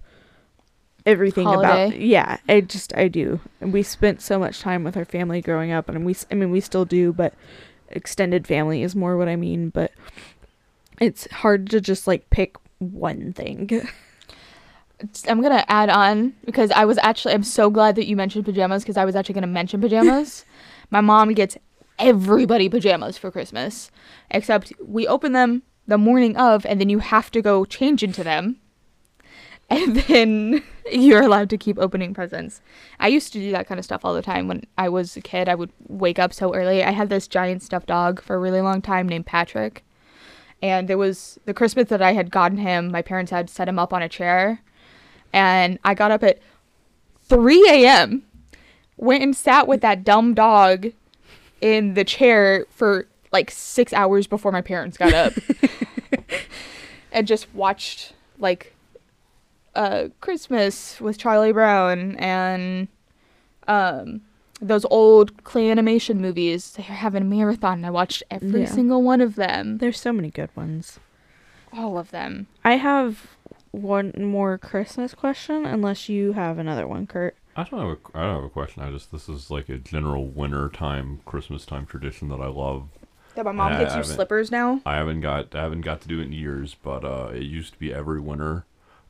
everything 1.05 1.47
about 1.47 1.97
yeah. 1.99 2.37
I 2.47 2.61
just 2.61 2.95
I 2.95 3.07
do. 3.07 3.39
And 3.61 3.71
we 3.71 3.83
spent 3.83 4.21
so 4.21 4.39
much 4.39 4.59
time 4.59 4.83
with 4.83 4.97
our 4.97 5.05
family 5.05 5.41
growing 5.41 5.71
up, 5.71 5.89
and 5.89 6.05
we 6.05 6.15
i 6.31 6.35
mean 6.35 6.51
we 6.51 6.59
still 6.59 6.85
do, 6.85 7.13
but 7.13 7.33
extended 7.89 8.47
family 8.47 8.83
is 8.83 8.95
more 8.95 9.17
what 9.17 9.29
I 9.29 9.35
mean. 9.35 9.69
But 9.69 9.91
it's 10.99 11.29
hard 11.31 11.69
to 11.71 11.81
just 11.81 12.07
like 12.07 12.29
pick 12.29 12.55
one 12.79 13.33
thing. 13.33 13.69
I'm 15.27 15.41
gonna 15.41 15.65
add 15.67 15.89
on 15.89 16.33
because 16.45 16.71
I 16.71 16.85
was 16.85 16.97
actually 16.99 17.33
I'm 17.33 17.43
so 17.43 17.69
glad 17.69 17.95
that 17.95 18.07
you 18.07 18.15
mentioned 18.15 18.45
pajamas 18.45 18.83
because 18.83 18.97
I 18.97 19.05
was 19.05 19.15
actually 19.15 19.35
gonna 19.35 19.47
mention 19.47 19.81
pajamas. 19.81 20.45
My 20.89 21.01
mom 21.01 21.33
gets 21.33 21.57
everybody 21.99 22.69
pajamas 22.69 23.17
for 23.17 23.31
Christmas, 23.31 23.91
except 24.31 24.73
we 24.83 25.07
open 25.07 25.33
them 25.33 25.63
the 25.87 25.97
morning 25.97 26.35
of, 26.37 26.65
and 26.65 26.79
then 26.79 26.89
you 26.89 26.99
have 26.99 27.31
to 27.31 27.41
go 27.41 27.65
change 27.65 28.03
into 28.03 28.23
them, 28.23 28.59
and 29.69 29.95
then 29.95 30.63
you're 30.91 31.23
allowed 31.23 31.49
to 31.49 31.57
keep 31.57 31.79
opening 31.79 32.13
presents. 32.13 32.61
I 32.99 33.07
used 33.07 33.33
to 33.33 33.39
do 33.39 33.51
that 33.51 33.67
kind 33.67 33.79
of 33.79 33.85
stuff 33.85 34.05
all 34.05 34.13
the 34.13 34.21
time 34.21 34.47
when 34.47 34.65
I 34.77 34.89
was 34.89 35.17
a 35.17 35.21
kid. 35.21 35.49
I 35.49 35.55
would 35.55 35.71
wake 35.87 36.19
up 36.19 36.33
so 36.33 36.53
early. 36.53 36.83
I 36.83 36.91
had 36.91 37.09
this 37.09 37.27
giant 37.27 37.63
stuffed 37.63 37.87
dog 37.87 38.21
for 38.21 38.35
a 38.35 38.39
really 38.39 38.61
long 38.61 38.81
time 38.81 39.09
named 39.09 39.25
Patrick. 39.25 39.83
And 40.61 40.87
there 40.87 40.97
was 40.97 41.39
the 41.45 41.53
Christmas 41.53 41.89
that 41.89 42.01
I 42.01 42.13
had 42.13 42.31
gotten 42.31 42.59
him, 42.59 42.91
my 42.91 43.01
parents 43.01 43.31
had 43.31 43.49
set 43.49 43.67
him 43.67 43.79
up 43.79 43.91
on 43.91 44.01
a 44.01 44.09
chair 44.09 44.61
and 45.35 45.77
I 45.83 45.93
got 45.93 46.11
up 46.11 46.23
at 46.23 46.39
3 47.23 47.67
a.m. 47.69 48.23
Went 48.97 49.21
and 49.21 49.35
sat 49.35 49.67
with 49.67 49.81
that 49.81 50.05
dumb 50.05 50.33
dog 50.33 50.87
in 51.59 51.93
the 51.93 52.05
chair 52.05 52.65
for 52.69 53.07
like 53.33 53.51
six 53.51 53.91
hours 53.91 54.27
before 54.27 54.53
my 54.53 54.61
parents 54.61 54.97
got 54.97 55.13
up, 55.13 55.33
and 57.11 57.27
just 57.27 57.53
watched 57.53 58.13
like 58.39 58.73
uh, 59.75 60.07
Christmas 60.21 60.99
with 61.01 61.17
Charlie 61.17 61.51
Brown 61.51 62.15
and 62.17 62.87
um, 63.67 64.21
those 64.61 64.85
old 64.85 65.43
clay 65.43 65.69
animation 65.69 66.21
movies. 66.21 66.71
They're 66.71 66.85
having 66.85 67.21
a 67.23 67.25
marathon. 67.25 67.79
and 67.79 67.85
I 67.85 67.89
watched 67.89 68.23
every 68.31 68.61
Yeah. 68.61 68.65
single 68.67 69.01
one 69.03 69.21
of 69.21 69.35
them, 69.35 69.77
There's 69.79 69.99
so 69.99 70.13
many 70.13 70.29
good 70.31 70.49
ones. 70.55 70.99
all 71.73 71.97
of 71.97 72.11
them. 72.11 72.47
I 72.63 72.73
have 72.77 73.27
one 73.71 74.13
more 74.17 74.57
Christmas 74.57 75.13
question, 75.13 75.65
unless 75.65 76.07
you 76.07 76.31
have 76.33 76.57
another 76.57 76.87
one, 76.87 77.05
Kurt. 77.07 77.35
I 77.57 77.63
don't 77.63 77.79
have 77.79 77.89
a 77.89 78.17
I 78.17 78.21
don't 78.25 78.35
have 78.35 78.43
a 78.45 78.49
question. 78.49 78.83
I 78.83 78.91
just 78.91 79.11
this 79.11 79.27
is 79.29 79.49
like 79.51 79.67
a 79.69 79.77
general 79.77 80.25
winter 80.27 80.69
time, 80.69 81.19
Christmas 81.25 81.65
time 81.65 81.85
tradition 81.85 82.29
that 82.29 82.39
I 82.39 82.47
love. 82.47 82.87
That 83.35 83.43
my 83.45 83.51
mom 83.51 83.73
Yeah, 83.73 83.79
gets 83.79 83.91
I 83.91 83.95
you 83.95 84.01
haven't- 84.03 84.15
slippers 84.15 84.51
now. 84.51 84.79
I 84.85 84.95
haven't 84.95 85.19
got 85.21 85.53
I 85.55 85.61
haven't 85.63 85.81
got 85.81 85.99
to 86.01 86.07
do 86.07 86.19
it 86.19 86.23
in 86.27 86.31
years, 86.33 86.75
but 86.81 87.03
uh, 87.03 87.31
it 87.33 87.43
used 87.43 87.73
to 87.73 87.79
be 87.79 87.93
every 87.93 88.19
winter. 88.21 88.65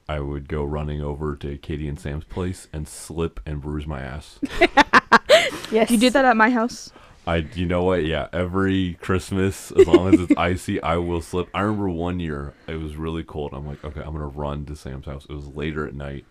I 0.07 0.19
would 0.19 0.47
go 0.47 0.63
running 0.63 1.01
over 1.01 1.35
to 1.37 1.57
Katie 1.57 1.87
and 1.87 1.99
Sam's 1.99 2.25
place 2.25 2.67
and 2.71 2.87
slip 2.87 3.39
and 3.45 3.61
bruise 3.61 3.87
my 3.87 4.01
ass. 4.01 4.39
Yes. 5.71 5.89
You 5.91 5.97
did 5.97 6.13
that 6.13 6.25
at 6.25 6.37
my 6.37 6.49
house. 6.49 6.91
I, 7.27 7.37
you 7.55 7.65
know 7.65 7.83
what? 7.83 8.05
Yeah, 8.05 8.27
every 8.31 8.97
Christmas, 9.01 9.71
as 9.71 9.87
long 9.87 10.13
as 10.13 10.19
it's 10.19 10.33
icy, 10.37 10.81
I 10.81 10.97
will 10.97 11.21
slip. 11.21 11.49
I 11.53 11.61
remember 11.61 11.89
one 11.89 12.19
year 12.19 12.53
it 12.67 12.75
was 12.75 12.95
really 12.95 13.23
cold. 13.23 13.51
I'm 13.53 13.65
like, 13.65 13.83
okay, 13.83 14.01
I'm 14.01 14.13
gonna 14.13 14.27
run 14.27 14.65
to 14.65 14.75
Sam's 14.75 15.07
house. 15.07 15.25
It 15.27 15.33
was 15.33 15.47
later 15.47 15.87
at 15.87 15.95
night, 15.95 16.25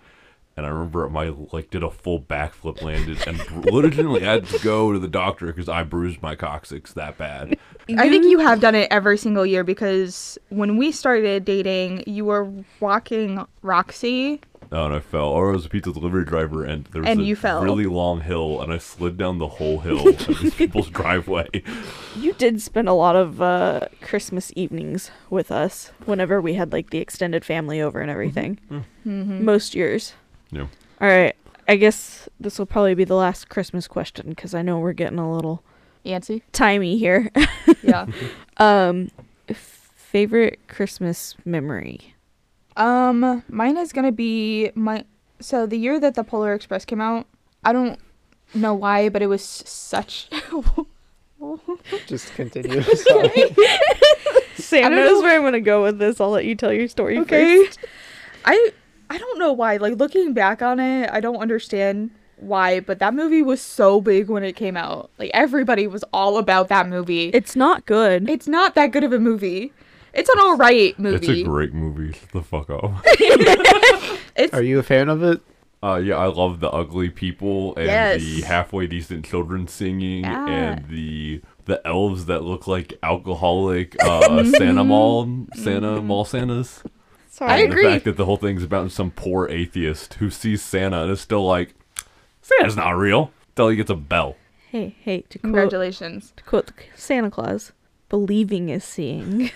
and 0.56 0.64
I 0.66 0.68
remember 0.68 1.08
my 1.08 1.32
like 1.52 1.70
did 1.70 1.82
a 1.82 1.90
full 1.90 2.20
backflip, 2.20 2.80
landed, 2.82 3.26
and 3.26 3.64
literally 3.66 4.20
had 4.20 4.46
to 4.46 4.58
go 4.60 4.92
to 4.92 4.98
the 4.98 5.08
doctor 5.08 5.46
because 5.46 5.68
I 5.68 5.82
bruised 5.82 6.22
my 6.22 6.34
coccyx 6.36 6.92
that 6.94 7.18
bad. 7.18 7.58
I 7.96 8.08
think 8.08 8.24
you 8.26 8.38
have 8.38 8.60
done 8.60 8.74
it 8.74 8.88
every 8.90 9.18
single 9.18 9.44
year 9.44 9.64
because 9.64 10.38
when 10.50 10.76
we 10.76 10.92
started 10.92 11.44
dating, 11.44 12.04
you 12.06 12.24
were 12.24 12.50
walking 12.80 13.44
Roxy. 13.62 14.40
Oh, 14.72 14.86
and 14.86 14.94
I 14.94 15.00
fell. 15.00 15.26
Or 15.28 15.50
I 15.50 15.52
was 15.52 15.66
a 15.66 15.68
pizza 15.68 15.92
delivery 15.92 16.24
driver, 16.24 16.64
and 16.64 16.86
there 16.86 17.02
was 17.02 17.10
And 17.10 17.20
a 17.20 17.22
you 17.24 17.36
fell. 17.36 17.62
really 17.62 17.84
long 17.84 18.22
hill, 18.22 18.60
and 18.62 18.72
I 18.72 18.78
slid 18.78 19.16
down 19.18 19.38
the 19.38 19.46
whole 19.46 19.80
hill 19.80 20.08
of 20.08 20.26
these 20.26 20.54
people's 20.56 20.88
driveway. 20.88 21.46
You 22.16 22.32
did 22.32 22.62
spend 22.62 22.88
a 22.88 22.92
lot 22.94 23.14
of 23.14 23.42
uh, 23.42 23.88
Christmas 24.00 24.52
evenings 24.56 25.10
with 25.30 25.52
us 25.52 25.92
whenever 26.06 26.40
we 26.40 26.54
had 26.54 26.72
like 26.72 26.90
the 26.90 26.98
extended 26.98 27.44
family 27.44 27.80
over 27.80 28.00
and 28.00 28.10
everything. 28.10 28.58
Mm-hmm. 29.06 29.44
Most 29.44 29.74
years. 29.74 30.14
Yeah. 30.54 30.66
All 31.00 31.08
right. 31.08 31.34
I 31.66 31.76
guess 31.76 32.28
this 32.38 32.58
will 32.58 32.66
probably 32.66 32.94
be 32.94 33.04
the 33.04 33.14
last 33.16 33.48
Christmas 33.48 33.88
question 33.88 34.28
because 34.30 34.54
I 34.54 34.62
know 34.62 34.78
we're 34.78 34.92
getting 34.92 35.18
a 35.18 35.32
little 35.32 35.62
Yancy. 36.02 36.42
timey 36.52 36.98
here. 36.98 37.30
Yeah. 37.82 38.06
um, 38.58 39.10
favorite 39.52 40.58
Christmas 40.68 41.34
memory. 41.44 42.14
um, 42.76 43.42
mine 43.48 43.76
is 43.78 43.92
gonna 43.92 44.12
be 44.12 44.70
my. 44.74 45.04
So 45.40 45.66
the 45.66 45.76
year 45.78 45.98
that 46.00 46.14
the 46.14 46.22
Polar 46.24 46.52
Express 46.54 46.84
came 46.84 47.00
out, 47.00 47.26
I 47.64 47.72
don't 47.72 47.98
know 48.54 48.74
why, 48.74 49.08
but 49.08 49.22
it 49.22 49.26
was 49.26 49.42
such. 49.42 50.28
Just 52.06 52.34
continue. 52.34 52.80
Sorry. 52.82 53.30
Sam 54.56 54.84
I 54.86 54.88
don't 54.88 54.96
knows 54.96 55.22
where 55.22 55.36
I'm 55.36 55.42
gonna 55.42 55.60
go 55.60 55.82
with 55.82 55.98
this. 55.98 56.20
I'll 56.20 56.30
let 56.30 56.44
you 56.44 56.54
tell 56.54 56.72
your 56.72 56.88
story 56.88 57.18
Okay. 57.18 57.64
first. 57.66 57.78
I 58.44 58.72
I 59.10 59.18
don't 59.18 59.38
know 59.38 59.52
why. 59.52 59.76
Like 59.76 59.96
looking 59.98 60.32
back 60.32 60.62
on 60.62 60.80
it, 60.80 61.10
I 61.10 61.20
don't 61.20 61.36
understand 61.38 62.10
why, 62.38 62.80
but 62.80 62.98
that 62.98 63.14
movie 63.14 63.42
was 63.42 63.60
so 63.60 64.00
big 64.00 64.28
when 64.28 64.42
it 64.44 64.54
came 64.56 64.76
out. 64.76 65.10
Like 65.18 65.30
everybody 65.34 65.86
was 65.86 66.04
all 66.12 66.38
about 66.38 66.68
that 66.68 66.88
movie. 66.88 67.28
It's 67.28 67.54
not 67.56 67.86
good. 67.86 68.28
it's 68.28 68.48
not 68.48 68.74
that 68.74 68.90
good 68.92 69.04
of 69.04 69.12
a 69.12 69.18
movie. 69.20 69.72
It's 70.12 70.28
an 70.28 70.38
alright 70.40 70.98
movie. 70.98 71.16
It's 71.16 71.40
a 71.40 71.44
great 71.44 71.74
movie. 71.74 72.12
Shut 72.12 72.30
the 72.32 72.42
fuck 72.42 72.70
up. 72.70 73.04
It's 74.36 74.52
Are 74.52 74.62
you 74.62 74.80
a 74.80 74.82
fan 74.82 75.08
of 75.08 75.22
it? 75.22 75.40
Uh, 75.82 75.96
yeah, 75.96 76.16
I 76.16 76.26
love 76.26 76.58
the 76.60 76.68
ugly 76.70 77.08
people 77.10 77.76
and 77.76 77.86
Yes. 77.86 78.20
the 78.20 78.40
halfway 78.42 78.86
decent 78.88 79.24
children 79.24 79.68
singing 79.68 80.24
Yeah. 80.24 80.48
and 80.48 80.88
the 80.88 81.40
the 81.66 81.86
elves 81.86 82.26
that 82.26 82.42
look 82.42 82.66
like 82.66 82.94
alcoholic 83.02 83.94
uh, 84.02 84.44
Santa 84.58 84.82
Mall 84.84 85.46
Santa 85.54 86.00
Mall 86.02 86.24
Santas. 86.24 86.82
Sorry. 87.34 87.50
I 87.50 87.56
agree. 87.56 87.82
The 87.82 87.90
fact 87.90 88.04
that 88.04 88.16
the 88.16 88.26
whole 88.26 88.36
thing's 88.36 88.62
about 88.62 88.92
some 88.92 89.10
poor 89.10 89.48
atheist 89.48 90.14
who 90.14 90.30
sees 90.30 90.62
Santa 90.62 91.02
and 91.02 91.10
is 91.10 91.20
still 91.20 91.44
like, 91.44 91.74
Santa's 92.42 92.76
not 92.76 92.92
real. 92.92 93.32
Till 93.56 93.70
he 93.70 93.76
gets 93.76 93.90
a 93.90 93.96
bell. 93.96 94.36
Hey, 94.70 94.94
hey, 95.00 95.22
to 95.22 95.40
quote, 95.40 95.42
congratulations. 95.42 96.32
to 96.36 96.44
quote 96.44 96.70
Santa 96.94 97.32
Claus, 97.32 97.72
believing 98.08 98.68
is 98.68 98.84
seeing. 98.84 99.50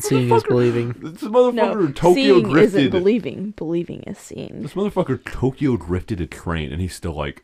Seeing 0.00 0.30
is 0.30 0.44
believing. 0.44 0.92
This 0.98 1.22
motherfucker 1.22 1.54
No, 1.54 1.92
Tokyo 1.92 2.12
seeing 2.12 2.58
isn't 2.58 2.90
believing. 2.90 3.52
Believing 3.52 4.02
is 4.02 4.18
seeing. 4.18 4.60
This 4.60 4.74
motherfucker 4.74 5.24
Tokyo 5.24 5.78
drifted 5.78 6.20
a 6.20 6.26
train 6.26 6.70
and 6.70 6.82
he's 6.82 6.94
still 6.94 7.14
like, 7.14 7.42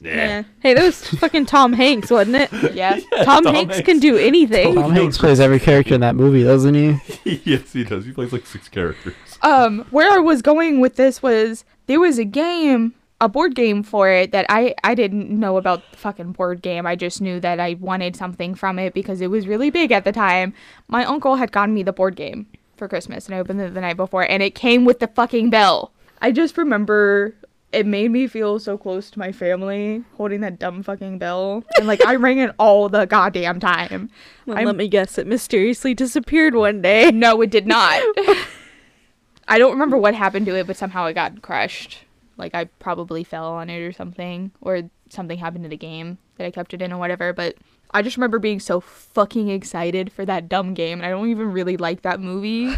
Yeah. 0.00 0.42
Hey, 0.60 0.74
that 0.74 0.82
was 0.82 1.02
fucking 1.08 1.46
Tom 1.46 1.72
Hanks, 1.72 2.10
wasn't 2.10 2.36
it? 2.36 2.52
Yeah. 2.74 3.00
Tom, 3.24 3.44
Tom 3.44 3.54
Hanks, 3.54 3.76
Hanks. 3.76 3.86
can 3.86 3.98
do 3.98 4.16
anything. 4.16 4.74
Tom 4.74 4.90
Hanks 4.92 5.16
plays 5.16 5.40
every 5.40 5.58
character 5.58 5.94
in 5.94 6.00
that 6.02 6.14
movie, 6.14 6.44
doesn't 6.44 6.74
he? 6.74 7.40
yes, 7.44 7.72
he 7.72 7.84
does. 7.84 8.04
He 8.04 8.12
plays 8.12 8.32
like 8.32 8.44
six 8.46 8.68
characters. 8.68 9.14
um 9.42 9.86
where 9.90 10.10
I 10.12 10.18
was 10.18 10.42
going 10.42 10.80
with 10.80 10.96
this 10.96 11.22
was 11.22 11.64
there 11.86 12.00
was 12.00 12.18
a 12.18 12.24
game, 12.24 12.94
a 13.20 13.28
board 13.28 13.54
game 13.54 13.82
for 13.82 14.10
it 14.10 14.32
that 14.32 14.44
I 14.50 14.74
I 14.84 14.94
didn't 14.94 15.30
know 15.30 15.56
about 15.56 15.90
the 15.92 15.96
fucking 15.96 16.32
board 16.32 16.60
game. 16.60 16.86
I 16.86 16.94
just 16.96 17.22
knew 17.22 17.40
that 17.40 17.58
I 17.58 17.74
wanted 17.80 18.16
something 18.16 18.54
from 18.54 18.78
it 18.78 18.92
because 18.92 19.22
it 19.22 19.30
was 19.30 19.46
really 19.46 19.70
big 19.70 19.92
at 19.92 20.04
the 20.04 20.12
time. 20.12 20.52
My 20.88 21.04
uncle 21.06 21.36
had 21.36 21.52
gotten 21.52 21.74
me 21.74 21.82
the 21.82 21.92
board 21.94 22.16
game 22.16 22.46
for 22.76 22.86
Christmas 22.88 23.24
and 23.26 23.34
I 23.34 23.38
opened 23.38 23.62
it 23.62 23.72
the 23.72 23.80
night 23.80 23.96
before 23.96 24.28
and 24.30 24.42
it 24.42 24.54
came 24.54 24.84
with 24.84 24.98
the 24.98 25.06
fucking 25.08 25.48
bell. 25.48 25.92
I 26.20 26.32
just 26.32 26.58
remember 26.58 27.34
it 27.76 27.84
made 27.84 28.10
me 28.10 28.26
feel 28.26 28.58
so 28.58 28.78
close 28.78 29.10
to 29.10 29.18
my 29.18 29.30
family 29.30 30.02
holding 30.16 30.40
that 30.40 30.58
dumb 30.58 30.82
fucking 30.82 31.18
bell 31.18 31.62
and 31.76 31.86
like 31.86 32.02
I 32.06 32.16
rang 32.16 32.38
it 32.38 32.54
all 32.58 32.88
the 32.88 33.04
goddamn 33.04 33.60
time. 33.60 34.08
Well, 34.46 34.64
let 34.64 34.76
me 34.76 34.88
guess, 34.88 35.18
it 35.18 35.26
mysteriously 35.26 35.92
disappeared 35.92 36.54
one 36.54 36.80
day. 36.80 37.10
No, 37.16 37.40
it 37.42 37.50
did 37.50 37.66
not. 37.66 38.02
I 39.48 39.58
don't 39.58 39.72
remember 39.72 39.96
what 39.96 40.14
happened 40.14 40.46
to 40.46 40.54
it, 40.56 40.66
but 40.66 40.76
somehow 40.76 41.06
it 41.06 41.14
got 41.14 41.42
crushed. 41.42 42.04
Like 42.36 42.54
I 42.54 42.64
probably 42.64 43.24
fell 43.24 43.52
on 43.52 43.68
it 43.70 43.80
or 43.80 43.92
something, 43.92 44.52
or 44.60 44.82
something 45.08 45.38
happened 45.38 45.64
to 45.64 45.70
the 45.70 45.76
game 45.76 46.18
that 46.36 46.46
I 46.46 46.50
kept 46.50 46.74
it 46.74 46.82
in 46.82 46.92
or 46.92 46.98
whatever. 46.98 47.32
But 47.32 47.56
I 47.90 48.02
just 48.02 48.16
remember 48.16 48.38
being 48.38 48.60
so 48.60 48.80
fucking 48.80 49.48
excited 49.48 50.12
for 50.12 50.24
that 50.24 50.48
dumb 50.48 50.74
game, 50.74 50.98
and 50.98 51.06
I 51.06 51.10
don't 51.10 51.28
even 51.28 51.52
really 51.52 51.76
like 51.76 52.02
that 52.02 52.20
movie. 52.20 52.74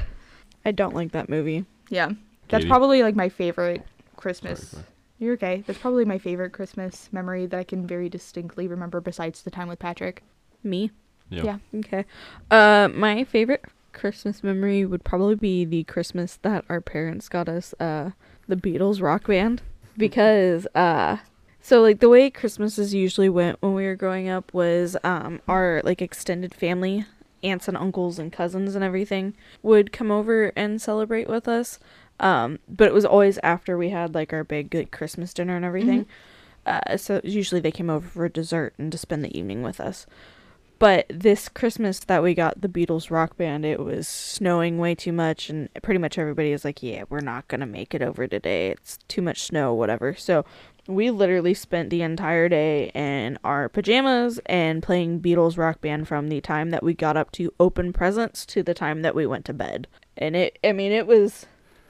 I 0.64 0.72
don't 0.72 0.94
like 0.94 1.12
that 1.12 1.28
movie. 1.28 1.64
Yeah, 1.88 2.10
that's 2.48 2.62
Katie? 2.62 2.68
probably 2.68 3.02
like 3.02 3.16
my 3.16 3.28
favorite 3.28 3.82
Christmas. 4.18 4.58
Sorry, 4.60 4.82
sorry. 4.82 4.94
You're 5.18 5.34
okay. 5.34 5.64
That's 5.66 5.78
probably 5.78 6.04
my 6.04 6.18
favorite 6.18 6.52
Christmas 6.52 7.08
memory 7.10 7.46
that 7.46 7.58
I 7.58 7.64
can 7.64 7.86
very 7.86 8.08
distinctly 8.08 8.68
remember, 8.68 9.00
besides 9.00 9.42
the 9.42 9.50
time 9.50 9.68
with 9.68 9.78
Patrick. 9.78 10.22
Me? 10.62 10.90
Yeah. 11.30 11.42
Yeah. 11.42 11.78
Okay. 11.80 12.04
Uh, 12.50 12.88
my 12.92 13.24
favorite 13.24 13.64
Christmas 13.92 14.44
memory 14.44 14.84
would 14.84 15.02
probably 15.02 15.34
be 15.34 15.64
the 15.64 15.84
Christmas 15.84 16.38
that 16.42 16.64
our 16.68 16.80
parents 16.80 17.28
got 17.28 17.48
us 17.48 17.74
uh 17.80 18.10
the 18.46 18.54
Beatles 18.54 19.02
rock 19.02 19.26
band 19.26 19.62
because 19.96 20.66
uh 20.74 21.16
so 21.60 21.82
like 21.82 21.98
the 21.98 22.08
way 22.08 22.30
Christmases 22.30 22.94
usually 22.94 23.28
went 23.28 23.60
when 23.60 23.74
we 23.74 23.84
were 23.84 23.96
growing 23.96 24.28
up 24.28 24.54
was 24.54 24.96
um 25.02 25.40
our 25.48 25.80
like 25.84 26.00
extended 26.00 26.54
family 26.54 27.06
aunts 27.42 27.66
and 27.66 27.76
uncles 27.76 28.18
and 28.18 28.32
cousins 28.32 28.74
and 28.74 28.84
everything 28.84 29.34
would 29.62 29.92
come 29.92 30.10
over 30.10 30.52
and 30.54 30.80
celebrate 30.80 31.28
with 31.28 31.48
us 31.48 31.78
um 32.20 32.58
but 32.68 32.88
it 32.88 32.94
was 32.94 33.04
always 33.04 33.38
after 33.42 33.76
we 33.78 33.90
had 33.90 34.14
like 34.14 34.32
our 34.32 34.44
big 34.44 34.74
like 34.74 34.90
Christmas 34.90 35.32
dinner 35.32 35.56
and 35.56 35.64
everything 35.64 36.06
uh 36.66 36.96
so 36.96 37.20
usually 37.24 37.60
they 37.60 37.70
came 37.70 37.90
over 37.90 38.06
for 38.08 38.28
dessert 38.28 38.74
and 38.78 38.90
to 38.92 38.98
spend 38.98 39.24
the 39.24 39.36
evening 39.38 39.62
with 39.62 39.80
us 39.80 40.06
but 40.78 41.06
this 41.08 41.48
Christmas 41.48 41.98
that 42.00 42.22
we 42.22 42.34
got 42.34 42.60
the 42.60 42.68
Beatles 42.68 43.10
rock 43.10 43.36
band, 43.36 43.64
it 43.64 43.80
was 43.80 44.06
snowing 44.06 44.78
way 44.78 44.94
too 44.94 45.12
much, 45.12 45.50
and 45.50 45.68
pretty 45.82 45.98
much 45.98 46.18
everybody 46.18 46.52
was 46.52 46.64
like, 46.64 46.82
"Yeah, 46.82 47.02
we're 47.08 47.20
not 47.20 47.48
gonna 47.48 47.66
make 47.66 47.94
it 47.94 48.02
over 48.02 48.28
today. 48.28 48.70
It's 48.70 48.98
too 49.08 49.20
much 49.20 49.42
snow, 49.42 49.74
whatever." 49.74 50.14
So 50.14 50.44
we 50.86 51.10
literally 51.10 51.52
spent 51.52 51.90
the 51.90 52.02
entire 52.02 52.48
day 52.48 52.92
in 52.94 53.38
our 53.44 53.68
pajamas 53.68 54.40
and 54.46 54.82
playing 54.82 55.20
Beatles 55.20 55.58
rock 55.58 55.80
band 55.80 56.06
from 56.06 56.28
the 56.28 56.40
time 56.40 56.70
that 56.70 56.82
we 56.84 56.94
got 56.94 57.16
up 57.16 57.32
to 57.32 57.52
open 57.58 57.92
presents 57.92 58.46
to 58.46 58.62
the 58.62 58.72
time 58.72 59.02
that 59.02 59.14
we 59.16 59.26
went 59.26 59.44
to 59.46 59.52
bed. 59.52 59.88
And 60.16 60.36
it, 60.36 60.58
I 60.62 60.72
mean, 60.72 60.92
it 60.92 61.06
was. 61.06 61.46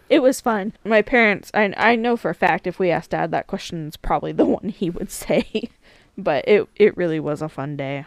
It 0.08 0.22
was 0.22 0.40
fun. 0.40 0.72
My 0.84 1.02
parents, 1.02 1.50
I, 1.52 1.72
I 1.76 1.96
know 1.96 2.16
for 2.16 2.30
a 2.30 2.34
fact 2.34 2.66
if 2.66 2.78
we 2.78 2.90
asked 2.90 3.10
dad 3.10 3.30
that 3.30 3.46
question, 3.46 3.86
it's 3.86 3.96
probably 3.96 4.32
the 4.32 4.46
one 4.58 4.70
he 4.70 4.90
would 4.90 5.10
say. 5.10 5.70
But 6.16 6.48
it, 6.48 6.68
it 6.76 6.96
really 6.96 7.20
was 7.20 7.42
a 7.42 7.48
fun 7.48 7.76
day. 7.76 8.04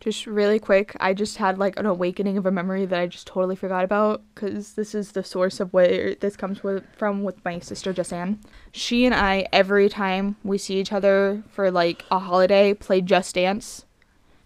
Just 0.00 0.26
really 0.26 0.58
quick, 0.58 0.96
I 0.98 1.12
just 1.12 1.36
had 1.36 1.58
like 1.58 1.78
an 1.78 1.84
awakening 1.84 2.38
of 2.38 2.46
a 2.46 2.50
memory 2.50 2.86
that 2.86 2.98
I 2.98 3.06
just 3.06 3.26
totally 3.26 3.54
forgot 3.54 3.84
about 3.84 4.22
because 4.34 4.72
this 4.72 4.94
is 4.94 5.12
the 5.12 5.22
source 5.22 5.60
of 5.60 5.74
where 5.74 6.14
this 6.14 6.38
comes 6.38 6.62
with, 6.62 6.84
from 6.96 7.22
with 7.22 7.44
my 7.44 7.58
sister 7.58 7.92
Jessanne. 7.92 8.38
She 8.72 9.04
and 9.04 9.14
I, 9.14 9.46
every 9.52 9.90
time 9.90 10.36
we 10.42 10.56
see 10.56 10.80
each 10.80 10.90
other 10.90 11.42
for 11.50 11.70
like 11.70 12.06
a 12.10 12.18
holiday, 12.18 12.72
play 12.72 13.02
Just 13.02 13.34
Dance. 13.34 13.84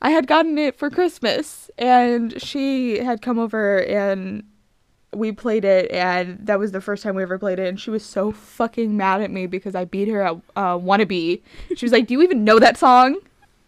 I 0.02 0.10
had 0.10 0.26
gotten 0.26 0.58
it 0.58 0.76
for 0.76 0.90
Christmas 0.90 1.70
and 1.78 2.42
she 2.42 2.98
had 2.98 3.22
come 3.22 3.38
over 3.38 3.78
and 3.78 4.42
we 5.16 5.32
played 5.32 5.64
it 5.64 5.90
and 5.90 6.38
that 6.46 6.58
was 6.58 6.72
the 6.72 6.80
first 6.80 7.02
time 7.02 7.14
we 7.14 7.22
ever 7.22 7.38
played 7.38 7.58
it 7.58 7.68
and 7.68 7.78
she 7.80 7.90
was 7.90 8.04
so 8.04 8.32
fucking 8.32 8.96
mad 8.96 9.20
at 9.20 9.30
me 9.30 9.46
because 9.46 9.74
I 9.74 9.84
beat 9.84 10.08
her 10.08 10.22
at 10.22 10.36
uh, 10.56 10.76
Wannabe. 10.78 11.40
She 11.76 11.84
was 11.84 11.92
like, 11.92 12.06
"Do 12.06 12.14
you 12.14 12.22
even 12.22 12.44
know 12.44 12.58
that 12.58 12.76
song?" 12.76 13.16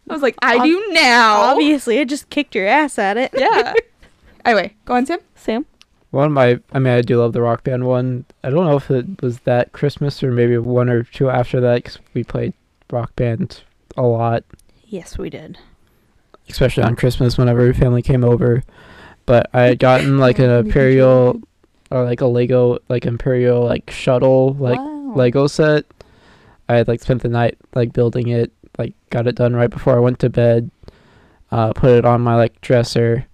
I 0.08 0.12
was 0.12 0.22
like, 0.22 0.36
"I 0.42 0.56
Ob- 0.58 0.64
do 0.64 0.86
now." 0.92 1.40
Obviously, 1.52 1.98
I 1.98 2.04
just 2.04 2.30
kicked 2.30 2.54
your 2.54 2.66
ass 2.66 2.98
at 2.98 3.16
it. 3.16 3.32
Yeah. 3.36 3.74
anyway, 4.44 4.74
go 4.84 4.94
on, 4.94 5.06
Sam. 5.06 5.18
Sam? 5.34 5.66
One 6.12 6.26
of 6.26 6.32
my, 6.32 6.60
I 6.72 6.78
mean, 6.78 6.92
I 6.94 7.02
do 7.02 7.18
love 7.18 7.32
the 7.32 7.42
rock 7.42 7.64
band 7.64 7.84
one. 7.86 8.24
I 8.44 8.50
don't 8.50 8.64
know 8.64 8.76
if 8.76 8.90
it 8.90 9.20
was 9.20 9.40
that 9.40 9.72
Christmas 9.72 10.22
or 10.22 10.30
maybe 10.30 10.56
one 10.56 10.88
or 10.88 11.02
two 11.02 11.28
after 11.28 11.60
that 11.60 11.82
because 11.82 11.98
we 12.14 12.22
played 12.24 12.54
rock 12.90 13.14
band 13.16 13.62
a 13.96 14.02
lot, 14.02 14.44
Yes, 14.84 15.18
we 15.18 15.28
did. 15.28 15.58
especially 16.48 16.84
on 16.84 16.94
Christmas 16.96 17.36
whenever 17.36 17.74
family 17.74 18.02
came 18.02 18.22
over. 18.22 18.62
But 19.26 19.50
I 19.52 19.62
had 19.62 19.78
gotten 19.78 20.18
like 20.26 20.38
an 20.38 20.50
Imperial 20.50 21.40
or 21.90 22.04
like 22.04 22.20
a 22.20 22.26
Lego, 22.26 22.78
like 22.88 23.04
Imperial, 23.06 23.64
like 23.64 23.90
shuttle, 23.90 24.54
like 24.54 24.78
wow. 24.78 25.12
Lego 25.14 25.46
set. 25.46 25.84
I 26.68 26.76
had 26.76 26.88
like 26.88 27.00
spent 27.02 27.22
the 27.22 27.28
night 27.28 27.56
like 27.74 27.92
building 27.92 28.28
it 28.28 28.52
like 28.78 28.92
got 29.10 29.26
it 29.26 29.36
done 29.36 29.54
right 29.54 29.70
before 29.70 29.96
I 29.96 30.00
went 30.00 30.18
to 30.20 30.28
bed. 30.30 30.70
Uh, 31.52 31.72
put 31.72 31.90
it 31.92 32.04
on 32.04 32.20
my 32.22 32.34
like 32.34 32.60
dresser, 32.60 33.24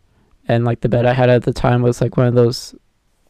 and 0.49 0.65
like 0.67 0.81
the 0.83 0.89
bed 0.89 1.07
I 1.07 1.15
had 1.15 1.31
at 1.31 1.45
the 1.45 1.53
time 1.53 1.81
was 1.83 2.01
like 2.01 2.17
one 2.17 2.27
of 2.27 2.35
those. 2.35 2.75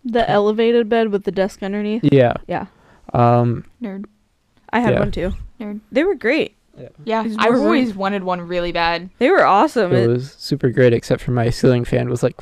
The 0.05 0.28
elevated 0.28 0.89
bed 0.89 1.12
with 1.12 1.22
the 1.22 1.30
desk 1.30 1.62
underneath. 1.62 2.02
Yeah. 2.02 2.34
Yeah. 2.48 2.66
Um. 3.12 3.64
Nerd. 3.80 4.06
I 4.70 4.80
had 4.80 4.94
Yeah. 4.94 4.98
one 4.98 5.12
too. 5.12 5.32
Nerd. 5.60 5.80
They 5.93 6.02
were 6.02 6.16
great. 6.16 6.56
Yeah, 7.05 7.22
These 7.22 7.36
I've 7.39 7.55
always 7.55 7.94
wanted 7.94 8.24
one 8.24 8.40
really 8.40 8.72
bad. 8.72 9.10
They 9.18 9.30
were 9.30 9.44
awesome. 9.44 9.93
It 9.93 10.05
It- 10.05 10.09
was 10.09 10.32
super 10.32 10.70
great, 10.70 10.93
except 10.93 11.22
for 11.22 11.30
my 11.30 11.51
ceiling 11.51 11.84
fan 11.84 12.09
was 12.09 12.22
like, 12.22 12.40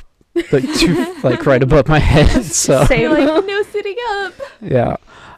like, 0.51 0.73
two, 0.75 1.15
like 1.23 1.45
right 1.45 1.61
above 1.61 1.87
my 1.87 1.99
head. 1.99 2.43
So 2.51 2.83
Same. 2.85 3.01
You're 3.01 3.11
like, 3.11 3.45
no 3.45 3.63
sitting 3.71 3.95
up. 4.09 4.33
yeah. 4.61 4.95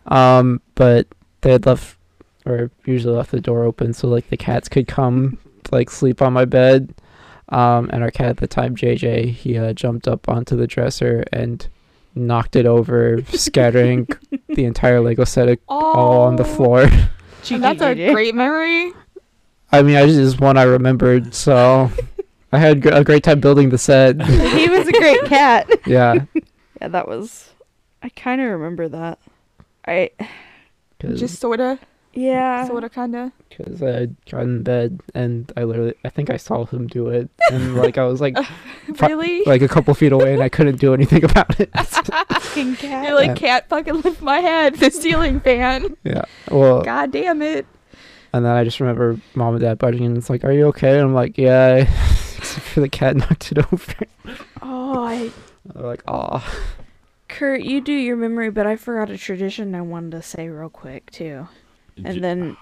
Um. 0.07 0.61
But 0.76 1.07
they 1.41 1.52
had 1.52 1.65
left, 1.65 1.98
or 2.45 2.70
usually 2.86 3.15
left 3.15 3.32
the 3.32 3.40
door 3.41 3.64
open 3.64 3.94
so 3.94 4.07
like 4.07 4.30
the 4.30 4.38
cats 4.38 4.68
could 4.70 4.88
come 4.88 5.38
like 5.72 5.90
sleep 5.90 6.22
on 6.22 6.34
my 6.34 6.45
bed. 6.45 6.94
Um. 7.49 7.90
And 7.94 8.03
our 8.03 8.11
cat 8.11 8.28
at 8.30 8.38
the 8.38 8.48
time, 8.48 8.76
JJ, 8.76 9.32
he 9.32 9.57
uh, 9.57 9.74
jumped 9.74 10.07
up 10.07 10.28
onto 10.30 10.56
the 10.56 10.68
dresser 10.68 11.24
and 11.32 11.65
knocked 12.15 12.56
it 12.56 12.65
over, 12.65 13.24
scattering 13.30 14.07
the 14.49 14.65
entire 14.65 15.02
Lego 15.02 15.24
set 15.24 15.48
of 15.49 15.57
all 15.68 16.22
on 16.22 16.36
the 16.36 16.44
Oh. 16.44 16.56
floor. 16.56 16.82
And 17.52 17.64
that's 17.64 17.82
a 17.82 17.94
great 18.11 18.36
memory. 18.36 18.94
I 19.72 19.82
mean, 19.82 19.95
I 19.95 20.06
just 20.06 20.20
is 20.20 20.40
one 20.40 20.56
I 20.57 20.64
remembered, 20.64 21.34
so 21.34 21.90
I 22.53 22.59
had 22.59 22.81
gr- 22.81 22.89
a 22.89 23.03
great 23.03 23.23
time 23.23 23.39
building 23.39 23.69
the 23.69 23.77
set. 23.77 24.21
he 24.25 24.69
was 24.69 24.88
a 24.88 24.91
great 24.93 25.23
cat. 25.25 25.69
yeah, 25.85 26.25
Yeah, 26.81 26.88
that 26.89 27.07
was. 27.07 27.49
I 28.01 28.09
kind 28.09 28.39
of 28.41 28.47
remember 28.51 28.88
that. 28.89 29.19
I 29.88 30.11
Just 31.01 31.39
sorta, 31.39 31.80
yeah. 32.13 32.65
sorta, 32.67 32.89
kinda. 32.89 33.31
Because 33.49 33.84
I 33.84 34.07
got 34.31 34.43
in 34.43 34.63
bed 34.63 35.01
and 35.13 35.51
I 35.57 35.63
literally, 35.63 35.93
I 36.05 36.09
think 36.09 36.30
I 36.30 36.38
saw 36.38 36.65
him 36.65 36.88
do 36.88 37.07
it, 37.09 37.30
and 37.51 37.75
like 37.75 37.97
I 37.97 38.05
was 38.05 38.19
like, 38.21 38.38
uh, 38.38 38.43
Fi- 38.95 39.07
Really? 39.07 39.43
like 39.45 39.61
a 39.61 39.67
couple 39.67 39.93
feet 39.93 40.11
away, 40.11 40.34
and 40.34 40.41
I 40.41 40.49
couldn't 40.49 40.77
do 40.80 40.93
anything 40.93 41.23
about 41.23 41.59
it. 41.59 41.69
fucking 41.77 42.75
cat. 42.77 43.05
You're 43.07 43.15
like, 43.15 43.27
Yeah. 43.30 43.35
can't 43.35 43.69
fucking 43.69 44.01
lift 44.01 44.21
my 44.21 44.39
head. 44.39 44.75
The 44.75 44.89
ceiling 44.91 45.39
fan. 45.41 45.95
yeah, 46.03 46.23
well, 46.49 46.81
God 46.81 47.11
damn 47.11 47.41
it. 47.41 47.65
and 48.34 48.43
then 48.45 48.55
I 48.55 48.63
just 48.63 48.80
remember 48.80 49.19
mom 49.35 49.53
and 49.55 49.61
dad 49.61 49.77
budging, 49.77 50.05
and 50.05 50.17
it's 50.17 50.30
like, 50.30 50.43
"Are 50.43 50.51
you 50.51 50.67
okay?" 50.67 50.93
And 50.93 51.01
I'm 51.09 51.13
like, 51.13 51.38
"Yeah," 51.38 51.75
except 51.75 52.23
for 52.73 52.80
the 52.81 52.89
cat 52.89 53.15
knocked 53.17 53.51
it 53.51 53.59
over. 53.71 53.93
oh, 54.61 55.03
I. 55.05 55.31
They're 55.65 55.84
like, 55.84 56.03
"Aw." 56.07 56.43
Kurt, 57.30 57.61
you 57.63 57.81
do 57.81 57.93
your 57.93 58.15
memory, 58.15 58.51
but 58.51 58.67
I 58.67 58.75
forgot 58.75 59.09
a 59.09 59.17
tradition 59.17 59.73
I 59.73 59.81
wanted 59.81 60.11
to 60.11 60.21
say 60.21 60.49
real 60.49 60.69
quick 60.69 61.09
too, 61.09 61.47
and 62.03 62.23
then 62.23 62.57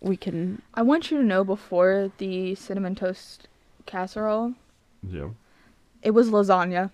we 0.00 0.16
can. 0.16 0.62
I 0.74 0.82
want 0.82 1.10
you 1.10 1.18
to 1.18 1.22
know 1.22 1.44
before 1.44 2.10
the 2.18 2.54
cinnamon 2.56 2.94
toast 2.94 3.46
casserole, 3.84 4.54
yeah. 5.08 5.28
it 6.02 6.10
was 6.10 6.30
lasagna. 6.30 6.90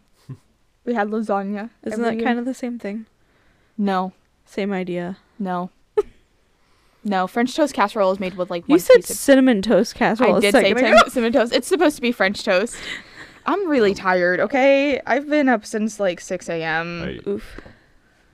we 0.84 0.94
had 0.94 1.08
lasagna. 1.08 1.70
Isn't 1.84 2.02
that 2.02 2.22
kind 2.22 2.38
of 2.38 2.44
the 2.44 2.54
same 2.54 2.78
thing? 2.78 3.06
No, 3.78 4.12
Same 4.44 4.72
idea. 4.72 5.16
no. 5.38 5.70
No, 7.04 7.26
French 7.26 7.54
toast 7.54 7.74
casserole 7.74 8.12
is 8.12 8.20
made 8.20 8.34
with 8.34 8.50
like 8.50 8.64
You 8.68 8.74
one 8.74 8.80
said 8.80 8.96
piece 8.96 9.10
of 9.10 9.16
cinnamon 9.16 9.62
toast 9.62 9.94
casserole. 9.94 10.36
I 10.36 10.38
a 10.38 10.40
did 10.40 10.52
say 10.52 10.74
second 10.74 11.10
cinnamon 11.10 11.32
toast. 11.32 11.52
It's 11.52 11.66
supposed 11.66 11.96
to 11.96 12.02
be 12.02 12.12
French 12.12 12.44
toast. 12.44 12.76
I'm 13.44 13.68
really 13.68 13.94
tired, 13.94 14.40
okay? 14.40 15.00
I've 15.04 15.28
been 15.28 15.48
up 15.48 15.66
since 15.66 15.98
like 15.98 16.20
6 16.20 16.48
a.m. 16.48 17.02
I, 17.02 17.28
Oof. 17.28 17.60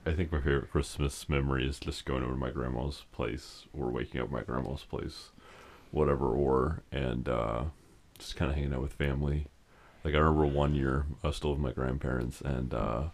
I 0.05 0.13
think 0.13 0.33
my 0.33 0.39
favorite 0.39 0.71
Christmas 0.71 1.29
memory 1.29 1.67
is 1.67 1.79
just 1.79 2.05
going 2.05 2.23
over 2.23 2.33
to 2.33 2.39
my 2.39 2.51
grandma's 2.51 3.05
place 3.13 3.65
or 3.73 3.91
waking 3.91 4.21
up 4.21 4.31
my 4.31 4.43
grandma's 4.43 4.85
place, 4.85 5.31
whatever, 5.91 6.27
or 6.27 6.83
and 6.93 7.29
uh, 7.29 7.65
just 8.19 8.37
kind 8.37 8.51
of 8.51 8.57
hanging 8.57 8.75
out 8.75 8.83
with 8.83 8.93
family. 8.93 9.47
Like 10.05 10.15
I 10.15 10.19
remember 10.19 10.47
one 10.47 10.75
year 10.75 11.07
I 11.23 11.29
was 11.29 11.37
still 11.37 11.53
with 11.53 11.61
my 11.61 11.73
grandparents, 11.73 12.41
and 12.41 12.73
uh, 12.73 13.05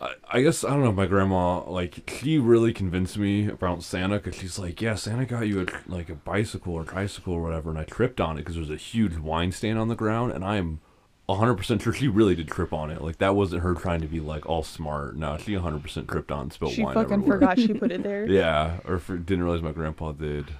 I, 0.00 0.14
I 0.30 0.42
guess 0.42 0.64
I 0.64 0.70
don't 0.70 0.84
know. 0.84 0.92
My 0.92 1.06
grandma 1.06 1.68
like 1.70 2.10
she 2.20 2.38
really 2.38 2.72
convinced 2.72 3.16
me 3.16 3.48
about 3.48 3.82
Santa 3.82 4.16
because 4.16 4.34
she's 4.36 4.58
like, 4.58 4.80
yeah, 4.82 4.94
Santa 4.94 5.24
got 5.24 5.46
you 5.46 5.62
a, 5.62 5.66
like 5.90 6.08
a 6.08 6.14
bicycle 6.14 6.74
or 6.74 6.84
tricycle 6.84 7.34
or 7.34 7.42
whatever, 7.42 7.70
and 7.70 7.78
I 7.78 7.84
tripped 7.84 8.20
on 8.20 8.36
it 8.36 8.40
because 8.40 8.54
there 8.54 8.62
was 8.62 8.70
a 8.70 8.76
huge 8.76 9.16
wine 9.16 9.52
stain 9.52 9.76
on 9.76 9.88
the 9.88 9.94
ground, 9.94 10.32
and 10.32 10.44
I'm 10.44 10.80
100% 11.28 11.80
sure 11.80 11.92
she 11.92 12.08
really 12.08 12.34
did 12.34 12.48
trip 12.48 12.72
on 12.72 12.90
it. 12.90 13.00
Like, 13.00 13.16
that 13.18 13.34
wasn't 13.34 13.62
her 13.62 13.74
trying 13.74 14.02
to 14.02 14.06
be, 14.06 14.20
like, 14.20 14.44
all 14.44 14.62
smart. 14.62 15.16
No, 15.16 15.38
she 15.38 15.52
100% 15.52 16.06
tripped 16.06 16.30
on 16.30 16.40
and 16.42 16.52
spilled 16.52 16.72
She 16.72 16.82
wine 16.82 16.92
fucking 16.92 17.12
everywhere. 17.14 17.38
forgot 17.38 17.58
she 17.58 17.72
put 17.72 17.90
it 17.92 18.02
there. 18.02 18.26
Yeah, 18.26 18.80
or 18.84 18.98
for, 18.98 19.16
didn't 19.16 19.42
realize 19.42 19.62
my 19.62 19.72
grandpa 19.72 20.12
did. 20.12 20.52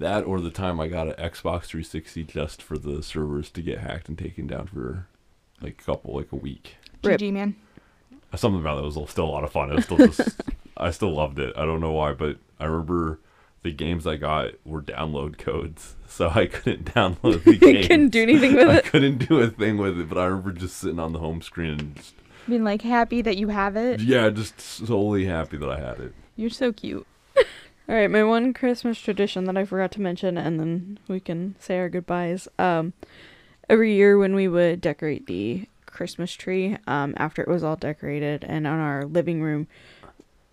That 0.00 0.24
or 0.24 0.40
the 0.40 0.50
time 0.50 0.80
I 0.80 0.88
got 0.88 1.06
an 1.06 1.12
Xbox 1.14 1.66
360 1.66 2.24
just 2.24 2.60
for 2.62 2.76
the 2.76 3.00
servers 3.00 3.48
to 3.50 3.62
get 3.62 3.78
hacked 3.78 4.08
and 4.08 4.18
taken 4.18 4.48
down 4.48 4.66
for, 4.66 5.06
like, 5.60 5.80
a 5.80 5.84
couple, 5.84 6.16
like, 6.16 6.32
a 6.32 6.36
week. 6.36 6.78
Rip. 7.04 7.20
GG, 7.20 7.32
man. 7.32 7.54
Something 8.34 8.60
about 8.60 8.78
it 8.78 8.84
was 8.96 9.10
still 9.10 9.24
a 9.26 9.30
lot 9.30 9.44
of 9.44 9.52
fun. 9.52 9.70
It 9.70 9.76
was 9.76 9.84
still 9.84 9.98
just, 9.98 10.40
I 10.76 10.90
still 10.90 11.12
loved 11.14 11.38
it. 11.38 11.52
I 11.56 11.64
don't 11.64 11.80
know 11.80 11.92
why, 11.92 12.12
but 12.12 12.38
I 12.58 12.64
remember 12.64 13.20
the 13.62 13.72
games 13.72 14.06
I 14.06 14.16
got 14.16 14.52
were 14.64 14.82
download 14.82 15.38
codes, 15.38 15.96
so 16.08 16.28
I 16.30 16.46
couldn't 16.46 16.94
download 16.94 17.44
the 17.44 17.52
You 17.54 17.58
game. 17.58 17.82
couldn't 17.82 18.08
do 18.08 18.22
anything 18.22 18.54
with 18.54 18.68
I 18.68 18.76
it. 18.78 18.84
couldn't 18.86 19.28
do 19.28 19.38
a 19.40 19.48
thing 19.48 19.76
with 19.78 19.98
it, 20.00 20.08
but 20.08 20.18
I 20.18 20.24
remember 20.24 20.52
just 20.52 20.76
sitting 20.78 20.98
on 20.98 21.12
the 21.12 21.18
home 21.18 21.42
screen 21.42 21.78
and 21.78 21.96
just, 21.96 22.14
Being 22.48 22.64
like 22.64 22.82
happy 22.82 23.20
that 23.22 23.36
you 23.36 23.48
have 23.48 23.76
it. 23.76 24.00
yeah, 24.00 24.30
just 24.30 24.60
solely 24.60 25.26
happy 25.26 25.56
that 25.58 25.68
I 25.68 25.78
had 25.78 26.00
it. 26.00 26.14
You're 26.36 26.50
so 26.50 26.72
cute. 26.72 27.06
All 27.88 27.96
right, 27.96 28.10
my 28.10 28.22
one 28.24 28.54
Christmas 28.54 28.98
tradition 28.98 29.44
that 29.44 29.56
I 29.56 29.64
forgot 29.64 29.92
to 29.92 30.00
mention, 30.00 30.38
and 30.38 30.58
then 30.58 30.98
we 31.08 31.20
can 31.20 31.56
say 31.58 31.78
our 31.78 31.88
goodbyes. 31.88 32.46
Um, 32.58 32.92
every 33.68 33.94
year 33.94 34.16
when 34.16 34.34
we 34.34 34.48
would 34.48 34.80
decorate 34.80 35.26
the 35.26 35.66
Christmas 35.92 36.32
tree, 36.32 36.76
um, 36.86 37.14
after 37.16 37.42
it 37.42 37.48
was 37.48 37.62
all 37.62 37.76
decorated, 37.76 38.44
and 38.44 38.66
on 38.66 38.78
our 38.78 39.04
living 39.04 39.42
room, 39.42 39.68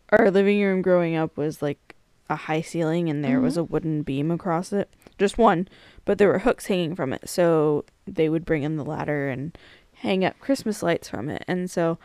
our 0.10 0.30
living 0.30 0.61
room 0.61 0.82
growing 0.82 1.16
up 1.16 1.38
was 1.38 1.61
like 1.61 1.95
a 2.30 2.36
high 2.36 2.61
ceiling, 2.61 3.10
and 3.10 3.24
there 3.24 3.41
was 3.41 3.57
a 3.57 3.64
wooden 3.64 4.03
beam 4.03 4.30
across 4.30 4.72
it, 4.72 4.90
just 5.18 5.38
one, 5.38 5.68
but 6.06 6.18
there 6.18 6.28
were 6.28 6.40
hooks 6.40 6.68
hanging 6.68 6.95
from 6.95 7.14
it, 7.14 7.28
so 7.28 7.86
they 8.06 8.30
would 8.30 8.45
bring 8.45 8.64
in 8.64 8.78
the 8.78 8.86
ladder 8.86 9.30
and 9.30 9.57
hang 9.95 10.24
up 10.24 10.40
Christmas 10.40 10.84
lights 10.84 11.10
from 11.10 11.30
it, 11.30 11.44
and 11.48 11.72
so 11.72 11.98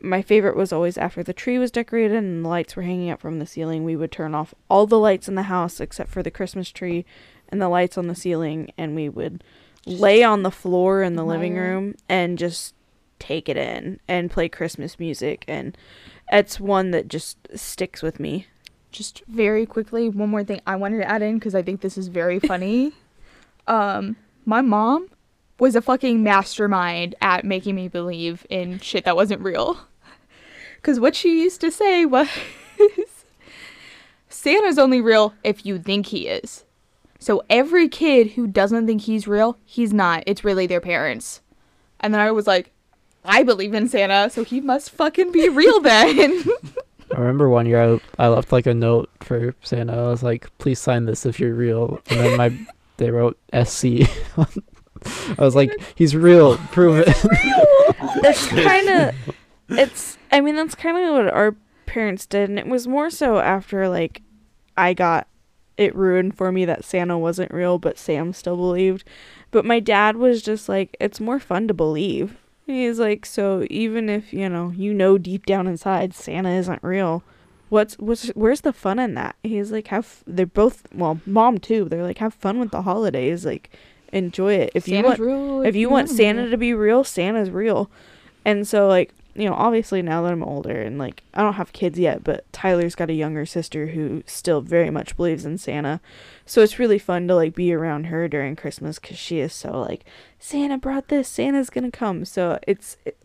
my 0.00 0.20
favorite 0.20 0.56
was 0.56 0.72
always 0.72 0.98
after 0.98 1.22
the 1.22 1.32
tree 1.32 1.58
was 1.58 1.70
decorated 1.70 2.16
and 2.16 2.44
the 2.44 2.48
lights 2.48 2.76
were 2.76 2.82
hanging 2.82 3.10
up 3.10 3.20
from 3.20 3.38
the 3.38 3.46
ceiling, 3.46 3.84
we 3.84 3.96
would 3.96 4.12
turn 4.12 4.34
off 4.34 4.54
all 4.68 4.86
the 4.86 4.98
lights 4.98 5.28
in 5.28 5.34
the 5.34 5.44
house 5.44 5.80
except 5.80 6.10
for 6.10 6.22
the 6.22 6.30
Christmas 6.30 6.70
tree 6.70 7.04
and 7.48 7.60
the 7.60 7.68
lights 7.68 7.96
on 7.96 8.06
the 8.06 8.14
ceiling, 8.14 8.70
and 8.76 8.94
we 8.94 9.08
would 9.08 9.42
lay 9.86 10.22
on 10.22 10.42
the 10.42 10.50
floor 10.50 11.02
in 11.02 11.16
the 11.16 11.24
living 11.24 11.56
room 11.56 11.94
and 12.08 12.38
just 12.38 12.74
take 13.18 13.48
it 13.48 13.56
in 13.56 14.00
and 14.08 14.30
play 14.30 14.48
Christmas 14.48 14.98
music. 14.98 15.44
And 15.48 15.76
it's 16.32 16.58
one 16.60 16.90
that 16.92 17.08
just 17.08 17.36
sticks 17.54 18.02
with 18.02 18.18
me. 18.20 18.46
Just 18.92 19.22
very 19.26 19.66
quickly, 19.66 20.08
one 20.08 20.28
more 20.30 20.44
thing 20.44 20.60
I 20.66 20.76
wanted 20.76 20.98
to 20.98 21.08
add 21.10 21.22
in 21.22 21.38
because 21.38 21.54
I 21.54 21.62
think 21.62 21.80
this 21.80 21.98
is 21.98 22.08
very 22.08 22.38
funny. 22.52 22.92
um, 23.66 24.16
my 24.46 24.60
mom 24.60 25.08
was 25.58 25.74
a 25.76 25.80
fucking 25.80 26.22
mastermind 26.22 27.14
at 27.22 27.44
making 27.44 27.74
me 27.76 27.88
believe 27.88 28.46
in 28.50 28.78
shit 28.80 29.04
that 29.04 29.16
wasn't 29.16 29.40
real. 29.42 29.78
Because 30.76 31.00
what 31.00 31.16
she 31.16 31.40
used 31.40 31.62
to 31.62 31.70
say 31.70 32.04
was 32.04 32.28
Santa's 34.28 34.78
only 34.78 35.00
real 35.00 35.32
if 35.42 35.64
you 35.64 35.78
think 35.78 36.06
he 36.06 36.28
is. 36.28 36.63
So 37.24 37.42
every 37.48 37.88
kid 37.88 38.32
who 38.32 38.46
doesn't 38.46 38.86
think 38.86 39.00
he's 39.00 39.26
real, 39.26 39.56
he's 39.64 39.94
not. 39.94 40.24
It's 40.26 40.44
really 40.44 40.66
their 40.66 40.82
parents. 40.82 41.40
And 42.00 42.12
then 42.12 42.20
I 42.20 42.30
was 42.30 42.46
like, 42.46 42.70
I 43.24 43.42
believe 43.42 43.72
in 43.72 43.88
Santa, 43.88 44.28
so 44.28 44.44
he 44.44 44.60
must 44.60 44.90
fucking 44.90 45.32
be 45.32 45.48
real 45.48 45.80
then. 45.80 46.44
I 47.16 47.18
remember 47.18 47.48
one 47.48 47.64
year 47.64 47.94
I, 47.94 48.00
I 48.22 48.28
left 48.28 48.52
like 48.52 48.66
a 48.66 48.74
note 48.74 49.08
for 49.20 49.54
Santa. 49.62 49.94
I 49.94 50.10
was 50.10 50.22
like, 50.22 50.50
"Please 50.58 50.78
sign 50.78 51.06
this 51.06 51.24
if 51.24 51.40
you're 51.40 51.54
real." 51.54 51.98
And 52.10 52.20
then 52.20 52.36
my 52.36 52.66
they 52.98 53.10
wrote 53.10 53.38
SC. 53.64 53.86
I 54.36 55.38
was 55.38 55.56
like, 55.56 55.72
"He's 55.94 56.14
real. 56.14 56.58
Prove 56.72 57.06
it." 57.06 58.20
That's 58.20 58.46
kind 58.48 58.88
of 58.90 59.14
it's 59.70 60.18
I 60.30 60.42
mean 60.42 60.56
that's 60.56 60.74
kind 60.74 60.98
of 60.98 61.14
what 61.14 61.32
our 61.32 61.56
parents 61.86 62.26
did 62.26 62.50
and 62.50 62.58
it 62.58 62.66
was 62.66 62.86
more 62.86 63.08
so 63.08 63.38
after 63.38 63.88
like 63.88 64.20
I 64.76 64.92
got 64.92 65.26
it 65.76 65.94
ruined 65.94 66.36
for 66.36 66.52
me 66.52 66.64
that 66.64 66.84
Santa 66.84 67.18
wasn't 67.18 67.52
real 67.52 67.78
but 67.78 67.98
Sam 67.98 68.32
still 68.32 68.56
believed. 68.56 69.04
But 69.50 69.64
my 69.64 69.80
dad 69.80 70.16
was 70.16 70.42
just 70.42 70.68
like 70.68 70.96
it's 71.00 71.20
more 71.20 71.38
fun 71.38 71.68
to 71.68 71.74
believe. 71.74 72.36
He's 72.66 72.98
like 72.98 73.26
so 73.26 73.66
even 73.70 74.08
if, 74.08 74.32
you 74.32 74.48
know, 74.48 74.72
you 74.74 74.94
know 74.94 75.18
deep 75.18 75.46
down 75.46 75.66
inside 75.66 76.14
Santa 76.14 76.50
isn't 76.50 76.82
real, 76.82 77.22
what's 77.68 77.98
what's 77.98 78.28
where's 78.28 78.62
the 78.62 78.72
fun 78.72 78.98
in 78.98 79.14
that? 79.14 79.36
He's 79.42 79.70
like 79.70 79.88
have 79.88 80.22
they're 80.26 80.46
both 80.46 80.84
well, 80.94 81.20
mom 81.26 81.58
too. 81.58 81.86
They're 81.88 82.02
like 82.02 82.18
have 82.18 82.34
fun 82.34 82.58
with 82.58 82.70
the 82.70 82.82
holidays, 82.82 83.44
like 83.44 83.70
enjoy 84.12 84.54
it. 84.54 84.72
If 84.74 84.88
you 84.88 85.02
want 85.02 85.18
real. 85.18 85.62
if 85.62 85.74
you 85.76 85.90
want 85.90 86.08
don't. 86.08 86.16
Santa 86.16 86.50
to 86.50 86.56
be 86.56 86.72
real, 86.72 87.04
Santa's 87.04 87.50
real. 87.50 87.90
And 88.44 88.66
so 88.66 88.88
like 88.88 89.12
you 89.34 89.48
know, 89.48 89.54
obviously 89.54 90.00
now 90.02 90.22
that 90.22 90.32
I'm 90.32 90.42
older 90.42 90.80
and 90.80 90.98
like 90.98 91.22
I 91.34 91.42
don't 91.42 91.54
have 91.54 91.72
kids 91.72 91.98
yet, 91.98 92.22
but 92.22 92.50
Tyler's 92.52 92.94
got 92.94 93.10
a 93.10 93.14
younger 93.14 93.44
sister 93.46 93.88
who 93.88 94.22
still 94.26 94.60
very 94.60 94.90
much 94.90 95.16
believes 95.16 95.44
in 95.44 95.58
Santa. 95.58 96.00
So 96.46 96.62
it's 96.62 96.78
really 96.78 96.98
fun 96.98 97.26
to 97.28 97.34
like 97.34 97.54
be 97.54 97.72
around 97.72 98.04
her 98.04 98.28
during 98.28 98.56
Christmas 98.56 98.98
cuz 98.98 99.18
she 99.18 99.40
is 99.40 99.52
so 99.52 99.80
like 99.80 100.04
Santa 100.38 100.78
brought 100.78 101.08
this, 101.08 101.28
Santa's 101.28 101.70
going 101.70 101.90
to 101.90 101.96
come. 101.96 102.24
So 102.24 102.58
it's 102.66 102.96
it, 103.04 103.18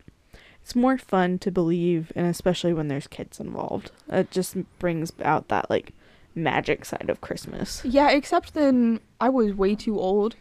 it's 0.62 0.76
more 0.76 0.98
fun 0.98 1.38
to 1.38 1.50
believe 1.50 2.12
and 2.16 2.26
especially 2.26 2.72
when 2.72 2.88
there's 2.88 3.06
kids 3.06 3.40
involved. 3.40 3.90
It 4.08 4.30
just 4.30 4.56
brings 4.78 5.12
out 5.22 5.48
that 5.48 5.70
like 5.70 5.92
magic 6.34 6.84
side 6.84 7.08
of 7.08 7.20
Christmas. 7.20 7.84
Yeah, 7.84 8.10
except 8.10 8.54
then 8.54 9.00
I 9.20 9.28
was 9.28 9.54
way 9.54 9.74
too 9.74 9.98
old. 9.98 10.36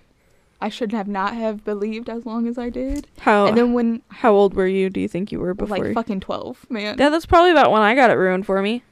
I 0.61 0.67
should 0.69 0.91
have 0.91 1.07
not 1.07 1.33
have 1.35 1.63
believed 1.63 2.09
as 2.09 2.25
long 2.25 2.45
as 2.47 2.57
I 2.57 2.69
did. 2.69 3.07
How 3.19 3.47
And 3.47 3.57
then 3.57 3.73
when 3.73 4.01
how 4.09 4.33
old 4.33 4.53
were 4.55 4.67
you? 4.67 4.89
Do 4.89 4.99
you 4.99 5.07
think 5.07 5.31
you 5.31 5.39
were 5.39 5.53
before? 5.53 5.77
like 5.77 5.93
fucking 5.93 6.19
12, 6.19 6.65
man. 6.69 6.97
yeah, 6.99 7.09
that's 7.09 7.25
probably 7.25 7.51
about 7.51 7.71
when 7.71 7.81
I 7.81 7.95
got 7.95 8.09
it 8.09 8.15
ruined 8.15 8.45
for 8.45 8.61
me. 8.61 8.83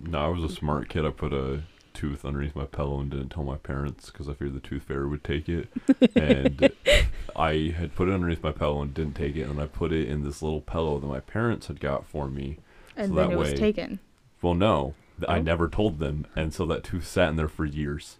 No, 0.00 0.18
I 0.18 0.28
was 0.28 0.42
a 0.50 0.54
smart 0.54 0.88
kid. 0.88 1.04
I 1.04 1.10
put 1.10 1.32
a 1.32 1.62
tooth 1.94 2.24
underneath 2.24 2.54
my 2.56 2.64
pillow 2.64 3.00
and 3.00 3.10
didn't 3.10 3.28
tell 3.30 3.42
my 3.44 3.56
parents 3.56 4.10
because 4.10 4.28
I 4.28 4.32
feared 4.32 4.54
the 4.54 4.60
tooth 4.60 4.84
fairy 4.84 5.06
would 5.08 5.22
take 5.24 5.48
it. 5.48 5.68
and 6.16 6.70
I 7.36 7.74
had 7.76 7.94
put 7.94 8.08
it 8.08 8.14
underneath 8.14 8.42
my 8.42 8.52
pillow 8.52 8.80
and 8.82 8.92
didn't 8.94 9.14
take 9.14 9.36
it, 9.36 9.42
and 9.48 9.60
I 9.60 9.66
put 9.66 9.92
it 9.92 10.08
in 10.08 10.24
this 10.24 10.42
little 10.42 10.60
pillow 10.60 10.98
that 10.98 11.06
my 11.06 11.20
parents 11.20 11.66
had 11.66 11.78
got 11.80 12.06
for 12.06 12.28
me. 12.28 12.58
and 12.96 13.10
so 13.10 13.14
then 13.14 13.28
that 13.28 13.34
it 13.34 13.38
was 13.38 13.50
way- 13.50 13.56
taken. 13.56 13.98
Well, 14.40 14.54
no, 14.54 14.94
th- 15.18 15.28
I 15.28 15.38
Oh. 15.38 15.42
never 15.42 15.68
told 15.68 15.98
them, 15.98 16.26
and 16.36 16.54
so 16.54 16.64
that 16.66 16.84
tooth 16.84 17.06
sat 17.06 17.28
in 17.30 17.36
there 17.36 17.48
for 17.48 17.64
years. 17.64 18.16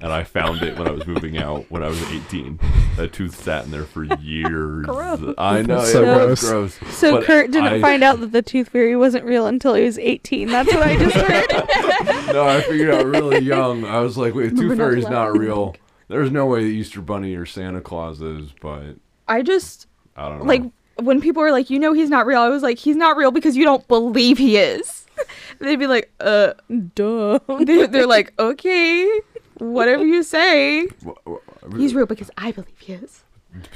And 0.00 0.12
I 0.12 0.24
found 0.24 0.62
it 0.62 0.78
when 0.78 0.86
I 0.86 0.90
was 0.90 1.06
moving 1.06 1.38
out 1.38 1.64
when 1.70 1.82
I 1.82 1.88
was 1.88 2.02
18. 2.12 2.58
That 2.96 3.12
tooth 3.12 3.42
sat 3.42 3.64
in 3.64 3.70
there 3.70 3.84
for 3.84 4.04
years. 4.20 4.86
Gross. 4.86 5.34
I 5.38 5.62
know, 5.62 5.84
so 5.84 6.26
was 6.28 6.40
gross. 6.40 6.78
gross. 6.78 6.94
So 6.96 7.12
But 7.16 7.24
Kurt 7.24 7.50
didn't 7.50 7.72
I- 7.74 7.80
find 7.80 8.02
out 8.02 8.20
that 8.20 8.32
the 8.32 8.42
tooth 8.42 8.68
fairy 8.70 8.96
wasn't 8.96 9.24
real 9.24 9.46
until 9.46 9.74
he 9.74 9.84
was 9.84 9.98
18. 9.98 10.48
That's 10.48 10.72
what 10.72 10.82
I 10.86 10.96
just 10.96 11.16
heard. 11.16 12.32
no, 12.34 12.46
I 12.46 12.60
figured 12.62 12.94
out 12.94 13.06
really 13.06 13.38
young. 13.40 13.84
I 13.84 14.00
was 14.00 14.16
like, 14.16 14.34
wait, 14.34 14.52
Remember 14.52 14.68
Tooth 14.68 14.78
Fairy's 14.78 15.04
laugh 15.04 15.12
not 15.12 15.38
real. 15.38 15.74
There's 16.08 16.30
no 16.30 16.46
way 16.46 16.60
the 16.60 16.70
Easter 16.70 17.00
Bunny 17.00 17.34
or 17.34 17.46
Santa 17.46 17.80
Claus 17.80 18.20
is, 18.22 18.50
but 18.60 18.96
I 19.26 19.42
just 19.42 19.86
I 20.16 20.28
don't 20.28 20.38
know. 20.38 20.44
like 20.44 20.62
when 21.02 21.20
people 21.20 21.42
were 21.42 21.50
like, 21.50 21.68
"You 21.68 21.80
know 21.80 21.92
he's 21.94 22.08
not 22.10 22.26
real." 22.26 22.38
I 22.40 22.48
was 22.48 22.62
like, 22.62 22.78
"He's 22.78 22.94
not 22.94 23.16
real 23.16 23.32
because 23.32 23.56
you 23.56 23.64
don't 23.64 23.86
believe 23.88 24.38
he 24.38 24.56
is." 24.56 25.04
They'd 25.58 25.76
be 25.80 25.88
like, 25.88 26.12
"Uh, 26.20 26.52
Duh. 26.94 27.40
they're, 27.64 27.88
they're 27.88 28.06
like, 28.06 28.32
okay, 28.38 29.20
whatever 29.58 30.04
you 30.04 30.22
say." 30.22 30.86
W- 31.04 31.16
w- 31.24 31.40
He's 31.82 31.94
real 31.94 32.06
because 32.06 32.30
I 32.38 32.52
believe 32.52 32.78
he 32.78 32.92
is. 32.94 33.24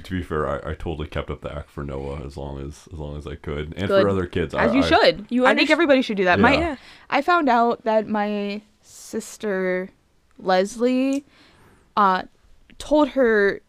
to 0.05 0.11
be 0.11 0.23
fair, 0.23 0.47
I, 0.47 0.71
I 0.73 0.75
totally 0.75 1.09
kept 1.09 1.31
up 1.31 1.41
the 1.41 1.53
act 1.55 1.71
for 1.71 1.83
Noah 1.83 2.25
as 2.25 2.37
long 2.37 2.61
as 2.61 2.89
as 2.93 2.99
long 2.99 3.17
as 3.17 3.27
I 3.27 3.35
could, 3.35 3.75
and 3.77 3.89
Good. 3.89 4.03
for 4.03 4.09
other 4.09 4.27
kids. 4.27 4.55
As 4.55 4.71
I, 4.73 4.75
you 4.75 4.83
I- 4.83 4.87
should. 4.87 5.27
You 5.31 5.47
I 5.47 5.55
think 5.55 5.69
underst- 5.69 5.73
everybody 5.73 6.03
should 6.03 6.17
do 6.17 6.25
that. 6.25 6.39
My, 6.39 6.55
Yeah. 6.57 6.77
I 7.09 7.23
found 7.23 7.49
out 7.49 7.85
that 7.85 8.07
my 8.09 8.63
sister 8.83 9.91
Leslie 10.39 11.25
uh 11.97 12.23
told 12.79 13.11
her 13.11 13.61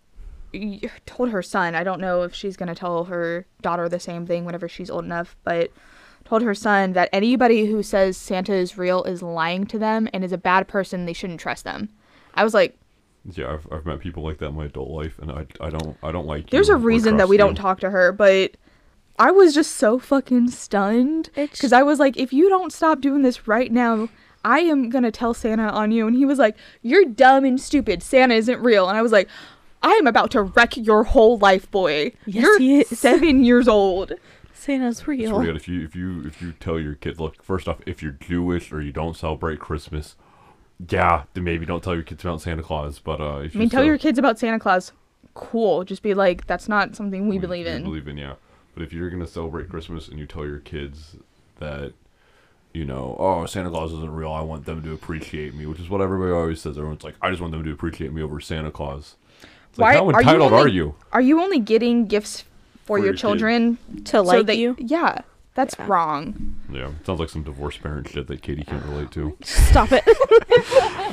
told 1.06 1.30
her 1.30 1.42
son, 1.42 1.76
I 1.76 1.84
don't 1.86 2.02
know 2.02 2.24
if 2.24 2.34
she's 2.36 2.58
going 2.58 2.68
to 2.68 2.76
tell 2.76 3.06
her 3.06 3.46
daughter 3.62 3.88
the 3.88 4.00
same 4.02 4.26
thing 4.28 4.44
whenever 4.44 4.68
she's 4.68 4.90
old 4.90 5.06
enough, 5.06 5.38
but 5.46 5.72
told 6.26 6.42
her 6.42 6.54
son 6.54 6.92
that 6.94 7.08
anybody 7.14 7.68
who 7.68 7.82
says 7.82 8.18
Santa 8.18 8.54
is 8.54 8.78
real 8.78 9.04
is 9.06 9.22
lying 9.24 9.66
to 9.68 9.80
them 9.80 10.10
and 10.14 10.26
is 10.26 10.34
a 10.34 10.38
bad 10.38 10.68
person, 10.68 11.06
they 11.06 11.14
shouldn't 11.14 11.40
trust 11.40 11.64
them. 11.64 11.90
I 12.36 12.44
was 12.44 12.54
like, 12.54 12.78
Yeah, 13.34 13.54
I've, 13.54 13.68
I've 13.72 13.86
met 13.86 14.00
people 14.00 14.24
like 14.24 14.38
that 14.40 14.48
in 14.48 14.56
my 14.56 14.66
adult 14.66 14.90
life, 14.90 15.20
and 15.20 15.32
I, 15.32 15.46
I 15.60 15.70
don't 15.70 15.98
I 16.04 16.12
don't 16.12 16.26
like. 16.28 16.50
there's 16.50 16.70
you 16.70 16.76
a 16.76 16.78
reason 16.78 17.18
that 17.18 17.24
trust 17.24 17.30
we 17.30 17.38
don't 17.38 17.56
talk 17.56 17.80
to 17.82 17.90
her, 17.90 18.12
but 18.12 18.56
I 19.20 19.32
was 19.32 19.54
just 19.54 19.76
so 19.76 20.00
fucking 20.00 20.50
stunned 20.50 21.30
because 21.36 21.74
I 21.74 21.84
was 21.84 22.00
like, 22.00 22.18
if 22.18 22.34
you 22.34 22.50
don't 22.50 22.74
stop 22.74 23.02
doing 23.02 23.22
this 23.22 23.48
right 23.48 23.72
now, 23.72 24.10
I 24.44 24.62
am 24.62 24.90
gonna 24.90 25.12
tell 25.12 25.34
Santa 25.34 25.70
on 25.70 25.92
you. 25.92 26.08
And 26.08 26.16
he 26.16 26.26
was 26.26 26.40
like, 26.40 26.56
you're 26.82 27.06
dumb 27.06 27.46
and 27.46 27.60
stupid. 27.62 28.02
Santa 28.02 28.34
isn't 28.36 28.60
real. 28.62 28.88
And 28.90 28.98
I 28.98 29.02
was 29.02 29.12
like, 29.12 29.30
I 29.84 29.92
am 29.94 30.08
about 30.08 30.32
to 30.32 30.42
wreck 30.44 30.78
your 30.78 31.04
whole 31.04 31.38
life, 31.38 31.70
boy. 31.70 32.14
Yes, 32.26 32.44
you're 32.44 32.60
he 32.60 32.80
is. 32.82 32.98
seven 33.00 33.44
years 33.44 33.68
old. 33.68 34.14
Santa's 34.54 35.00
It's 35.00 35.08
real. 35.08 35.42
if 35.56 35.68
you 35.68 35.84
if 35.84 35.96
you 35.96 36.22
if 36.26 36.42
you 36.42 36.54
tell 36.54 36.80
your 36.80 36.94
kids 36.96 37.20
look 37.20 37.42
first 37.44 37.68
off 37.68 37.80
if 37.88 38.02
you're 38.04 38.12
Jewish 38.14 38.72
or 38.72 38.80
you 38.82 38.92
don't 38.92 39.16
celebrate 39.18 39.60
Christmas, 39.60 40.16
yeah, 40.90 41.24
then 41.34 41.44
maybe 41.44 41.66
don't 41.66 41.84
tell 41.84 41.94
your 41.94 42.04
kids 42.04 42.24
about 42.24 42.42
Santa 42.42 42.64
Claus. 42.64 43.00
But 43.00 43.20
uh, 43.22 43.40
if 43.40 43.56
I 43.56 43.60
mean, 43.60 43.64
you 43.66 43.70
tell 43.70 43.80
still- 43.80 43.86
your 43.86 43.98
kids 43.98 44.18
about 44.20 44.40
Santa 44.40 44.60
Claus. 44.60 44.92
Cool. 45.34 45.84
Just 45.86 46.02
be 46.04 46.14
like, 46.14 46.46
that's 46.48 46.68
not 46.68 46.96
something 46.96 47.28
we, 47.30 47.38
we- 47.38 47.40
believe 47.40 47.66
in. 47.68 47.84
believe 47.84 48.08
in, 48.08 48.18
yeah. 48.18 48.34
But 48.74 48.84
if 48.84 48.92
you're 48.94 49.10
gonna 49.10 49.28
celebrate 49.28 49.70
Christmas 49.70 50.08
and 50.08 50.18
you 50.20 50.26
tell 50.26 50.46
your 50.46 50.60
kids 50.60 51.16
that, 51.60 51.94
you 52.74 52.86
know, 52.86 53.16
oh 53.20 53.46
Santa 53.46 53.70
Claus 53.70 53.92
isn't 53.94 54.12
real, 54.14 54.32
I 54.32 54.42
want 54.42 54.66
them 54.66 54.82
to 54.84 54.94
appreciate 54.94 55.54
me, 55.54 55.66
which 55.66 55.80
is 55.80 55.90
what 55.90 56.02
everybody 56.02 56.32
always 56.32 56.62
says. 56.62 56.78
Everyone's 56.78 57.04
like, 57.04 57.16
I 57.22 57.30
just 57.30 57.42
want 57.42 57.52
them 57.52 57.64
to 57.64 57.72
appreciate 57.72 58.12
me 58.14 58.22
over 58.22 58.40
Santa 58.40 58.72
Claus. 58.72 59.16
It's 59.70 59.80
like, 59.80 59.94
Why- 59.94 59.94
how 59.96 60.06
are 60.08 60.12
you 60.12 60.18
entitled 60.20 60.54
only- 60.54 60.64
are 60.66 60.68
you? 60.68 60.96
Are 61.14 61.22
you 61.22 61.42
only 61.42 61.60
getting 61.60 62.08
gifts 62.08 62.42
for, 62.42 62.48
For 62.86 62.98
your, 62.98 63.06
your 63.08 63.14
kid. 63.14 63.20
children 63.20 63.78
To 64.06 64.12
so 64.12 64.22
like 64.24 64.46
that 64.48 64.58
you. 64.58 64.76
Yeah, 64.80 65.20
that's 65.56 65.76
Yeah. 65.78 65.88
wrong. 65.88 66.56
Yeah, 66.72 66.92
sounds 67.06 67.20
like 67.20 67.30
some 67.30 67.44
divorced 67.44 67.82
parent 67.82 68.08
shit 68.10 68.28
that 68.28 68.42
Katie 68.42 68.64
can't 68.64 68.86
relate 68.86 69.12
to. 69.12 69.38
Stop 69.44 69.90
it. 69.92 70.04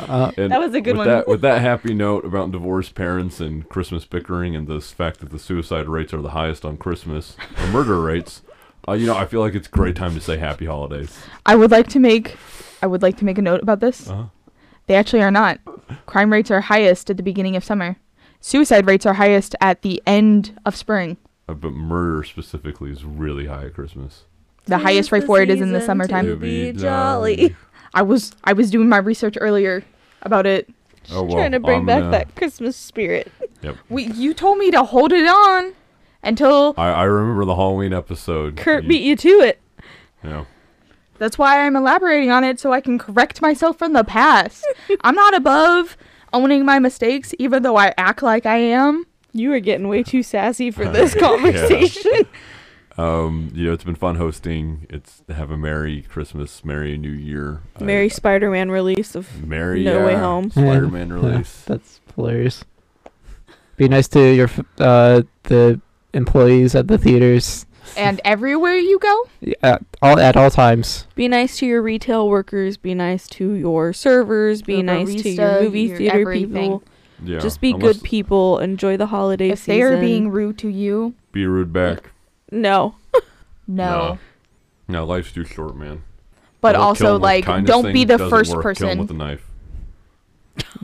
Uh, 0.09 0.31
That 0.37 0.61
was 0.61 0.73
a 0.75 0.81
good 0.81 0.97
with 0.97 1.07
one. 1.07 1.09
That, 1.09 1.29
with 1.29 1.41
that 1.43 1.61
happy 1.61 1.93
note 1.93 2.25
about 2.25 2.51
divorced 2.53 2.95
parents 2.95 3.41
and 3.41 3.69
Christmas 3.69 4.05
bickering 4.07 4.55
and 4.57 4.67
the 4.67 4.81
fact 4.81 5.19
that 5.21 5.31
the 5.31 5.39
suicide 5.39 5.87
rates 5.89 6.15
are 6.15 6.23
the 6.23 6.31
highest 6.31 6.65
on 6.65 6.77
Christmas, 6.77 7.37
or 7.61 7.67
murder 7.69 8.01
rates, 8.01 8.43
uh, 8.89 8.93
you 8.93 9.07
know, 9.07 9.17
I 9.17 9.27
feel 9.27 9.41
like 9.41 9.55
it's 9.55 9.67
a 9.67 9.71
great 9.71 9.97
time 9.97 10.15
to 10.15 10.21
say 10.21 10.39
happy 10.39 10.65
holidays. 10.67 11.19
I 11.45 11.57
would 11.57 11.71
like 11.71 11.89
to 11.89 11.99
make 11.99 12.37
I 12.81 12.87
would 12.87 13.03
like 13.03 13.17
to 13.19 13.25
make 13.25 13.39
a 13.39 13.43
note 13.43 13.61
about 13.63 13.81
this. 13.81 14.09
Uh-huh. 14.09 14.27
They 14.87 14.95
actually 14.95 15.23
are 15.23 15.31
not. 15.33 15.59
Crime 16.07 16.33
rates 16.33 16.51
are 16.51 16.61
highest 16.63 17.11
at 17.11 17.17
the 17.17 17.23
beginning 17.23 17.57
of 17.57 17.65
summer. 17.65 17.97
Suicide 18.41 18.87
rates 18.87 19.05
are 19.05 19.15
highest 19.15 19.57
at 19.61 19.83
the 19.83 20.01
end 20.07 20.59
of 20.65 20.77
spring. 20.77 21.17
Uh, 21.49 21.55
but 21.55 21.73
murder 21.73 22.23
specifically 22.23 22.91
is 22.93 23.05
really 23.05 23.47
high 23.47 23.65
at 23.67 23.75
Christmas. 23.75 24.25
The 24.69 24.79
highest 24.79 25.11
rate 25.13 25.25
for 25.25 25.41
it 25.41 25.51
is 25.51 25.61
in 25.61 25.73
the 25.73 25.81
summertime. 25.81 26.27
To 26.27 26.37
be 26.37 26.73
jolly. 26.73 27.57
I 27.95 28.03
was 28.03 28.33
I 28.45 28.53
was 28.53 28.71
doing 28.71 28.89
my 28.89 28.99
research 28.99 29.37
earlier 29.41 29.83
about 30.23 30.47
it. 30.47 30.69
Oh, 31.11 31.23
well, 31.23 31.37
Trying 31.37 31.53
to 31.53 31.61
bring 31.61 31.81
I'm 31.81 31.87
back 31.87 32.01
gonna- 32.01 32.11
that 32.11 32.35
Christmas 32.37 32.77
spirit. 32.77 33.33
Yep. 33.63 33.77
We 33.89 34.05
you 34.05 34.35
told 34.35 34.59
me 34.59 34.71
to 34.71 34.85
hold 34.85 35.11
it 35.13 35.27
on 35.27 35.73
until 36.23 36.75
I, 36.77 36.89
I 36.91 37.05
remember 37.05 37.45
the 37.47 37.55
Halloween 37.57 37.93
episode. 37.95 38.57
Kurt 38.59 38.83
You- 38.85 38.89
beat 38.91 39.03
you 39.03 39.17
to 39.17 39.29
it. 39.41 39.59
you 40.23 40.29
know, 40.31 40.47
that's 41.19 41.39
why 41.39 41.65
I'm 41.67 41.77
elaborating 41.77 42.31
on 42.31 42.45
it 42.45 42.61
so 42.61 42.73
I 42.75 42.81
can 42.83 42.99
correct 42.99 43.41
myself 43.41 43.79
from 43.79 43.95
the 43.95 44.05
past. 44.05 44.67
I'm 45.01 45.15
not 45.15 45.35
above 45.35 45.97
owning 46.35 46.67
my 46.67 46.79
mistakes 46.79 47.35
even 47.39 47.63
though 47.63 47.77
I 47.77 47.95
act 47.97 48.23
like 48.23 48.45
I 48.45 48.59
am. 48.59 49.07
You 49.33 49.53
are 49.55 49.61
getting 49.61 49.89
way 49.89 50.03
too 50.03 50.23
sassy 50.23 50.71
for 50.71 50.87
this 50.91 51.15
conversation. 51.15 52.27
Um, 52.99 53.51
you 53.55 53.67
know, 53.67 53.73
it's 53.73 53.85
been 53.85 53.95
fun 53.95 54.17
hosting. 54.17 54.87
It's 54.91 55.23
have 55.29 55.51
a 55.51 55.57
Merry 55.57 56.03
Christmas, 56.03 56.65
Merry 56.65 56.99
New 56.99 57.11
Year. 57.11 57.61
I- 57.81 57.85
Merry 57.85 58.09
Spider-Man 58.09 58.71
release 58.71 59.15
of 59.15 59.45
Merry 59.47 59.85
No 59.85 60.05
Way 60.05 60.17
Home. 60.17 60.51
Spider-Man 60.51 61.09
Yeah, 61.09 61.15
release. 61.15 61.63
that's 61.67 62.01
hilarious. 62.17 62.65
Be 63.77 63.89
nice 63.89 64.09
to 64.09 64.21
your 64.35 64.51
uh 64.79 65.23
the 65.45 65.81
employees 66.13 66.75
at 66.75 66.89
the 66.89 66.99
theaters. 66.99 67.65
And 67.97 68.21
everywhere 68.25 68.75
you 68.77 68.99
go, 68.99 69.29
At 69.63 69.83
all 70.03 70.19
at 70.19 70.37
all 70.37 70.51
times. 70.51 71.07
Be 71.15 71.27
nice 71.29 71.57
to 71.59 71.67
your 71.67 71.81
retail 71.81 72.29
workers. 72.29 72.77
Be 72.77 72.93
nice 72.95 73.27
to 73.29 73.53
your 73.53 73.93
servers. 73.95 74.61
Be 74.61 74.75
Your 74.75 74.83
nice 74.83 75.23
to 75.23 75.31
your 75.31 75.63
movie 75.63 75.83
your 75.83 75.97
theater 75.97 76.21
everything. 76.21 76.49
people. 76.81 76.83
Yeah, 77.25 77.39
Just 77.39 77.61
be 77.61 77.71
unless- 77.71 77.97
good 77.99 78.05
people. 78.05 78.59
Enjoy 78.59 78.97
the 78.97 79.07
holiday 79.07 79.51
if 79.51 79.61
season. 79.61 79.75
they 79.75 79.83
are 79.83 79.97
being 79.99 80.29
rude 80.31 80.59
to 80.59 80.69
you, 80.69 81.15
Be 81.33 81.47
rude 81.47 81.73
back. 81.73 82.11
No, 82.51 82.97
no. 83.67 84.19
No, 84.89 85.05
life's 85.05 85.33
too 85.33 85.45
short, 85.45 85.77
man. 85.77 86.03
But 86.61 86.75
Although 86.75 86.95
kill 86.95 87.07
also 87.09 87.15
'em 87.17 87.23
like 87.23 87.65
don't 87.67 87.93
be 87.93 88.05
the 88.05 88.19
first 88.19 88.55
work. 88.55 88.77
Kill 88.77 88.89
'em 88.89 88.97
person. 88.97 88.99
with 88.99 89.11
a 89.11 89.15
knife. 89.15 89.45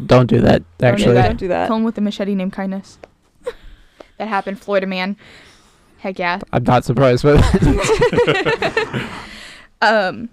Don't 0.06 0.26
do 0.26 0.40
that. 0.40 0.62
Don't 0.78 0.78
do 0.78 0.86
Actually, 0.86 1.14
that. 1.14 1.26
don't 1.28 1.36
do 1.36 1.48
that. 1.48 1.66
Kill 1.68 1.76
him 1.76 1.84
with 1.84 1.98
a 1.98 2.00
machete 2.00 2.34
named 2.34 2.52
Kindness. 2.52 2.98
that 4.18 4.28
happened, 4.28 4.60
Florida 4.60 4.86
man. 4.86 5.16
Heck 5.98 6.18
yeah. 6.18 6.38
I'm 6.52 6.64
not 6.64 6.84
surprised, 6.84 7.22
but 7.24 7.40
Um, 9.82 10.28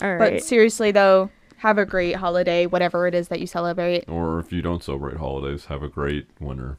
All 0.00 0.18
but 0.18 0.42
seriously 0.42 0.90
though, 0.90 1.30
have 1.58 1.78
a 1.78 1.84
great 1.86 2.16
holiday, 2.16 2.66
whatever 2.66 3.06
it 3.06 3.14
is 3.14 3.28
that 3.28 3.40
you 3.40 3.46
celebrate. 3.46 4.04
Or 4.08 4.38
if 4.40 4.52
you 4.52 4.62
don't 4.62 4.82
celebrate 4.82 5.16
holidays, 5.16 5.66
have 5.66 5.82
a 5.82 5.88
great 5.88 6.26
winter. 6.40 6.78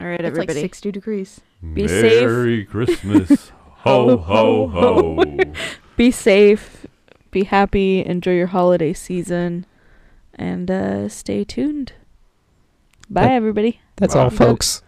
All 0.00 0.06
right, 0.06 0.20
It's 0.20 0.26
everybody. 0.26 0.60
like 0.60 0.74
60 0.74 0.90
degrees. 0.92 1.40
Be 1.74 1.86
safe. 1.86 2.22
Merry 2.22 2.64
Christmas. 2.64 3.52
ho, 3.84 4.16
ho, 4.16 4.66
ho. 4.68 5.24
be 5.96 6.10
safe. 6.10 6.86
Be 7.30 7.44
happy. 7.44 8.04
Enjoy 8.04 8.32
your 8.32 8.48
holiday 8.48 8.92
season, 8.92 9.64
and 10.34 10.70
uh, 10.70 11.08
stay 11.08 11.44
tuned. 11.44 11.92
Bye, 13.08 13.22
That- 13.22 13.32
everybody. 13.32 13.80
that's 13.96 14.14
Wow. 14.14 14.24
all, 14.24 14.30
folks. 14.30 14.82